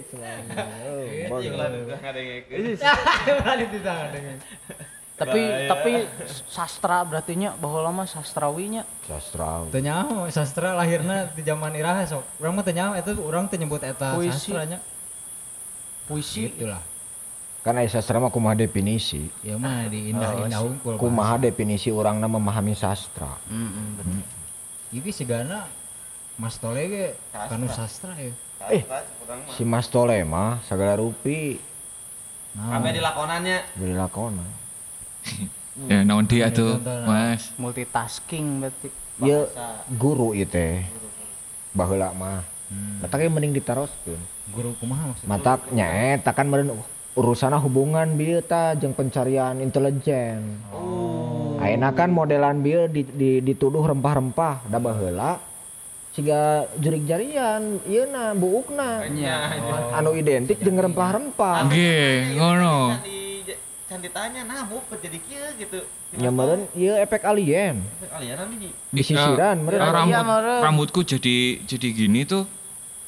Yang 1.25 1.59
di 5.15 5.21
tangan 5.21 5.31
dengan. 5.31 5.67
tapi 5.67 5.91
tapi 5.91 5.91
sastra 6.45 6.97
berarti 7.01 7.33
nya 7.33 7.55
baheula 7.55 7.89
mah 7.89 8.03
sastrawinya. 8.03 8.83
sastra 9.01 9.63
Teu 9.67 9.79
nyaho 9.79 10.27
sastra 10.29 10.73
lahirna 10.73 11.31
di 11.31 11.41
zaman 11.41 11.71
iraha 11.71 12.03
sok. 12.05 12.23
Urang 12.37 12.53
mah 12.53 12.63
teu 12.63 12.71
nyaho 12.71 12.91
eta 12.93 13.11
urang 13.13 13.45
teu 13.45 13.55
nyebut 13.55 13.79
eta 13.79 14.11
Puisi. 14.13 14.51
sastranya. 14.51 14.79
Puisi 16.05 16.49
Gitulah. 16.49 16.83
kan 17.61 17.73
aya 17.75 17.89
sastra 17.89 18.19
mah 18.19 18.29
kumaha 18.29 18.53
definisi 18.55 19.25
Ya 19.41 19.57
mah 19.57 19.89
di 19.89 20.13
indah-indah 20.13 20.61
unggul. 20.61 21.01
kumaha 21.01 21.41
definisi 21.41 21.89
orang 21.89 22.21
memahami 22.21 22.77
sastra 22.77 23.41
Heeh, 23.47 23.87
bener. 23.97 24.21
Iki 24.93 25.09
sigana 25.09 25.65
Mas 26.35 26.61
Tole 26.61 26.85
ge 26.85 27.05
kanu 27.33 27.65
sastra 27.67 28.13
ya. 28.15 28.29
Eh. 28.69 28.85
Mah. 28.85 29.49
si 29.49 29.65
Mas 29.65 29.87
Tole 29.87 30.21
mah 30.21 30.61
segala 30.61 30.93
rupi 30.95 31.57
Nah, 32.53 32.79
Ame 32.79 32.91
di 32.91 33.01
lakonannya 33.01 33.67
jadi 33.75 33.97
lakona 33.97 34.45
Ya 35.91 36.07
naon 36.07 36.23
dia 36.23 36.47
tuh. 36.53 36.79
Mas. 37.03 37.51
Multitasking 37.59 38.63
berarti. 38.63 38.87
ya 39.23 39.47
guru 39.95 40.35
itu 40.35 40.51
teh. 40.51 40.83
Baheula 41.75 42.11
mah. 42.15 42.43
Mata 42.99 43.15
ge 43.21 43.29
mending 43.29 43.53
ditaroskeun 43.55 44.35
guru 44.53 44.77
kumaha 44.77 45.09
maksudnya? 45.09 45.29
mata 45.29 45.53
nyaeta 45.73 46.31
kan 46.33 46.45
meureun 46.45 46.77
urusana 47.17 47.57
hubungan 47.57 48.13
bieu 48.13 48.41
ta 48.45 48.77
jeung 48.77 48.93
pencarian 48.93 49.57
intelijen. 49.61 50.61
Ayeuna 51.61 51.95
kan 51.97 52.13
modelan 52.13 52.61
bieu 52.61 52.85
di, 52.85 53.01
di, 53.07 53.41
dituduh 53.41 53.81
rempah-rempah. 53.81 54.69
Da 54.69 54.77
baheula 54.77 55.41
siga 56.13 56.69
jurig 56.77 57.03
jarian 57.09 57.81
ieuna 57.89 58.37
buukna. 58.37 59.03
Anu 59.95 60.13
identik 60.13 60.61
jeung 60.61 60.77
rempah-rempah. 60.77 61.65
Nggih, 61.65 62.37
ngono. 62.37 62.75
Di 63.01 63.24
can 63.95 64.03
ditanya 64.03 64.43
nah 64.43 64.67
bu 64.67 64.83
kok 64.83 64.99
jadi 64.99 65.19
kieu 65.23 65.47
gitu 65.55 65.79
nya 66.19 66.27
meureun 66.27 66.67
ieu 66.75 66.99
efek 66.99 67.23
alien 67.23 67.79
kalian 68.11 68.35
nanti 68.35 68.55
di 68.59 68.69
di 68.91 69.01
sisiran 69.01 69.55
Eh, 69.63 69.79
rambut, 69.79 70.11
Iya, 70.11 70.19
meren. 70.19 70.59
rambutku 70.59 70.99
jadi 71.01 71.63
jadi 71.63 71.87
gini 71.95 72.27
tuh 72.27 72.43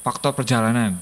faktor 0.00 0.32
perjalanan. 0.32 0.96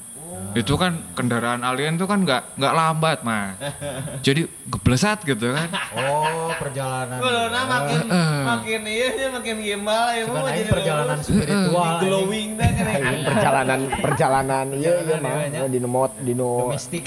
Itu 0.53 0.75
kan 0.75 0.99
kendaraan 1.13 1.61
alien 1.63 1.95
tuh 1.95 2.09
kan 2.09 2.25
nggak 2.25 2.57
nggak 2.57 2.73
lambat 2.73 3.19
mas. 3.23 3.55
jadi 4.27 4.49
geblesat 4.67 5.23
gitu 5.23 5.53
kan. 5.53 5.69
Oh, 5.95 6.49
perjalanan. 6.57 7.19
Kalau 7.21 7.45
nah 7.47 7.65
makin 7.69 8.01
makin 8.51 8.81
iya 8.85 9.09
nya 9.15 9.27
makin 9.31 9.57
gimbal 9.61 10.07
ya 10.11 10.23
mau 10.27 10.49
jadi 10.49 10.65
perjalanan 10.67 11.19
spiritual. 11.21 11.95
glowing 12.03 12.49
dah 12.59 12.71
kan 12.73 12.85
ya. 12.89 13.01
Perjalanan 13.23 13.81
perjalanan 14.01 14.67
ieu 14.75 14.93
ieu 14.99 15.17
mah 15.21 15.35
di 15.69 15.79
nomot 15.79 16.13
di 16.19 16.33
no 16.35 16.67
domestik. 16.67 17.05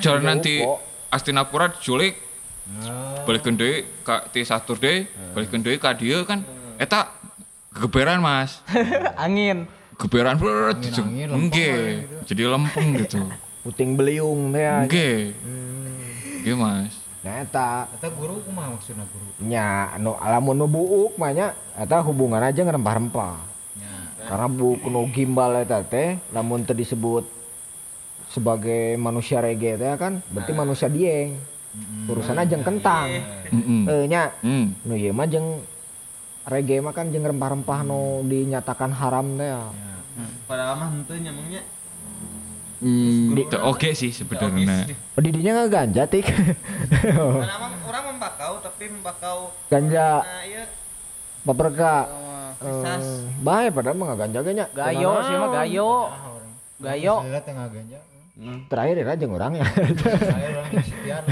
Jalan 0.00 0.22
nanti 0.24 0.62
Astinapura 1.10 1.70
diculik, 1.70 2.18
balik 3.24 3.46
deui 3.54 3.86
ka 4.02 4.26
ti 4.30 4.42
Saturday, 4.42 5.06
balik 5.32 5.54
deui 5.54 5.78
ka 5.78 5.94
dieu 5.94 6.26
kan. 6.26 6.42
Eta 6.76 7.08
geberan 7.72 8.20
mas. 8.20 8.60
Angin. 9.24 9.70
Geberan 9.96 10.36
lempeng 10.36 11.48
Nggih, 11.48 12.04
gitu. 12.04 12.16
jadi 12.28 12.42
lempeng 12.52 12.88
gitu. 13.00 13.16
puting 13.64 13.96
beliung 13.96 14.52
teh 14.52 14.60
nya. 14.60 14.84
Nggih. 14.84 15.32
Nggih 16.44 16.54
mas. 16.54 16.94
Nah 17.24 17.42
eta 17.42 17.90
Eta 17.96 18.06
guru 18.12 18.38
kumaha 18.44 18.76
maksudna 18.76 19.02
guru? 19.10 19.26
nya 19.42 19.96
nu 19.98 20.14
lamun 20.14 20.54
nu 20.54 20.66
buuk 20.70 21.18
mah 21.18 21.32
nya 21.34 21.46
eta 21.74 21.98
hubungan 22.04 22.44
aja 22.44 22.60
ngerempah-rempah. 22.62 23.36
Karena 24.26 24.46
buuk 24.46 24.84
nu 24.86 25.06
gimbal 25.10 25.64
eta 25.64 25.82
teh 25.82 26.20
lamun 26.30 26.62
teu 26.62 26.76
disebut 26.76 27.24
sebagai 28.36 29.00
manusia 29.00 29.40
reggae 29.40 29.80
teh 29.80 29.88
kan 29.96 30.20
berarti 30.28 30.52
manusia 30.52 30.92
dieng. 30.92 31.40
Urusan 32.08 32.36
aja 32.36 32.56
kentang. 32.60 33.08
Mm 33.48 33.84
Eh 33.88 34.04
nya 34.08 34.36
Hmm. 34.44 34.76
nu 34.84 34.92
ieu 34.92 35.16
mah 35.16 35.24
jeung 35.24 35.64
reggae 36.44 36.84
mah 36.84 36.92
kan 36.92 37.08
jeung 37.08 37.24
rempah-rempah 37.24 37.80
nu 37.88 38.20
dinyatakan 38.28 38.92
haram 38.92 39.40
teh. 39.40 39.48
ya. 39.48 39.64
Padahal 40.44 40.76
mah 40.76 40.88
henteu 40.92 41.16
nyamangnya. 41.16 41.64
Hmm, 42.76 43.32
itu 43.32 43.56
oke 43.56 43.88
sih 43.96 44.12
sebenarnya. 44.12 44.92
Oh, 45.16 45.20
di 45.24 45.32
dinya 45.32 45.64
nggak 45.64 45.72
ganja 45.72 46.04
tik. 46.04 46.28
Karena 46.92 47.56
emang 47.56 47.72
orang 47.88 48.04
membakau 48.12 48.60
tapi 48.60 48.84
membakau 48.92 49.48
ganja 49.72 50.20
nah 50.20 50.44
iya 50.44 50.68
paprika. 51.40 51.96
Pisas. 52.56 53.04
Eh, 53.04 53.40
bahaya 53.40 53.68
padahal 53.72 53.96
mah 53.96 54.12
nggak 54.12 54.20
ganja 54.28 54.38
ge 54.44 54.52
nya. 54.52 54.66
Gayo 54.76 55.12
sih 55.24 55.34
mah 55.40 55.50
gayo. 55.56 55.92
Gayo. 56.84 57.14
Saya 57.24 57.40
teh 57.40 57.52
ganja. 57.56 58.00
Terakhir 58.68 59.00
ya 59.00 59.16
jeung 59.16 59.32
urang 59.32 59.56
ya. 59.56 59.64
Saya 59.64 60.48
orang 60.52 60.68
sekian 60.84 61.22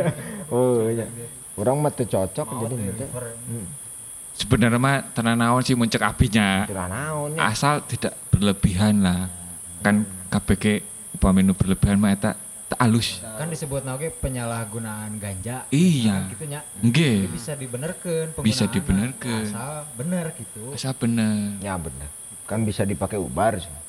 oh 0.54 0.86
iya. 0.86 1.10
Urang 1.58 1.82
mah 1.82 1.90
cocok 1.90 2.46
jadi 2.46 2.74
gitu. 2.86 3.04
Sebenarnya 4.38 4.78
mah 4.78 5.02
tenan 5.10 5.42
naon 5.42 5.66
sih 5.66 5.74
muncul 5.74 5.98
apinya. 5.98 6.70
Ya. 6.70 7.42
Asal 7.50 7.82
tidak 7.90 8.14
berlebihan 8.30 9.02
lah. 9.02 9.26
Kan 9.82 10.06
KPK 10.30 10.86
upami 11.18 11.42
nu 11.42 11.50
berlebihan 11.50 11.98
mah 11.98 12.14
eta 12.14 12.38
tak 12.70 12.78
alus. 12.78 13.20
kan 13.36 13.50
disebut 13.50 13.82
oge 13.82 14.14
penyalahgunaan 14.22 15.18
ganja. 15.18 15.66
Iya. 15.74 16.30
Gitu 16.30 16.46
nya. 16.46 16.62
Nggih. 16.78 17.26
Bisa 17.26 17.58
dibenerkeun 17.58 18.38
Bisa 18.38 18.70
dibenerkeun. 18.70 19.50
Asal 19.50 19.82
bener 19.98 20.30
gitu. 20.38 20.70
Asal 20.78 20.94
bener. 20.94 21.58
Ya 21.58 21.74
bener. 21.74 22.06
Kan 22.46 22.62
bisa 22.62 22.86
dipakai 22.86 23.18
ubar. 23.18 23.58
sih. 23.58 23.81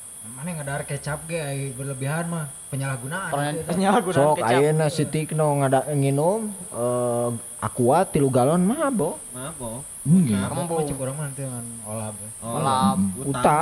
Mana 0.44 0.60
yang 0.60 0.68
ada 0.68 0.84
kecap 0.84 1.24
ge 1.24 1.72
berlebihan 1.72 2.28
mah 2.28 2.52
penyalahgunaan. 2.68 3.32
Pernah 3.32 3.56
gitu. 3.56 3.64
penyalahgunaan 3.64 4.20
Sok 4.28 4.44
ayeuna 4.44 4.86
si 4.92 5.08
Tikno 5.08 5.48
ngada 5.64 5.88
nginum 5.88 6.52
eh 6.68 7.30
aqua 7.64 8.04
tilu 8.04 8.28
galon 8.28 8.60
mah 8.60 8.92
bo. 8.92 9.16
Mabo. 9.32 9.80
Nggih. 10.04 10.36
Nah, 10.36 10.52
mah 10.52 10.84
cek 10.84 11.00
urang 11.00 11.16
mah 11.16 11.32
nanti 11.32 11.48
dengan 11.48 11.64
olah. 11.88 12.12
be. 12.12 12.28
Malam. 12.44 12.98
Uta. 13.24 13.60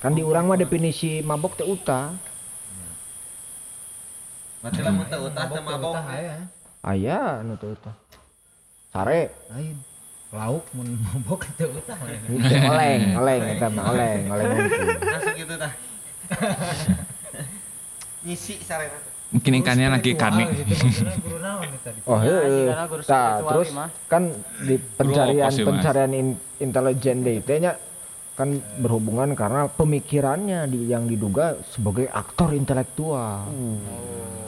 Kan 0.00 0.16
di 0.16 0.24
urang 0.24 0.48
mah 0.48 0.56
definisi 0.56 1.20
mabok 1.20 1.60
teh 1.60 1.68
uta. 1.68 2.16
Berarti 4.64 4.80
lamun 4.80 5.04
teu 5.12 5.28
utah 5.28 5.44
teu 5.44 5.60
mabok. 5.60 5.92
Aya. 6.08 6.36
Aya 6.80 7.20
teh 7.60 7.68
uta. 7.68 7.92
Sare. 8.96 9.28
Lain. 9.52 9.76
Lauk 10.34 10.66
mun 10.74 10.88
mabok 11.06 11.46
itu 11.46 11.64
utah. 11.70 11.98
oleng, 12.66 13.02
oleng 13.14 13.42
eta 13.46 13.66
mah 13.70 13.84
oleng, 13.94 14.22
oleng. 14.26 14.48
Langsung 14.98 15.36
gitu 15.38 15.54
tah. 15.54 15.72
Ngisi 18.26 18.54
sarena. 18.58 18.98
Mungkin 19.30 19.52
ikannya 19.58 19.88
lagi 19.90 20.14
tadi. 20.14 20.44
Oh, 22.06 22.18
Ya, 22.22 22.86
Tah, 23.06 23.42
spiritual 23.42 23.46
terus 23.50 23.68
kan 24.06 24.22
di 24.62 24.76
pencarian 24.78 25.50
pencarian 25.50 26.12
in- 26.14 26.40
intelijen 26.58 27.26
deh 27.26 27.42
teh 27.42 27.58
nya 27.58 27.74
kan 28.38 28.54
berhubungan 28.78 29.34
karena 29.34 29.66
pemikirannya 29.66 30.70
di, 30.70 30.90
yang 30.90 31.10
diduga 31.10 31.58
sebagai 31.66 32.06
aktor 32.06 32.52
intelektual. 32.52 33.46
Berat. 33.50 34.45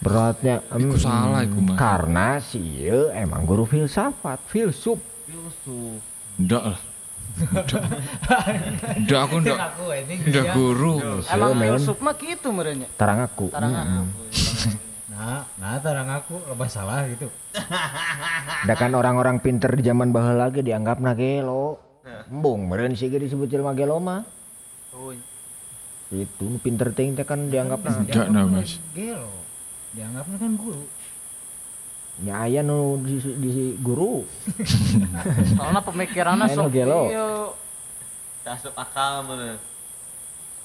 Beratnya 0.00 0.64
Iku 0.72 0.96
em, 0.96 0.98
salah 0.98 1.44
iku 1.44 1.60
mah. 1.60 1.76
karena 1.76 2.40
si 2.40 2.56
ieu 2.56 3.12
emang 3.12 3.44
guru 3.44 3.68
filsafat, 3.68 4.40
filsuf. 4.48 4.96
Filsuf. 5.28 6.00
Ndak 6.40 6.62
lah. 6.66 6.80
Ndak. 7.36 7.82
Ndak 9.04 9.20
aku 9.20 9.34
ndak. 9.44 9.58
Aku 9.60 9.84
Ndak 10.24 10.46
guru. 10.56 10.94
Emang 11.28 11.52
men. 11.52 11.76
filsuf 11.76 12.00
mah 12.00 12.16
gitu 12.16 12.48
merenya. 12.48 12.88
Tarang 12.96 13.20
aku. 13.20 13.52
Tarang 13.52 13.72
Mm-mm. 13.72 14.06
Nah, 15.12 15.20
Nah, 15.20 15.44
nah 15.60 15.76
tarang 15.76 16.08
aku 16.08 16.40
lepas 16.48 16.72
salah 16.72 17.04
gitu. 17.04 17.28
Da 18.68 18.72
kan 18.72 18.96
orang-orang 18.96 19.36
pinter 19.40 19.68
di 19.68 19.84
zaman 19.84 20.16
baheula 20.16 20.48
lagi 20.48 20.64
dianggap 20.64 20.96
na 20.96 21.12
gelo. 21.12 21.76
Embung 22.26 22.68
meureun 22.68 22.96
sih 22.96 23.12
ge 23.12 23.20
disebut 23.20 23.48
jelema 23.48 23.76
gelo 23.76 24.00
mah. 24.00 24.24
Oh, 24.96 25.12
Itu 26.08 26.56
pinter 26.58 26.88
teh 26.90 27.04
kan 27.20 27.52
dianggap 27.52 27.84
na. 27.84 28.00
Nah 28.32 28.48
mas. 28.48 28.80
Gelo. 28.96 29.39
Dianggapnya 29.90 30.36
kan 30.36 30.52
guru. 30.54 30.84
Nya 32.20 32.34
aya 32.42 32.60
nu 32.60 33.00
di, 33.00 33.16
di 33.16 33.50
guru. 33.76 34.22
soalnya 35.56 35.80
pemikirannya 35.80 36.46
sok 36.48 36.68
gelo. 36.68 37.02
iya. 37.06 37.28
Asup 38.46 38.74
akal 38.74 39.22
mana? 39.22 39.56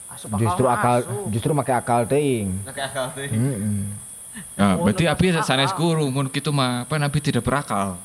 Asup 0.07 0.29
Justru 0.35 0.63
mah 0.63 0.73
akal 0.73 0.95
asup. 1.01 1.25
justru 1.29 1.51
make 1.51 1.69
akal 1.71 2.01
teuing. 2.03 2.49
Pakai 2.63 2.83
akal 2.83 3.05
tuh. 3.11 3.23
Heeh. 3.23 3.77
Ya, 4.53 4.75
Oh, 4.75 4.83
berarti 4.83 5.03
tetap 5.05 5.15
api 5.15 5.25
akal. 5.31 5.43
sanes 5.43 5.71
guru 5.71 6.05
mun 6.07 6.27
kitu 6.27 6.49
mah 6.49 6.83
apa 6.83 6.95
nabi 6.97 7.19
tidak 7.19 7.41
berakal. 7.41 7.95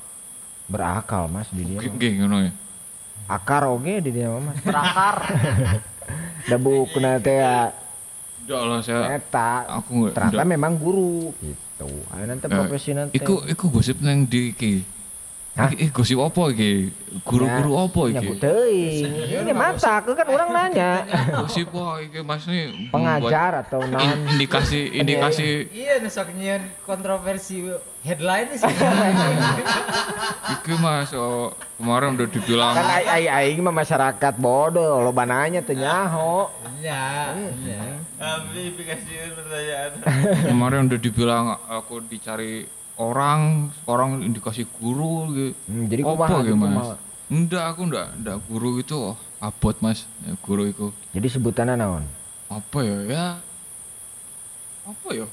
Berakal 0.66 1.26
Mas 1.26 1.51
di 1.51 1.66
dia. 1.66 1.80
ngono 1.82 2.44
ya. 2.44 2.52
Akar 3.26 3.66
oge 3.66 3.98
di 3.98 4.10
dia 4.10 4.30
Mas. 4.32 4.55
berakar 4.60 5.16
Da 6.48 6.56
bukuna 6.56 7.18
teh 7.18 7.38
ya 8.40 8.48
Enggak 8.50 8.62
lah 8.62 8.80
saya 8.80 9.02
eta 9.14 9.50
aku 9.68 9.90
enggak. 10.00 10.12
ternyata 10.16 10.44
memang 10.44 10.72
guru 10.74 11.30
gitu. 11.38 11.88
Ayo 12.10 12.24
nanti 12.24 12.44
Eh, 12.44 12.50
profesi 12.50 12.90
nanti. 12.92 13.14
Iku 13.14 13.34
iku 13.46 13.64
gosip 13.68 14.00
nang 14.00 14.24
di 14.24 14.50
iki. 14.50 14.74
Hah? 15.50 15.66
Iki 15.66 15.90
gosip 15.90 16.16
apa 16.16 16.54
iki? 16.54 16.94
Guru-guru 17.20 17.72
apa 17.74 18.00
Ya 18.06 18.22
iki? 18.22 18.38
teuing. 18.38 19.06
Ini 19.42 19.52
mata 19.52 19.98
aku 19.98 20.14
kan 20.14 20.26
orang 20.26 20.50
nanya. 20.50 20.90
Gosip 21.42 21.68
apa 21.68 22.00
iki 22.00 22.20
Mas 22.22 22.46
nih? 22.46 22.88
Pengajar 22.88 23.66
atau 23.66 23.82
non 23.82 23.98
indikasi 24.30 24.94
indikasi 24.94 25.68
Iya, 25.74 25.98
nyian 26.32 26.62
kontroversi 26.84 27.66
headline 28.05 28.48
sih. 28.56 28.64
iki 30.55 30.74
Mas 30.81 31.12
oh, 31.14 31.52
kemarin 31.77 32.16
udah 32.16 32.28
dibilang 32.28 32.74
kan 32.74 32.89
ai 32.89 33.06
ai 33.06 33.24
aing 33.28 33.60
mah 33.62 33.74
masyarakat 33.74 34.35
bodoh 34.40 35.05
lo 35.05 35.12
bananya 35.12 35.60
teu 35.62 35.77
nyaho. 35.77 36.48
Iya, 36.81 37.36
iya. 37.64 37.81
Abi 38.20 38.72
dikasihin 38.77 39.32
pertanyaan. 39.36 39.90
kemarin 40.51 40.81
udah 40.89 41.01
dibilang 41.01 41.44
aku 41.68 42.05
dicari 42.09 42.64
orang 43.01 43.72
orang 43.85 44.24
indikasi 44.24 44.64
guru 44.68 45.32
gitu. 45.32 45.52
Hmm, 45.68 45.85
jadi 45.89 46.02
apa 46.05 46.24
gitu 46.28 46.36
gitu, 46.52 46.56
Mas? 46.56 46.89
Enggak, 47.31 47.64
aku 47.72 47.81
enggak, 47.86 48.09
enggak 48.18 48.39
guru 48.51 48.70
itu 48.82 48.97
oh, 48.97 49.16
abot 49.39 49.77
Mas. 49.81 50.09
Ya, 50.27 50.35
guru 50.43 50.66
itu 50.66 50.86
Jadi 51.14 51.27
sebutannya 51.31 51.77
naon? 51.78 52.05
apa 52.51 52.78
ya? 52.82 52.98
Ya 53.06 53.27
apa 54.82 55.09
ya? 55.14 55.27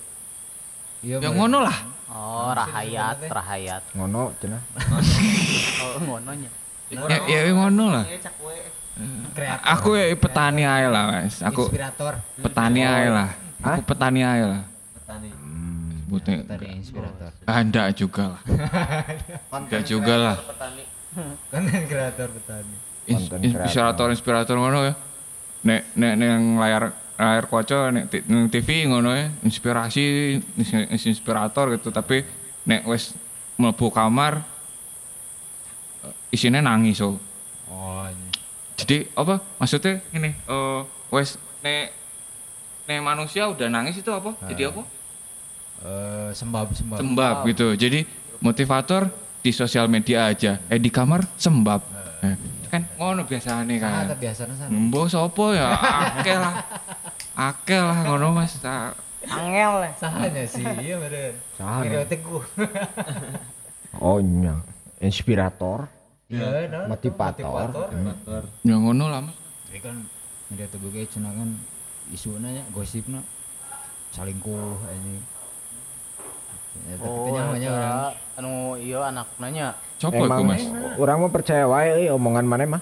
Iya, 1.01 1.17
yang 1.25 1.33
ngono 1.33 1.65
lah. 1.65 1.96
Oh 2.07 2.51
rahayat 2.55 3.17
rahayat 3.27 3.81
Ngono 3.93 4.31
cenah. 4.39 4.61
oh 5.83 5.99
ngononya 6.03 6.49
Ya, 6.87 7.19
ya 7.27 7.39
yang 7.51 7.59
ngono 7.59 7.91
lah. 7.91 8.05
Kreator. 9.35 9.59
Aku 9.75 9.89
ya 9.99 10.07
petani 10.15 10.63
aja 10.63 10.87
lah, 10.87 11.03
Mas. 11.11 11.43
Aku 11.43 11.67
inspirator. 11.67 12.13
petani 12.39 12.81
aja 12.81 13.09
lah. 13.11 13.29
Aku 13.59 13.81
petani 13.83 14.23
aja 14.23 14.45
lah. 14.47 14.61
Petani. 14.95 15.29
Sebutnya. 16.07 16.37
Tadi 16.47 16.65
inspirator. 16.79 17.29
Ah, 17.43 17.59
enggak 17.59 17.91
juga 17.91 18.23
lah. 18.31 18.41
Enggak 19.67 19.83
juga 19.83 20.13
lah. 20.15 20.35
Petani. 20.39 20.83
Konten 21.51 21.83
kreator 21.91 22.27
petani. 22.39 22.75
Inspirator 23.43 24.07
inspirator 24.15 24.55
ngono 24.55 24.79
ya. 24.87 24.93
Nek 25.67 25.81
nek 25.91 26.13
neng 26.15 26.55
layar 26.55 26.95
layar 27.17 27.49
kaca 27.49 27.89
nek 27.89 28.13
TV 28.53 28.85
ngono 28.85 29.09
ya, 29.11 29.33
inspirasi 29.41 30.03
ins- 30.53 30.89
ins- 30.93 31.07
inspirator 31.09 31.73
gitu 31.73 31.89
tapi 31.89 32.21
nek 32.63 32.85
wes 32.85 33.17
mlebu 33.57 33.89
kamar 33.89 34.45
eh, 36.05 36.13
isinya 36.29 36.61
nangis 36.61 37.01
so. 37.01 37.17
Oh, 37.67 38.05
iya. 38.05 38.29
Jadi 38.77 38.97
apa 39.17 39.41
maksudnya 39.57 39.99
ini 40.13 40.29
eh 40.29 40.81
wes 41.09 41.41
nek 41.65 41.89
nek 42.85 42.99
manusia 43.01 43.49
udah 43.49 43.65
nangis 43.67 43.97
itu 43.97 44.13
apa? 44.13 44.37
Jadi 44.45 44.69
apa? 44.69 44.81
Eh, 45.77 46.29
sembab 46.37 46.69
sembab. 46.73 46.97
Sembab 47.01 47.37
gitu. 47.49 47.73
Jadi 47.73 48.05
motivator 48.39 49.09
di 49.41 49.49
sosial 49.49 49.89
media 49.89 50.29
aja. 50.29 50.61
Eh 50.69 50.77
di 50.77 50.93
kamar 50.93 51.25
sembab. 51.33 51.81
Eh, 52.21 52.35
kan 52.67 52.81
ngono 52.95 53.23
biasanya 53.23 53.63
Ah, 53.65 53.79
kan. 53.79 54.03
tapi 54.11 54.21
biasanya 54.23 54.55
sana. 54.55 54.69
Mbok 54.71 55.05
sopo 55.07 55.51
ya? 55.51 55.71
Akeh 55.73 56.35
lah. 56.35 56.55
Akeh 57.33 57.79
lah 57.79 57.97
ngono 58.03 58.31
Mas. 58.31 58.59
Angel 59.27 59.83
ya 59.83 59.91
Sahanya 59.93 60.43
sih, 60.45 60.63
iya 60.79 60.95
bener. 60.97 61.35
Saha 61.53 61.83
Kira 61.83 61.99
nih? 61.99 62.07
teguh. 62.07 62.43
Oh 63.97 64.17
nya. 64.17 64.55
Inspirator. 64.97 65.89
Iya, 66.27 66.67
nah, 66.67 66.87
Motivator. 66.87 67.67
motivator. 67.71 68.43
Ya 68.61 68.75
ngono 68.75 69.07
lah 69.07 69.19
Mas. 69.21 69.35
Tapi 69.67 69.79
kan 69.79 69.95
media 70.47 70.67
teguh 70.67 70.89
kayak 70.89 71.07
cina 71.07 71.29
kan 71.29 71.59
isuna 72.07 72.47
nya 72.49 72.63
gosipna 72.69 73.19
salingkuh 74.09 74.55
ini. 74.89 75.19
Ya, 76.85 76.95
tapi 77.01 77.09
oh 77.09 77.33
namanya 77.33 77.69
orang. 77.73 78.13
anu 78.37 78.53
iya 78.77 78.99
anak 79.09 79.27
nanya 79.41 79.67
iku 79.97 80.13
Emang 80.13 80.45
Mas? 80.45 80.63
orang 81.01 81.17
mau 81.19 81.31
percaya 81.33 81.65
wae 81.65 81.89
euy 82.05 82.07
omongan 82.13 82.45
mana 82.45 82.77
mah. 82.77 82.81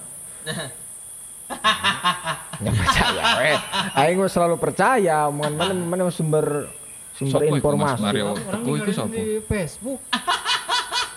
Ya 2.56 2.70
percaya 2.72 3.22
we. 3.40 3.52
Aing 3.96 4.16
mah 4.20 4.30
selalu 4.30 4.56
percaya 4.60 5.28
omongan 5.32 5.52
mana 5.56 5.72
mana 5.72 6.02
sumber 6.12 6.68
sumber 7.16 7.40
Sopo 7.40 7.44
iku 7.44 7.52
Mas 7.52 7.60
informasi. 7.96 8.02
Mario? 8.04 8.26
Iku 8.36 8.70
dengerin 8.76 8.94
sopo? 8.94 9.12
di 9.12 9.24
Facebook. 9.44 10.00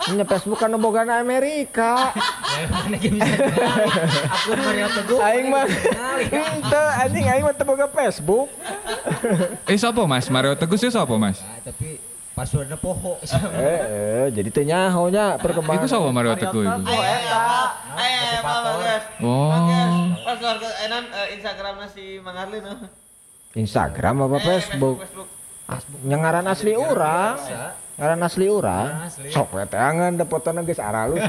Nya 0.09 0.25
Facebook 0.25 0.57
kan 0.57 0.73
boga 0.79 1.05
Amerika. 1.05 2.09
Ya? 2.49 2.65
Akun 4.33 4.57
Mario 4.57 4.87
Teguh. 4.89 5.19
Aing 5.21 5.47
mah 5.53 5.65
ente 6.25 6.83
anjing 6.97 7.25
aing 7.29 7.43
mah 7.45 7.53
teu 7.53 7.67
boga 7.67 7.85
Facebook. 7.91 8.49
Eh 9.69 9.77
sopo 9.77 10.07
Mas? 10.09 10.25
Mario 10.31 10.57
Teguh 10.57 10.79
sih 10.79 10.89
sopo 10.89 11.19
Mas? 11.21 11.43
Ah, 11.45 11.61
tapi 11.61 11.99
passwordnya 12.39 12.77
poho. 12.79 13.19
Eh, 13.59 13.79
eh 13.83 14.25
jadi 14.31 14.49
teu 14.49 14.63
nyaho 14.63 15.11
nya 15.11 15.35
Iku 15.35 15.43
perkembangan. 15.43 15.91
sopo 15.91 16.09
Mario 16.15 16.39
Teguh 16.39 16.63
eta 16.63 17.43
Eh, 17.99 18.39
apa 18.39 18.53
bagus. 18.63 19.03
Oh. 19.19 19.51
Pas 20.23 20.35
keluarga 20.39 20.69
enan 20.87 21.03
eh, 21.11 21.35
Instagramnya 21.35 21.87
si 21.91 22.23
Mang 22.23 22.39
Arlin. 22.39 22.63
Instagram 23.59 24.15
apa 24.31 24.37
Eh, 24.39 24.43
Facebook? 24.47 25.03
Facebook. 25.03 25.27
Yang 26.07 26.19
ngaran 26.23 26.47
asli 26.47 26.73
urang. 26.79 27.35
Ngaran 27.99 28.21
asli 28.23 28.45
urang. 28.47 28.87
asli. 29.03 29.27
Sok 29.29 29.59
we 29.59 29.63
teh 29.67 29.75
angan 29.75 30.15
da 30.15 30.23
fotona 30.23 30.63
geus 30.63 30.79
aralus. 30.79 31.19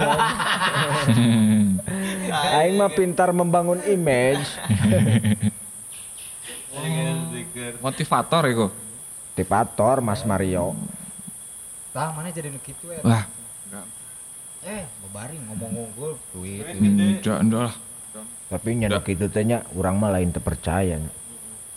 Aing 2.54 2.78
mah 2.78 2.94
pintar 2.94 3.34
membangun 3.34 3.82
image. 3.90 4.46
Motivator 7.82 8.46
iku. 8.46 8.66
Tipator 9.34 9.98
Mas 9.98 10.22
Mario. 10.22 10.78
Tah 11.90 12.14
mana 12.14 12.30
jadi 12.30 12.54
nu 12.54 12.60
kitu 12.62 12.94
ya? 12.94 13.02
Wah, 13.02 13.24
Eh, 14.60 14.84
babaring 15.08 15.40
ngomong 15.48 15.70
ngomong 15.72 16.20
duit. 16.36 16.68
enggak 16.68 17.38
enggak 17.40 17.62
lah. 17.72 17.76
Tapi 18.52 18.76
nya 18.76 18.92
nu 18.92 19.00
kitu 19.00 19.24
teh 19.32 19.40
nya 19.40 19.64
urang 19.72 19.96
mah 19.96 20.12
lain 20.12 20.28
terpercaya. 20.28 21.00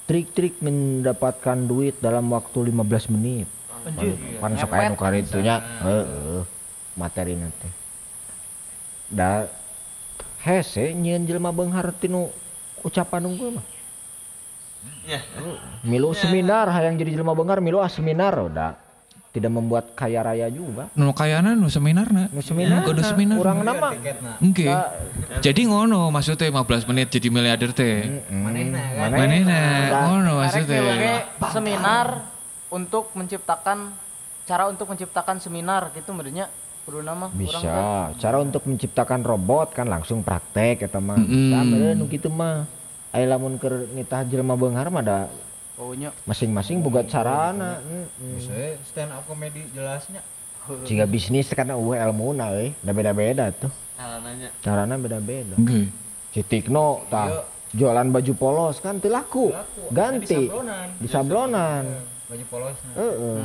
Trik-trik 0.04 0.60
mendapatkan 0.60 1.64
duit 1.64 1.96
dalam 2.04 2.28
waktu 2.28 2.76
15 2.76 3.08
menit. 3.08 3.48
anjir 3.84 4.16
Kan 4.40 4.60
sok 4.60 4.76
aya 4.76 4.92
nu 4.92 5.00
karitu 5.00 5.40
nya. 5.40 5.64
Heeh. 5.80 6.44
Materi 7.00 7.40
nanti. 7.40 7.72
Da 9.08 9.48
hese 10.44 10.92
nyieun 10.92 11.24
jelema 11.24 11.56
beunghar 11.56 11.88
tinu 11.96 12.28
ucapan 12.84 13.32
unggul 13.32 13.56
mah. 13.56 13.66
Ya. 15.08 15.24
Milu 15.88 16.12
seminar 16.12 16.68
hayang 16.68 17.00
jadi 17.00 17.16
jelema 17.16 17.32
beunghar 17.32 17.64
milu 17.64 17.80
seminar 17.88 18.36
udah. 18.36 18.83
Tidak 19.34 19.50
membuat 19.50 19.98
kaya 19.98 20.22
raya 20.22 20.46
juga. 20.54 20.94
Nu 20.94 21.10
kayana 21.10 21.58
nu 21.58 21.66
seminarna. 21.66 22.30
Nu 22.30 22.46
seminar. 22.46 22.86
Kudu 22.86 23.02
seminar. 23.02 23.42
Urang 23.42 23.66
nama 23.66 23.90
Tiketna. 23.90 24.38
Oke. 24.38 24.70
Jadi 25.42 25.62
ngono 25.66 26.14
maksudnya 26.14 26.54
15 26.54 26.86
menit 26.94 27.10
jadi 27.10 27.34
miliarder 27.34 27.74
teh. 27.74 28.30
Manehna 28.30 28.78
kan. 28.78 29.10
Manehna 29.10 29.62
ngono 30.06 30.32
maksudnya. 30.38 31.26
seminar 31.50 32.30
untuk 32.70 33.10
menciptakan 33.18 33.98
cara 34.46 34.70
untuk 34.70 34.86
menciptakan 34.94 35.42
seminar 35.42 35.90
gitu 35.98 36.14
menurutnya 36.14 36.54
kudu 36.86 37.02
nama 37.02 37.26
bisa. 37.34 38.14
Cara 38.14 38.38
untuk 38.38 38.70
menciptakan 38.70 39.26
robot 39.26 39.74
kan 39.74 39.90
langsung 39.90 40.22
praktek 40.22 40.86
eta 40.86 41.02
mah. 41.02 41.18
Mm-mm. 41.18 41.50
Bisa 41.50 41.60
bener 41.66 41.94
nu 41.98 42.06
kitu 42.06 42.30
mah. 42.30 42.70
Aya 43.10 43.34
lamun 43.34 43.58
keur 43.58 43.90
nitah 43.98 44.30
jelema 44.30 44.54
beunghar 44.54 44.94
mah 44.94 45.02
da 45.02 45.18
oh 45.78 45.92
nya 45.98 46.14
masing-masing 46.26 46.82
boga 46.84 47.06
carana. 47.06 47.82
Ya, 48.22 48.78
stand 48.86 49.12
up 49.14 49.26
comedy 49.26 49.66
jelasnya. 49.74 50.22
Jika 50.88 51.04
bisnis 51.04 51.52
kan 51.52 51.68
eueuh 51.72 52.00
elmuna 52.00 52.56
euy, 52.56 52.72
da 52.80 52.92
beda-beda 52.96 53.52
tuh. 53.52 53.72
Salah 54.00 54.20
nanya. 54.24 54.50
Carana 54.64 54.96
beda-beda. 54.96 55.56
Oke. 55.60 55.92
Si 56.34 56.42
Tikno 56.42 57.06
tah 57.14 57.46
jualan 57.74 58.10
baju 58.10 58.34
polos 58.38 58.80
kan 58.82 58.98
teu 58.98 59.12
laku. 59.12 59.54
Ganti 59.94 60.50
di 61.00 61.08
sablonan. 61.08 62.14
baju 62.24 62.46
polos. 62.50 62.78
Heeh. 62.98 63.38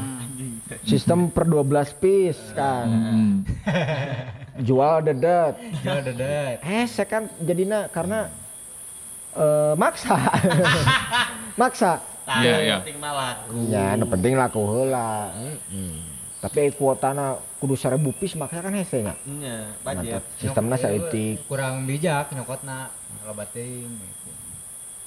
Sistem 0.87 1.29
per 1.29 1.45
12 1.45 2.01
piece 2.01 2.41
kan. 2.57 2.87
Hmm. 2.89 3.35
Jual 4.69 5.07
dedet. 5.07 5.55
jual 5.87 6.03
dedet 6.03 6.59
Hese 6.67 7.07
kan 7.07 7.31
jadinya 7.39 7.87
karena 7.93 8.27
eh 9.37 9.75
maksa. 9.79 10.17
maksa. 11.61 12.03
Iya, 12.29 12.57
iya. 12.61 12.77
penting 12.85 12.99
mah 13.01 13.13
laku 13.17 13.57
Ya, 13.73 13.97
nu 13.97 14.05
penting 14.05 14.33
laku 14.37 14.61
heula. 14.69 15.33
Heeh. 15.33 15.97
Tapi 16.39 16.71
kuotana 16.71 17.35
kudu 17.59 17.75
1000 17.75 17.99
piece 18.15 18.39
maksa 18.39 18.63
kan 18.63 18.71
hese 18.71 19.03
nya. 19.03 19.15
nya 19.27 19.57
budget 19.83 20.23
Sistemna 20.39 20.79
saeutik. 20.79 21.43
kurang 21.51 21.83
bijak 21.83 22.31
nyokotna 22.31 22.95
loba 23.27 23.43
teuing 23.51 23.91
gitu. 23.91 24.31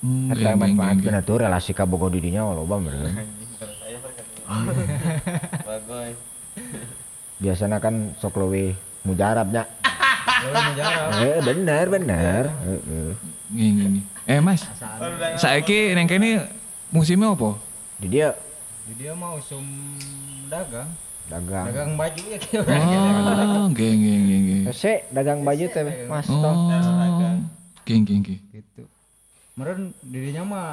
Hmm, 0.02 0.34
Eta 0.34 0.36
geng, 0.36 0.44
geng, 0.44 0.60
geng, 0.60 0.76
manfaatkeun 0.76 1.16
atuh 1.16 1.38
relasi 1.40 1.72
ka 1.72 1.88
bogo 1.88 2.12
didinya 2.12 2.52
loba 2.52 2.82
meureun. 2.82 3.16
bagus 5.64 6.18
Biasana 7.40 7.80
kan 7.80 8.12
sok 8.20 8.36
leuwih 8.36 8.76
mujarabnya. 9.08 9.64
Mujarab 10.42 11.16
Eh 11.24 11.40
bener 11.40 11.86
bener. 11.88 12.44
Heeh. 12.68 13.12
Geng. 13.56 14.04
Eh 14.28 14.40
mas, 14.44 14.68
saiki 15.40 15.96
neng 15.96 16.12
kene 16.12 16.44
musimnya 16.92 17.32
apa? 17.32 17.56
Di 17.98 18.08
dia 18.08 18.36
di 18.84 18.94
dia 18.96 19.12
mah 19.12 19.36
usum 19.36 19.64
dagang 20.46 20.90
dagang. 21.26 21.66
dagang 21.66 21.92
baju 21.96 22.22
ya 22.28 22.38
kayak 22.38 22.66
Oh, 22.68 23.68
geng, 23.72 23.98
geng, 23.98 24.24
geng, 24.26 24.44
geng. 24.46 24.64
Hese 24.68 25.08
dagang 25.10 25.42
baju 25.42 25.66
teh 25.66 25.84
Mas 26.06 26.28
Oh, 26.28 26.38
tong. 26.38 26.58
geng, 27.84 28.04
geng, 28.04 28.22
geng. 28.22 28.42
gitu 28.52 28.84
meren 29.52 29.92
dirinya 30.02 30.44
mah 30.44 30.68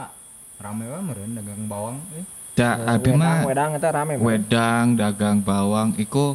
rame 0.56 0.86
wae 0.86 1.02
meren 1.02 1.30
dagang 1.32 1.62
bawang 1.66 1.98
eh. 2.14 2.24
Da, 2.54 2.74
abi 2.90 3.14
mah 3.14 3.46
wedang 3.46 3.78
eta 3.78 3.94
rame. 3.94 4.18
Bro. 4.18 4.26
wedang, 4.26 4.98
dagang 4.98 5.38
bawang, 5.38 5.94
iku 5.94 6.34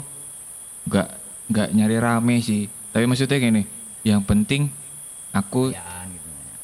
nggak 0.88 1.08
nggak 1.52 1.68
nyari 1.76 1.98
rame 2.00 2.40
sih. 2.40 2.72
Tapi 2.96 3.04
maksudnya 3.04 3.44
gini, 3.44 3.68
yang 4.02 4.24
penting 4.24 4.72
aku 5.32 5.76
gitu 5.76 5.84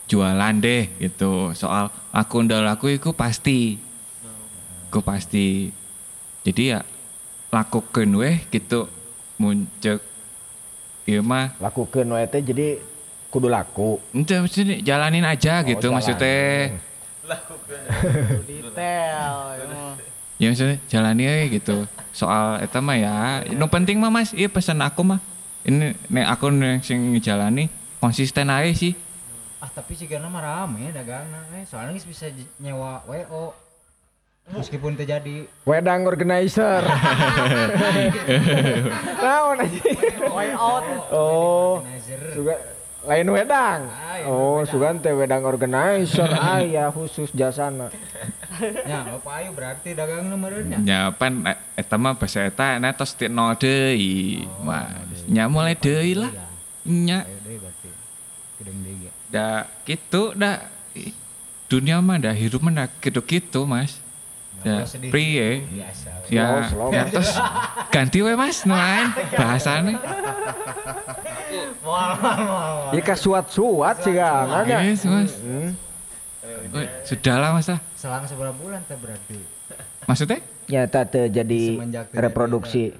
jualan 0.09 0.55
deh 0.57 0.89
gitu. 0.97 1.53
Soal 1.53 1.93
aku 2.09 2.41
ndal 2.41 2.65
aku 2.65 2.89
iku 2.89 3.13
pasti. 3.13 3.77
Iku 4.89 4.99
pasti. 5.05 5.69
Jadi 6.41 6.73
ya 6.73 6.81
lakukeun 7.53 8.09
weh 8.17 8.41
gitu 8.49 8.89
muncul 9.41 9.97
Iya 11.09 11.25
mah 11.25 11.57
Lakukeun 11.57 12.05
wae 12.13 12.29
teh 12.29 12.41
jadi 12.41 12.77
kudu 13.33 13.49
laku. 13.49 13.97
Ente 14.13 14.37
maksudnya 14.37 14.77
jalanin 14.81 15.25
aja 15.25 15.65
gitu 15.65 15.89
Oh, 15.89 15.93
maksudnya. 15.97 16.77
Detail. 18.45 19.33
ya. 19.57 19.97
Ya 20.37 20.45
maksudnya 20.53 20.77
jalani 20.85 21.23
aja 21.25 21.45
gitu. 21.49 21.77
Soal 22.13 22.61
eta 22.61 22.77
mah 22.81 22.97
ya, 22.97 23.41
nu 23.53 23.65
penting 23.69 23.97
mah 24.01 24.09
Mas, 24.09 24.33
iya 24.33 24.49
pesan 24.49 24.81
aku 24.81 25.01
mah. 25.01 25.19
Ini 25.65 25.93
nek 26.09 26.25
aku 26.29 26.49
nek 26.49 26.81
sing 26.85 27.13
ngejalani 27.13 27.69
konsisten 28.01 28.49
aja 28.49 28.69
sih. 28.73 28.93
Ah 29.59 29.69
tapi 29.69 29.91
sih 29.95 30.07
karena 30.07 30.31
mah 30.31 30.39
rame 30.39 30.91
dagangna 30.95 31.43
eh 31.55 31.67
soalnya 31.67 31.99
geus 31.99 32.07
bisa 32.07 32.31
nyewa 32.59 33.03
WO 33.03 33.51
meskipun 34.49 34.97
terjadi 34.97 35.45
Wedang 35.61 36.09
organizer. 36.09 36.81
Naon 39.23 39.61
aja. 39.61 39.81
Out. 40.57 40.83
Oh, 41.13 41.85
juga 42.33 42.57
lain 43.05 43.29
wedang. 43.29 43.85
Ah, 43.87 44.17
iya, 44.19 44.25
Oh, 44.27 44.59
sugan 44.67 44.99
teh 44.99 45.13
wedang 45.13 45.45
organizer 45.47 46.27
aya 46.33 46.89
khusus 46.95 47.29
jasana. 47.31 47.87
ya 48.59 49.15
apa 49.15 49.29
ayo 49.39 49.55
berarti 49.55 49.95
dagangna 49.95 50.35
meureun 50.35 50.67
nya 50.67 50.77
Ya 50.83 51.01
pan 51.15 51.47
eh, 51.47 51.55
eta 51.79 51.95
mah 51.95 52.11
bahasa 52.17 52.43
eta 52.43 52.75
na 52.81 52.91
tos 52.91 53.15
ti 53.15 53.29
nol 53.29 53.55
deui. 53.55 54.43
Wah, 54.65 54.89
nya 55.29 55.47
mulai 55.47 55.77
deui 55.79 56.17
lah. 56.17 56.33
Nya 56.83 57.23
berarti 57.23 57.87
gedeng 58.59 58.77
deui 58.81 58.88
ge 58.88 58.88
da 59.29 59.69
gitu 59.85 60.33
da 60.33 60.65
dunia 61.69 62.01
mah 62.01 62.17
da 62.17 62.33
hidup 62.33 62.65
mah 62.65 62.73
da 62.73 62.85
gitu-gitu 63.01 63.63
Mas. 63.69 64.01
Ya, 64.59 64.83
priye. 65.07 65.63
biasa 65.71 66.09
we. 66.27 66.35
Ya, 66.35 66.45
Oh, 66.51 66.61
slow. 66.67 66.89
ya 66.91 67.07
terus 67.07 67.31
ganti 67.95 68.19
we 68.19 68.33
Mas 68.35 68.67
nu 68.67 68.75
lain 68.75 69.07
bahasane. 69.39 69.95
Ieu 72.91 73.01
ka 73.05 73.15
suat-suat 73.15 74.03
sih 74.03 74.13
kan. 74.19 74.67
Yes, 74.67 75.07
Mas. 75.07 75.31
Hmm. 75.39 75.71
Oh, 76.75 76.85
Sudahlah 77.07 77.55
Mas 77.55 77.71
ah. 77.71 77.79
selang 77.95 78.27
seberapa 78.27 78.53
bulan 78.57 78.83
teh 78.85 78.99
berarti 78.99 79.39
Maksudnya? 80.09 80.41
Nyata 80.69 81.05
teu 81.05 81.25
jadi 81.29 81.77
reproduksi. 82.13 82.93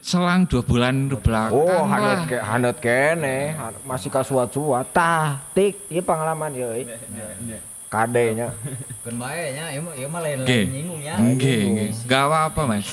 Selang 0.00 0.48
dua 0.48 0.64
bulan 0.64 1.12
belakang 1.12 1.52
Oh, 1.52 1.68
lah. 1.68 1.84
hanut 1.86 2.20
ke 2.24 2.36
hanut 2.36 2.76
kene, 2.78 3.52
masih 3.84 4.08
ka 4.08 4.24
suat-suat. 4.24 4.88
Tah, 4.90 5.44
tik, 5.52 5.76
ieu 5.86 6.00
pengalaman 6.00 6.48
euy. 6.50 6.88
Kadenya. 7.90 8.54
kan 9.02 9.18
bae 9.18 9.50
nya 9.50 9.66
ieu 9.68 9.82
mah 9.82 9.94
ieu 9.98 10.06
mah 10.06 10.22
lain 10.22 10.38
lain 10.40 10.62
nyinggung 10.70 11.02
ya 11.02 11.18
Enggak, 11.18 11.58
enggak. 11.58 11.90
Gak 12.06 12.22
apa-apa 12.22 12.60
Mas. 12.64 12.86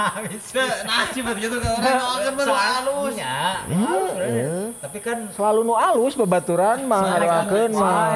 nasi 0.90 1.20
begitu 1.22 1.54
ke 1.54 1.68
orang 1.70 2.18
kan 2.18 2.32
baru 2.34 2.50
halus 2.52 3.14
ya 3.14 3.62
Heeh. 3.70 4.74
tapi 4.82 4.98
kan 4.98 5.30
Selalu 5.30 5.60
nu 5.62 5.78
alus 5.78 6.18
babaturan 6.18 6.82
mah 6.82 7.00
ngaruakeun 7.06 7.72
mah. 7.72 8.10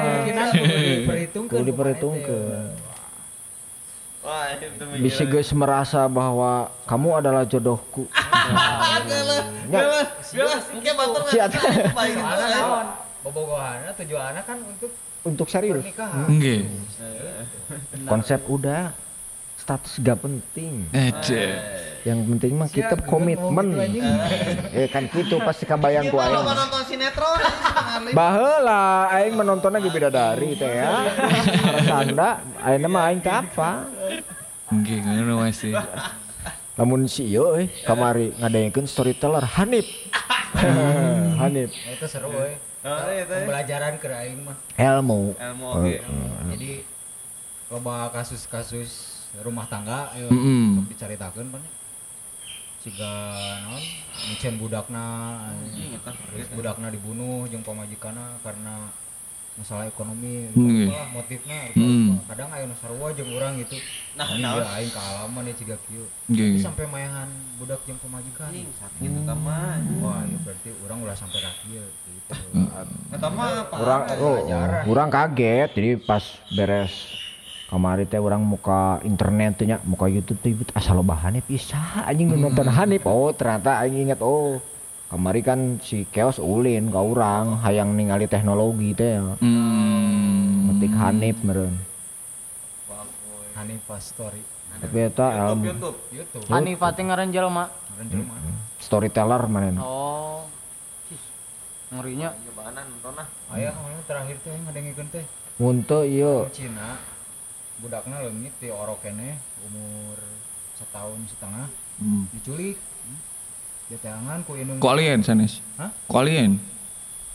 kudu 0.51 0.75
diperhitungkan 0.75 1.55
Kudu 1.55 1.63
diperhitungkeun. 1.63 2.67
Wah 4.23 4.51
itu 4.53 4.65
Bisa 4.99 5.23
geus 5.23 5.51
merasa 5.55 6.05
bahwa 6.11 6.71
kamu 6.85 7.23
adalah 7.23 7.43
jodohku. 7.47 8.07
Naon 12.49 12.87
bobogohanna 13.19 13.91
tujuannya 13.95 14.41
kan 14.47 14.57
untuk 14.63 14.91
Untuk 15.19 15.51
serius. 15.51 15.83
Enggak. 16.31 16.71
Konsep 18.07 18.39
udah 18.47 18.95
status 19.69 20.01
gak 20.01 20.17
penting. 20.17 20.89
Ada. 20.89 21.45
Yang 22.01 22.19
penting 22.25 22.53
mah 22.57 22.65
kita 22.65 22.95
Siap, 22.95 23.05
komitmen. 23.05 23.77
gitu, 23.85 24.09
Eh 24.73 24.89
kan 24.89 25.05
gitu 25.05 25.37
pasti 25.37 25.69
kabayang 25.69 26.09
ku 26.09 26.17
Kalau 26.17 26.41
aing. 26.41 26.57
nonton 26.57 26.81
sinetron 26.87 27.37
Baheula 28.09 28.83
aing 29.13 29.37
menontonnya 29.37 29.77
ge 29.77 29.91
bidadari 29.91 30.57
teh 30.57 30.73
ya. 30.73 31.05
Tanda 31.85 32.29
ayeuna 32.57 32.87
mah 32.89 33.03
aing 33.05 33.21
teh 33.21 33.29
apa? 33.29 33.85
Enggak, 34.73 35.05
ngono 35.05 35.45
sih. 35.51 35.75
Lamun 36.73 37.05
si 37.05 37.29
ieu 37.29 37.45
euy 37.53 37.69
kamari 37.83 38.33
ngadaengkeun 38.33 38.87
storyteller 38.87 39.45
Hanif. 39.45 39.85
Hanif 41.39 41.69
Nah, 41.69 41.93
itu 41.93 42.07
seru 42.09 42.33
Oh, 42.79 42.97
iya, 43.11 43.21
iya. 43.21 43.23
pembelajaran 43.27 43.99
ke 43.99 44.07
aing 44.07 44.39
mah 44.39 44.55
ilmu. 44.79 45.35
Ilmu 45.35 45.65
oke. 45.77 45.95
jadi 46.55 46.71
loba 47.67 48.07
kasus-kasus 48.09 49.08
rumah 49.37 49.65
tangga 49.69 50.09
ayo 50.17 50.27
Mm-mm. 50.33 50.81
sok 50.81 50.89
dicaritakeun 50.97 51.53
pan 51.53 51.61
siga 52.79 53.11
naon? 53.67 53.83
Micen 54.31 54.55
budakna 54.55 55.05
terus 56.31 56.47
budakna 56.55 56.87
dibunuh 56.87 57.43
jeung 57.51 57.63
pamajikanna 57.63 58.39
karena 58.39 58.87
masalah 59.59 59.91
ekonomi. 59.91 60.47
Hmm. 60.55 60.87
rupa 60.87 61.03
motifna 61.11 61.57
Hmm. 61.75 62.15
rupa 62.15 62.31
kadang 62.31 62.49
aya 62.55 62.63
nu 62.63 62.75
sarua 62.79 63.11
jeung 63.11 63.27
urang 63.35 63.59
gitu. 63.59 63.75
Nah, 64.15 64.31
ya 64.31 64.63
aing 64.79 64.91
kaalaman 64.95 65.51
ya 65.51 65.53
ciga 65.59 65.75
kieu. 65.83 66.07
Tapi 66.31 66.39
enggak. 66.39 66.63
sampai 66.63 66.85
mayahan 66.87 67.29
budak 67.59 67.83
jeung 67.83 67.99
pamajikan 67.99 68.55
Gitu 68.55 69.19
mah. 69.27 69.75
wah 69.99 70.23
ini 70.23 70.39
berarti 70.39 70.69
urang 70.79 71.03
ulah 71.03 71.15
sampai 71.19 71.39
ka 71.43 71.51
kieu 71.67 71.83
gitu. 71.83 72.31
Eta 73.11 73.27
mah 73.27 73.67
apa? 73.67 73.75
Urang 73.75 74.01
oh, 74.23 74.37
urang 74.87 75.09
kaget 75.11 75.75
jadi 75.75 75.99
pas 75.99 76.23
beres 76.55 76.95
kamari 77.69 78.09
teh 78.09 78.17
urang 78.17 78.41
muka 78.41 78.97
internet 79.05 79.61
teh 79.61 79.69
nya 79.69 79.77
muka 79.85 80.09
YouTube 80.09 80.41
teh 80.41 80.57
ibu, 80.57 80.65
asal 80.73 80.97
loba 80.97 81.13
Hanif 81.21 81.45
bisa 81.45 81.77
anjing 82.01 82.33
nu 82.33 82.49
nonton 82.49 82.65
Hanif 82.65 83.05
oh 83.05 83.29
ternyata 83.29 83.85
aing 83.85 84.09
inget 84.09 84.19
oh. 84.25 84.57
Kamari 85.09 85.41
kan 85.41 85.81
si 85.81 86.05
Keos 86.05 86.37
ulin 86.37 86.93
ka 86.93 87.01
urang 87.01 87.57
hayang 87.65 87.97
ningali 87.97 88.29
teknologi 88.29 88.93
teh. 88.93 89.17
Hmm. 89.41 90.69
ngetik 90.69 90.93
Hanif 90.93 91.37
meureun. 91.41 91.73
Hanifa 93.57 93.97
story 93.97 94.39
tapi 94.79 94.97
eta 95.11 95.27
ilmu 95.35 95.63
YouTube. 95.67 95.97
YouTube. 96.15 96.43
Hanifah 96.47 96.89
teh 96.95 97.03
ngaran 97.03 97.29
jelema. 97.35 97.67
Keren 97.67 98.07
jelema 98.07 98.35
storyteller 98.79 99.43
mana 99.51 99.81
Oh. 99.83 100.47
Ngerinya. 101.91 102.31
Cobaan 102.31 102.77
nonton 102.77 103.19
ah. 103.19 103.27
aya 103.51 103.75
kemarin 103.75 103.99
terakhir 104.07 104.37
teh 104.39 104.55
ngadengikeun 104.55 105.07
teh. 105.11 105.25
Mun 105.59 105.83
teu 105.83 106.07
ieu 106.07 106.47
Cina 106.55 106.95
budakna 107.79 108.21
leungit 108.21 108.51
di 108.57 108.67
orok 108.67 109.01
kene 109.01 109.35
umur 109.63 110.17
setahun 110.75 111.19
setengah 111.27 111.67
Hmm. 111.99 112.23
diculik 112.31 112.79
dia 113.87 113.99
teangan 113.99 114.39
ku 114.43 114.55
indung 114.55 114.79
Ku 114.79 114.87
alien 114.87 115.19
sanes. 115.19 115.59
Hah? 115.75 115.91
Ku 116.05 116.15
alien. 116.15 116.55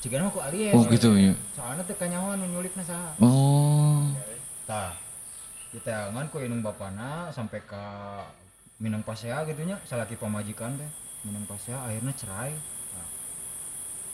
cigana 0.01 0.29
ku 0.29 0.39
alien 0.39 0.73
Oh 0.73 0.85
gitu 0.87 1.13
ya. 1.15 1.37
soalnya 1.53 1.81
teh 1.83 1.93
kanyawa 1.93 2.33
nu 2.35 2.49
nyulikna 2.49 2.81
saha 2.81 3.13
Oh. 3.19 4.09
tah 4.65 4.97
diteangan 5.69 6.29
ku 6.29 6.41
indung 6.41 6.61
bapana 6.61 7.29
sampai 7.29 7.61
ke 7.61 7.85
Minang 8.77 9.01
Pasea 9.01 9.45
gitunya 9.45 9.77
salaki 9.83 10.15
pamajikan 10.15 10.73
teh 10.75 10.89
Minang 11.23 11.45
Pasea 11.45 11.77
akhirnya 11.79 12.13
cerai 12.15 12.53
nah, 12.91 13.09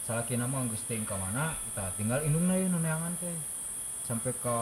salaki 0.03 0.35
nama 0.35 0.67
geus 0.67 0.83
teuing 0.85 1.03
ka 1.03 1.15
mana 1.15 1.55
tah 1.73 1.91
tinggal 1.95 2.19
indungna 2.21 2.55
ieu 2.55 2.67
nu 2.67 2.79
neangan 2.79 3.15
teh 3.17 3.35
sampai 4.03 4.31
ke 4.33 4.57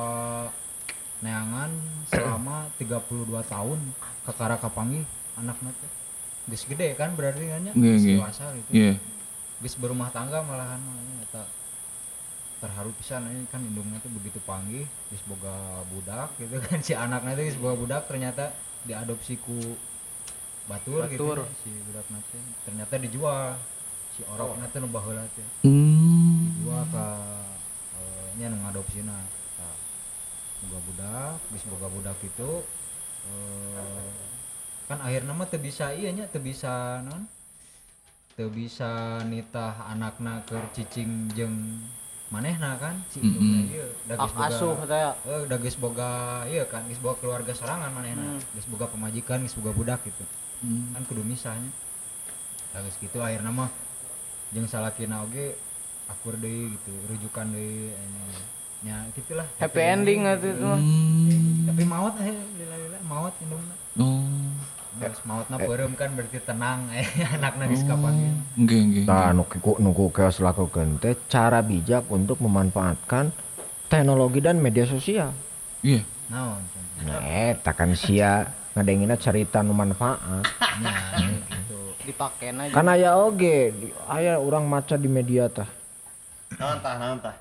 neangan 1.21 1.71
selama 2.07 2.67
32 2.79 3.27
tahun 3.45 3.79
kakara 4.25 4.57
kapanggih 4.57 5.03
anaknya 5.35 5.71
teh 5.75 5.91
geus 6.49 6.65
gede 6.65 6.95
kan 6.95 7.13
berarti 7.13 7.45
kan 7.45 7.61
Iya, 7.63 7.73
geus 7.75 8.03
iya. 8.03 8.17
dewasa 8.17 8.45
gitu. 8.57 8.71
Iya. 8.73 8.93
geus 9.59 9.75
berumah 9.75 10.09
tangga 10.09 10.41
malahan 10.41 10.81
eta 11.21 11.45
terharu 12.59 12.91
pisan. 12.97 13.23
Ini 13.27 13.47
kan 13.47 13.61
indungnya 13.61 14.01
tuh 14.01 14.11
begitu 14.11 14.41
panggih 14.43 14.87
geus 15.09 15.23
boga 15.25 15.55
budak 15.89 16.33
gitu 16.39 16.57
kan. 16.59 16.79
Si 16.87 16.97
anaknya 16.97 17.35
tuh 17.35 17.45
geus 17.45 17.59
boga 17.59 17.75
budak 17.77 18.03
ternyata 18.07 18.51
diadopsi 18.83 19.37
ku 19.39 19.77
batur, 20.65 21.05
gitu 21.09 21.25
Batur. 21.25 21.39
ya, 21.45 21.53
si 21.65 21.71
budak 21.85 22.05
teh 22.09 22.43
ternyata 22.65 22.95
dijual. 22.97 23.57
Si 24.17 24.25
orang 24.25 24.59
teh 24.69 24.79
nu 24.81 24.89
baheula 24.89 25.23
teh 25.37 25.47
Hmm. 25.63 26.49
dijual 26.51 26.83
ka 26.89 27.07
eh, 27.95 28.29
nya 28.37 28.49
nu 28.49 28.57
ngadopsina 28.65 29.17
Tah, 30.59 30.67
boga 30.67 30.81
budak 30.91 31.39
geus 31.55 31.65
boga 31.71 31.87
budak 31.87 32.19
itu 32.27 32.51
eh, 33.31 34.11
kan 34.91 34.99
akhirnya 34.99 35.31
mah 35.31 35.47
teu 35.47 35.63
bisa 35.63 35.95
iya 35.95 36.11
nya 36.11 36.27
bisa 36.43 36.99
non 37.07 37.31
teu 38.35 38.51
bisa 38.51 39.23
nitah 39.23 39.87
anakna 39.87 40.43
ke 40.43 40.59
cicing 40.75 41.31
jeung 41.31 41.79
manehna 42.35 42.75
kan 42.83 42.99
si 43.07 43.23
indungna 43.23 43.71
ieu 43.71 43.87
da 44.11 44.19
geus 44.19 44.35
Hak 44.35 44.51
asuh 44.51 44.75
boga 44.75 44.87
teh. 44.91 45.31
eh 45.31 45.43
da 45.47 45.57
geus 45.63 45.77
boga 45.79 46.11
iya 46.51 46.67
kan 46.67 46.83
geus 46.91 46.99
boga 46.99 47.15
keluarga 47.23 47.55
sorangan 47.55 47.95
manehna. 47.95 48.27
Hmm. 48.35 48.43
geus 48.59 48.67
boga 48.67 48.91
pemajikan 48.91 49.47
geus 49.47 49.55
boga 49.55 49.71
budak 49.79 50.03
gitu. 50.11 50.25
Kan 50.67 51.03
kudu 51.07 51.23
misahnya 51.23 51.71
da 52.75 52.83
geus 52.83 52.99
kitu 52.99 53.23
akhirna 53.23 53.55
mah 53.55 53.71
jeung 54.51 54.67
salakina 54.67 55.23
oge 55.23 55.55
akur 56.11 56.35
deui 56.35 56.75
gitu 56.75 56.91
rujukan 57.07 57.47
deui 57.55 57.95
eh, 57.95 58.58
nya 58.79 58.97
gitulah 59.13 59.47
Happy 59.57 59.81
ending 59.81 60.23
atuh 60.25 60.49
itu 60.49 60.63
mah. 60.63 60.81
tapi 61.67 61.83
maut 61.85 62.15
eh 62.17 62.31
lila-lila 62.55 62.99
maut 63.05 63.35
indungna 63.39 63.75
Oh. 63.99 64.23
Geus 64.97 65.19
mautna 65.23 65.59
peureum 65.59 65.91
kan 65.93 66.11
berarti 66.11 66.39
tenang 66.39 66.87
eh 66.91 67.03
anakna 67.35 67.67
geus 67.67 67.83
kapanggih 67.83 68.31
Nggih, 68.55 68.81
nggih. 68.85 69.05
Nah, 69.05 69.31
nu 69.33 69.43
kiku 69.43 69.75
nu 69.77 69.91
ku 69.91 70.07
keos 70.09 70.39
lakukeun 70.39 70.97
teh 70.97 71.19
cara 71.27 71.59
bijak 71.61 72.07
untuk 72.09 72.39
memanfaatkan 72.39 73.35
teknologi 73.85 74.39
dan 74.39 74.57
media 74.57 74.83
sosial. 74.85 75.35
Iya. 75.81 76.03
naon 76.29 76.63
contohnya 76.63 77.11
Nah, 77.11 77.23
eta 77.49 77.73
kan 77.73 77.91
sia 77.93 78.47
ngadengina 78.73 79.15
cerita 79.15 79.59
nu 79.61 79.73
manfaat. 79.73 80.47
nya 80.79 80.95
gitu 81.19 81.79
Dipakeun 82.05 82.59
aja. 82.61 82.71
Kan 82.71 82.87
aya 82.87 83.11
oge, 83.17 83.59
di- 83.73 83.95
aya 84.05 84.39
urang 84.39 84.63
maca 84.65 84.95
di 84.95 85.09
media 85.09 85.47
tah. 85.49 85.67
Naon 86.55 86.79
tah, 86.79 86.95
naon 86.97 87.19
tah. 87.19 87.35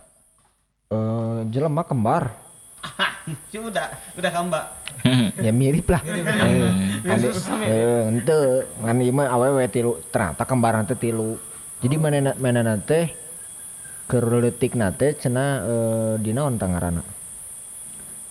Eh, 0.87 1.39
jelema 1.51 1.83
kembar. 1.83 2.31
Si 3.51 3.59
udah, 3.59 3.91
udah 4.15 4.31
kamba. 4.31 4.61
ya 5.45 5.51
mirip 5.51 5.91
lah. 5.91 5.99
Eh, 5.99 7.03
kan 7.03 7.19
di- 7.19 7.27
eh, 7.67 8.07
henteu 8.07 8.63
ngan 8.79 9.03
ieu 9.03 9.11
mah 9.11 9.27
awewe 9.27 9.67
tilu, 9.67 9.99
ternyata 10.07 10.47
kembaran 10.47 10.87
teh 10.87 10.95
tilu. 10.95 11.35
Jadi 11.83 11.95
mana 11.99 12.31
mana 12.39 12.79
teh 12.79 13.11
keur 14.07 14.39
leutikna 14.39 14.95
teh 14.95 15.11
cenah 15.11 15.51
eh, 15.59 16.13
di 16.23 16.31
naon 16.31 16.55
tah 16.55 16.71
ngaranna? 16.71 17.03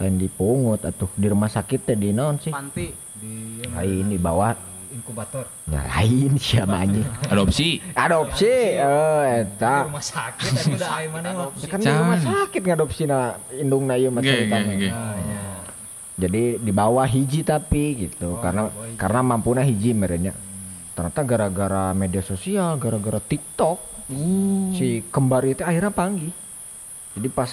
Lain 0.01 0.17
dipungut 0.17 0.81
atuh 0.81 1.13
di 1.13 1.29
rumah 1.29 1.53
sakit 1.53 1.93
teh 1.93 1.97
di 1.97 2.17
naon 2.17 2.41
sih? 2.41 2.57
Panti. 2.57 2.89
di 3.21 3.61
Lain 3.77 4.09
di 4.09 4.17
bawah. 4.17 4.57
Inkubator 4.97 5.45
Ya 5.69 5.85
lain 5.85 6.41
siapa 6.41 6.81
anjing. 6.81 7.05
Adopsi. 7.29 7.79
Adopsi 7.93 8.49
eh 8.49 9.45
di 9.45 9.53
eta. 9.53 9.85
rumah 9.85 10.01
sakit 10.01 10.51
udah 10.73 10.91
aya 10.97 11.09
mana 11.13 11.29
mah 11.37 11.49
Ya 11.55 11.67
kan 11.69 11.79
di 11.79 11.93
rumah 11.93 12.19
sakit 12.19 12.63
ngadopsina 12.65 13.19
indungna 13.53 13.95
ieu 13.95 14.09
mah 14.09 14.25
Nggih, 14.25 14.33
ceritana. 14.33 14.65
nggih, 14.65 14.77
nggih. 14.81 14.93
Ah, 14.93 15.17
ya. 15.21 15.43
Jadi 16.17 16.43
di 16.59 16.73
bawah 16.73 17.05
hiji 17.05 17.45
tapi 17.45 18.09
gitu 18.09 18.41
karena 18.41 18.73
karena 18.97 19.21
mampuna 19.21 19.61
hiji 19.61 19.93
merenya. 19.93 20.33
Ternyata 20.97 21.21
gara-gara 21.23 21.93
media 21.93 22.25
sosial, 22.25 22.81
gara-gara 22.81 23.21
TikTok 23.21 24.09
si 24.73 25.05
kembar 25.13 25.45
itu 25.45 25.61
akhirnya 25.61 25.93
panggil. 25.93 26.33
Jadi 27.13 27.29
pas 27.29 27.53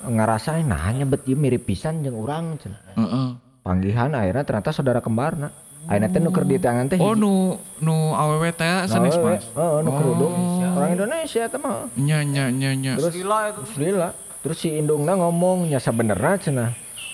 ngerasain 0.00 0.62
nanya 0.62 1.04
bet 1.04 1.26
ieu 1.26 1.34
mirip 1.34 1.66
pisan 1.66 2.00
jeung 2.00 2.14
urang 2.14 2.56
cenah. 2.56 2.80
Heeh. 2.94 3.28
Panggihan 3.64 4.12
akhirnya 4.12 4.44
ternyata 4.44 4.70
saudara 4.70 5.00
kembarna. 5.00 5.48
Akhirnya 5.84 6.08
teh 6.08 6.20
nuker 6.20 6.44
di 6.48 6.56
tangan 6.56 6.88
teh. 6.88 6.96
Oh 6.96 7.12
nu 7.12 7.60
nu 7.84 8.16
awewe 8.16 8.48
teh 8.56 8.88
sanes 8.88 9.20
Nah, 9.20 9.36
Mas. 9.36 9.44
Oh, 9.52 9.84
nu 9.84 9.90
kerudung. 9.92 10.34
Orang 10.64 10.96
Indonesia 10.96 11.44
teh 11.44 11.60
mah. 11.60 11.92
Nya 12.00 12.24
nya 12.24 12.48
nya 12.48 12.72
nya. 12.72 12.92
Terus 12.96 13.12
Gila 13.12 13.52
itu. 13.52 13.60
Terus 13.68 13.76
lila. 13.76 14.08
Terus 14.40 14.56
si 14.60 14.68
indungna 14.72 15.12
ngomong 15.16 15.68
nya 15.68 15.76
sabenerna 15.76 16.40
cenah. 16.40 16.70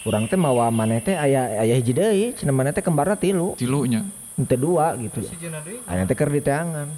Urang 0.06 0.30
teh 0.30 0.38
mawa 0.38 0.70
maneh 0.70 1.02
teh 1.02 1.18
aya 1.18 1.60
aya 1.60 1.74
hiji 1.76 1.92
deui, 1.92 2.24
cenah 2.32 2.54
maneh 2.54 2.72
teh 2.72 2.80
kembarna 2.80 3.18
tilu, 3.18 3.52
Tilunya. 3.58 4.00
henteu 4.38 4.56
dua 4.56 4.96
gitu. 4.96 5.20
deui 5.20 5.82
Ayeuna 5.84 6.06
teh 6.08 6.16
keur 6.16 6.30
di 6.30 6.40
teangan. 6.40 6.88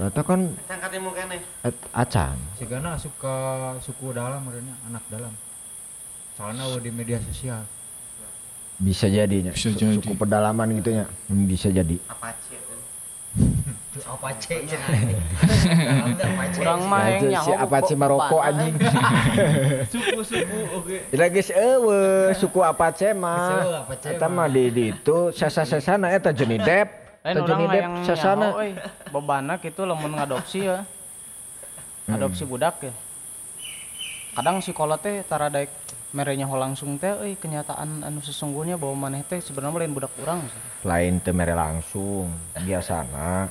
Ternyata 0.00 0.20
kan 0.24 0.40
Cangkat 0.64 0.90
ilmu 0.96 1.12
keneh. 1.12 1.40
et- 1.60 1.86
acan. 1.92 2.36
si 2.56 2.64
Gana 2.64 2.96
suka 2.96 3.36
suku 3.84 4.16
dalam 4.16 4.40
adanya 4.48 4.72
anak 4.88 5.04
dalam 5.12 5.28
soalnya 6.32 6.64
udah 6.72 6.80
di 6.80 6.88
media 6.88 7.20
sosial 7.20 7.68
Bisa 8.80 9.06
jadinya. 9.06 9.52
Bisa 9.52 9.68
jadi. 9.70 9.92
Suku 9.94 10.12
pedalaman 10.14 10.72
gitunya. 10.74 11.04
Hmm, 11.28 11.44
Bisa 11.44 11.68
jadi. 11.68 11.96
Apache. 12.06 12.56
tuh. 12.56 12.78
itu 13.90 14.00
apa 14.06 14.28
cek 14.32 14.58
Kurang 16.56 16.80
mah 16.84 16.98
Nah, 16.98 17.08
yang 17.10 17.20
itu 17.20 17.26
nyaho. 17.30 17.44
si 17.44 17.52
Apache 17.52 17.94
Maroko 17.94 18.38
anjing. 18.38 18.74
Suku-suku 19.92 20.58
oke. 20.72 20.96
Tidak 21.10 21.28
geus 21.30 21.50
eueuh 21.50 22.32
suku 22.32 22.60
Apache 22.60 23.12
mah. 23.12 23.84
Apache 23.84 24.14
Eta 24.14 24.26
mah 24.26 24.46
di 24.46 24.70
di 24.70 24.84
itu 24.90 25.30
sasa-sasana 25.30 26.10
eta 26.10 26.30
Johnny 26.30 26.56
Depp. 26.56 26.88
Lain 27.20 27.34
Eta 27.36 27.40
Johnny 27.44 27.64
orang 27.66 27.74
Depp 27.74 27.84
yang 27.84 27.94
sasana. 28.02 28.46
nyaho 28.46 28.58
euy. 28.58 28.72
Bebana 29.10 29.54
kitu 29.58 29.82
lamun 29.84 30.12
ngadopsi 30.14 30.64
ya. 30.64 30.78
Adopsi 32.06 32.42
budak 32.42 32.80
ya. 32.80 32.92
Kadang 34.32 34.58
psikolog 34.58 34.96
teh 34.96 35.20
tara 35.22 35.46
daek 35.46 35.68
merenya 36.10 36.42
ho 36.44 36.54
langsung 36.54 36.98
teh 36.98 37.14
euy 37.16 37.34
kenyataan 37.34 38.02
anu 38.02 38.18
sesungguhnya 38.18 38.74
bahwa 38.74 39.06
maneh 39.06 39.22
teh 39.22 39.38
sebenarnya 39.38 39.78
lain 39.80 39.94
budak 39.94 40.10
urang. 40.18 40.42
lain 40.82 41.14
teu 41.18 41.30
mere 41.30 41.54
langsung 41.54 42.26
biasana 42.56 43.46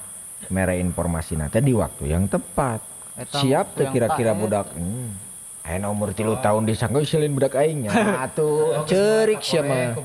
mere 0.48 0.76
informasi 0.76 1.40
teh 1.48 1.60
di 1.60 1.72
waktu 1.72 2.10
yang 2.10 2.28
tepat 2.28 2.84
Eta 3.16 3.36
siap 3.38 3.76
yang 3.76 3.92
kira-kira 3.92 4.32
budak 4.32 4.72
hmm. 4.72 5.32
Ayeuna 5.62 5.88
umur 5.88 6.12
tilu 6.12 6.40
tahun 6.40 6.64
disangka 6.64 7.04
silin 7.04 7.32
budak 7.32 7.54
aing 7.54 7.84
nya 7.84 7.92
atuh 8.26 8.84
cerik 8.86 9.40
sia 9.40 9.60
mah 9.62 9.96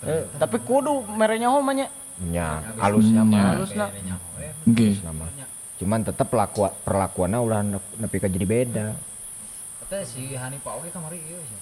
Eh, 0.00 0.22
Tapi 0.36 0.58
kudu 0.60 1.02
merenya 1.08 1.48
ho 1.48 1.58
mah 1.58 1.74
nya. 1.74 1.86
nya 2.20 2.62
halusnya 2.76 3.22
mah 3.22 3.54
Halusna. 3.54 3.86
Nggih. 4.64 4.98
cuman 5.78 6.02
tetep 6.02 6.28
laku 6.28 6.66
perlakuanna 6.82 7.38
ulah 7.38 7.62
nep- 7.62 7.94
nepi 7.96 8.18
ka 8.18 8.26
jadi 8.26 8.42
beda 8.44 8.86
Kata 9.80 10.02
si 10.02 10.34
Hani 10.34 10.58
Pak 10.58 10.72
Oke 10.76 10.90
kamari 10.90 11.22
ieu 11.22 11.38
sih 11.38 11.58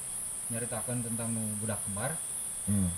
nyaritakeun 0.48 1.00
tentang 1.00 1.28
nu 1.30 1.42
budak 1.58 1.78
kembar 1.82 2.10
hmm. 2.66 2.88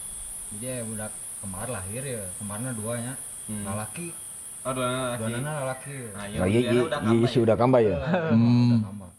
jadi 0.53 0.67
ya 0.71 0.85
budak 0.85 1.13
kembar 1.39 1.67
lahir 1.69 2.03
ya 2.03 2.23
kembarna 2.37 2.71
dua 2.73 2.95
nya 2.99 3.15
Hmm. 3.49 3.65
lalaki 3.65 4.13
Oh, 4.61 4.77
dua 4.77 4.85
anak 4.85 5.17
dua 5.17 5.29
laki. 5.31 5.41
lalaki 5.41 5.97
Nah, 6.13 6.13
Nah, 6.13 6.25
iya, 6.29 6.37
iya, 6.37 6.61
udah 6.85 7.01
iya, 7.01 7.41
udah 7.41 7.57
kamba 7.57 7.79
ya. 7.81 7.97
Hmm. 8.29 8.77
udah 8.77 8.81
kembar 8.85 9.11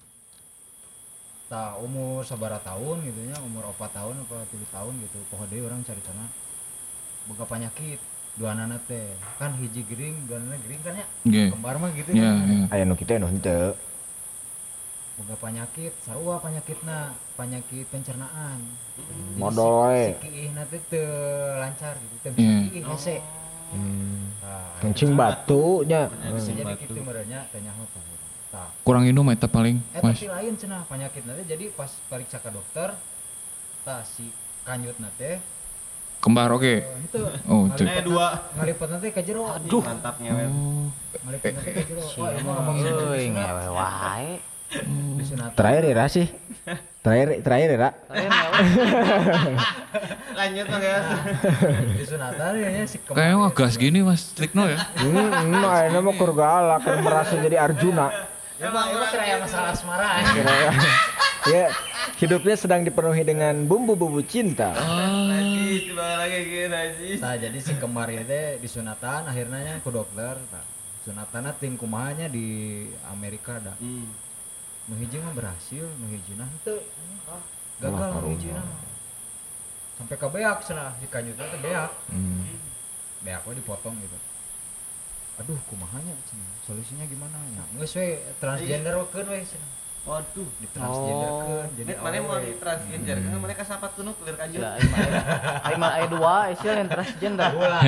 Tah 1.50 1.74
umur 1.82 2.22
sabara 2.22 2.62
tahun 2.62 3.02
gitu 3.04 3.26
nya 3.26 3.34
umur 3.42 3.66
opat 3.66 3.90
tahun 3.90 4.22
apa 4.22 4.46
tujuh 4.54 4.70
tahun 4.70 4.94
gitu 5.02 5.18
poho 5.28 5.50
deui 5.50 5.66
orang 5.66 5.82
cari 5.82 5.98
sana 6.00 6.30
boga 7.26 7.42
penyakit 7.44 7.98
dua 8.38 8.54
anak 8.54 8.86
teh 8.86 9.10
kan 9.36 9.58
hiji 9.58 9.82
gering 9.84 10.14
dua 10.30 10.38
anak 10.38 10.62
gering 10.62 10.82
kan 10.86 10.94
ya 10.94 11.06
Nggih. 11.26 11.48
kembar 11.50 11.76
mah 11.76 11.90
gitu 11.92 12.10
Ya, 12.14 12.30
kan. 12.30 12.46
ya. 12.46 12.62
Aya 12.70 12.84
nu 12.86 12.94
kitu 12.94 13.12
anu 13.12 13.26
henteu. 13.26 13.74
Boga 15.20 15.36
penyakit 15.38 15.92
sarua 16.00 16.40
penyakitna 16.40 17.12
penyakit 17.36 17.84
pencernaan 17.92 18.64
Modal 19.36 19.72
we. 19.86 20.00
si, 20.00 20.04
si 20.08 20.20
kiihna 20.26 20.64
teh 20.66 20.80
teu 20.88 21.08
lancar 21.58 22.00
gitu 22.00 22.16
teu 22.24 22.32
bisa 22.32 22.54
kiih 22.66 22.86
hese 22.86 23.18
Hmm. 23.70 24.34
Nah, 24.42 24.82
Kencing 24.82 25.14
batu 25.14 25.86
nya. 25.86 26.10
jadi 26.10 26.74
merenya 27.06 27.46
tah 27.46 27.62
tah 28.50 28.66
Kurang 28.82 29.06
minum 29.06 29.22
eta 29.30 29.46
paling, 29.46 29.78
eh 29.94 30.02
tapi 30.02 30.26
lain 30.26 30.58
cenah 30.58 30.90
penyakit 30.90 31.22
nanti 31.22 31.46
jadi 31.46 31.70
pas 31.70 31.94
periksa 32.10 32.42
ke 32.42 32.50
dokter 32.50 32.98
tah 33.86 34.02
si 34.02 34.34
kanyut 34.66 34.98
nate 34.98 35.38
Kembar 36.18 36.50
oke. 36.50 36.82
itu 36.82 37.22
Oh. 37.46 37.70
Eh 37.70 38.02
dua. 38.02 38.42
ngalipet 38.58 38.88
nanti 38.90 39.08
ke 39.14 39.22
jero 39.22 39.46
Aduh, 39.48 39.86
mantap 39.86 40.18
ngewe. 40.18 40.46
Oh. 40.50 40.90
ngalipet 41.30 41.54
nanti 41.54 41.70
ke 41.70 41.84
jero 41.86 42.02
wah 42.18 42.30
emang 42.34 42.54
ngomong 42.58 42.78
Euy 42.82 43.24
ngewe 43.30 43.66
wae. 43.70 44.30
Terakhir 45.58 45.84
ya 45.90 46.06
sih. 46.08 46.28
Terakhir 47.00 47.42
terakhir 47.42 47.70
ya, 47.72 47.80
ya, 47.80 47.90
Lanjut 50.40 50.66
Bang 50.68 50.84
ya. 50.84 51.00
di 51.96 52.06
sunatan 52.06 52.52
ya 52.60 52.84
si 52.84 52.98
Kayaknya 53.00 53.36
mah 53.40 53.52
gas 53.56 53.74
gini 53.80 54.00
Mas 54.04 54.36
Trikno 54.36 54.68
ya. 54.68 54.78
Hmm, 55.00 55.32
hmm, 55.32 55.64
akhirnya 55.64 56.02
mau 56.04 56.14
kur 56.14 56.36
galak 56.36 56.84
kan 56.84 57.00
merasa 57.00 57.40
jadi 57.40 57.56
Arjuna. 57.58 58.12
ya 58.60 58.68
mah 58.68 58.92
emang 58.92 59.08
kira 59.08 59.40
masalah 59.40 59.72
asmara 59.72 60.20
Kira- 60.36 60.76
ya, 61.48 61.66
hidupnya 62.20 62.56
sedang 62.60 62.84
dipenuhi 62.84 63.24
dengan 63.24 63.64
bumbu-bumbu 63.64 64.20
cinta. 64.28 64.76
Sih. 67.00 67.16
nah 67.20 67.36
jadi 67.40 67.58
si 67.64 67.74
kemar 67.80 68.12
itu 68.12 68.60
di 68.60 68.68
sunatan 68.68 69.24
akhirnya 69.24 69.80
ke 69.80 69.90
dokter 69.90 70.36
nah, 70.52 70.64
sunatannya 71.08 71.54
ting 71.56 71.80
kumahanya 71.80 72.28
di 72.28 72.84
Amerika 73.08 73.58
dah 73.64 73.76
Hmm. 73.80 74.29
Nuhiji 74.90 75.18
mah 75.22 75.34
berhasil 75.38 75.86
nuhiji 76.02 76.34
nah 76.36 76.50
itu 76.50 76.76
gagal 77.80 78.10
nuhiji 78.26 78.50
nah. 78.52 78.66
Sampai 80.00 80.16
ke 80.16 80.28
beak 80.32 80.64
sana 80.64 80.96
si 80.96 81.12
kanyutnya 81.12 81.44
teh 81.44 81.60
beak. 81.60 81.92
Hmm. 82.08 82.48
beak 83.20 83.44
we 83.44 83.52
dipotong 83.60 84.00
gitu. 84.00 84.18
Aduh 85.44 85.60
kumahanya 85.68 86.16
cenah. 86.28 86.52
solusinya 86.64 87.04
gimana 87.08 87.36
ya 87.52 87.64
geus 87.80 87.96
we 88.00 88.20
transgender 88.40 88.96
wakeun 88.96 89.28
we 89.28 89.44
cenah. 89.44 89.72
Waduh. 90.00 90.48
di 90.58 90.68
transgenderkeun 90.72 91.68
jadi 91.76 91.92
Jadi 91.92 92.02
mana 92.02 92.16
mau 92.20 92.34
awewe. 92.34 92.46
di 92.46 92.54
transgender 92.58 93.18
kan 93.20 93.38
mereka 93.38 93.62
sapat 93.62 93.92
kuno 93.94 94.12
clear 94.16 94.36
kanjut. 94.36 94.58
Ya, 94.58 94.72
Aing 95.62 95.78
mah 95.78 95.92
aya 95.94 96.08
dua, 96.08 96.36
isil 96.50 96.74
yang 96.74 96.90
transgender. 96.90 97.46
ulah 97.52 97.82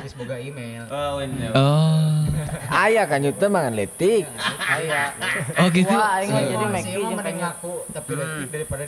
geus 0.00 0.14
boga 0.16 0.36
email 0.36 0.82
Oh, 0.88 1.22
ini. 1.22 1.46
Oh. 1.54 2.26
Ayah 2.74 3.04
kan 3.06 3.22
itu 3.22 3.46
mangan 3.46 3.70
letik. 3.70 4.24
Aya. 4.58 5.14
Oh 5.56 5.68
gitu. 5.70 5.92
Dua 5.92 6.06
aing 6.18 6.30
mah 6.32 6.42
jadi 6.42 6.66
Maggie 6.66 6.90
emang 6.90 6.90
jeung 6.90 7.12
mending 7.14 7.22
kayaknya. 7.38 7.46
ngaku 7.54 7.74
tapi 7.92 8.10
letik 8.14 8.48
daripada 8.50 8.82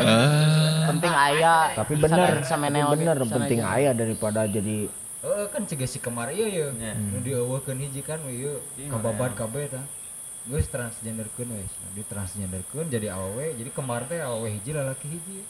Ah. 0.00 0.84
Penting 0.88 1.12
aya. 1.12 1.56
Tapi 1.74 1.92
bener, 1.98 2.32
Sama 2.44 2.66
tapi 2.66 2.86
bener 2.96 3.16
penting 3.20 3.60
ayah 3.60 3.92
daripada 3.92 4.40
jadi 4.46 4.76
Heeh 5.24 5.46
kan 5.48 5.64
cegah 5.64 5.88
si 5.88 5.98
kemar 5.98 6.28
ye. 6.30 6.48
Ya. 6.48 6.70
Nu 6.94 7.18
dieuweuhkeun 7.18 7.76
hiji 7.76 8.00
kan 8.00 8.20
ieu 8.24 8.60
kababat 8.78 9.32
kabeh 9.34 9.68
tah. 9.68 9.84
Geus 10.44 10.68
transgenderkeun 10.68 11.56
we. 11.56 11.64
Di 11.96 12.02
transgenderkeun 12.04 12.92
jadi 12.92 13.16
awewe, 13.16 13.56
jadi 13.56 13.70
kemar 13.72 14.04
teh 14.04 14.20
awewe 14.20 14.52
hiji 14.52 14.76
lalaki 14.76 15.08
hiji. 15.08 15.40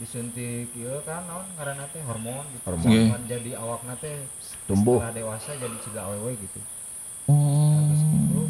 Disuntik 0.00 0.72
ieu 0.72 1.04
kan 1.04 1.28
naon 1.28 1.44
ngaranna 1.60 1.84
teh 1.92 2.00
hormon 2.08 2.40
gitu. 2.56 2.64
Hormon. 2.64 2.88
Hormon 2.88 3.22
jadi 3.28 3.50
awakna 3.60 3.94
teh 4.00 4.24
Tumbuh. 4.64 4.96
Setelah 5.04 5.12
dewasa 5.12 5.50
jadi 5.60 5.76
cegah 5.84 6.04
awewe 6.08 6.32
gitu. 6.40 6.60
Oh. 7.28 7.84
Terus 7.84 8.02
gitu, 8.08 8.42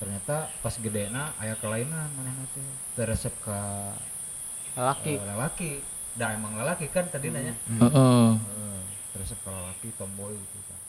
ternyata 0.00 0.36
pas 0.64 0.74
gedena 0.80 1.36
aya 1.36 1.52
kelainan 1.60 2.08
manehna 2.16 2.48
teh 2.56 2.64
teresep 2.96 3.36
ka 3.44 3.92
Laki. 4.72 5.20
eh, 5.20 5.26
lalaki. 5.28 5.72
Da 6.16 6.32
emang 6.32 6.56
lalaki 6.56 6.88
kan 6.88 7.06
tadi 7.12 7.28
nanya. 7.28 7.52
Heeh. 7.68 8.30
Heeh, 8.34 8.80
terus 9.12 9.36
kalau 9.44 9.60
laki 9.68 9.92
tomboy 10.00 10.32
gitu 10.32 10.58
kan 10.66 10.80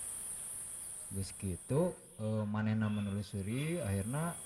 geus 1.11 1.35
gitu 1.35 1.91
eh, 2.22 2.43
manehna 2.45 2.88
menelusuri 2.88 3.81
akhirnya 3.81 4.38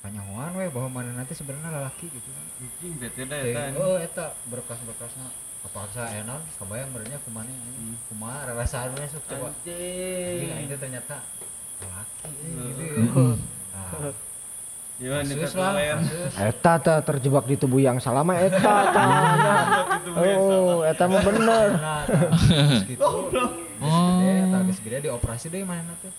kanyahoan 0.00 0.56
we 0.56 0.64
bahwa 0.72 0.88
manehna 1.02 1.26
teh 1.28 1.36
sebenarnya 1.36 1.70
lalaki 1.76 2.08
gitu 2.08 2.28
kan. 2.32 2.46
Anjing 2.56 2.92
bete 2.96 3.22
dah 3.28 3.40
Teh, 3.44 3.52
eta. 3.52 3.62
oh 3.76 3.96
eta 4.00 4.26
berkas-berkasna 4.48 5.26
kapaksa 5.60 6.08
enon 6.16 6.40
kebayang 6.56 6.88
berenya 6.96 7.18
kumaneh 7.20 7.52
anjing 7.52 7.98
kumaha 8.08 8.48
rarasaan 8.48 8.96
we 8.96 9.04
sok 9.10 9.24
coba. 9.28 9.52
Anjing. 9.52 10.70
itu 10.70 10.76
ternyata 10.80 11.16
lalaki 11.84 12.28
eh, 12.30 12.64
gitu 12.72 12.82
ya. 12.86 13.00
Nah, 13.74 14.12
Gimana 15.00 15.32
Eta 16.36 16.76
teh 16.76 16.98
terjebak 17.08 17.48
di 17.48 17.56
tubuh 17.56 17.80
yang 17.80 17.96
salah 17.96 18.20
mah 18.20 18.36
eta 18.36 18.60
tah. 18.94 19.08
Oh, 20.12 20.84
eta 20.84 21.04
mah 21.08 21.20
bener. 21.24 21.68
nah 21.76 22.00
terus 22.04 22.84
gitu. 22.86 23.04
Oh. 23.80 24.20
geus 24.68 24.76
gede 24.84 25.08
dioperasi 25.08 25.48
deh 25.48 25.64
manehna 25.64 25.96
teh 26.04 26.12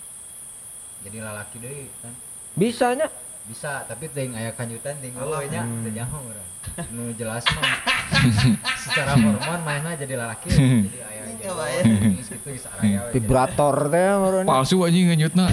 jadi 1.05 1.17
lalaki 1.21 1.55
deh 1.61 1.89
kan 2.01 2.13
Bisanya 2.51 3.07
bisa 3.47 3.83
tapi 3.89 4.05
ting 4.11 4.37
aya 4.37 4.53
kanjutan 4.53 4.95
ting 5.01 5.17
eueuh 5.17 5.43
nya 5.49 5.65
teu 5.65 5.91
nyaho 5.91 6.17
urang 6.29 6.49
nu 6.93 7.09
jelas 7.17 7.41
mah 7.57 7.73
secara 8.85 9.17
hormon 9.17 9.61
mainnya 9.65 9.97
jadi 9.97 10.13
lalaki 10.13 10.49
jadi 10.53 10.99
aya 11.09 11.21
Kebayang. 11.41 12.13
geus 12.21 12.29
gitu 12.29 12.49
geus 12.53 12.65
araya 12.69 12.99
we. 13.09 13.17
vibrator 13.17 13.75
teh 13.89 14.07
meureun. 14.13 14.45
Palsu 14.45 14.77
anjing 14.85 15.09
nganyutna. 15.09 15.45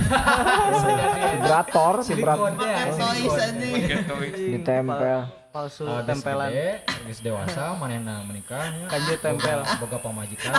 Vibrator, 1.38 1.94
vibrator 2.04 2.52
teh 2.60 2.72
anjing. 2.76 3.82
ditempel. 4.52 5.37
Palsu 5.48 5.82
geus 5.82 6.04
tempelan. 6.04 6.52
gede, 6.52 6.84
geus 7.08 7.20
dewasa 7.20 7.72
manehna 7.74 8.20
menikah 8.20 8.68
nya. 8.68 8.84
Kanjut 8.86 9.18
tempel. 9.18 9.58
Boga- 9.80 9.98
pamajikan 9.98 10.52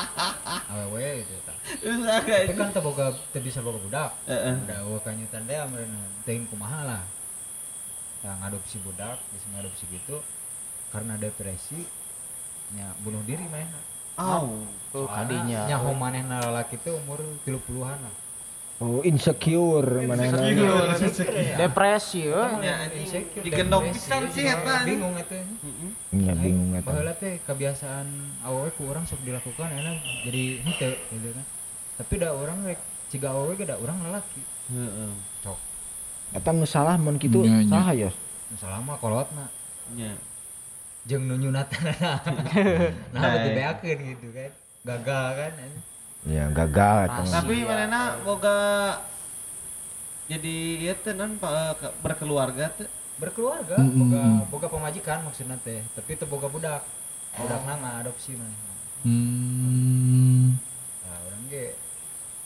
awewe 0.70 1.24
gitu. 1.24 1.34
Terus 1.80 2.04
tapi 2.04 2.52
kan 2.52 2.68
teu 2.70 2.80
boga 2.80 3.06
teu 3.32 3.40
bisa 3.40 3.60
boga 3.60 3.78
budak 3.78 4.10
Heeh. 4.26 4.54
udah 4.60 4.78
eueuh 4.82 5.00
kanyutan 5.00 5.44
deh 5.44 5.56
ameuna 5.56 5.98
teuing 6.22 6.44
kumaha 6.46 6.82
lah 6.84 7.02
nah 8.20 8.36
ngadopsi 8.38 8.76
budak 8.80 9.16
bisa 9.30 9.46
ngadopsi 9.50 9.84
gitu 9.88 10.18
karena 10.90 11.16
depresi 11.16 11.84
nya 12.70 12.90
bunuh 13.00 13.22
diri 13.24 13.44
mainnya 13.46 13.80
Au. 14.18 14.60
Oh, 14.92 15.06
kadinya. 15.06 15.64
nyaho 15.64 15.94
manehna 15.94 16.42
lalaki 16.42 16.76
teh 16.76 16.90
umur 16.90 17.22
30-an 17.42 17.96
lah 17.96 18.14
Oh, 18.80 19.04
insecure 19.04 20.08
mana 20.08 20.24
Depresi 21.54 22.24
ya. 22.24 22.48
Ya 22.58 22.74
anjing. 22.80 23.04
Insecure, 23.04 23.44
Digendong 23.44 23.84
depresi, 23.84 24.00
pisan 24.00 24.22
sih 24.32 24.44
eta. 24.48 24.74
bingung 24.82 25.14
eta 25.14 25.36
Ya 26.10 26.32
bingung 26.32 26.72
eta. 26.72 26.88
baheula 26.88 27.12
teh 27.12 27.36
kebiasaan 27.44 28.08
awewe 28.40 28.72
ku 28.74 28.88
urang 28.88 29.04
sok 29.04 29.20
dilakukan 29.20 29.68
enak 29.70 30.00
jadi 30.24 30.64
henteu 30.64 30.96
gitu 30.96 31.28
kan 31.30 31.44
tapi 32.00 32.12
da 32.16 32.32
orang 32.32 32.64
rek 32.64 32.80
ciga 33.06 33.28
awewe 33.30 33.52
ge 33.54 33.64
da 33.64 33.76
urang 33.76 34.00
lalaki 34.00 34.40
Heeh. 34.66 35.12
cok 35.40 35.58
Eta 36.32 36.50
nu 36.50 36.64
salah 36.64 36.96
mun 36.96 37.20
kitu 37.20 37.44
salah 37.66 37.92
ya. 37.92 38.08
nu 38.48 38.56
salama 38.56 38.96
kolotna 38.96 39.52
Nya. 39.92 40.16
jeung 41.04 41.28
nu 41.28 41.36
nyunatan 41.36 41.84
nah 41.92 42.16
nah 43.12 43.32
dibeakeun 43.44 43.98
gitu 44.08 44.26
kan 44.32 44.50
gagal 44.82 45.26
kan. 45.36 45.52
Ya 46.28 46.52
gagal. 46.52 47.08
Tapi 47.08 47.64
manehna 47.64 48.20
boga 48.20 48.58
jadi 50.30 50.56
ieu 50.78 50.94
teh 50.94 51.16
non 51.16 51.40
berkeluarga 52.04 52.70
teh. 52.76 52.88
berkeluarga? 53.20 53.76
Mm, 53.76 53.84
mm, 53.84 53.98
boga 54.00 54.22
boga 54.48 54.66
pemajikan 54.72 55.20
maksudna 55.28 55.56
teh. 55.60 55.84
Tapi 55.92 56.16
teu 56.16 56.24
boga 56.28 56.48
budak. 56.48 56.82
Budak 57.36 57.60
nang 57.68 57.80
adopsi 58.02 58.34
mah 58.34 58.48
Hmm. 59.00 60.60
nah 61.00 61.16
urang 61.24 61.48
ge 61.48 61.72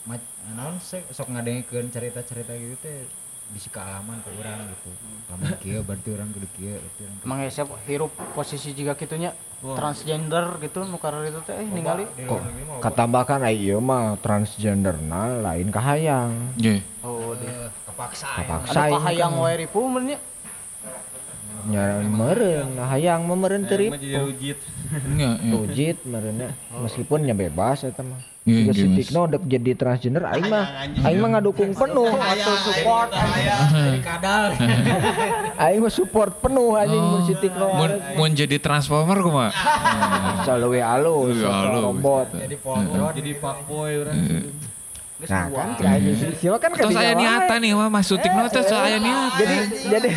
ma- 0.07 0.23
naon 0.55 0.79
se- 0.79 1.03
sok 1.11 1.35
ngadengkeun 1.35 1.91
cerita-cerita 1.91 2.55
gitu 2.55 2.79
teh 2.79 3.11
bisi 3.55 3.71
kealaman 3.71 4.19
ke 4.21 4.31
urang 4.35 4.59
gitu 4.67 4.91
lamun 5.31 5.51
kieu 5.63 5.81
berarti 5.87 6.09
urang 6.11 6.29
kudu 6.35 6.49
kieu 6.59 6.75
berarti 6.75 7.01
urang 7.07 7.15
kudu 7.23 7.27
Emang 7.31 7.39
ya 7.41 7.51
siap 7.55 7.69
hirup 7.87 8.11
posisi 8.35 8.75
juga 8.75 8.99
gitunya 8.99 9.31
transgender 9.65 10.61
gitu 10.61 10.85
nu 10.85 11.01
karena 11.01 11.25
itu 11.25 11.41
teh 11.47 11.57
eh 11.57 11.65
ningali. 11.65 12.05
mah 12.05 12.83
Katambahkan 12.85 13.41
ai 13.49 13.57
ieu 13.57 13.81
mah 13.81 14.21
transgenderna 14.21 15.41
lain 15.41 15.73
kahayang. 15.73 16.53
Ye. 16.61 16.85
Oh, 17.01 17.33
di. 17.33 17.49
eh, 17.49 17.73
kepaksa 17.89 18.29
ya. 18.45 18.61
Ini 18.61 18.93
kahayang 18.93 19.33
wae 19.41 19.55
ripu 19.65 19.81
mun 19.89 20.05
nya. 20.13 20.19
nya 21.65 22.05
meureun 22.05 22.77
nah 22.77 22.93
hayang 22.93 23.25
mah 23.25 23.41
meureun 23.41 23.65
teu 23.65 23.81
Mah 23.89 23.97
jadi 23.97 24.21
ripu. 24.21 24.29
rujit. 24.29 24.59
Nya, 25.17 25.31
nya. 25.41 25.53
Rujit 25.57 25.97
meureunna 26.05 26.49
meskipun 26.85 27.25
nya 27.25 27.33
bebas 27.33 27.89
eta 27.89 28.05
mah. 28.05 28.21
Juga 28.45 28.77
iya, 28.77 28.85
si. 28.85 29.01
Tikno 29.01 29.25
dek 29.25 29.49
jadi 29.49 29.73
transgender 29.73 30.29
aing 30.29 30.53
mah 30.53 30.85
aing 31.01 31.17
mah 31.17 31.29
ngadukung 31.33 31.73
penuh. 31.73 32.13
support 32.61 33.09
jadi 33.09 34.01
kadal 34.13 34.45
Aing 35.65 35.81
mah 35.81 35.89
support 35.89 36.45
penuh 36.45 36.77
anjing 36.77 37.01
mun 37.01 37.25
si 37.25 37.33
Tikno. 37.41 37.73
Mun 37.73 37.91
mun 38.21 38.31
jadi 38.37 38.61
transformer 38.61 39.17
kumaha? 39.25 39.49
Leuwih 40.61 40.85
halus. 40.85 41.41
robot. 41.41 42.37
jadi 42.37 42.57
poltron 42.61 43.17
Jadi 43.17 43.33
fuckboy 43.41 43.91
urang. 44.05 44.17
Nah 45.25 45.47
kan 45.49 45.69
kayak 45.77 45.99
gitu. 46.01 46.25
Siapa 46.37 46.59
kan 46.59 46.71
Terus 46.73 46.91
kadinya 46.91 47.01
aya 47.01 47.13
wae. 47.13 47.21
niatan 47.21 47.59
nih 47.61 47.73
mah 47.73 47.89
Mas 47.89 48.07
Sutikno 48.07 48.43
teh 48.49 48.63
so 48.63 48.77
aya 48.77 48.99
niatan. 48.99 49.39
jadi 49.39 49.57
jadi 49.89 50.09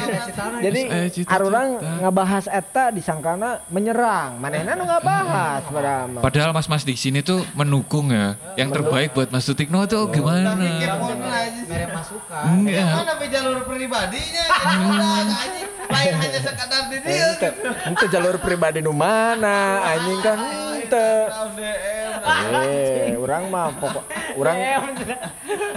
jadi 0.60 0.82
Eh, 0.88 1.08
arurang 1.28 1.68
ngabahas 2.02 2.46
eta 2.48 2.90
disangkana 2.90 3.64
menyerang 3.68 4.36
manehna 4.38 4.74
nu 4.74 4.84
ngabahas 4.84 5.62
padahal 5.68 6.08
Padahal 6.20 6.52
mas-mas 6.52 6.84
di 6.84 6.96
sini 6.96 7.20
tuh 7.22 7.44
mendukung 7.54 8.10
ya. 8.10 8.36
Yang 8.56 8.82
terbaik 8.82 9.10
buat 9.14 9.30
Mas 9.30 9.46
Sutikno 9.46 9.84
tuh 9.86 10.10
gimana? 10.10 10.56
mere 10.58 11.86
masukan. 11.92 12.44
Mana 12.64 13.14
jalur 13.28 13.60
pribadinya? 13.68 14.46
Anjing. 14.64 15.68
Lain 15.88 16.14
hanya 16.20 16.40
sekadar 16.44 16.84
di 16.92 16.98
dia. 17.00 17.32
ente 17.32 17.50
ente 17.88 18.06
jalur 18.08 18.36
pribadi 18.40 18.84
nu 18.84 18.92
mana 18.92 19.80
anjing 19.88 20.20
kan 20.20 20.40
ente 20.76 21.08
DM. 21.56 22.07
Eh 22.20 23.14
urang 23.16 23.48
mah 23.48 23.70
pokok 23.74 24.04
urang 24.36 24.58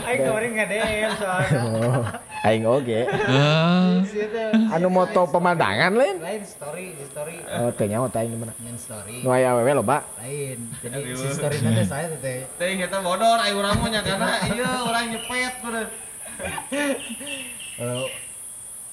aing 0.02 0.20
kemarin 0.20 0.50
nggak 0.52 0.68
DM 0.68 1.10
soalnya 1.14 1.60
Oh, 1.62 2.02
aing 2.42 2.64
oge. 2.64 3.04
Ah, 3.04 4.00
Anu 4.72 4.88
moto 4.88 5.28
pemandangan 5.28 5.92
lain. 5.92 6.16
lain 6.18 6.40
story 6.42 6.96
story 7.04 7.36
Oh, 7.44 7.68
teh 7.70 7.84
nyawa 7.84 8.08
teh 8.08 8.24
mana? 8.24 8.56
nyen 8.56 8.76
story 8.76 9.20
Nu 9.20 9.28
aya 9.28 9.52
awewe 9.52 9.72
loba. 9.74 10.00
lain 10.16 10.56
jadi 10.80 10.98
si 11.12 11.26
story 11.30 11.56
nanti 11.60 11.84
saya 11.84 12.08
teh 12.16 12.48
Teh 12.54 12.68
kita 12.76 12.98
bodor 12.98 13.36
ai 13.36 13.52
urang 13.52 13.76
mah 13.76 13.88
nya 13.88 14.00
karena 14.00 14.28
iya 14.48 14.70
urang 14.82 15.04
nyepet 15.06 15.54
bener. 15.60 15.86
kalau 17.76 18.08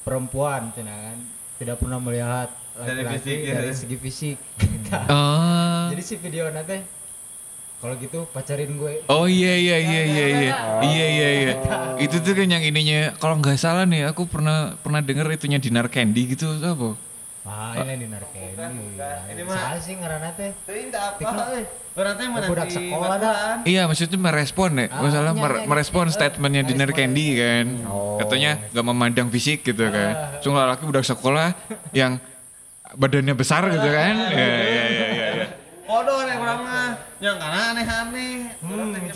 perempuan 0.03 0.71
cina 0.71 0.91
kan 0.91 1.17
tidak 1.57 1.75
pernah 1.77 1.97
melihat 1.97 2.49
Dari 2.77 3.03
fisik, 3.09 3.37
ya. 3.41 3.53
dari 3.57 3.73
segi 3.73 3.97
fisik 3.97 4.37
oh. 5.07 5.87
jadi 5.89 6.01
si 6.01 6.15
video 6.15 6.45
nanti 6.47 6.77
kalau 7.77 7.93
gitu 8.01 8.25
pacarin 8.33 8.73
gue. 8.73 9.05
Oh 9.05 9.29
iya 9.29 9.53
iya 9.53 9.77
iya 9.77 10.01
iya 10.03 10.25
iya. 10.27 10.51
iya 10.81 11.05
iya 11.07 11.29
iya. 11.29 11.53
Itu 12.01 12.17
tuh 12.25 12.33
kan 12.33 12.49
yang 12.49 12.65
ininya. 12.65 13.13
Kalau 13.21 13.37
nggak 13.37 13.57
salah 13.57 13.85
nih 13.85 14.09
aku 14.09 14.25
pernah 14.25 14.73
pernah 14.81 14.99
denger 14.99 15.29
itunya 15.37 15.61
dinar 15.61 15.85
candy 15.87 16.33
gitu 16.33 16.49
apa? 16.57 16.97
Ah 17.47 17.79
ini 17.79 18.03
di 18.03 18.07
narkendi 18.11 18.99
Ini 19.31 19.41
mah- 19.47 19.79
sih 19.79 19.95
ngarana 19.95 20.35
teh? 20.35 20.51
Teuing 20.67 20.91
teh 20.91 20.99
apa? 20.99 21.55
Euy. 21.55 21.63
Urang 21.97 22.13
teh 22.13 22.25
Budak 22.29 22.49
nanti 22.53 22.75
sekolah 22.75 23.17
dah. 23.17 23.35
Iya 23.63 23.81
maksudnya 23.89 24.19
merespon 24.21 24.71
ya, 24.77 24.85
masalah 24.91 25.33
mer- 25.33 25.63
merespon 25.65 26.05
statementnya 26.13 26.61
Dinar 26.61 26.93
Candy 26.93 27.39
kan, 27.41 27.65
katanya 28.21 28.51
nggak 28.69 28.85
memandang 28.85 29.27
fisik 29.33 29.65
gitu 29.65 29.81
kan, 29.89 30.37
Sungguh 30.45 30.61
laki 30.61 30.85
udah 30.85 31.01
sekolah 31.01 31.57
yang 31.97 32.21
badannya 32.93 33.33
besar 33.33 33.65
gitu 33.73 33.89
kan, 33.89 34.13
ya 34.29 34.45
ya 34.61 34.83
ya 34.93 35.06
Bodor 35.87 36.27
ya 36.27 36.35
urang 36.35 36.59
mah. 36.61 36.89
Yang 37.17 37.35
kana 37.39 37.59
aneh-aneh. 37.71 38.33
hmm 38.59 38.91
ini 38.91 39.09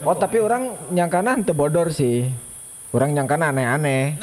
Oh, 0.00 0.16
tapi 0.16 0.40
orang 0.40 0.62
nyangkana 0.88 1.36
henteu 1.36 1.52
bodor 1.52 1.92
sih. 1.92 2.24
Orang 2.88 3.12
nyangkana 3.12 3.50
aneh-aneh. 3.50 4.16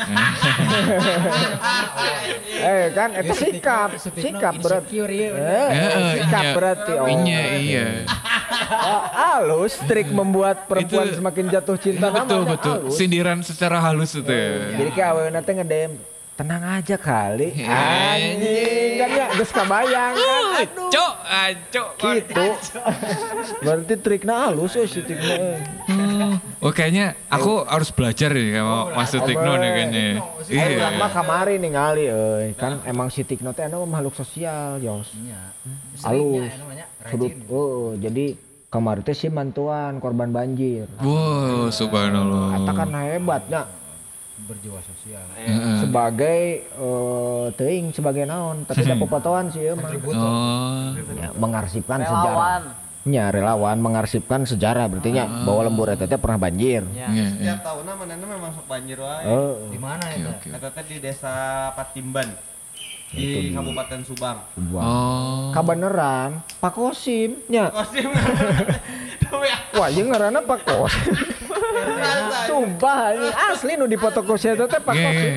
eh 2.62 2.94
kan 2.94 3.10
itu 3.16 3.34
sikap, 3.36 3.90
sikap 4.00 4.54
berarti. 4.58 4.96
insecure 4.96 5.12
ya 5.12 5.30
Eh, 5.34 5.68
Eh, 5.70 6.12
sikap 6.18 6.44
iya. 6.44 6.54
berarti. 6.56 6.92
Oh. 6.96 7.08
Iya 7.08 7.42
iya. 7.58 7.86
Oh, 8.72 9.02
halus 9.12 9.76
trik 9.84 10.08
membuat 10.10 10.66
perempuan 10.66 11.10
Itu- 11.10 11.18
semakin 11.20 11.46
jatuh 11.52 11.78
cinta 11.78 12.08
Iya, 12.08 12.16
betul 12.16 12.42
betul. 12.48 12.76
halus. 12.80 12.96
Sindiran 12.96 13.40
secara 13.42 13.78
halus 13.78 14.12
itu 14.14 14.26
ya. 14.26 14.78
Jadi 14.78 14.90
kayak 14.94 15.10
awewe 15.10 15.30
nanti 15.30 15.52
ngedem 15.52 15.92
tenang 16.42 16.64
aja 16.66 16.98
kali. 16.98 17.54
Iya. 17.54 17.70
Anjing 18.18 18.92
kan 18.98 19.10
ya 19.14 19.26
geus 19.38 19.52
kabayang 19.54 20.14
kan. 20.18 20.44
Aduh. 20.58 20.90
Cok, 20.90 21.14
aco. 21.22 21.84
Gitu. 22.02 22.46
Berarti 23.64 23.94
triknya 24.02 24.36
halus 24.50 24.74
ya 24.74 24.90
si 24.90 25.06
triknya. 25.06 25.62
Hmm. 25.86 26.42
Oh 26.58 26.74
kayaknya 26.74 27.14
aku 27.30 27.62
harus 27.70 27.94
belajar 27.94 28.34
nih 28.34 28.58
sama 28.58 28.90
Mas 28.90 29.14
Sutikno 29.14 29.54
nih 29.54 29.70
kayaknya. 29.70 30.02
Eh, 30.50 30.68
Iya. 30.82 30.98
mah 30.98 31.10
kamari 31.14 31.62
ningali 31.62 32.10
euy. 32.10 32.58
Kan 32.58 32.82
emang 32.84 33.14
si 33.14 33.22
Tikno 33.22 33.54
teh 33.54 33.70
anu 33.70 33.86
makhluk 33.86 34.18
sosial, 34.18 34.82
Jos. 34.82 35.14
iya 35.16 35.54
Halus. 36.02 36.50
ya 36.74 36.86
Sudut 37.06 37.34
oh, 37.50 37.94
jadi 37.98 38.34
kamari 38.68 39.06
teh 39.06 39.14
si 39.14 39.30
mantuan 39.30 40.02
korban 40.02 40.34
banjir. 40.34 40.90
Wow, 40.98 41.70
subhanallah. 41.70 42.58
Eta 42.58 42.72
kan 42.74 42.90
hebatnya 42.90 43.62
berjiwa 44.48 44.80
sosial 44.84 45.26
yeah. 45.38 45.80
sebagai 45.82 46.66
eh, 46.66 46.82
uh, 46.82 47.48
teing 47.56 47.94
sebagai 47.94 48.26
naon 48.26 48.66
tapi 48.66 48.86
ada 48.86 48.98
pepotohan 48.98 49.50
sih 49.54 49.62
ya, 49.66 49.74
oh. 49.74 50.94
ya 51.18 51.30
mengarsipkan 51.38 52.02
sejarah 52.02 52.64
Ya, 53.02 53.34
relawan 53.34 53.82
mengarsipkan 53.82 54.46
sejarah 54.46 54.86
berartinya 54.86 55.26
ah. 55.26 55.42
bahwa 55.42 55.62
lembur 55.66 55.90
eta 55.90 56.06
pernah 56.22 56.38
banjir. 56.38 56.86
Ya, 56.94 57.10
iya, 57.10 57.28
setiap 57.34 57.58
iya. 57.58 57.66
tahun 57.66 57.86
mana 57.98 58.14
memang 58.14 58.54
sok 58.54 58.70
banjir 58.70 59.02
wae. 59.02 59.26
Oh. 59.26 59.58
Di 59.74 59.80
mana 59.82 60.06
ya? 60.14 60.38
Okay, 60.38 60.54
okay. 60.54 60.86
Di 60.86 60.98
Desa 61.02 61.34
Patimban. 61.74 62.30
Di 63.12 63.52
Kabupaten 63.52 64.00
Subang. 64.08 64.38
wah. 64.72 64.84
Oh. 64.84 65.48
Kabeneran 65.52 66.40
Pak 66.64 66.72
Kosim 66.72 67.44
nya. 67.52 67.68
Kosim. 67.72 68.08
Ya. 69.32 69.80
Wah, 69.80 69.88
ieu 69.88 70.04
ngaranna 70.04 70.44
Pak 70.44 70.68
Kosim. 70.68 71.16
Sumpah 72.52 73.16
ini 73.16 73.30
asli 73.32 73.80
nu 73.80 73.88
dipoto 73.88 74.28
ku 74.28 74.36
saya 74.36 74.60
teh 74.60 74.76
Pak 74.84 74.92
Kosim. 74.92 75.34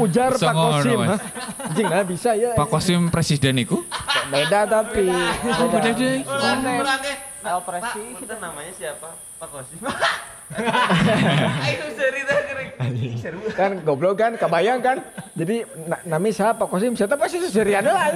Ujar 0.00 0.32
Pak 0.32 0.54
Kosim. 0.56 0.98
Anjing 1.04 1.86
nggak 1.92 2.08
bisa 2.08 2.32
ya. 2.32 2.56
Pak 2.56 2.72
Kosim 2.72 3.12
presiden 3.12 3.60
iku? 3.60 3.84
Beda 4.32 4.64
tapi. 4.64 5.12
Oh, 5.60 5.68
beda 5.68 5.92
deh. 5.92 6.24
Teh. 6.24 7.16
El 7.44 7.60
Pak, 7.60 7.92
kita 7.92 8.34
namanya 8.40 8.72
siapa? 8.72 9.12
Pak 9.36 9.48
Kosim. 9.52 9.76
Ayo 11.66 11.86
cerita. 11.96 12.34
Seru. 13.24 13.40
Kan 13.56 13.80
goblok 13.86 14.20
kan, 14.20 14.36
kebayang 14.36 14.80
kan. 14.84 15.00
Jadi 15.32 15.64
na 15.88 15.96
nami 16.04 16.30
siapa 16.30 16.68
Kosim? 16.68 16.92
Saya 16.92 17.16
pasti 17.16 17.40
seserian 17.40 17.80
lah. 17.80 18.12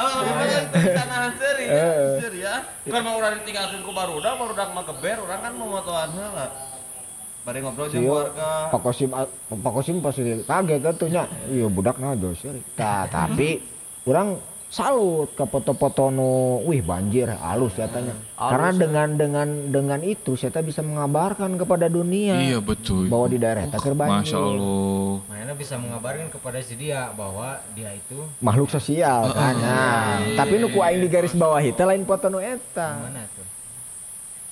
Oh, 0.00 0.24
memang 0.24 0.48
tanahan 0.72 1.32
seri 1.36 1.64
ya. 1.68 1.76
Eh. 1.76 2.16
Seri 2.24 2.38
ya. 2.40 2.54
Kan 2.88 3.02
mau 3.04 3.20
urang 3.20 3.36
ditinggalkeun 3.42 3.82
ku 3.84 3.92
barudak, 3.92 4.34
barudak 4.40 4.68
mah 4.72 4.84
geber, 4.88 5.16
urang 5.20 5.40
kan 5.44 5.52
memotoan 5.52 6.10
heula. 6.16 6.46
Bari 7.40 7.58
ngobrol 7.64 7.88
jeung 7.88 8.04
Iya, 8.04 8.12
keluarga. 8.12 8.50
Pak 8.72 8.80
Kosim, 8.84 9.08
Pak 9.48 9.72
Kosim 9.72 9.96
pasti 10.00 10.22
kaget 10.44 10.80
kan 10.80 10.94
tuh 10.96 11.08
nya. 11.08 11.24
Iya 11.48 11.66
budak 11.68 11.96
nah 12.00 12.16
seri. 12.36 12.60
Tah, 12.76 13.04
tapi 13.08 13.60
orang 14.08 14.40
salut 14.70 15.34
ke 15.34 15.42
foto-foto 15.42 16.14
nu 16.14 16.62
wih 16.62 16.78
banjir 16.78 17.26
halus 17.26 17.74
katanya. 17.74 18.14
Karena 18.38 18.70
dengan 18.70 19.08
dengan 19.18 19.48
dengan 19.68 20.00
itu 20.06 20.38
saya 20.38 20.62
bisa 20.62 20.78
mengabarkan 20.80 21.58
kepada 21.58 21.90
dunia 21.90 22.38
Iya 22.38 22.62
betul. 22.62 23.10
bahwa 23.10 23.26
di 23.26 23.38
daerah 23.42 23.66
keur 23.66 23.98
banjir. 23.98 24.30
Masya 24.30 24.38
Allah. 24.38 25.14
Mana 25.26 25.52
bisa 25.58 25.74
mengabarkan 25.74 26.30
kepada 26.30 26.62
si 26.62 26.78
dia 26.78 27.10
bahwa 27.18 27.58
dia 27.74 27.90
itu 27.90 28.22
Makhluk 28.38 28.70
sosial 28.70 29.34
kan. 29.34 29.58
Nah, 29.58 30.22
tapi 30.38 30.62
nu 30.62 30.70
ku 30.70 30.86
aing 30.86 31.02
di 31.02 31.10
garis 31.10 31.34
bawah 31.34 31.58
itu 31.58 31.82
lain 31.82 32.06
foto 32.06 32.30
nu 32.30 32.38
eta. 32.38 33.02
mana 33.02 33.26
tuh 33.34 33.46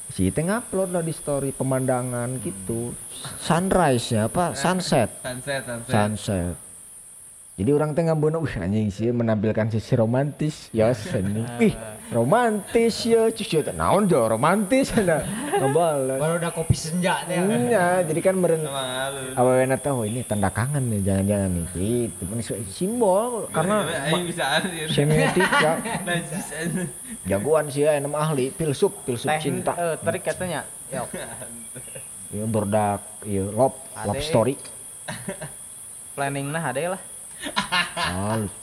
Si 0.08 0.34
teh 0.34 0.42
ngupload 0.42 0.90
lah 0.90 1.04
di 1.04 1.14
story 1.14 1.54
pemandangan 1.54 2.42
gitu. 2.42 2.90
Sunrise 3.38 4.18
ya 4.18 4.26
apa? 4.26 4.56
Sunset. 4.56 5.14
Sunset, 5.22 5.62
sunset. 5.62 5.92
Sunset. 5.94 6.67
Jadi 7.58 7.74
orang 7.74 7.90
teh 7.90 8.06
ngambeuna 8.06 8.38
wih 8.38 8.54
anjing 8.54 8.86
sih 8.86 9.10
menampilkan 9.10 9.66
sisi 9.66 9.98
romantis 9.98 10.70
ya 10.70 10.94
seni. 10.94 11.42
Wih, 11.58 11.74
romantis 12.08 13.02
ya 13.02 13.26
cucu 13.28 13.58
teh 13.60 13.74
naon 13.74 14.06
jo 14.06 14.30
romantis 14.30 14.94
nah. 14.94 15.26
Ngebales. 15.58 16.22
baru 16.22 16.34
udah 16.38 16.52
kopi 16.54 16.78
senja 16.78 17.26
teh 17.26 17.34
Iya, 17.34 18.06
jadi 18.06 18.20
kan 18.22 18.38
meren 18.38 18.62
awewe 19.34 19.66
teh 19.74 19.90
oh 19.90 20.06
ini 20.06 20.22
tanda 20.22 20.48
kangen 20.48 20.86
nih 20.86 21.02
jangan-jangan 21.02 21.50
nih. 21.50 21.66
Gitu, 21.74 22.22
Ini 22.22 22.42
simbol 22.70 23.50
karena 23.50 23.82
Aing 24.06 24.22
bisa 24.22 24.44
anjir. 24.54 24.86
semiotika 24.86 25.72
Najis 26.06 26.46
anjir. 26.54 26.86
jagoan 27.26 27.66
sih 27.68 27.82
ya 27.82 27.98
enem 27.98 28.14
ahli 28.14 28.54
filsuf 28.54 28.94
filsuf 29.02 29.34
cinta. 29.42 29.74
eh 29.74 29.98
trik 29.98 30.22
katanya 30.22 30.62
ya 30.94 31.02
Ya 32.30 32.44
berdak, 32.46 33.02
ya 33.26 33.42
love, 33.50 33.74
love 33.98 34.14
Ade. 34.14 34.22
story. 34.22 34.54
planning 36.14 36.46
nah 36.48 36.62
ada 36.62 36.94
lah 36.94 37.02
Halus. 37.96 38.54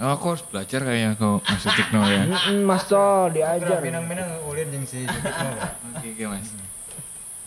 Oh, 0.00 0.10
aku 0.14 0.24
harus 0.36 0.44
belajar 0.46 0.80
kayaknya 0.84 1.18
kok 1.18 1.42
Mas 1.42 1.60
Sutikno 1.64 2.00
ya. 2.06 2.22
Mas 2.62 2.84
Sol 2.86 3.34
diajar. 3.34 3.80
minang-minang 3.82 4.28
ulin 4.46 4.68
jeung 4.70 4.86
si 4.86 5.02
Judikno 5.02 5.48
Oke, 5.96 6.08
oke, 6.14 6.24
Mas. 6.30 6.48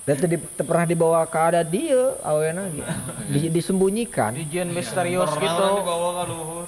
Dan 0.03 0.15
tadi 0.19 0.35
pernah 0.35 0.83
dibawa 0.83 1.23
ke 1.23 1.39
ada 1.39 1.63
dia 1.63 2.19
awena 2.27 2.67
gitu. 2.67 2.91
Di, 3.31 3.39
disembunyikan 3.47 4.35
Dijen 4.35 4.75
misterius 4.75 5.31
Pernah 5.31 5.43
gitu 5.47 5.63
orang 5.63 5.79
dibawa 5.79 6.09
ke 6.11 6.23
luhur. 6.27 6.65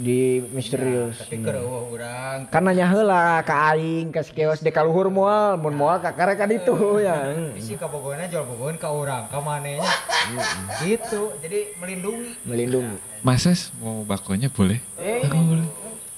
Di 0.00 0.20
misterius. 0.48 1.20
tapi 1.20 1.44
keur 1.44 1.60
eueuh 1.60 1.92
urang 1.92 2.48
Kan 2.48 2.64
nanya 2.64 2.88
heula 2.88 3.44
ka 3.44 3.70
aing 3.70 4.08
ka 4.08 4.24
keos 4.24 4.58
di 4.58 4.72
kaluhur 4.72 5.06
moal, 5.06 5.54
mun 5.54 5.76
moal 5.76 6.00
ka 6.00 6.10
karek 6.10 6.40
ka 6.40 6.48
ditu 6.48 6.72
ya. 6.98 7.36
si 7.60 7.76
kabogona 7.76 8.24
jual 8.24 8.48
bogohan 8.48 8.74
ka 8.74 8.88
urang 8.88 9.28
ka 9.28 9.36
manehnya 9.38 9.84
gitu 10.80 11.36
jadi 11.38 11.76
melindungi 11.76 12.32
Melindungi. 12.42 12.96
Mas 13.20 13.44
Ses, 13.44 13.68
mau 13.76 14.00
bakonya 14.02 14.48
boleh? 14.48 14.80
eh 14.96 15.20
Aku 15.20 15.36
boleh. 15.36 15.68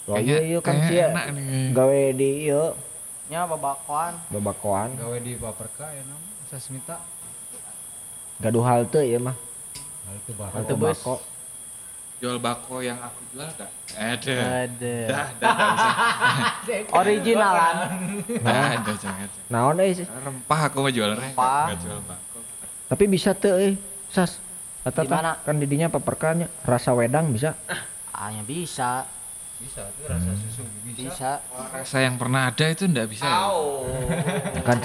Oh 0.05 0.15
iya 0.17 0.39
iya 0.39 0.59
kan 0.59 0.79
kayaknya 0.79 0.87
sia. 0.89 1.07
enak 1.11 1.27
nih. 1.33 1.67
Gawe 1.73 2.01
di 2.13 2.29
ieu 2.45 2.65
nya 3.27 3.41
babakoan 3.45 4.15
babakoan. 4.29 4.89
gawe 4.95 5.17
di 5.19 5.35
paperka 5.35 5.91
ya 5.91 6.03
nama 6.03 6.23
sasmita 6.47 7.03
Gaduh 8.39 8.63
halte 8.63 9.03
ya 9.03 9.19
mah. 9.19 9.35
hal 10.05 10.15
itu 10.17 10.33
bah 10.35 10.51
Halte 10.51 10.75
bako. 10.77 11.15
Jual 12.23 12.39
bako 12.39 12.79
yang 12.87 13.03
aku 13.03 13.19
jual 13.35 13.51
gak? 13.59 13.67
Ada. 13.99 14.35
ada 14.71 14.95
Dah, 15.11 15.29
dah, 15.43 15.55
dah, 15.59 15.69
usah. 15.75 15.95
originalan 17.03 17.75
Dah, 18.47 18.79
dah, 18.79 18.95
jangan. 18.95 19.29
Naon 19.51 19.83
euy 19.83 19.91
sih? 19.91 20.07
Rempah 20.07 20.61
aku 20.71 20.87
mah 20.87 20.95
jual 20.95 21.19
rempah. 21.19 21.75
Gak 21.75 21.83
jual 21.83 21.99
bako. 22.07 22.39
Tapi 22.95 23.05
bisa 23.11 23.35
teu 23.35 23.59
euy. 23.59 23.75
Sas. 24.07 24.39
Eta 24.87 25.03
Di 25.03 25.11
mana? 25.11 25.35
kan 25.43 25.59
didinya 25.59 25.91
paperkanya 25.91 26.47
rasa 26.63 26.95
wedang 26.95 27.35
bisa. 27.35 27.59
hanya 28.15 28.47
bisa 28.47 29.03
bisa 29.59 29.83
tuh 29.95 30.07
rasa 30.11 30.31
susu 30.39 30.63
bisa 30.87 31.11
bisa 31.11 31.31
Rasa 31.75 31.99
yang 32.03 32.19
pernah 32.19 32.51
ada 32.51 32.67
itu 32.71 32.87
ndak 32.87 33.11
bisa 33.11 33.27
ya? 33.27 33.51
Au. 33.51 33.83
kan 34.67 34.79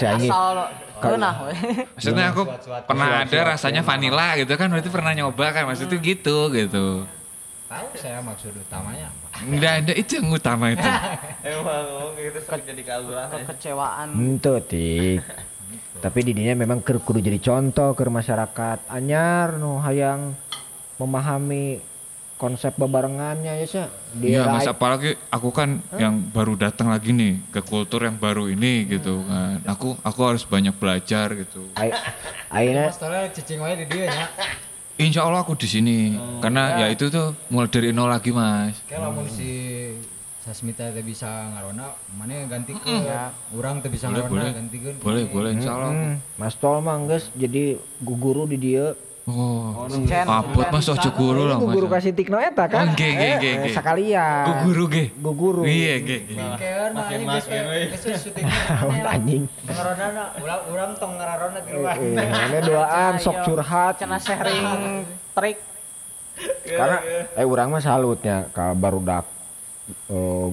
keunah 1.02 1.36
we. 1.46 1.54
Maksudnya 1.98 2.34
aku 2.34 2.50
pernah 2.90 3.22
ada 3.22 3.40
rasanya 3.54 3.86
vanilla 3.86 4.34
gitu 4.42 4.54
kan 4.58 4.74
berarti 4.74 4.90
pernah 4.90 5.14
nyoba 5.14 5.54
kan 5.54 5.70
maksudnya 5.70 6.02
gitu 6.02 6.50
gitu. 6.50 7.06
Tahu 7.68 7.88
saya 8.00 8.24
maksud 8.24 8.56
utamanya 8.56 9.12
apa? 9.12 9.28
Enggak 9.44 9.74
ada 9.84 9.94
itu 10.00 10.12
yang 10.24 10.32
utama 10.32 10.72
itu. 10.72 10.88
Emang 11.44 11.84
ngomong 11.84 12.16
gitu 12.16 12.40
sering 12.48 12.64
jadi 12.64 12.84
kaluan. 12.88 13.28
kekecewaan 13.28 14.08
Ente 14.16 14.56
tik. 14.72 15.20
Tapi 16.00 16.20
didinya 16.24 16.56
memang 16.56 16.80
kudu 16.80 17.20
jadi 17.20 17.36
contoh 17.44 17.92
ke 17.92 18.08
masyarakat 18.08 18.88
anyar 18.88 19.60
nu 19.60 19.84
hayang 19.84 20.32
memahami 20.96 21.84
konsep 22.40 22.72
bebarengannya 22.80 23.60
ya 23.60 23.68
sih. 23.68 23.86
Di 24.16 24.32
Iya 24.32 24.48
era 24.48 24.56
mas 24.56 24.70
apalagi 24.70 25.20
aku 25.28 25.52
kan 25.52 25.84
yang 26.00 26.24
baru 26.24 26.56
datang 26.56 26.88
lagi 26.88 27.12
nih 27.12 27.52
ke 27.52 27.60
kultur 27.66 28.08
yang 28.08 28.16
baru 28.16 28.48
ini 28.48 28.88
gitu 28.88 29.28
kan. 29.28 29.60
Aku 29.68 30.00
aku 30.08 30.20
harus 30.24 30.48
banyak 30.48 30.72
belajar 30.78 31.36
gitu. 31.36 31.68
Tolong 32.96 33.28
cicing 33.36 33.60
wae 33.60 33.76
di 33.84 33.86
dia 33.92 34.08
ya. 34.08 34.26
Insya 34.98 35.30
Allah 35.30 35.46
aku 35.46 35.54
di 35.54 35.70
sini 35.70 36.18
karena 36.42 36.82
ya 36.82 36.88
itu 36.90 37.14
tuh 37.14 37.38
mulai 37.54 37.70
dari 37.70 37.94
nol 37.94 38.10
lagi 38.10 38.34
mas. 38.34 38.82
Kayak 38.90 39.06
lamun 39.06 39.30
si 39.30 39.94
Sasmita 40.42 40.90
teh 40.90 41.04
bisa 41.06 41.28
ngarona, 41.28 41.94
mana 42.18 42.48
ganti 42.50 42.72
ke 42.74 42.98
urang 43.54 43.78
teh 43.84 43.92
bisa 43.94 44.10
Boleh 44.10 44.26
ngarona 44.26 44.32
boleh 44.34 44.50
gantikeun. 44.58 44.96
boleh 45.04 45.24
boleh 45.30 45.50
Insya 45.54 45.72
Allah. 45.76 45.92
Hmm, 45.94 46.16
Mas 46.40 46.56
Tol 46.58 46.82
mah 46.82 46.98
geus 47.06 47.30
jadi 47.38 47.78
guru 48.02 48.50
di 48.50 48.58
dia. 48.58 48.98
Oh, 49.28 49.76
Cen, 50.08 50.24
abot 50.24 50.72
mas 50.72 50.88
ojo 50.88 51.10
guru 51.12 51.44
lah 51.44 51.60
mas. 51.60 51.68
guru 51.68 51.92
kasih 51.92 52.16
tikno 52.16 52.40
eta 52.40 52.64
Oh, 52.64 52.72
kan. 52.72 52.96
nggih, 52.96 53.12
nggih, 53.12 53.32
nggih, 53.36 53.54
nggih. 53.60 53.74
Sekalian. 53.76 54.44
Guguru 54.48 54.84
ge. 54.88 55.06
Guguru. 55.14 55.62
Iya 55.68 55.96
ge. 56.00 56.18
ge. 56.24 56.36
Keun 56.56 56.92
mah 56.96 57.12
Makin 57.12 57.60
ini 57.68 57.92
geus 57.92 58.08
syuting. 58.18 58.46
Anjing. 59.14 59.44
Ngarona 59.68 60.08
urang 60.40 60.62
urang 60.72 60.92
tong 60.96 61.20
ngarona 61.20 61.60
di 61.60 61.72
luar. 61.76 61.96
Eh, 62.00 62.24
Ini 62.24 62.60
duaan 62.64 63.14
sok 63.24 63.38
curhat. 63.44 64.00
cenah 64.00 64.16
sharing 64.18 64.68
trik 65.34 65.60
Karena 66.64 66.98
eh 67.36 67.44
urang 67.44 67.68
mah 67.68 67.84
salutnya 67.84 68.48
ka 68.48 68.72
barudak 68.72 69.28
eh, 70.08 70.48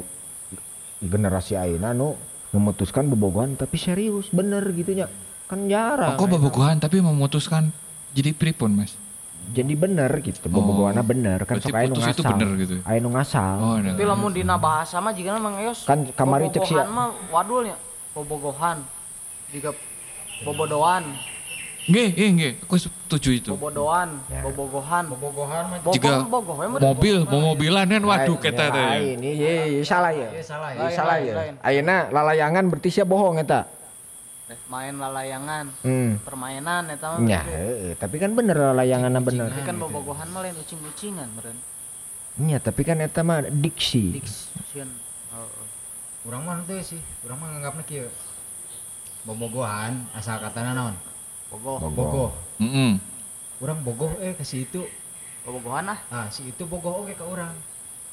generasi 0.99 1.55
ayeuna 1.55 1.95
nu 1.95 2.19
memutuskan 2.51 3.07
bobogohan 3.07 3.55
tapi 3.55 3.79
serius 3.79 4.35
bener 4.35 4.67
gitu 4.73 4.99
nya. 4.99 5.07
Kan 5.47 5.71
jarang. 5.71 6.19
Aku 6.19 6.27
bobogohan 6.27 6.83
tapi 6.83 6.99
memutuskan 6.99 7.71
jadi 8.15 8.31
pripun 8.31 8.71
mas. 8.73 8.95
Jadi 9.45 9.77
bener 9.77 10.09
gitu, 10.25 10.41
bobogohana 10.49 11.05
bener 11.05 11.45
kan 11.45 11.61
Berarti 11.61 11.69
sok 11.69 11.77
aya 11.77 11.85
nu 11.85 12.01
ngasal. 12.01 12.33
bener 12.33 12.51
gitu? 12.57 12.75
Aya 12.81 12.99
nu 12.99 13.11
ngasal. 13.13 13.57
Oh, 13.61 13.77
ada. 13.77 13.93
tapi 13.93 14.03
lamun 14.03 14.33
dina 14.33 14.57
bahasa 14.57 14.97
mah 15.05 15.13
jika 15.13 15.37
mang 15.37 15.61
eos 15.61 15.85
Kan 15.85 16.09
kamari 16.17 16.49
cek 16.49 16.65
sia. 16.65 16.89
mah 16.89 17.13
wadulnya 17.29 17.77
bobogohan 18.17 18.81
juga 19.53 19.77
bobodoan 20.41 21.05
Nggih, 21.85 22.17
nggih, 22.17 22.29
nggih. 22.33 22.53
Aku 22.65 22.81
setuju 22.81 23.31
itu. 23.37 23.51
bobodoan 23.53 24.17
bobogohan 24.41 25.05
Bobogohan 25.05 25.63
mah 25.69 25.79
mah 25.85 26.81
Mobil, 26.81 27.17
mau 27.29 27.53
mobilan 27.53 27.85
kan 27.85 28.01
waduh 28.01 28.41
kita 28.41 28.65
ya, 28.65 28.73
teh. 28.73 29.21
Ini 29.21 29.31
ye, 29.37 29.55
ye, 29.77 29.83
salah 29.85 30.09
ya. 30.09 30.33
Ieu 30.33 30.41
salah 30.41 30.73
ya. 30.73 30.81
Ye, 30.81 30.89
Lain, 30.89 30.97
salah 30.97 31.17
ya. 31.21 31.35
Ayeuna 31.61 32.09
lalayangan 32.09 32.65
berarti 32.73 32.89
sia 32.89 33.05
bohong 33.05 33.37
eta. 33.37 33.69
Main 34.67 34.95
lalayangan 34.95 35.73
Hmm. 35.81 36.21
permainan 36.21 36.85
eta 36.87 37.07
mah 37.11 37.25
Ya, 37.25 37.41
heeh, 37.43 37.97
tapi 37.97 38.17
kan 38.19 38.33
bener 38.33 38.55
lalayanganna 38.55 39.19
bener. 39.19 39.49
tapi 39.49 39.63
kan 39.63 39.77
bobogohan 39.79 40.29
mah 40.29 40.41
lain 40.41 40.57
ucing-ucingan 40.57 41.29
meureun 41.33 41.57
Iya, 42.37 42.59
tapi 42.59 42.83
kan 42.83 42.99
eta 42.99 43.23
mah 43.23 43.41
diksi. 43.43 44.19
diction 44.19 44.89
heeh 45.31 45.65
Urang 46.25 46.41
mah 46.43 46.57
teh 46.63 46.81
sih, 46.81 46.97
urang 47.21 47.37
mah 47.37 47.53
nganggapna 47.53 47.85
kieu. 47.85 48.09
Bobogohan 49.23 50.09
asal 50.13 50.37
katana 50.39 50.73
naon? 50.73 50.97
bogoh 51.51 51.77
Bogoh. 51.87 52.31
Heeh. 52.59 52.97
Urang 53.59 53.81
bogoh 53.81 54.13
eh 54.19 54.33
ke 54.33 54.41
si 54.43 54.65
itu. 54.65 54.85
bobogohan 55.45 55.85
ah 55.87 56.01
Ah, 56.09 56.27
si 56.29 56.49
itu 56.49 56.65
bogoh 56.65 57.05
oge 57.05 57.13
ka 57.13 57.25
urang. 57.25 57.53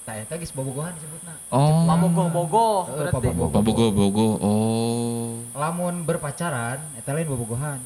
Tah 0.03 0.13
eta 0.13 0.35
geus 0.35 0.51
bobogohan 0.51 0.91
disebutna. 0.91 1.39
Oh. 1.47 1.87
bogoh-bogoh 1.87 2.77
Heeh, 2.85 2.95
berarti 3.01 3.15
pabogoh. 3.31 3.47
Bobogo, 3.49 3.85
bogo. 3.89 4.27
Oh. 4.37 4.90
Lamun 5.61 6.01
berpacaran 6.01 6.81
eta 6.97 7.13
lain 7.13 7.29
bobogohan. 7.29 7.77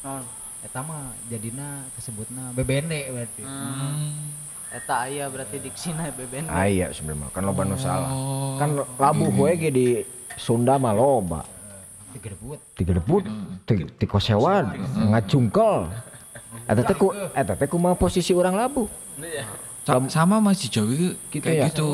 Naon? 0.00 0.22
Eta 0.62 0.78
mah 0.80 1.10
jadina 1.26 1.82
kesebutna 1.98 2.54
bebene 2.54 3.10
berarti. 3.10 3.42
Hmm. 3.42 4.30
Eta 4.70 5.10
aya 5.10 5.26
berarti 5.26 5.58
diksina 5.58 6.06
beben. 6.14 6.46
Ah 6.46 6.70
iya 6.70 6.94
sebenarnya 6.94 7.34
kan 7.34 7.42
loba 7.42 7.66
nu 7.66 7.74
salah. 7.74 8.06
Oh. 8.06 8.54
Kan 8.54 8.78
labuh 8.94 9.26
we 9.26 9.50
ge 9.58 9.70
di 9.70 9.86
Sunda 10.38 10.78
mah 10.78 10.94
loba. 10.94 11.42
Digerebut. 12.10 12.58
Digerebut, 12.74 13.22
ti 13.66 13.86
ti 13.86 14.04
kosewan, 14.04 14.70
ngacungkel. 15.10 15.90
Eta 16.66 16.82
teh 16.82 16.94
ku 16.94 17.10
eta 17.34 17.54
teh 17.54 17.66
kumaha 17.66 17.94
posisi 17.94 18.30
orang 18.30 18.54
labuh. 18.54 18.86
Sa- 19.82 20.10
sama 20.10 20.38
Mas 20.38 20.60
di 20.60 20.68
Jawi 20.68 21.18
Gitu 21.30 21.42
kayak 21.42 21.56
ya? 21.56 21.66
gitu. 21.70 21.86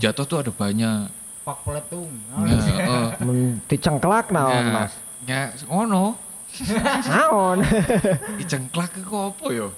Jatuh 0.00 0.24
tuh 0.24 0.38
ada 0.40 0.52
banyak. 0.52 1.23
Pak 1.44 1.60
peletung. 1.60 2.08
Ya, 2.40 2.56
eh. 2.88 3.08
Men 3.20 3.60
ti 3.68 3.76
cengklak 3.76 4.32
naon, 4.32 4.64
Ya, 4.64 4.72
Mas? 4.72 4.92
Ya, 5.28 5.40
ngono. 5.68 6.16
Naon? 7.12 7.58
Dicengklak 8.40 8.94
ke 8.94 9.02
apa 9.04 9.46
ya? 9.50 9.68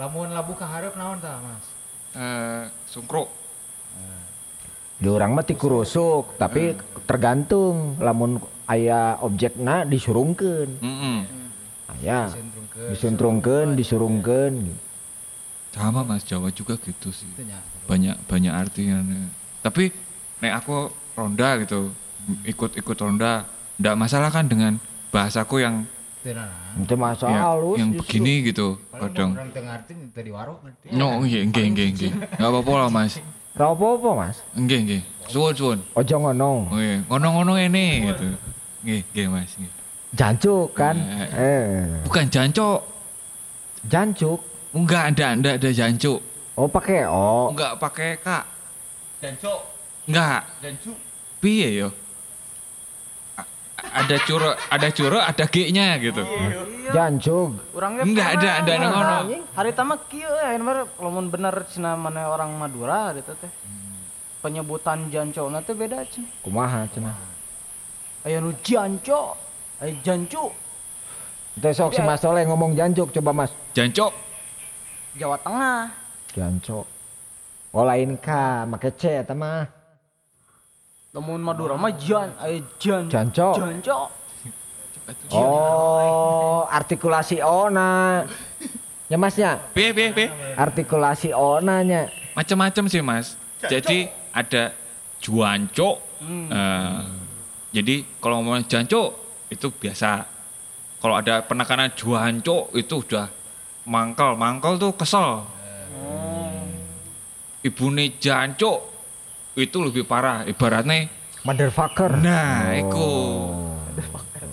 Lamun 0.00 0.32
labu 0.32 0.56
ka 0.56 0.66
hareup 0.66 0.98
naon 0.98 1.22
tah, 1.22 1.38
Mas? 1.38 1.66
Eh, 2.16 2.64
sungkruk. 2.90 3.28
Di 4.96 5.12
urang 5.12 5.36
mah 5.36 5.44
ti 5.44 5.52
kurusuk, 5.52 6.40
tapi 6.40 6.72
tergantung 7.04 8.00
lamun 8.00 8.40
aya 8.64 9.20
objekna 9.20 9.84
disurungkeun. 9.84 10.80
Heeh. 10.80 11.18
Aya 11.86 12.32
Sentrungkeun. 12.32 12.88
disuntrungkeun, 12.90 13.68
disurungkeun. 13.76 14.54
Sama 15.76 16.00
Mas 16.00 16.24
Jawa 16.24 16.48
juga 16.48 16.80
gitu 16.80 17.12
sih. 17.12 17.28
Banyak 17.84 18.16
banyak 18.24 18.52
artinya. 18.56 19.04
Tapi 19.60 19.92
nek 20.40 20.52
aku 20.62 20.90
ronda 21.16 21.56
gitu, 21.64 21.90
ikut-ikut 22.44 22.96
ronda, 22.98 23.46
ndak 23.80 23.94
masalah 23.96 24.28
kan 24.28 24.44
dengan 24.46 24.76
bahasaku 25.10 25.62
yang 25.64 25.86
Itu 26.26 26.34
nah. 26.34 26.50
Itu 26.76 26.94
masa 26.98 27.30
ya, 27.30 27.40
halus 27.54 27.78
yang 27.78 27.94
justru. 27.94 28.00
begini 28.02 28.32
gitu. 28.50 28.68
Kadang. 28.90 29.38
No, 30.90 31.22
nggih, 31.22 31.54
nggih, 31.54 31.66
nggih, 31.70 31.88
nggih. 31.94 32.12
Enggak 32.34 32.50
apa-apa 32.50 32.72
lah, 32.82 32.88
Mas. 32.90 33.14
Ra 33.54 33.70
apa-apa, 33.70 34.10
Mas. 34.12 34.36
Nggih, 34.58 34.78
nggih. 34.84 35.02
Suwun, 35.30 35.54
suwun. 35.54 35.78
Ojo 35.94 36.14
ngono. 36.18 36.66
Oh 36.66 36.80
iya, 36.82 36.98
ngono-ngono 37.06 37.54
ini 37.62 38.10
gitu. 38.10 38.26
Nggih, 38.82 39.00
nggih, 39.14 39.26
Mas. 39.30 39.50
Nggih. 39.54 39.72
Jancuk 40.18 40.74
kan. 40.74 40.98
Eh, 41.30 42.02
Bukan 42.10 42.26
jancok. 42.26 42.80
jancuk. 43.86 44.40
Enggak 44.74 45.14
ada, 45.14 45.26
enggak 45.38 45.54
ada 45.62 45.70
jancuk. 45.70 46.18
Oh, 46.58 46.66
pakai 46.66 47.06
oh. 47.06 47.54
Enggak 47.54 47.78
pakai 47.78 48.18
kak. 48.18 48.44
Jancok, 49.22 49.60
Enggak. 50.06 50.42
jancuk. 50.62 50.96
Piye 51.38 51.68
yo? 51.76 51.88
A- 53.36 53.48
ada 54.02 54.16
curo, 54.22 54.50
ada 54.70 54.88
curo, 54.90 55.18
ada 55.18 55.44
G-nya 55.44 55.98
gitu. 55.98 56.22
Jancuk. 56.86 57.74
Urang 57.74 57.98
ge 57.98 58.02
Enggak 58.06 58.28
ada, 58.38 58.50
ada 58.62 58.70
anu 58.72 58.86
pernah. 58.86 59.20
ngono. 59.20 59.36
Hari 59.52 59.70
tama 59.74 59.94
kieu 60.06 60.30
aya 60.30 60.56
mah 60.56 60.86
lamun 60.96 61.26
bener 61.28 61.54
cenah 61.66 61.94
mana 61.94 62.30
orang 62.30 62.54
Madura 62.54 63.10
gitu 63.12 63.34
teh. 63.36 63.50
Penyebutan 64.40 65.10
jancona 65.10 65.60
teh 65.60 65.74
beda 65.74 66.06
cenah. 66.06 66.30
Kumaha 66.40 66.86
cenah. 66.88 67.16
Aya 68.22 68.38
nu 68.38 68.54
janco, 68.62 69.34
aya 69.78 69.90
jancu. 70.02 70.50
Teh 71.56 71.72
sok 71.72 71.94
si 71.94 72.02
Mas 72.02 72.20
Soleh 72.20 72.44
ngomong 72.44 72.74
jancuk 72.74 73.10
coba 73.10 73.32
Mas. 73.34 73.50
Jancok. 73.72 74.12
Jawa 75.16 75.36
Tengah. 75.40 75.88
Jancuk. 76.30 76.86
Oh 77.72 77.84
lain 77.84 78.16
ka, 78.16 78.64
make 78.64 78.88
C 78.96 79.20
eta 79.20 79.32
mah. 79.32 79.68
Lamun 81.16 81.40
Madura 81.40 81.80
mah 81.80 81.96
jan, 81.96 82.28
aya 82.36 82.60
jan. 82.76 83.08
Janco. 83.08 83.56
Janco. 83.56 84.12
Oh, 85.32 86.68
artikulasi 86.68 87.40
ona. 87.40 88.20
Ya 89.08 89.16
Masnya, 89.16 89.56
Piye, 89.72 89.96
piye, 89.96 90.12
piye. 90.12 90.28
artikulasi 90.58 91.32
onanya. 91.32 92.12
Macam-macam 92.36 92.84
sih, 92.90 93.00
Mas. 93.00 93.32
Jadi 93.64 94.12
ada 94.28 94.76
juanco. 95.22 96.04
Eh, 96.20 97.00
jadi 97.72 98.04
kalau 98.20 98.44
ngomong 98.44 98.68
janco 98.68 99.16
itu 99.48 99.72
biasa. 99.72 100.26
Kalau 101.00 101.16
ada 101.16 101.40
penekanan 101.48 101.96
juanco 101.96 102.68
itu 102.76 102.92
udah 102.92 103.30
mangkel. 103.88 104.36
Mangkel 104.36 104.76
tuh 104.76 104.92
kesel. 104.92 105.48
Ibune 107.64 108.20
janco 108.20 108.95
itu 109.56 109.76
lebih 109.80 110.04
parah. 110.04 110.44
Ibaratnya 110.44 111.08
Motherfucker. 111.42 112.10
Nah, 112.18 112.74
iku. 112.74 113.08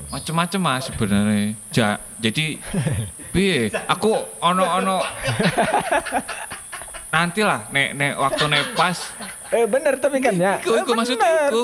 Macem-macem 0.08 0.62
mas 0.62 0.86
sebenarnya. 0.88 1.58
Ja, 1.74 1.98
jadi 2.22 2.62
piye? 3.34 3.74
Aku 3.90 4.14
ono 4.40 4.62
ono 4.62 5.02
nantilah 7.10 7.70
nek 7.70 7.90
nek 7.94 8.14
waktu 8.18 8.44
nek 8.46 8.64
pas 8.74 8.98
Eh 9.50 9.66
bener 9.66 9.98
tapi 9.98 10.18
kan 10.18 10.34
ya. 10.34 10.58
Iku- 10.58 10.82
iku 10.82 10.92
Eh, 10.94 10.98
bener, 10.98 11.50
iku. 11.50 11.62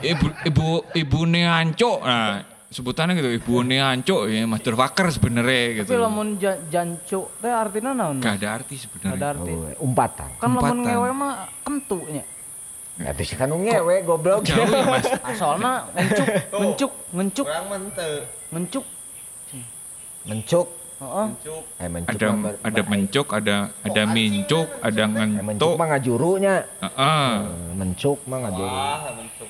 Ibu 0.00 0.26
ibu 0.46 0.66
ibu 0.92 1.18
Neanco 1.22 2.02
nah 2.02 2.42
sebutannya 2.68 3.16
gitu 3.16 3.30
ibu 3.34 3.54
Neanco 3.62 4.24
ya 4.24 4.44
master 4.44 4.74
fucker 4.74 5.08
sebenarnya 5.08 5.62
gitu 5.78 5.88
Tapi 5.88 5.98
lamun 5.98 6.36
ja- 6.36 6.60
jancu 6.68 7.24
teh 7.34 7.48
artinya 7.48 7.90
naon? 7.92 8.18
gak 8.18 8.38
ada 8.38 8.48
arti 8.54 8.74
Gak 8.74 8.82
sebenarnya 8.84 9.16
ada 9.16 9.26
arti. 9.34 9.50
Oh, 9.50 9.64
umpatan. 9.82 10.28
Kan 10.36 10.48
lamun 10.52 10.78
ngewe 10.82 11.08
mah 11.10 11.34
kentunya. 11.60 12.24
Ya 12.98 13.10
terus 13.12 13.32
kan 13.32 13.48
ngewe 13.48 13.94
goblok. 14.02 14.44
jauh 14.44 14.66
ya 14.66 14.84
mas 14.84 15.06
soalnya 15.40 15.88
ngencuk, 15.92 16.26
ngencuk, 16.52 16.92
ngencuk, 17.10 17.46
Kurang 17.46 17.66
mente. 17.68 18.10
ngencuk. 18.50 18.84
Mencuk. 20.24 20.68
Heeh. 20.98 21.26
Cuk. 21.40 21.62
Eh 21.78 21.86
mencuk 21.86 22.10
ada 22.10 22.28
ada 22.60 22.82
mencuk 22.84 23.26
ada 23.30 23.56
ada 23.80 24.02
mincuk 24.04 24.66
ada 24.82 25.02
Eh, 25.04 25.08
mencuk 25.08 25.44
ngentuk 25.46 25.72
mah 25.72 25.86
ngajurunya. 25.88 26.54
Heeh. 26.82 27.30
Eh, 27.30 27.72
Mencuk 27.72 28.18
mah 28.26 28.38
ngajuru. 28.42 28.66
Wah, 28.68 29.00
mencuk. 29.14 29.48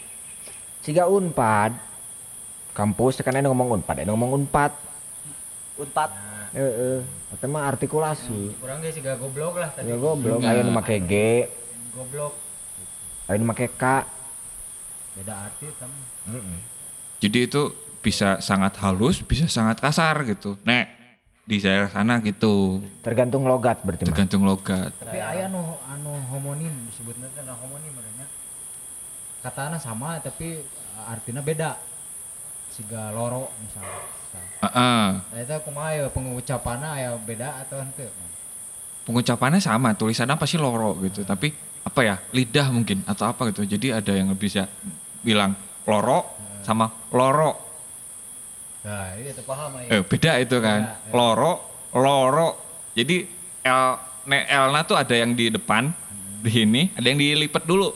Siga 0.78 1.04
unpad. 1.08 1.72
Kampus 2.78 3.18
kan 3.18 3.34
ada 3.34 3.50
ngomong 3.50 3.74
unpad, 3.74 4.06
ada 4.06 4.10
ngomong 4.14 4.38
unpad. 4.38 4.70
Unpad. 5.74 6.10
Heeh. 6.54 7.02
Eta 7.34 7.44
mah 7.44 7.66
artikulasi. 7.66 8.54
Kurang 8.56 8.78
ge 8.78 8.94
siga 8.94 9.18
goblok 9.18 9.58
lah 9.58 9.66
tadi. 9.74 9.90
Ya 9.90 9.98
goblok, 9.98 10.38
ayo 10.40 10.62
nu 10.62 10.70
make 10.70 10.96
G, 11.02 11.14
Goblok. 11.90 12.38
ayo 13.26 13.36
nu 13.36 13.46
make 13.50 13.66
K. 13.74 13.84
Beda 15.18 15.34
arti 15.50 15.66
tam. 15.74 15.90
jadi 17.18 17.50
itu 17.50 17.74
bisa 17.98 18.38
sangat 18.38 18.78
halus 18.78 19.18
bisa 19.26 19.50
sangat 19.50 19.82
kasar 19.82 20.22
gitu 20.22 20.54
nek 20.62 20.86
di 21.42 21.58
daerah 21.58 21.90
sana 21.90 22.22
gitu 22.22 22.78
Tergantung 23.02 23.42
logat 23.42 23.82
berarti 23.82 24.06
mah. 24.06 24.08
tergantung 24.14 24.46
logat 24.46 24.94
Tapi 24.94 25.18
aya 25.18 25.50
anu 25.50 25.58
anu 25.82 26.14
homonim 26.30 26.70
disebutna 26.86 27.26
teh 27.34 27.42
anu 27.42 27.58
homonim. 27.58 27.90
Katana 29.42 29.82
sama 29.82 30.22
tapi 30.22 30.62
uh, 30.62 31.10
artinya 31.10 31.42
beda. 31.42 31.74
Siga 32.78 33.10
loro 33.10 33.50
misalnya. 33.58 33.98
Heeh. 34.58 35.06
Nah, 35.18 35.38
itu 35.38 35.54
kumaha 35.62 35.90
ya 35.92 36.06
pengucapannya 36.08 36.88
aya 36.88 37.10
beda 37.18 37.66
atau 37.66 37.78
henteu? 37.78 38.06
pengucapannya 39.02 39.56
sama 39.56 39.96
tulisannya 39.96 40.36
pasti 40.36 40.60
loro 40.60 40.92
gitu 41.00 41.24
tapi 41.24 41.48
apa 41.80 42.00
ya 42.04 42.20
lidah 42.28 42.68
mungkin 42.68 43.00
atau 43.08 43.24
apa 43.24 43.48
gitu 43.48 43.64
jadi 43.64 44.04
ada 44.04 44.12
yang 44.12 44.28
bisa 44.36 44.68
bilang 45.24 45.56
loro 45.82 46.28
sama 46.60 46.92
loro 47.10 47.56
Nah, 48.78 49.16
itu 49.16 49.40
paham 49.42 49.80
ya. 49.80 49.96
eh 49.96 50.02
beda 50.04 50.32
itu 50.38 50.56
kan 50.60 50.80
Beda, 50.84 51.08
ya. 51.08 51.12
loro 51.16 51.52
loro 51.90 52.48
jadi 52.92 53.16
l 53.64 53.80
ne 54.28 54.38
l-nya 54.44 54.80
tuh 54.84 54.96
ada 54.96 55.14
yang 55.16 55.32
di 55.32 55.48
depan 55.48 55.88
di 56.44 56.50
sini 56.52 56.82
ada 56.92 57.04
yang 57.04 57.16
dilipat 57.16 57.64
dulu 57.64 57.88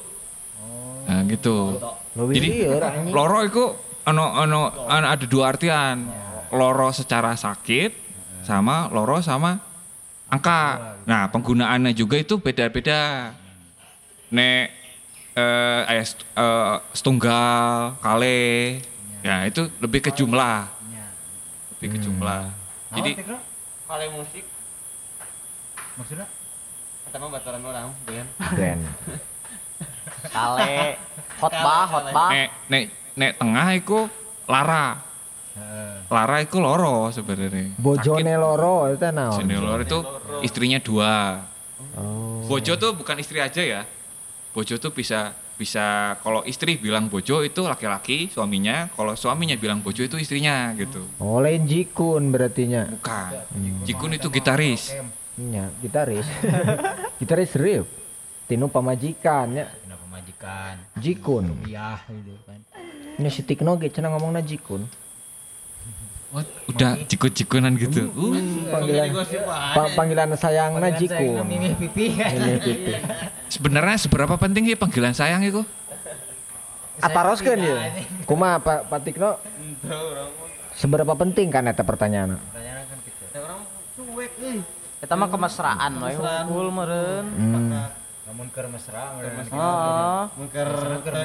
nah 1.04 1.20
gitu 1.28 1.76
Lebih 2.16 2.34
jadi 2.34 2.48
lieur 2.50 2.82
anjing. 2.82 3.12
loro 3.12 3.38
itu 3.44 3.64
ano 4.06 4.24
ano- 4.34 4.72
ada 4.88 5.24
dua 5.26 5.54
artian. 5.54 6.08
Loro 6.52 6.92
secara 6.92 7.32
sakit 7.32 7.96
sama 8.44 8.90
loro 8.92 9.22
sama 9.24 9.56
angka 10.28 10.92
nah 11.08 11.30
penggunaannya 11.32 11.96
juga 11.96 12.20
itu 12.20 12.36
beda-beda. 12.36 13.32
Nek 14.32 14.64
eh, 15.32 15.82
eh, 16.04 16.76
setunggal 16.92 17.96
kale. 18.04 18.80
Ya 19.22 19.46
itu 19.48 19.70
lebih 19.80 20.04
ke 20.04 20.10
jumlah. 20.12 20.68
Lebih 21.78 21.88
ke 21.94 21.98
jumlah. 22.04 22.52
Jadi 22.92 23.12
Jadi 23.16 23.32
Kale 23.92 24.08
musik, 24.08 24.40
maksudnya? 26.00 26.24
Mah 27.12 27.28
bataran 27.28 27.60
orang, 27.60 27.92
dengan 28.08 28.24
Ben. 28.56 28.80
Kale. 30.32 30.96
Khotbah, 31.36 31.84
khotbah. 31.92 32.28
nek 32.32 32.48
nek 32.72 32.82
nek 33.18 33.36
tengah 33.40 33.68
itu 33.76 33.98
lara 34.48 34.98
heeh. 35.58 35.92
lara 36.08 36.36
itu 36.40 36.56
loro 36.58 37.12
sebenarnya 37.12 37.76
Bojone 37.76 38.34
loro 38.36 38.88
itu 38.88 39.06
naon? 39.12 39.36
Sini 39.38 39.54
loro 39.56 39.82
itu 39.84 39.98
istrinya 40.42 40.78
dua 40.80 41.42
Oh. 41.96 42.44
Bojo 42.48 42.72
tuh 42.80 42.96
bukan 42.96 43.20
istri 43.20 43.38
aja 43.42 43.60
ya. 43.60 43.82
Bojo 44.52 44.76
tuh 44.76 44.92
bisa 44.92 45.36
bisa 45.56 46.16
kalau 46.24 46.42
istri 46.42 46.74
bilang 46.80 47.06
bojo 47.06 47.44
itu 47.44 47.60
laki-laki 47.62 48.32
suaminya, 48.32 48.88
kalau 48.96 49.14
suaminya 49.14 49.54
bilang 49.54 49.84
bojo 49.84 50.02
itu 50.02 50.16
istrinya 50.16 50.72
gitu. 50.74 51.04
Oh, 51.20 51.38
lain 51.38 51.68
jikun 51.68 52.32
berartinya. 52.32 52.88
Bukan. 52.88 53.30
Jikun 53.84 54.16
itu 54.16 54.28
gitaris. 54.32 54.96
Nya, 55.36 55.68
gitaris. 55.80 56.24
gitaris 57.20 57.52
rip. 57.56 57.86
Tinu 58.48 58.68
pamajikan 58.68 59.48
ya. 59.54 59.66
Kenapa 59.70 60.06
majikan? 60.08 60.74
Jikun. 60.98 61.44
Iya 61.68 62.00
gitu 62.10 62.36
kan. 62.44 62.58
Ini 63.22 63.30
si 63.30 63.46
Tikno 63.46 63.78
ge 63.78 63.86
cenah 63.86 64.10
ngomongna 64.18 64.42
jikun. 64.42 64.82
What? 66.34 66.42
Udah 66.66 66.98
jikun-jikunan 67.06 67.70
gitu. 67.78 68.10
Uh, 68.18 68.34
Panggilan 68.66 69.14
pa- 69.46 69.92
panggilan 69.94 70.34
sayangna 70.34 70.90
jikun. 70.90 71.46
Mimi 71.46 71.70
pipi. 71.78 72.18
Ini 72.18 72.58
pipi. 72.58 72.92
sebenarnya 73.54 73.94
seberapa 73.94 74.34
penting 74.34 74.66
sih 74.66 74.74
panggilan 74.74 75.14
sayang 75.14 75.46
itu? 75.46 75.62
Ataroskeun 76.98 77.62
ya. 77.62 77.94
Kumaha 78.26 78.58
Pak 78.58 78.90
Pak 78.90 78.98
Tikno? 79.06 79.38
Seberapa 80.74 81.14
penting 81.14 81.46
kan 81.46 81.70
eta 81.70 81.86
pertanyaan? 81.86 82.42
Pertanyaan 82.42 82.82
kan 82.90 82.98
gitu. 83.06 83.22
orang 83.38 83.60
cuek 83.94 84.32
euy. 84.42 84.58
Kita 84.98 85.14
mah 85.14 85.28
kemesraan 85.30 85.92
hukul 85.94 86.68
meureun. 86.74 87.26
Namun 88.32 88.48
keur 88.48 88.64
mesra 88.72 89.12
meureun. 89.12 89.44
Heeh. 89.44 90.22
Mengker 90.40 90.68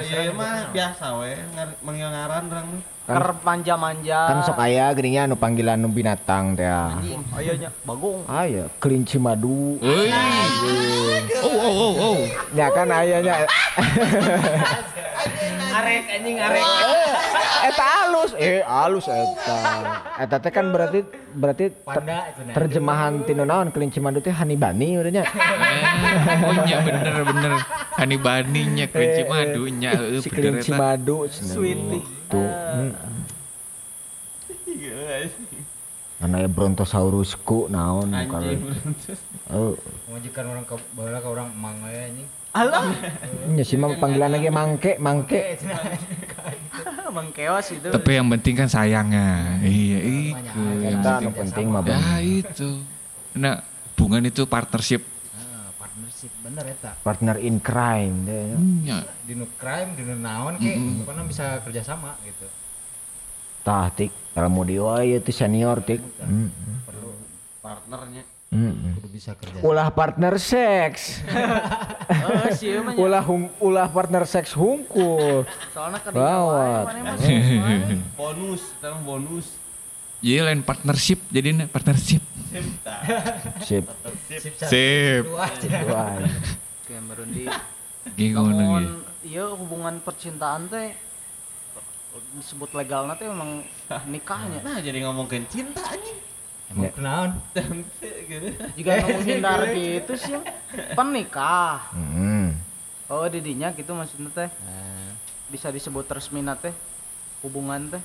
iya 0.04 0.28
mah 0.28 0.68
biasa 0.76 1.04
we, 1.16 1.32
ngar- 1.56 1.80
manggil 1.80 2.08
ngaran 2.12 2.44
orang. 2.52 2.68
Ker 3.08 3.40
manja-manja. 3.40 4.20
Kan 4.28 4.38
sok 4.44 4.60
aya 4.60 4.92
geuning 4.92 5.16
anu 5.16 5.32
panggilan 5.40 5.80
nu 5.80 5.88
binatang 5.88 6.52
teh. 6.52 6.68
ah. 6.68 7.00
Ayo 7.40 7.56
nya 7.56 7.72
bagong. 7.80 8.20
Aya 8.28 8.68
kelinci 8.76 9.16
madu. 9.16 9.80
Woi. 9.80 10.12
Oh 11.40 11.56
oh 11.56 11.72
oh 11.72 11.92
oh. 11.96 12.18
Ya 12.52 12.68
kan 12.68 12.92
aya 12.92 13.24
nya. 13.24 13.48
Arek 15.72 16.04
anjing 16.04 16.36
arek. 16.36 16.64
Eta 17.58 17.84
alus, 18.04 18.36
eh 18.36 18.60
alus 18.60 19.08
eta. 19.08 19.58
Eta 20.20 20.36
teh 20.44 20.52
kan 20.52 20.68
berarti 20.68 21.00
berarti 21.32 21.64
ter- 21.72 22.04
nah. 22.04 22.28
terjemahan 22.52 23.24
tinu 23.24 23.48
naon 23.48 23.72
kelinci 23.72 24.04
madu 24.04 24.20
teh 24.20 24.36
hanibani 24.36 25.00
urangnya. 25.00 25.24
Eh, 25.24 26.44
oh 26.44 26.54
iya 26.68 26.84
bener 26.84 27.24
bener. 27.24 27.52
Hani 27.96 28.16
baninya 28.20 28.84
kelinci 28.84 29.22
madunya. 29.24 29.90
Eh, 29.96 30.20
si 30.20 30.28
bener 30.28 30.60
kelinci 30.60 30.70
madu 30.76 31.24
Sweetie. 31.32 32.17
Tuh 32.28 32.44
hmm. 32.44 32.92
Ana 36.18 36.42
ya 36.42 36.50
brontosaurusku 36.50 37.70
naon 37.70 38.10
Anjing. 38.10 38.58
oh 39.54 39.78
Majikan 40.10 40.50
orang 40.50 40.66
ke 40.66 40.74
baheula 40.98 41.22
ka 41.22 41.28
urang 41.30 41.48
emang 41.54 41.78
we 41.86 41.94
anjing. 41.94 42.28
Alah. 42.58 42.90
nya 43.54 43.62
si 43.62 43.78
mah 43.78 43.94
panggilan 44.00 44.34
lagi 44.34 44.50
mangke 44.50 44.98
mangke 44.98 45.60
Emang 47.06 47.30
keos 47.36 47.70
itu. 47.70 47.86
Tapi 47.92 48.10
yang 48.18 48.26
penting 48.34 48.54
kan 48.58 48.66
sayangnya. 48.66 49.62
Iya 49.62 49.98
itu. 50.34 50.60
yang 50.98 51.34
penting. 51.38 51.66
mah 51.70 51.86
Bang. 51.86 52.02
Ya 52.02 52.18
itu. 52.18 52.82
Nah, 53.38 53.62
hubungan 53.94 54.26
itu 54.26 54.42
partnership. 54.48 55.06
Partnership 56.18 56.42
bener 56.42 56.64
eta. 56.66 56.90
partner 57.00 57.36
in 57.38 57.56
crime 57.58 58.26
deh 58.26 58.58
Ya. 58.82 59.06
Di 59.22 59.32
nu 59.32 59.46
crime, 59.54 59.94
di 59.94 60.02
nu 60.02 60.18
naon 60.18 60.58
ke, 60.58 60.74
pokoknya 60.98 61.22
bisa 61.24 61.46
kerja 61.62 61.82
sama 61.84 62.18
gitu. 62.20 62.42
tah 63.60 63.86
tik 63.88 64.10
kalau 64.32 64.50
mau 64.50 64.64
dia 64.64 64.98
itu 65.14 65.30
senior 65.30 65.78
tik 65.80 66.02
Hmm, 66.18 66.50
Perlu 66.82 67.14
Partnernya. 67.60 68.26
hmm, 68.48 68.66
hmm. 68.72 68.92
kudu 68.96 69.08
bisa 69.12 69.30
kerja. 69.32 69.62
ulah 69.62 69.88
partner 69.90 70.34
seks 70.40 71.22
mah 72.18 72.50
nya. 72.50 72.98
ulah 72.98 73.22
hung, 73.22 73.46
ulah 73.58 73.86
partner 73.86 74.24
seks 74.24 74.50
hungkul 74.52 75.46
Soalnya 75.70 76.02
ke 76.02 76.10
Bawat. 76.10 76.98
Bonus, 78.18 78.74
sekarang 78.74 79.06
bonus. 79.06 79.46
Iya 80.18 80.50
lain 80.50 80.66
partnership 80.66 81.22
jadi 81.30 81.54
partnership. 81.70 82.26
Sip 82.48 83.84
Sip. 84.24 84.54
Sip. 84.56 85.24
Wah, 85.32 85.52
Wah, 85.88 86.16
Kayak 86.88 87.02
merundi. 87.04 87.44
Gimana 88.16 88.80
nih? 88.80 88.88
Iya 89.28 89.52
hubungan 89.52 90.00
percintaan 90.00 90.72
teh 90.72 90.96
disebut 92.34 92.72
legal 92.72 93.04
teh 93.20 93.28
emang 93.28 93.62
nikahnya. 94.08 94.64
Nah, 94.64 94.80
jadi 94.80 95.04
ngomongin 95.04 95.44
cinta 95.52 95.84
anjing. 95.84 96.18
emang 96.68 96.92
kenaon? 96.92 97.30
gitu. 98.28 98.48
Jika 98.76 98.90
mau 99.00 99.20
hindar 99.24 99.60
gitu 99.72 100.12
sih 100.16 100.36
penikah. 100.92 101.88
hmm. 101.92 102.48
Oh 103.08 103.24
didinya 103.28 103.72
gitu 103.72 103.92
maksudnya 103.92 104.28
teh. 104.32 104.50
Bisa 105.48 105.72
disebut 105.72 106.04
resmi 106.08 106.44
teh 106.60 106.72
hubungan 107.44 107.86
teh 107.92 108.02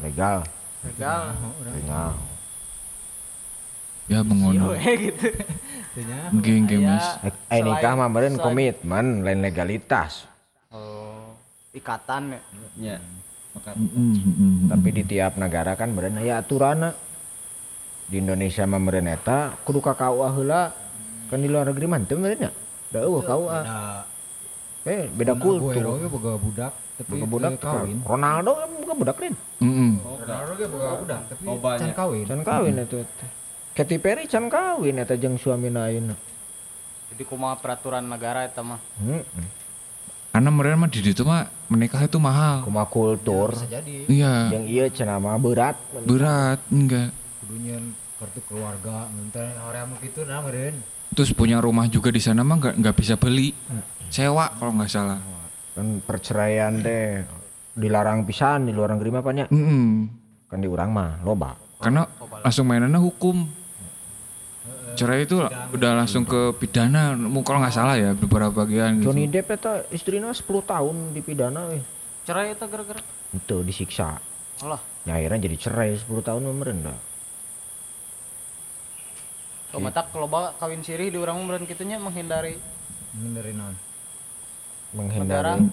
legal 0.00 0.40
legal. 0.82 1.36
legal 1.68 2.10
ya 4.12 4.20
mengono 4.20 4.76
gitu 5.02 5.28
Tanya. 5.92 6.32
nggih 6.32 6.56
nggih 6.64 6.80
Aya. 6.80 6.88
mas 6.88 7.06
Eh, 7.20 7.32
eh 7.50 7.60
nikah 7.60 7.92
mah 7.94 8.08
selain- 8.08 8.40
komitmen 8.40 9.06
lain 9.20 9.40
legalitas. 9.40 10.24
oh 10.68 11.36
ikatan 11.72 12.32
ya 12.32 12.40
Ya. 12.72 12.96
Mm. 13.68 14.72
Tapi 14.72 14.88
di 14.90 15.02
tiap 15.06 15.36
negara 15.36 15.76
kan 15.76 15.92
meureun 15.92 16.16
aya 16.16 16.40
aturana. 16.40 16.96
Di 18.08 18.16
Indonesia 18.16 18.64
mah 18.64 18.80
meureun 18.80 19.04
eta 19.06 19.52
kudu 19.60 19.84
ka 19.84 19.92
KUA 19.92 20.28
heula. 20.32 20.72
Kan 21.28 21.44
di 21.44 21.52
luar 21.52 21.68
negeri 21.68 21.84
mah 21.84 22.00
teu 22.00 22.16
meureun 22.16 22.40
nya. 22.40 22.50
Da 22.88 23.04
eueuh 23.04 23.20
KUA. 23.20 23.60
Eh 24.82 25.04
beda 25.12 25.36
kultur. 25.36 25.84
ge 26.00 26.08
boga 26.08 26.40
budak 26.40 26.72
tapi 26.96 27.12
Boga 27.12 27.26
budak 27.28 27.52
kawin. 27.60 28.00
Ronaldo 28.00 28.52
kan 28.56 28.68
boga 28.72 28.94
budak 28.96 29.16
lain. 29.20 29.34
Mm, 29.60 29.68
mm. 29.68 29.92
Ronaldo 30.00 30.52
ge 30.56 30.66
boga 30.72 30.88
budak 30.96 31.20
tapi 31.28 31.42
Oh, 31.44 31.56
can 31.60 31.92
kawin. 31.92 32.24
Can 32.24 32.40
kawin 32.40 32.74
eta 32.80 32.98
teh. 33.04 33.30
Katy 33.72 33.96
Perry 33.96 34.28
can 34.28 34.46
kawin 34.46 35.00
eta 35.00 35.16
jeung 35.16 35.36
suamina 35.36 35.88
ayeuna. 35.88 36.12
jadi 37.08 37.24
kumaha 37.24 37.56
peraturan 37.56 38.04
negara 38.04 38.44
eta 38.44 38.60
mah 38.60 38.80
Heeh. 38.96 39.24
karena 40.28 40.48
mereka 40.48 40.76
mah 40.76 40.88
di 40.88 41.00
situ 41.02 41.22
mah 41.22 41.44
menikah 41.68 42.00
itu 42.00 42.16
mahal 42.16 42.64
Kumaha 42.64 42.88
kultur. 42.88 43.52
Jadi 43.64 44.08
iya 44.08 44.48
Yang 44.48 44.64
ieu 44.66 44.86
cenah 44.88 45.16
mah 45.16 45.36
berat. 45.36 45.76
berat 46.04 46.60
enggak 46.68 47.12
kudunya 47.40 47.76
kartu 48.16 48.40
keluarga 48.44 49.08
ntar 49.28 49.44
orang 49.60 49.92
gitu 50.00 50.24
nah 50.24 50.40
meureun. 50.40 50.76
terus 51.12 51.32
punya 51.32 51.60
rumah 51.60 51.84
juga 51.84 52.08
di 52.08 52.20
sana 52.20 52.40
mah 52.40 52.56
nggak 52.56 52.74
nggak 52.80 52.96
bisa 52.96 53.16
beli 53.16 53.52
sewa 54.08 54.52
kalau 54.56 54.72
nggak 54.72 54.88
salah 54.88 55.20
Kan 55.72 56.04
perceraian 56.04 56.76
teh 56.80 57.24
dilarang 57.72 58.28
pisan 58.28 58.68
di 58.68 58.76
luar 58.76 58.92
negeri 58.92 59.08
mah 59.08 59.24
banyak. 59.24 59.48
Mm-mm. 59.48 59.84
Kan 60.44 60.60
di 60.60 60.68
urang 60.68 60.92
mah 60.92 61.20
loba. 61.24 61.56
karena 61.76 62.04
langsung 62.40 62.68
mainannya 62.68 63.00
hukum 63.00 63.42
cerai 64.94 65.24
itu 65.24 65.40
udah 65.46 65.90
langsung 65.96 66.24
ke 66.26 66.52
pidana 66.56 67.16
kalau 67.42 67.58
nggak 67.62 67.74
salah 67.74 67.96
ya 67.96 68.12
beberapa 68.12 68.64
bagian 68.64 69.00
gitu. 69.00 69.10
Johnny 69.10 69.26
Depp 69.28 69.52
eta 69.56 69.84
istrina 69.90 70.30
10 70.30 70.44
tahun 70.44 70.96
dipidana 71.16 71.68
we. 71.72 71.80
cerai 72.22 72.54
eta 72.54 72.70
gara-gara 72.70 73.00
Itu 73.32 73.64
disiksa. 73.64 74.20
Allah 74.62 74.80
Ya 75.02 75.18
akhirnya 75.18 75.50
jadi 75.50 75.56
cerai 75.58 75.98
10 75.98 76.06
tahun 76.22 76.46
mah 76.46 76.54
meureun 76.54 76.80
dah. 76.86 76.98
kalau 79.72 79.88
matak 79.88 80.06
kalau 80.12 80.28
bawa 80.28 80.52
kawin 80.60 80.84
sirih 80.84 81.08
di 81.08 81.16
urang 81.16 81.40
meureun 81.42 81.64
kitunya 81.64 81.96
menghindari 81.96 82.60
Menghindari 83.16 83.52
naon. 83.56 83.76
Menghindari 84.92 85.68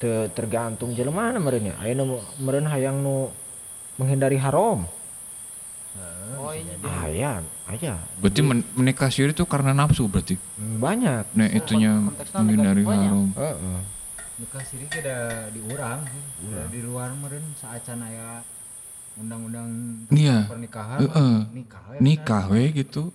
Teu 0.00 0.26
tergantung 0.32 0.96
jelema 0.96 1.30
meureun 1.36 1.70
nya. 1.70 1.74
Ayeuna 1.78 2.02
nu 2.04 2.16
meureun 2.40 2.66
hayang 2.66 3.00
nu 3.00 3.30
menghindari 4.00 4.36
haram. 4.40 4.84
Oh 6.36 6.52
iya 6.52 6.74
Aya, 7.02 7.32
aya. 7.66 7.94
berarti 8.16 8.40
men- 8.40 8.66
menikah 8.72 9.08
siri 9.08 9.30
itu 9.30 9.42
karena 9.44 9.72
nafsu 9.72 10.06
berarti 10.06 10.38
Banyak. 10.56 11.34
nah 11.34 11.48
itunya 11.48 11.92
konteksnya 12.00 12.38
menghindari 12.38 12.82
haram 12.82 13.28
Heeh. 13.34 13.80
Nikah 14.40 14.62
siri 14.64 14.88
ge 14.88 15.00
da 15.00 15.18
di 15.52 15.60
urang 15.60 16.00
sih. 16.06 16.22
Da 16.48 16.64
di 16.66 16.80
luar 16.80 17.12
meureun 17.12 17.44
saacan 17.54 18.00
aya 18.00 18.40
undang-undang 19.14 19.68
iya 20.08 20.48
pernikahan 20.48 20.98
Heeh. 20.98 21.34
mah 21.36 21.52
nikah 21.52 21.82
we. 21.86 21.96
nikah 22.00 22.44
we 22.48 22.62
gitu 22.72 23.12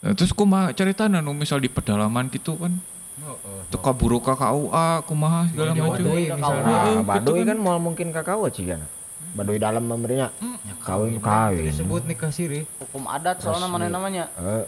Nah, 0.00 0.12
terus 0.12 0.36
kumaha 0.36 0.68
ceritanya 0.68 1.24
nu 1.24 1.32
misal 1.32 1.56
di 1.56 1.70
pedalaman 1.70 2.28
gitu 2.28 2.58
kan 2.58 2.76
Heeh. 3.16 3.60
teka 3.70 3.94
buru 3.94 4.18
ka 4.18 4.34
KUA 4.34 5.06
kumaha 5.06 5.46
segala 5.48 5.70
Jawa 5.72 5.86
macam 5.86 6.04
misalnya. 6.04 6.76
Nah, 6.90 7.02
Baduy 7.06 7.40
kan 7.40 7.56
mau 7.56 7.78
mungkin 7.78 8.10
kakao 8.10 8.44
cigan. 8.48 8.82
Baduy 9.34 9.58
dalam 9.58 9.82
memberinya 9.82 10.30
kawin 10.86 11.18
kawin. 11.18 11.66
Disebut 11.66 12.06
nikah 12.06 12.30
siri. 12.30 12.62
hukum 12.78 13.10
adat 13.10 13.42
soalnya 13.42 13.66
mana 13.66 13.90
namanya. 13.90 14.30
Heeh. 14.38 14.62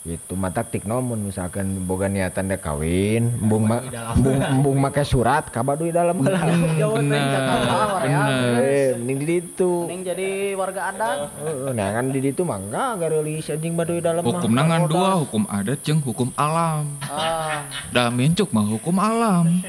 Itu 0.00 0.32
mata 0.32 0.64
tik 0.64 0.88
nomun 0.88 1.28
misalkan 1.28 1.84
boga 1.84 2.08
niatan 2.08 2.48
dek 2.48 2.64
kawin, 2.64 3.36
embung 3.36 3.68
ma, 3.68 3.84
embung, 4.16 4.40
embung 4.40 4.76
make 4.80 5.04
surat 5.04 5.52
ka 5.52 5.60
baduy 5.60 5.92
dalam 5.92 6.16
heula. 6.24 6.40
benar 6.40 6.96
benar. 6.96 8.60
Eh, 8.64 8.96
mending 8.96 9.18
di 9.20 9.26
ditu. 9.28 9.84
mending 9.84 10.02
jadi 10.08 10.28
warga 10.56 10.92
adat. 10.92 11.28
Heeh, 11.40 11.72
nah 11.76 11.88
kan 11.92 12.04
di 12.12 12.20
ditu 12.20 12.48
mah 12.48 12.60
enggak 12.60 12.90
garelis 12.96 13.52
anjing 13.52 13.76
baduy 13.76 14.00
dalam 14.00 14.24
hukum 14.24 14.52
nangan 14.52 14.88
dua 14.88 15.20
hukum 15.20 15.44
adat 15.48 15.84
jeung 15.84 16.00
hukum 16.00 16.32
alam. 16.36 16.84
Ah. 17.04 17.68
Dah 17.92 18.08
mencuk 18.08 18.52
mah 18.56 18.64
hukum 18.64 18.96
alam 18.96 19.64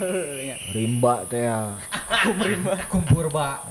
Rimba 0.76 1.14
teh 1.28 1.44
ya. 1.44 1.76
Kumpur 2.88 3.28
ba. 3.28 3.62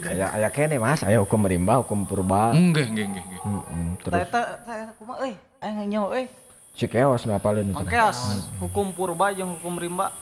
Aya 0.00 0.32
aya 0.34 0.48
kene 0.50 0.80
Mas, 0.80 1.04
aya 1.04 1.20
hukum 1.20 1.44
rimba, 1.44 1.80
hukum 1.84 2.08
purba. 2.08 2.56
enggak 2.56 2.88
enggak 2.88 3.06
enggak. 3.12 3.24
Heeh, 3.30 3.84
terus? 4.00 4.14
Ternyata 4.26 4.40
saya 4.64 4.84
kumaha 4.96 5.18
euy 5.28 5.34
aya 5.60 5.82
nyaho 5.86 6.08
euy 6.16 6.26
si 6.74 6.86
keos 6.88 7.26
ngapalin 7.28 7.74
itu. 7.74 7.76
oke 7.76 7.96
as 7.98 8.48
hukum 8.62 8.94
purba 8.96 9.34
jeung 9.36 9.58
hukum 9.58 9.76
rimba. 9.76 10.14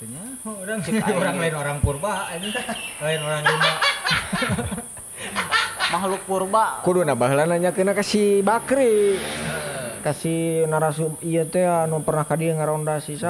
Tanya 0.00 0.22
orang 0.44 0.80
orang 1.16 1.36
lain 1.40 1.54
orang 1.56 1.78
purba 1.80 2.28
ini. 2.36 2.50
Lain 3.00 3.20
orang 3.24 3.42
rimba. 3.44 3.72
makhluk 5.90 6.22
purba. 6.24 6.64
Kudu 6.86 7.02
na 7.02 7.18
baheula 7.18 7.44
nanyakeun 7.44 7.92
ka 7.92 8.04
si 8.06 8.40
Bakri. 8.40 9.18
Kasih 10.00 10.64
narasum 10.64 11.20
ieu 11.20 11.44
teh 11.44 11.68
anu 11.68 12.00
pernah 12.00 12.24
ka 12.24 12.32
dieu 12.38 12.56
ngaronda 12.56 13.04
si 13.04 13.20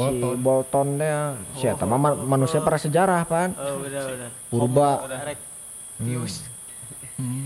sa 0.00 0.08
si 0.08 0.38
Bolton. 0.38 0.86
Teh 0.94 1.12
si 1.54 1.64
eta 1.66 1.84
mah 1.84 1.98
ma- 1.98 2.14
manusia 2.16 2.60
prasejarah 2.60 3.22
pan. 3.24 3.50
Oh 3.52 3.82
udah 3.82 4.02
udah 4.06 4.30
purba. 4.48 4.90
Udah 5.02 5.20
rek. 5.24 5.38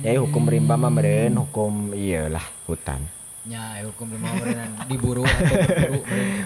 Ya 0.04 0.20
hukum 0.20 0.44
rimba 0.44 0.76
mah 0.76 0.88
meureun 0.88 1.32
hukum 1.38 1.72
ieu 1.92 2.28
lah 2.28 2.44
hutan. 2.66 3.00
Nya 3.42 3.80
eh, 3.80 3.88
hukum 3.88 4.06
rimba 4.06 4.28
meureun 4.30 4.70
diburu 4.84 5.22
atau 5.24 5.42
berburu 5.48 6.00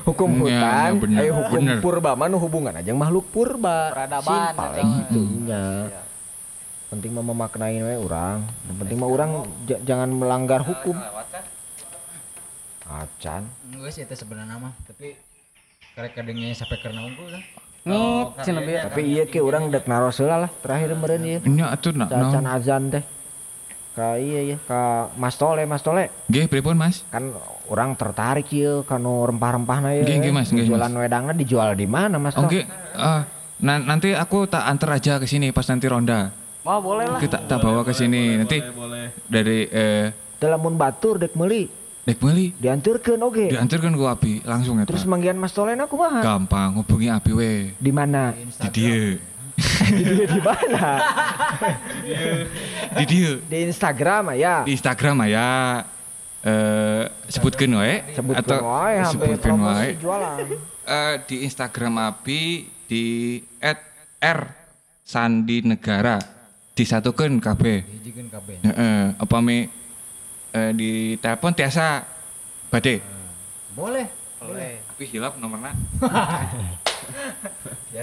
hukum 0.06 0.30
Ya, 0.30 0.38
hutan 0.38 0.88
ya, 0.88 0.96
bener, 0.96 1.18
aya 1.18 1.32
hukum 1.34 1.60
bener. 1.60 1.78
purba 1.82 2.10
mah 2.14 2.26
nu 2.26 2.38
hubungan 2.38 2.72
aja 2.72 2.94
makhluk 2.94 3.26
purba? 3.28 3.90
Peradaban, 3.90 4.54
simpel. 4.54 4.72
gitu 4.78 5.20
nya 5.42 5.64
penting 6.86 7.10
mah 7.10 7.26
memaknai 7.26 7.76
we 7.76 7.94
urang. 7.98 8.46
Yang 8.64 8.76
penting 8.78 8.96
mah 8.96 9.10
urang 9.10 9.30
j- 9.66 9.82
jangan 9.82 10.08
melanggar 10.08 10.62
hukum. 10.62 10.94
Acan. 12.86 13.42
Geus 13.68 13.98
eta 13.98 14.14
sebenarnya 14.14 14.56
mah. 14.56 14.72
Tapi 14.86 15.18
karek 15.96 16.12
kadengnya 16.12 16.52
sampai 16.52 16.76
karena 16.76 17.08
unggul 17.08 17.24
kan. 17.32 17.40
ngit 17.88 18.28
cenah 18.44 18.62
bieu 18.68 18.78
tapi 18.84 19.00
iya 19.08 19.24
ke 19.24 19.40
orang 19.40 19.72
dek 19.72 19.88
naros 19.88 20.20
heula 20.20 20.44
lah 20.44 20.50
terakhir 20.60 20.92
meureun 20.92 21.24
ieu 21.24 21.40
ini 21.40 21.64
atuh 21.64 21.96
na 21.96 22.04
Cacan 22.04 22.44
naon 22.44 22.46
azan 22.52 22.82
teh. 22.92 23.00
Ka 23.96 24.20
iya 24.20 24.40
ya 24.44 24.56
ka 24.60 25.08
Mas 25.16 25.40
Tole 25.40 25.64
Mas 25.64 25.80
Tole. 25.80 26.12
Nggih 26.28 26.52
pripun 26.52 26.76
mas? 26.76 27.00
Kan 27.08 27.32
orang 27.72 27.96
tertarik 27.96 28.44
ieu 28.52 28.84
kanu 28.84 29.24
rempah-rempahna 29.24 29.96
ieu 29.96 30.04
Nggih, 30.04 30.16
nggih, 30.20 30.32
Mas, 30.36 30.52
nggih, 30.52 30.68
jualan 30.68 30.92
wedangnya 31.00 31.32
dijual 31.32 31.72
di 31.72 31.88
mana 31.88 32.20
Mas 32.20 32.36
Tole? 32.36 32.44
oke 32.44 32.60
ah, 32.92 33.24
na- 33.64 33.80
nanti 33.80 34.12
aku 34.12 34.44
tak 34.44 34.68
antar 34.68 35.00
aja 35.00 35.16
ke 35.16 35.24
sini 35.24 35.48
pas 35.48 35.64
nanti 35.64 35.88
ronda. 35.88 36.28
Wah 36.60 36.76
boleh 36.76 37.08
lah. 37.08 37.24
kita 37.24 37.48
tak 37.48 37.56
bawa 37.64 37.88
ke 37.88 37.96
sini. 37.96 38.36
Nanti 38.36 38.60
dari 39.32 39.64
eh 39.72 40.12
lamun 40.44 40.76
batur 40.76 41.16
dek 41.16 41.32
meuli 41.32 41.85
dek 42.06 42.22
beli 42.22 42.54
dianturkeun 42.62 43.18
oge 43.18 43.50
diantarkan 43.50 43.90
ke 43.98 44.04
Abi 44.06 44.32
langsung 44.46 44.78
ya 44.78 44.86
terus 44.86 45.02
manggian 45.02 45.34
Mas 45.34 45.50
Tole 45.50 45.74
na 45.74 45.90
kumaha 45.90 46.22
gampang 46.22 46.78
hubungi 46.78 47.10
Abi 47.10 47.34
we. 47.34 47.52
Di 47.82 47.90
mana? 47.90 48.30
Di 48.30 48.68
dia. 48.70 49.18
Di 49.90 50.02
dia 50.06 50.26
di 50.30 50.38
mana? 50.38 50.84
Di 52.94 53.04
dia. 53.10 53.32
Di 53.42 53.58
Instagram 53.66 54.38
ya 54.38 54.62
di 54.62 54.78
Instagram 54.78 55.26
ya 55.26 55.82
eh 56.46 57.10
sebutkan 57.26 57.74
wae. 57.74 58.06
Sebutkeun 58.14 58.38
atau 58.38 58.58
wae 58.70 58.96
sebutkan 59.10 59.34
wae 59.34 59.38
promosi 59.42 59.86
jualan. 59.98 60.36
Eh, 60.86 61.14
di 61.26 61.36
Instagram 61.42 61.94
Abi 61.98 62.70
di 62.86 63.42
@r 64.22 64.40
Sandi 65.02 65.58
Negara 65.66 66.22
disatukan 66.78 67.42
kabeh. 67.42 67.82
Hijikeun 67.82 68.30
kabeh. 68.30 68.62
Heeh, 68.62 69.18
apa 69.18 69.36
mi 69.42 69.66
eh, 70.56 70.72
di 70.72 70.90
telepon 71.20 71.52
tiasa. 71.52 72.00
Bade 72.72 72.96
Boleh. 73.76 74.08
Boleh. 74.36 74.78
tapi 74.92 75.04
hilap 75.10 75.40
nomornya 75.40 75.72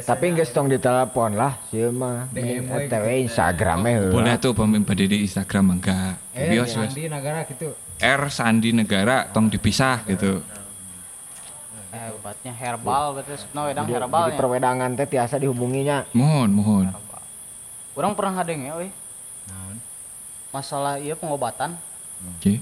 tapi 0.09 0.33
geus 0.33 0.49
tong 0.49 0.65
ditelepon 0.65 1.37
lah 1.37 1.61
sieun 1.69 1.93
mah 1.93 2.25
DM 2.33 2.67
we 2.67 2.89
ETW 2.89 3.07
Instagram 3.29 3.85
heula 3.85 4.11
boleh 4.11 4.33
tuh 4.41 4.51
pemimpin 4.57 4.83
bade 4.83 5.05
di 5.07 5.17
Instagram 5.23 5.77
enggak? 5.77 6.17
Eh, 6.33 6.51
bios 6.51 6.73
di 6.73 6.77
bios 6.77 6.89
Andi 6.89 7.03
negara 7.05 7.45
gitu. 7.45 7.69
R 8.03 8.23
Sandi 8.27 8.69
Negara 8.75 9.31
tong 9.31 9.47
dipisah 9.47 10.03
gitu. 10.09 10.43
Eh, 11.93 12.09
obatnya 12.19 12.51
herbal 12.51 13.15
berarti 13.15 13.39
sebenarnya 13.39 13.69
wedang 13.69 13.85
jadi, 13.87 13.95
herbal 14.01 14.23
jadi 14.25 14.33
ya. 14.33 14.39
perwedangan 14.41 14.89
teh 14.97 15.07
tiasa 15.07 15.35
dihubunginya. 15.39 15.97
Mohon 16.11 16.49
mohon. 16.51 16.85
Orang 17.93 18.17
pernah 18.17 18.41
ngadeng 18.41 18.65
ya, 18.65 18.71
euy. 18.75 18.89
Naon? 19.47 19.77
Masalah 20.49 20.97
iya 20.97 21.13
pengobatan 21.13 21.77
oke 22.23 22.53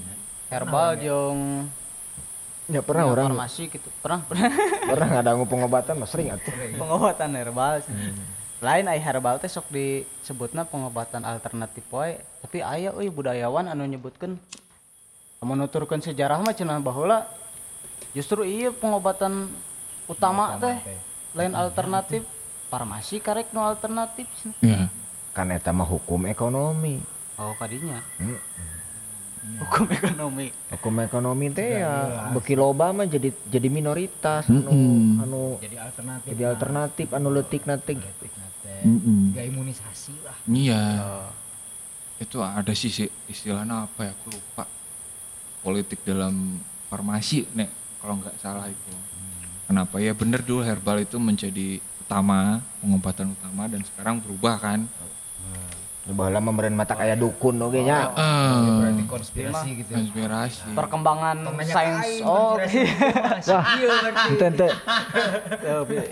herbal 0.48 0.88
jeung 0.98 1.40
ya 2.68 2.80
pernah 2.80 3.04
orang 3.04 3.26
farmasi 3.34 3.68
gitu. 3.68 3.88
Pernah, 4.00 4.22
pernah. 4.24 4.48
pernah 4.92 5.08
ngadangu 5.10 5.44
pengobatan 5.44 5.94
mah 5.98 6.08
sering 6.08 6.32
atuh 6.32 6.52
pengobatan 6.80 7.30
herbal. 7.34 7.82
sih. 7.82 7.92
lain 8.62 8.86
ai 8.86 9.02
herbal 9.02 9.36
teh 9.36 9.50
sok 9.50 9.66
disebutna 9.68 10.62
pengobatan 10.62 11.26
alternatif 11.26 11.82
wae 11.90 12.22
tapi 12.40 12.62
aya 12.62 12.94
euy 12.94 13.10
budayawan 13.10 13.66
anu 13.66 13.82
nyebutkeun 13.84 14.38
anu 15.38 15.52
nuturkeun 15.52 15.98
sejarah 15.98 16.38
mah 16.38 16.54
cenah 16.54 16.78
baheula 16.78 17.26
justru 18.14 18.46
iya 18.46 18.70
pengobatan 18.70 19.50
utama 20.06 20.54
teh 20.56 20.78
lain 21.34 21.58
alternatif 21.58 22.22
farmasi 22.68 23.18
karek 23.18 23.50
nu 23.50 23.60
alternatif 23.60 24.30
Iya. 24.62 24.86
kan 25.34 25.50
eta 25.50 25.74
mah 25.74 25.84
hukum 25.84 26.24
ekonomi 26.24 27.02
oh 27.36 27.58
kadinya 27.58 27.98
Hmm. 28.16 28.38
Hukum 29.60 29.86
ekonomi 29.92 30.46
hukum 30.72 30.94
ekonomi 31.04 31.46
teh 31.52 31.84
ya 31.84 31.92
beki 32.32 32.54
loba 32.56 32.94
mah 32.96 33.04
jadi 33.04 33.28
jadi 33.50 33.68
minoritas 33.68 34.48
anu 34.48 34.70
Mm-mm. 34.70 35.22
anu 35.26 35.42
jadi 35.60 35.76
alternatif 35.82 36.28
jadi 36.32 36.42
alternatif 36.48 37.06
anu 37.12 37.28
letik 37.28 37.62
natik 37.68 37.98
Mm-mm. 38.82 39.36
gak 39.36 39.46
imunisasi 39.46 40.14
lah 40.26 40.36
Iya. 40.46 40.82
Itu 42.18 42.38
ada 42.38 42.70
sih 42.74 42.90
istilahnya 43.26 43.86
apa 43.90 44.06
ya? 44.06 44.12
Aku 44.14 44.30
lupa. 44.30 44.64
Politik 45.62 46.02
dalam 46.02 46.58
farmasi, 46.90 47.46
nek 47.54 47.70
kalau 48.02 48.18
nggak 48.18 48.34
salah 48.38 48.66
itu. 48.66 48.94
Kenapa 49.66 50.02
ya 50.02 50.10
bener 50.14 50.42
dulu 50.42 50.66
herbal 50.66 51.02
itu 51.02 51.16
menjadi 51.22 51.78
utama 52.02 52.58
pengobatan 52.82 53.34
utama 53.38 53.70
dan 53.70 53.86
sekarang 53.86 54.18
berubah 54.18 54.58
kan? 54.58 54.86
Baheula 56.04 56.40
memberen 56.40 56.74
mata 56.74 56.92
kayak 56.92 57.14
dukun 57.14 57.54
oge 57.58 57.80
nya 57.80 58.10
Eh, 58.12 58.58
berarti 58.76 59.02
konspirasi 59.06 59.68
gitu 59.78 59.90
konspirasi. 59.92 60.74
perkembangan 60.74 61.36
sains 61.62 62.18
oh 62.20 62.58
iya 62.58 62.90
berarti. 63.94 64.28
Ente 64.28 64.44
ente. 64.48 64.68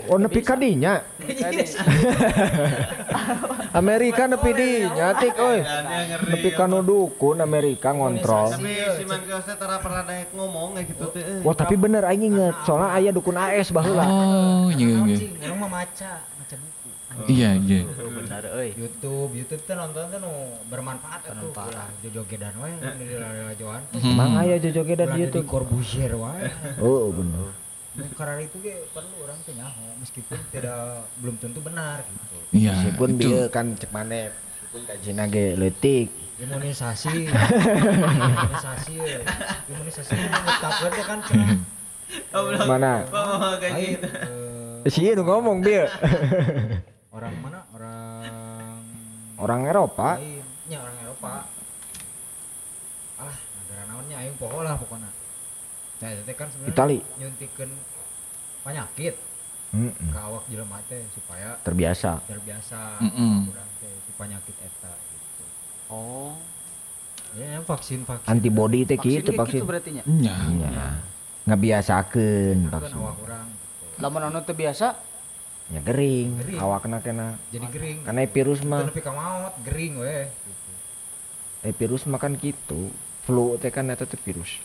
Oh 0.07 0.15
nepi 0.15 0.39
ka 0.39 0.55
dinya 0.55 1.03
Amerika 3.73 4.27
nepi 4.27 4.51
dinya 4.51 5.11
tik 5.13 5.35
euy 5.35 5.59
nepi 6.25 6.49
ka 6.51 6.65
nu 6.65 6.79
dukun 6.81 7.39
Amerika 7.39 7.91
ngontrol. 7.91 8.51
Tapi 8.53 8.71
si 8.95 9.03
Mankiosnya 9.03 9.55
tara 9.55 9.75
pernah 9.77 10.03
naik 10.03 10.31
ngomong 10.31 10.75
kayak 10.75 10.87
gitu 10.87 11.05
teh. 11.11 11.23
Wah 11.41 11.51
tapi 11.53 11.75
bener 11.75 12.03
aing 12.05 12.27
inget. 12.27 12.55
Soalnya 12.63 12.89
aya 12.93 13.09
dukun 13.09 13.35
AS 13.35 13.69
baheula. 13.69 14.03
Oh, 14.03 14.67
iya 14.71 15.03
iya. 15.05 15.17
Orang 15.45 15.59
mah 15.59 15.71
maca 15.73 16.11
Iya 17.27 17.59
iya. 17.59 17.83
benar 17.87 18.43
euy 18.55 18.71
YouTube 18.75 19.31
YouTube 19.35 19.61
tuh 19.67 19.75
nonton 19.75 20.03
tuh 20.09 20.19
nu 20.23 20.33
bermanfaat 20.71 21.27
tuh 21.27 21.51
ulah 21.51 21.89
jojogedan 22.03 22.55
wae 22.59 22.75
di 22.97 23.05
lajoan 23.19 23.81
Emang 23.99 24.39
aya 24.39 24.55
jojogedan 24.57 25.15
di 25.15 25.27
YouTube? 25.27 25.47
Corbusier 25.47 26.15
wae 26.15 26.47
Oh 26.85 27.11
bener. 27.11 27.51
Nu 27.91 28.07
karena 28.15 28.39
itu 28.39 28.55
ge 28.63 28.87
perlu 28.95 29.15
orang 29.27 29.37
teh 29.43 29.51
nyaho 29.51 29.83
meskipun 29.99 30.39
tidak 30.55 31.03
belum 31.19 31.35
tentu 31.43 31.59
benar 31.59 32.07
gitu. 32.07 32.37
Iya. 32.55 32.71
Meskipun 32.79 33.09
itu. 33.15 33.21
dia 33.27 33.41
kan 33.51 33.65
cek 33.75 33.91
mana 33.91 34.31
meskipun 34.31 34.81
kajina 34.87 35.23
ge 35.27 35.45
leutik 35.59 36.07
imunisasi. 36.41 37.27
Imunisasi 37.27 38.95
imunisasi 39.67 40.13
menetapkan 40.15 40.89
teh 40.95 41.05
kan 41.05 41.19
mana? 42.67 43.05
Oh, 43.13 43.55
kayak 43.61 43.75
Aing, 43.77 43.93
gitu. 43.95 44.07
eh, 44.83 44.91
sih 44.91 45.13
nu 45.13 45.23
ngomong 45.23 45.61
dia 45.63 45.85
orang 47.11 47.33
mana? 47.43 47.59
Orang 47.75 48.79
orang 49.37 49.61
Eropa. 49.67 50.09
Lain. 50.17 50.43
Nya 50.71 50.77
orang 50.79 50.97
Eropa. 51.03 51.33
Alah 53.19 53.37
negara 53.37 53.83
naonnya? 53.91 54.15
Aing 54.23 54.35
poho 54.39 54.59
lah 54.63 54.75
pokoknya. 54.79 55.09
Nah 56.01 56.09
itu 56.17 56.33
kan 56.33 56.47
sebenarnya 56.49 56.73
Itali. 56.73 56.99
nyuntikeun 57.19 57.71
penyakit 58.61 59.15
Mm-mm. 59.71 60.09
ke 60.11 60.19
awak 60.19 60.43
jelema 60.49 60.77
teh 60.89 61.01
supaya 61.13 61.55
terbiasa. 61.63 62.19
terbiasa 62.25 62.99
Mm-mm. 62.99 63.35
kurang 63.47 63.69
teh 63.79 63.93
si 64.03 64.11
penyakit 64.17 64.55
eta 64.59 64.93
gitu. 64.97 65.43
Oh. 65.91 66.33
Ya 67.31 67.63
vaksin 67.63 68.03
vaksin 68.03 68.27
antibody 68.27 68.83
teh 68.83 68.99
vaksin 68.99 69.23
gitu 69.23 69.31
vaksin. 69.39 69.59
gitu 69.63 69.67
berarti 69.69 69.89
nya? 69.95 70.03
Iya 70.03 70.35
ngabiasakeun 71.47 72.57
vaksin. 72.67 72.97
gitu. 72.99 73.95
lamun 74.03 74.21
anu 74.27 74.43
teu 74.43 74.51
biasa 74.51 74.99
nya 75.71 75.79
gering 75.79 76.29
Gering. 76.35 76.59
awakna 76.59 76.99
kena 76.99 77.39
jadi 77.47 77.65
gering 77.71 77.97
karena 78.03 78.21
virus 78.27 78.59
itu 78.59 78.67
mah 78.67 78.83
nepi 78.83 79.01
ka 79.01 79.11
maot 79.15 79.53
gering 79.63 79.93
we 80.03 80.27
gitu. 80.27 80.71
eh 81.63 81.73
virus 81.73 82.03
mah 82.11 82.19
kan 82.19 82.35
gitu 82.35 82.91
flu 83.23 83.55
teh 83.55 83.71
kan 83.71 83.87
teh 83.87 84.19
virus 84.19 84.59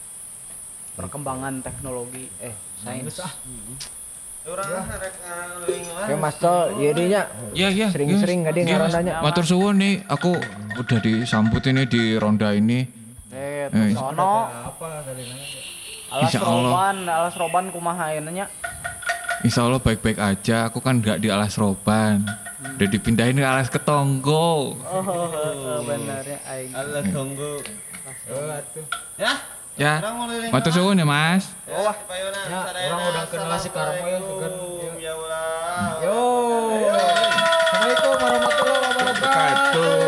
perkembangan 0.98 1.62
teknologi 1.62 2.26
eh 2.42 2.54
sains 2.82 3.22
ah. 3.22 3.32
Orang 4.46 4.86
rek 5.02 5.14
ngeuling 5.26 5.84
lah. 5.90 6.06
Oke 6.06 6.14
Mas 6.22 6.38
Tol, 6.38 6.78
iya 6.78 6.94
deh 6.94 7.06
nya. 7.10 7.22
Iya 7.50 7.66
iya. 7.66 7.86
Sering-sering 7.90 8.38
iya, 8.38 8.46
gak 8.46 8.54
ada 8.54 8.60
iya. 8.62 8.66
ngarondanya. 8.70 9.12
Matur 9.18 9.42
suwun 9.42 9.74
nih, 9.82 10.06
aku 10.06 10.38
udah 10.78 10.98
disambut 11.02 11.66
ini 11.66 11.82
di 11.90 12.14
ronda 12.14 12.54
ini. 12.54 12.86
eh 13.34 13.66
Eh, 13.66 13.90
sono 13.90 14.46
apa 14.46 15.02
tadi 15.02 15.26
nanya 15.26 15.66
alas 16.06 16.34
roban 16.38 16.96
alas 17.10 17.34
roban 17.34 17.64
kumaha 17.74 18.14
nya 18.22 18.46
Insya 19.46 19.62
Allah 19.62 19.78
baik-baik 19.78 20.18
aja. 20.18 20.66
Aku 20.66 20.82
kan 20.82 20.98
nggak 20.98 21.22
di 21.22 21.30
alas 21.30 21.54
roban. 21.54 22.26
Udah 22.58 22.88
dipindahin 22.90 23.38
ke 23.38 23.46
alas 23.46 23.70
ketonggo. 23.70 24.74
Oh, 24.74 24.90
oh, 24.90 25.06
oh 25.06 25.78
benar 25.86 26.26
ya. 26.26 26.42
Alas 26.74 27.06
ketonggo. 27.06 27.62
Ya? 29.14 29.38
Ya. 29.78 30.02
Matur 30.50 30.74
suwun 30.74 30.98
ya, 30.98 31.06
Mas. 31.06 31.54
Oh, 31.70 31.86
wah. 31.86 31.94
Ya, 32.10 32.90
orang 32.90 33.06
udah 33.06 33.24
kenal 33.30 33.54
si 33.62 33.70
Karmo 33.70 34.02
ya, 34.02 34.18
kan. 34.18 34.52
Ya 34.98 35.14
Allah. 35.14 35.90
Yo. 36.02 36.18
Assalamualaikum 37.70 38.18
warahmatullahi 38.18 38.94
wabarakatuh. 38.98 40.05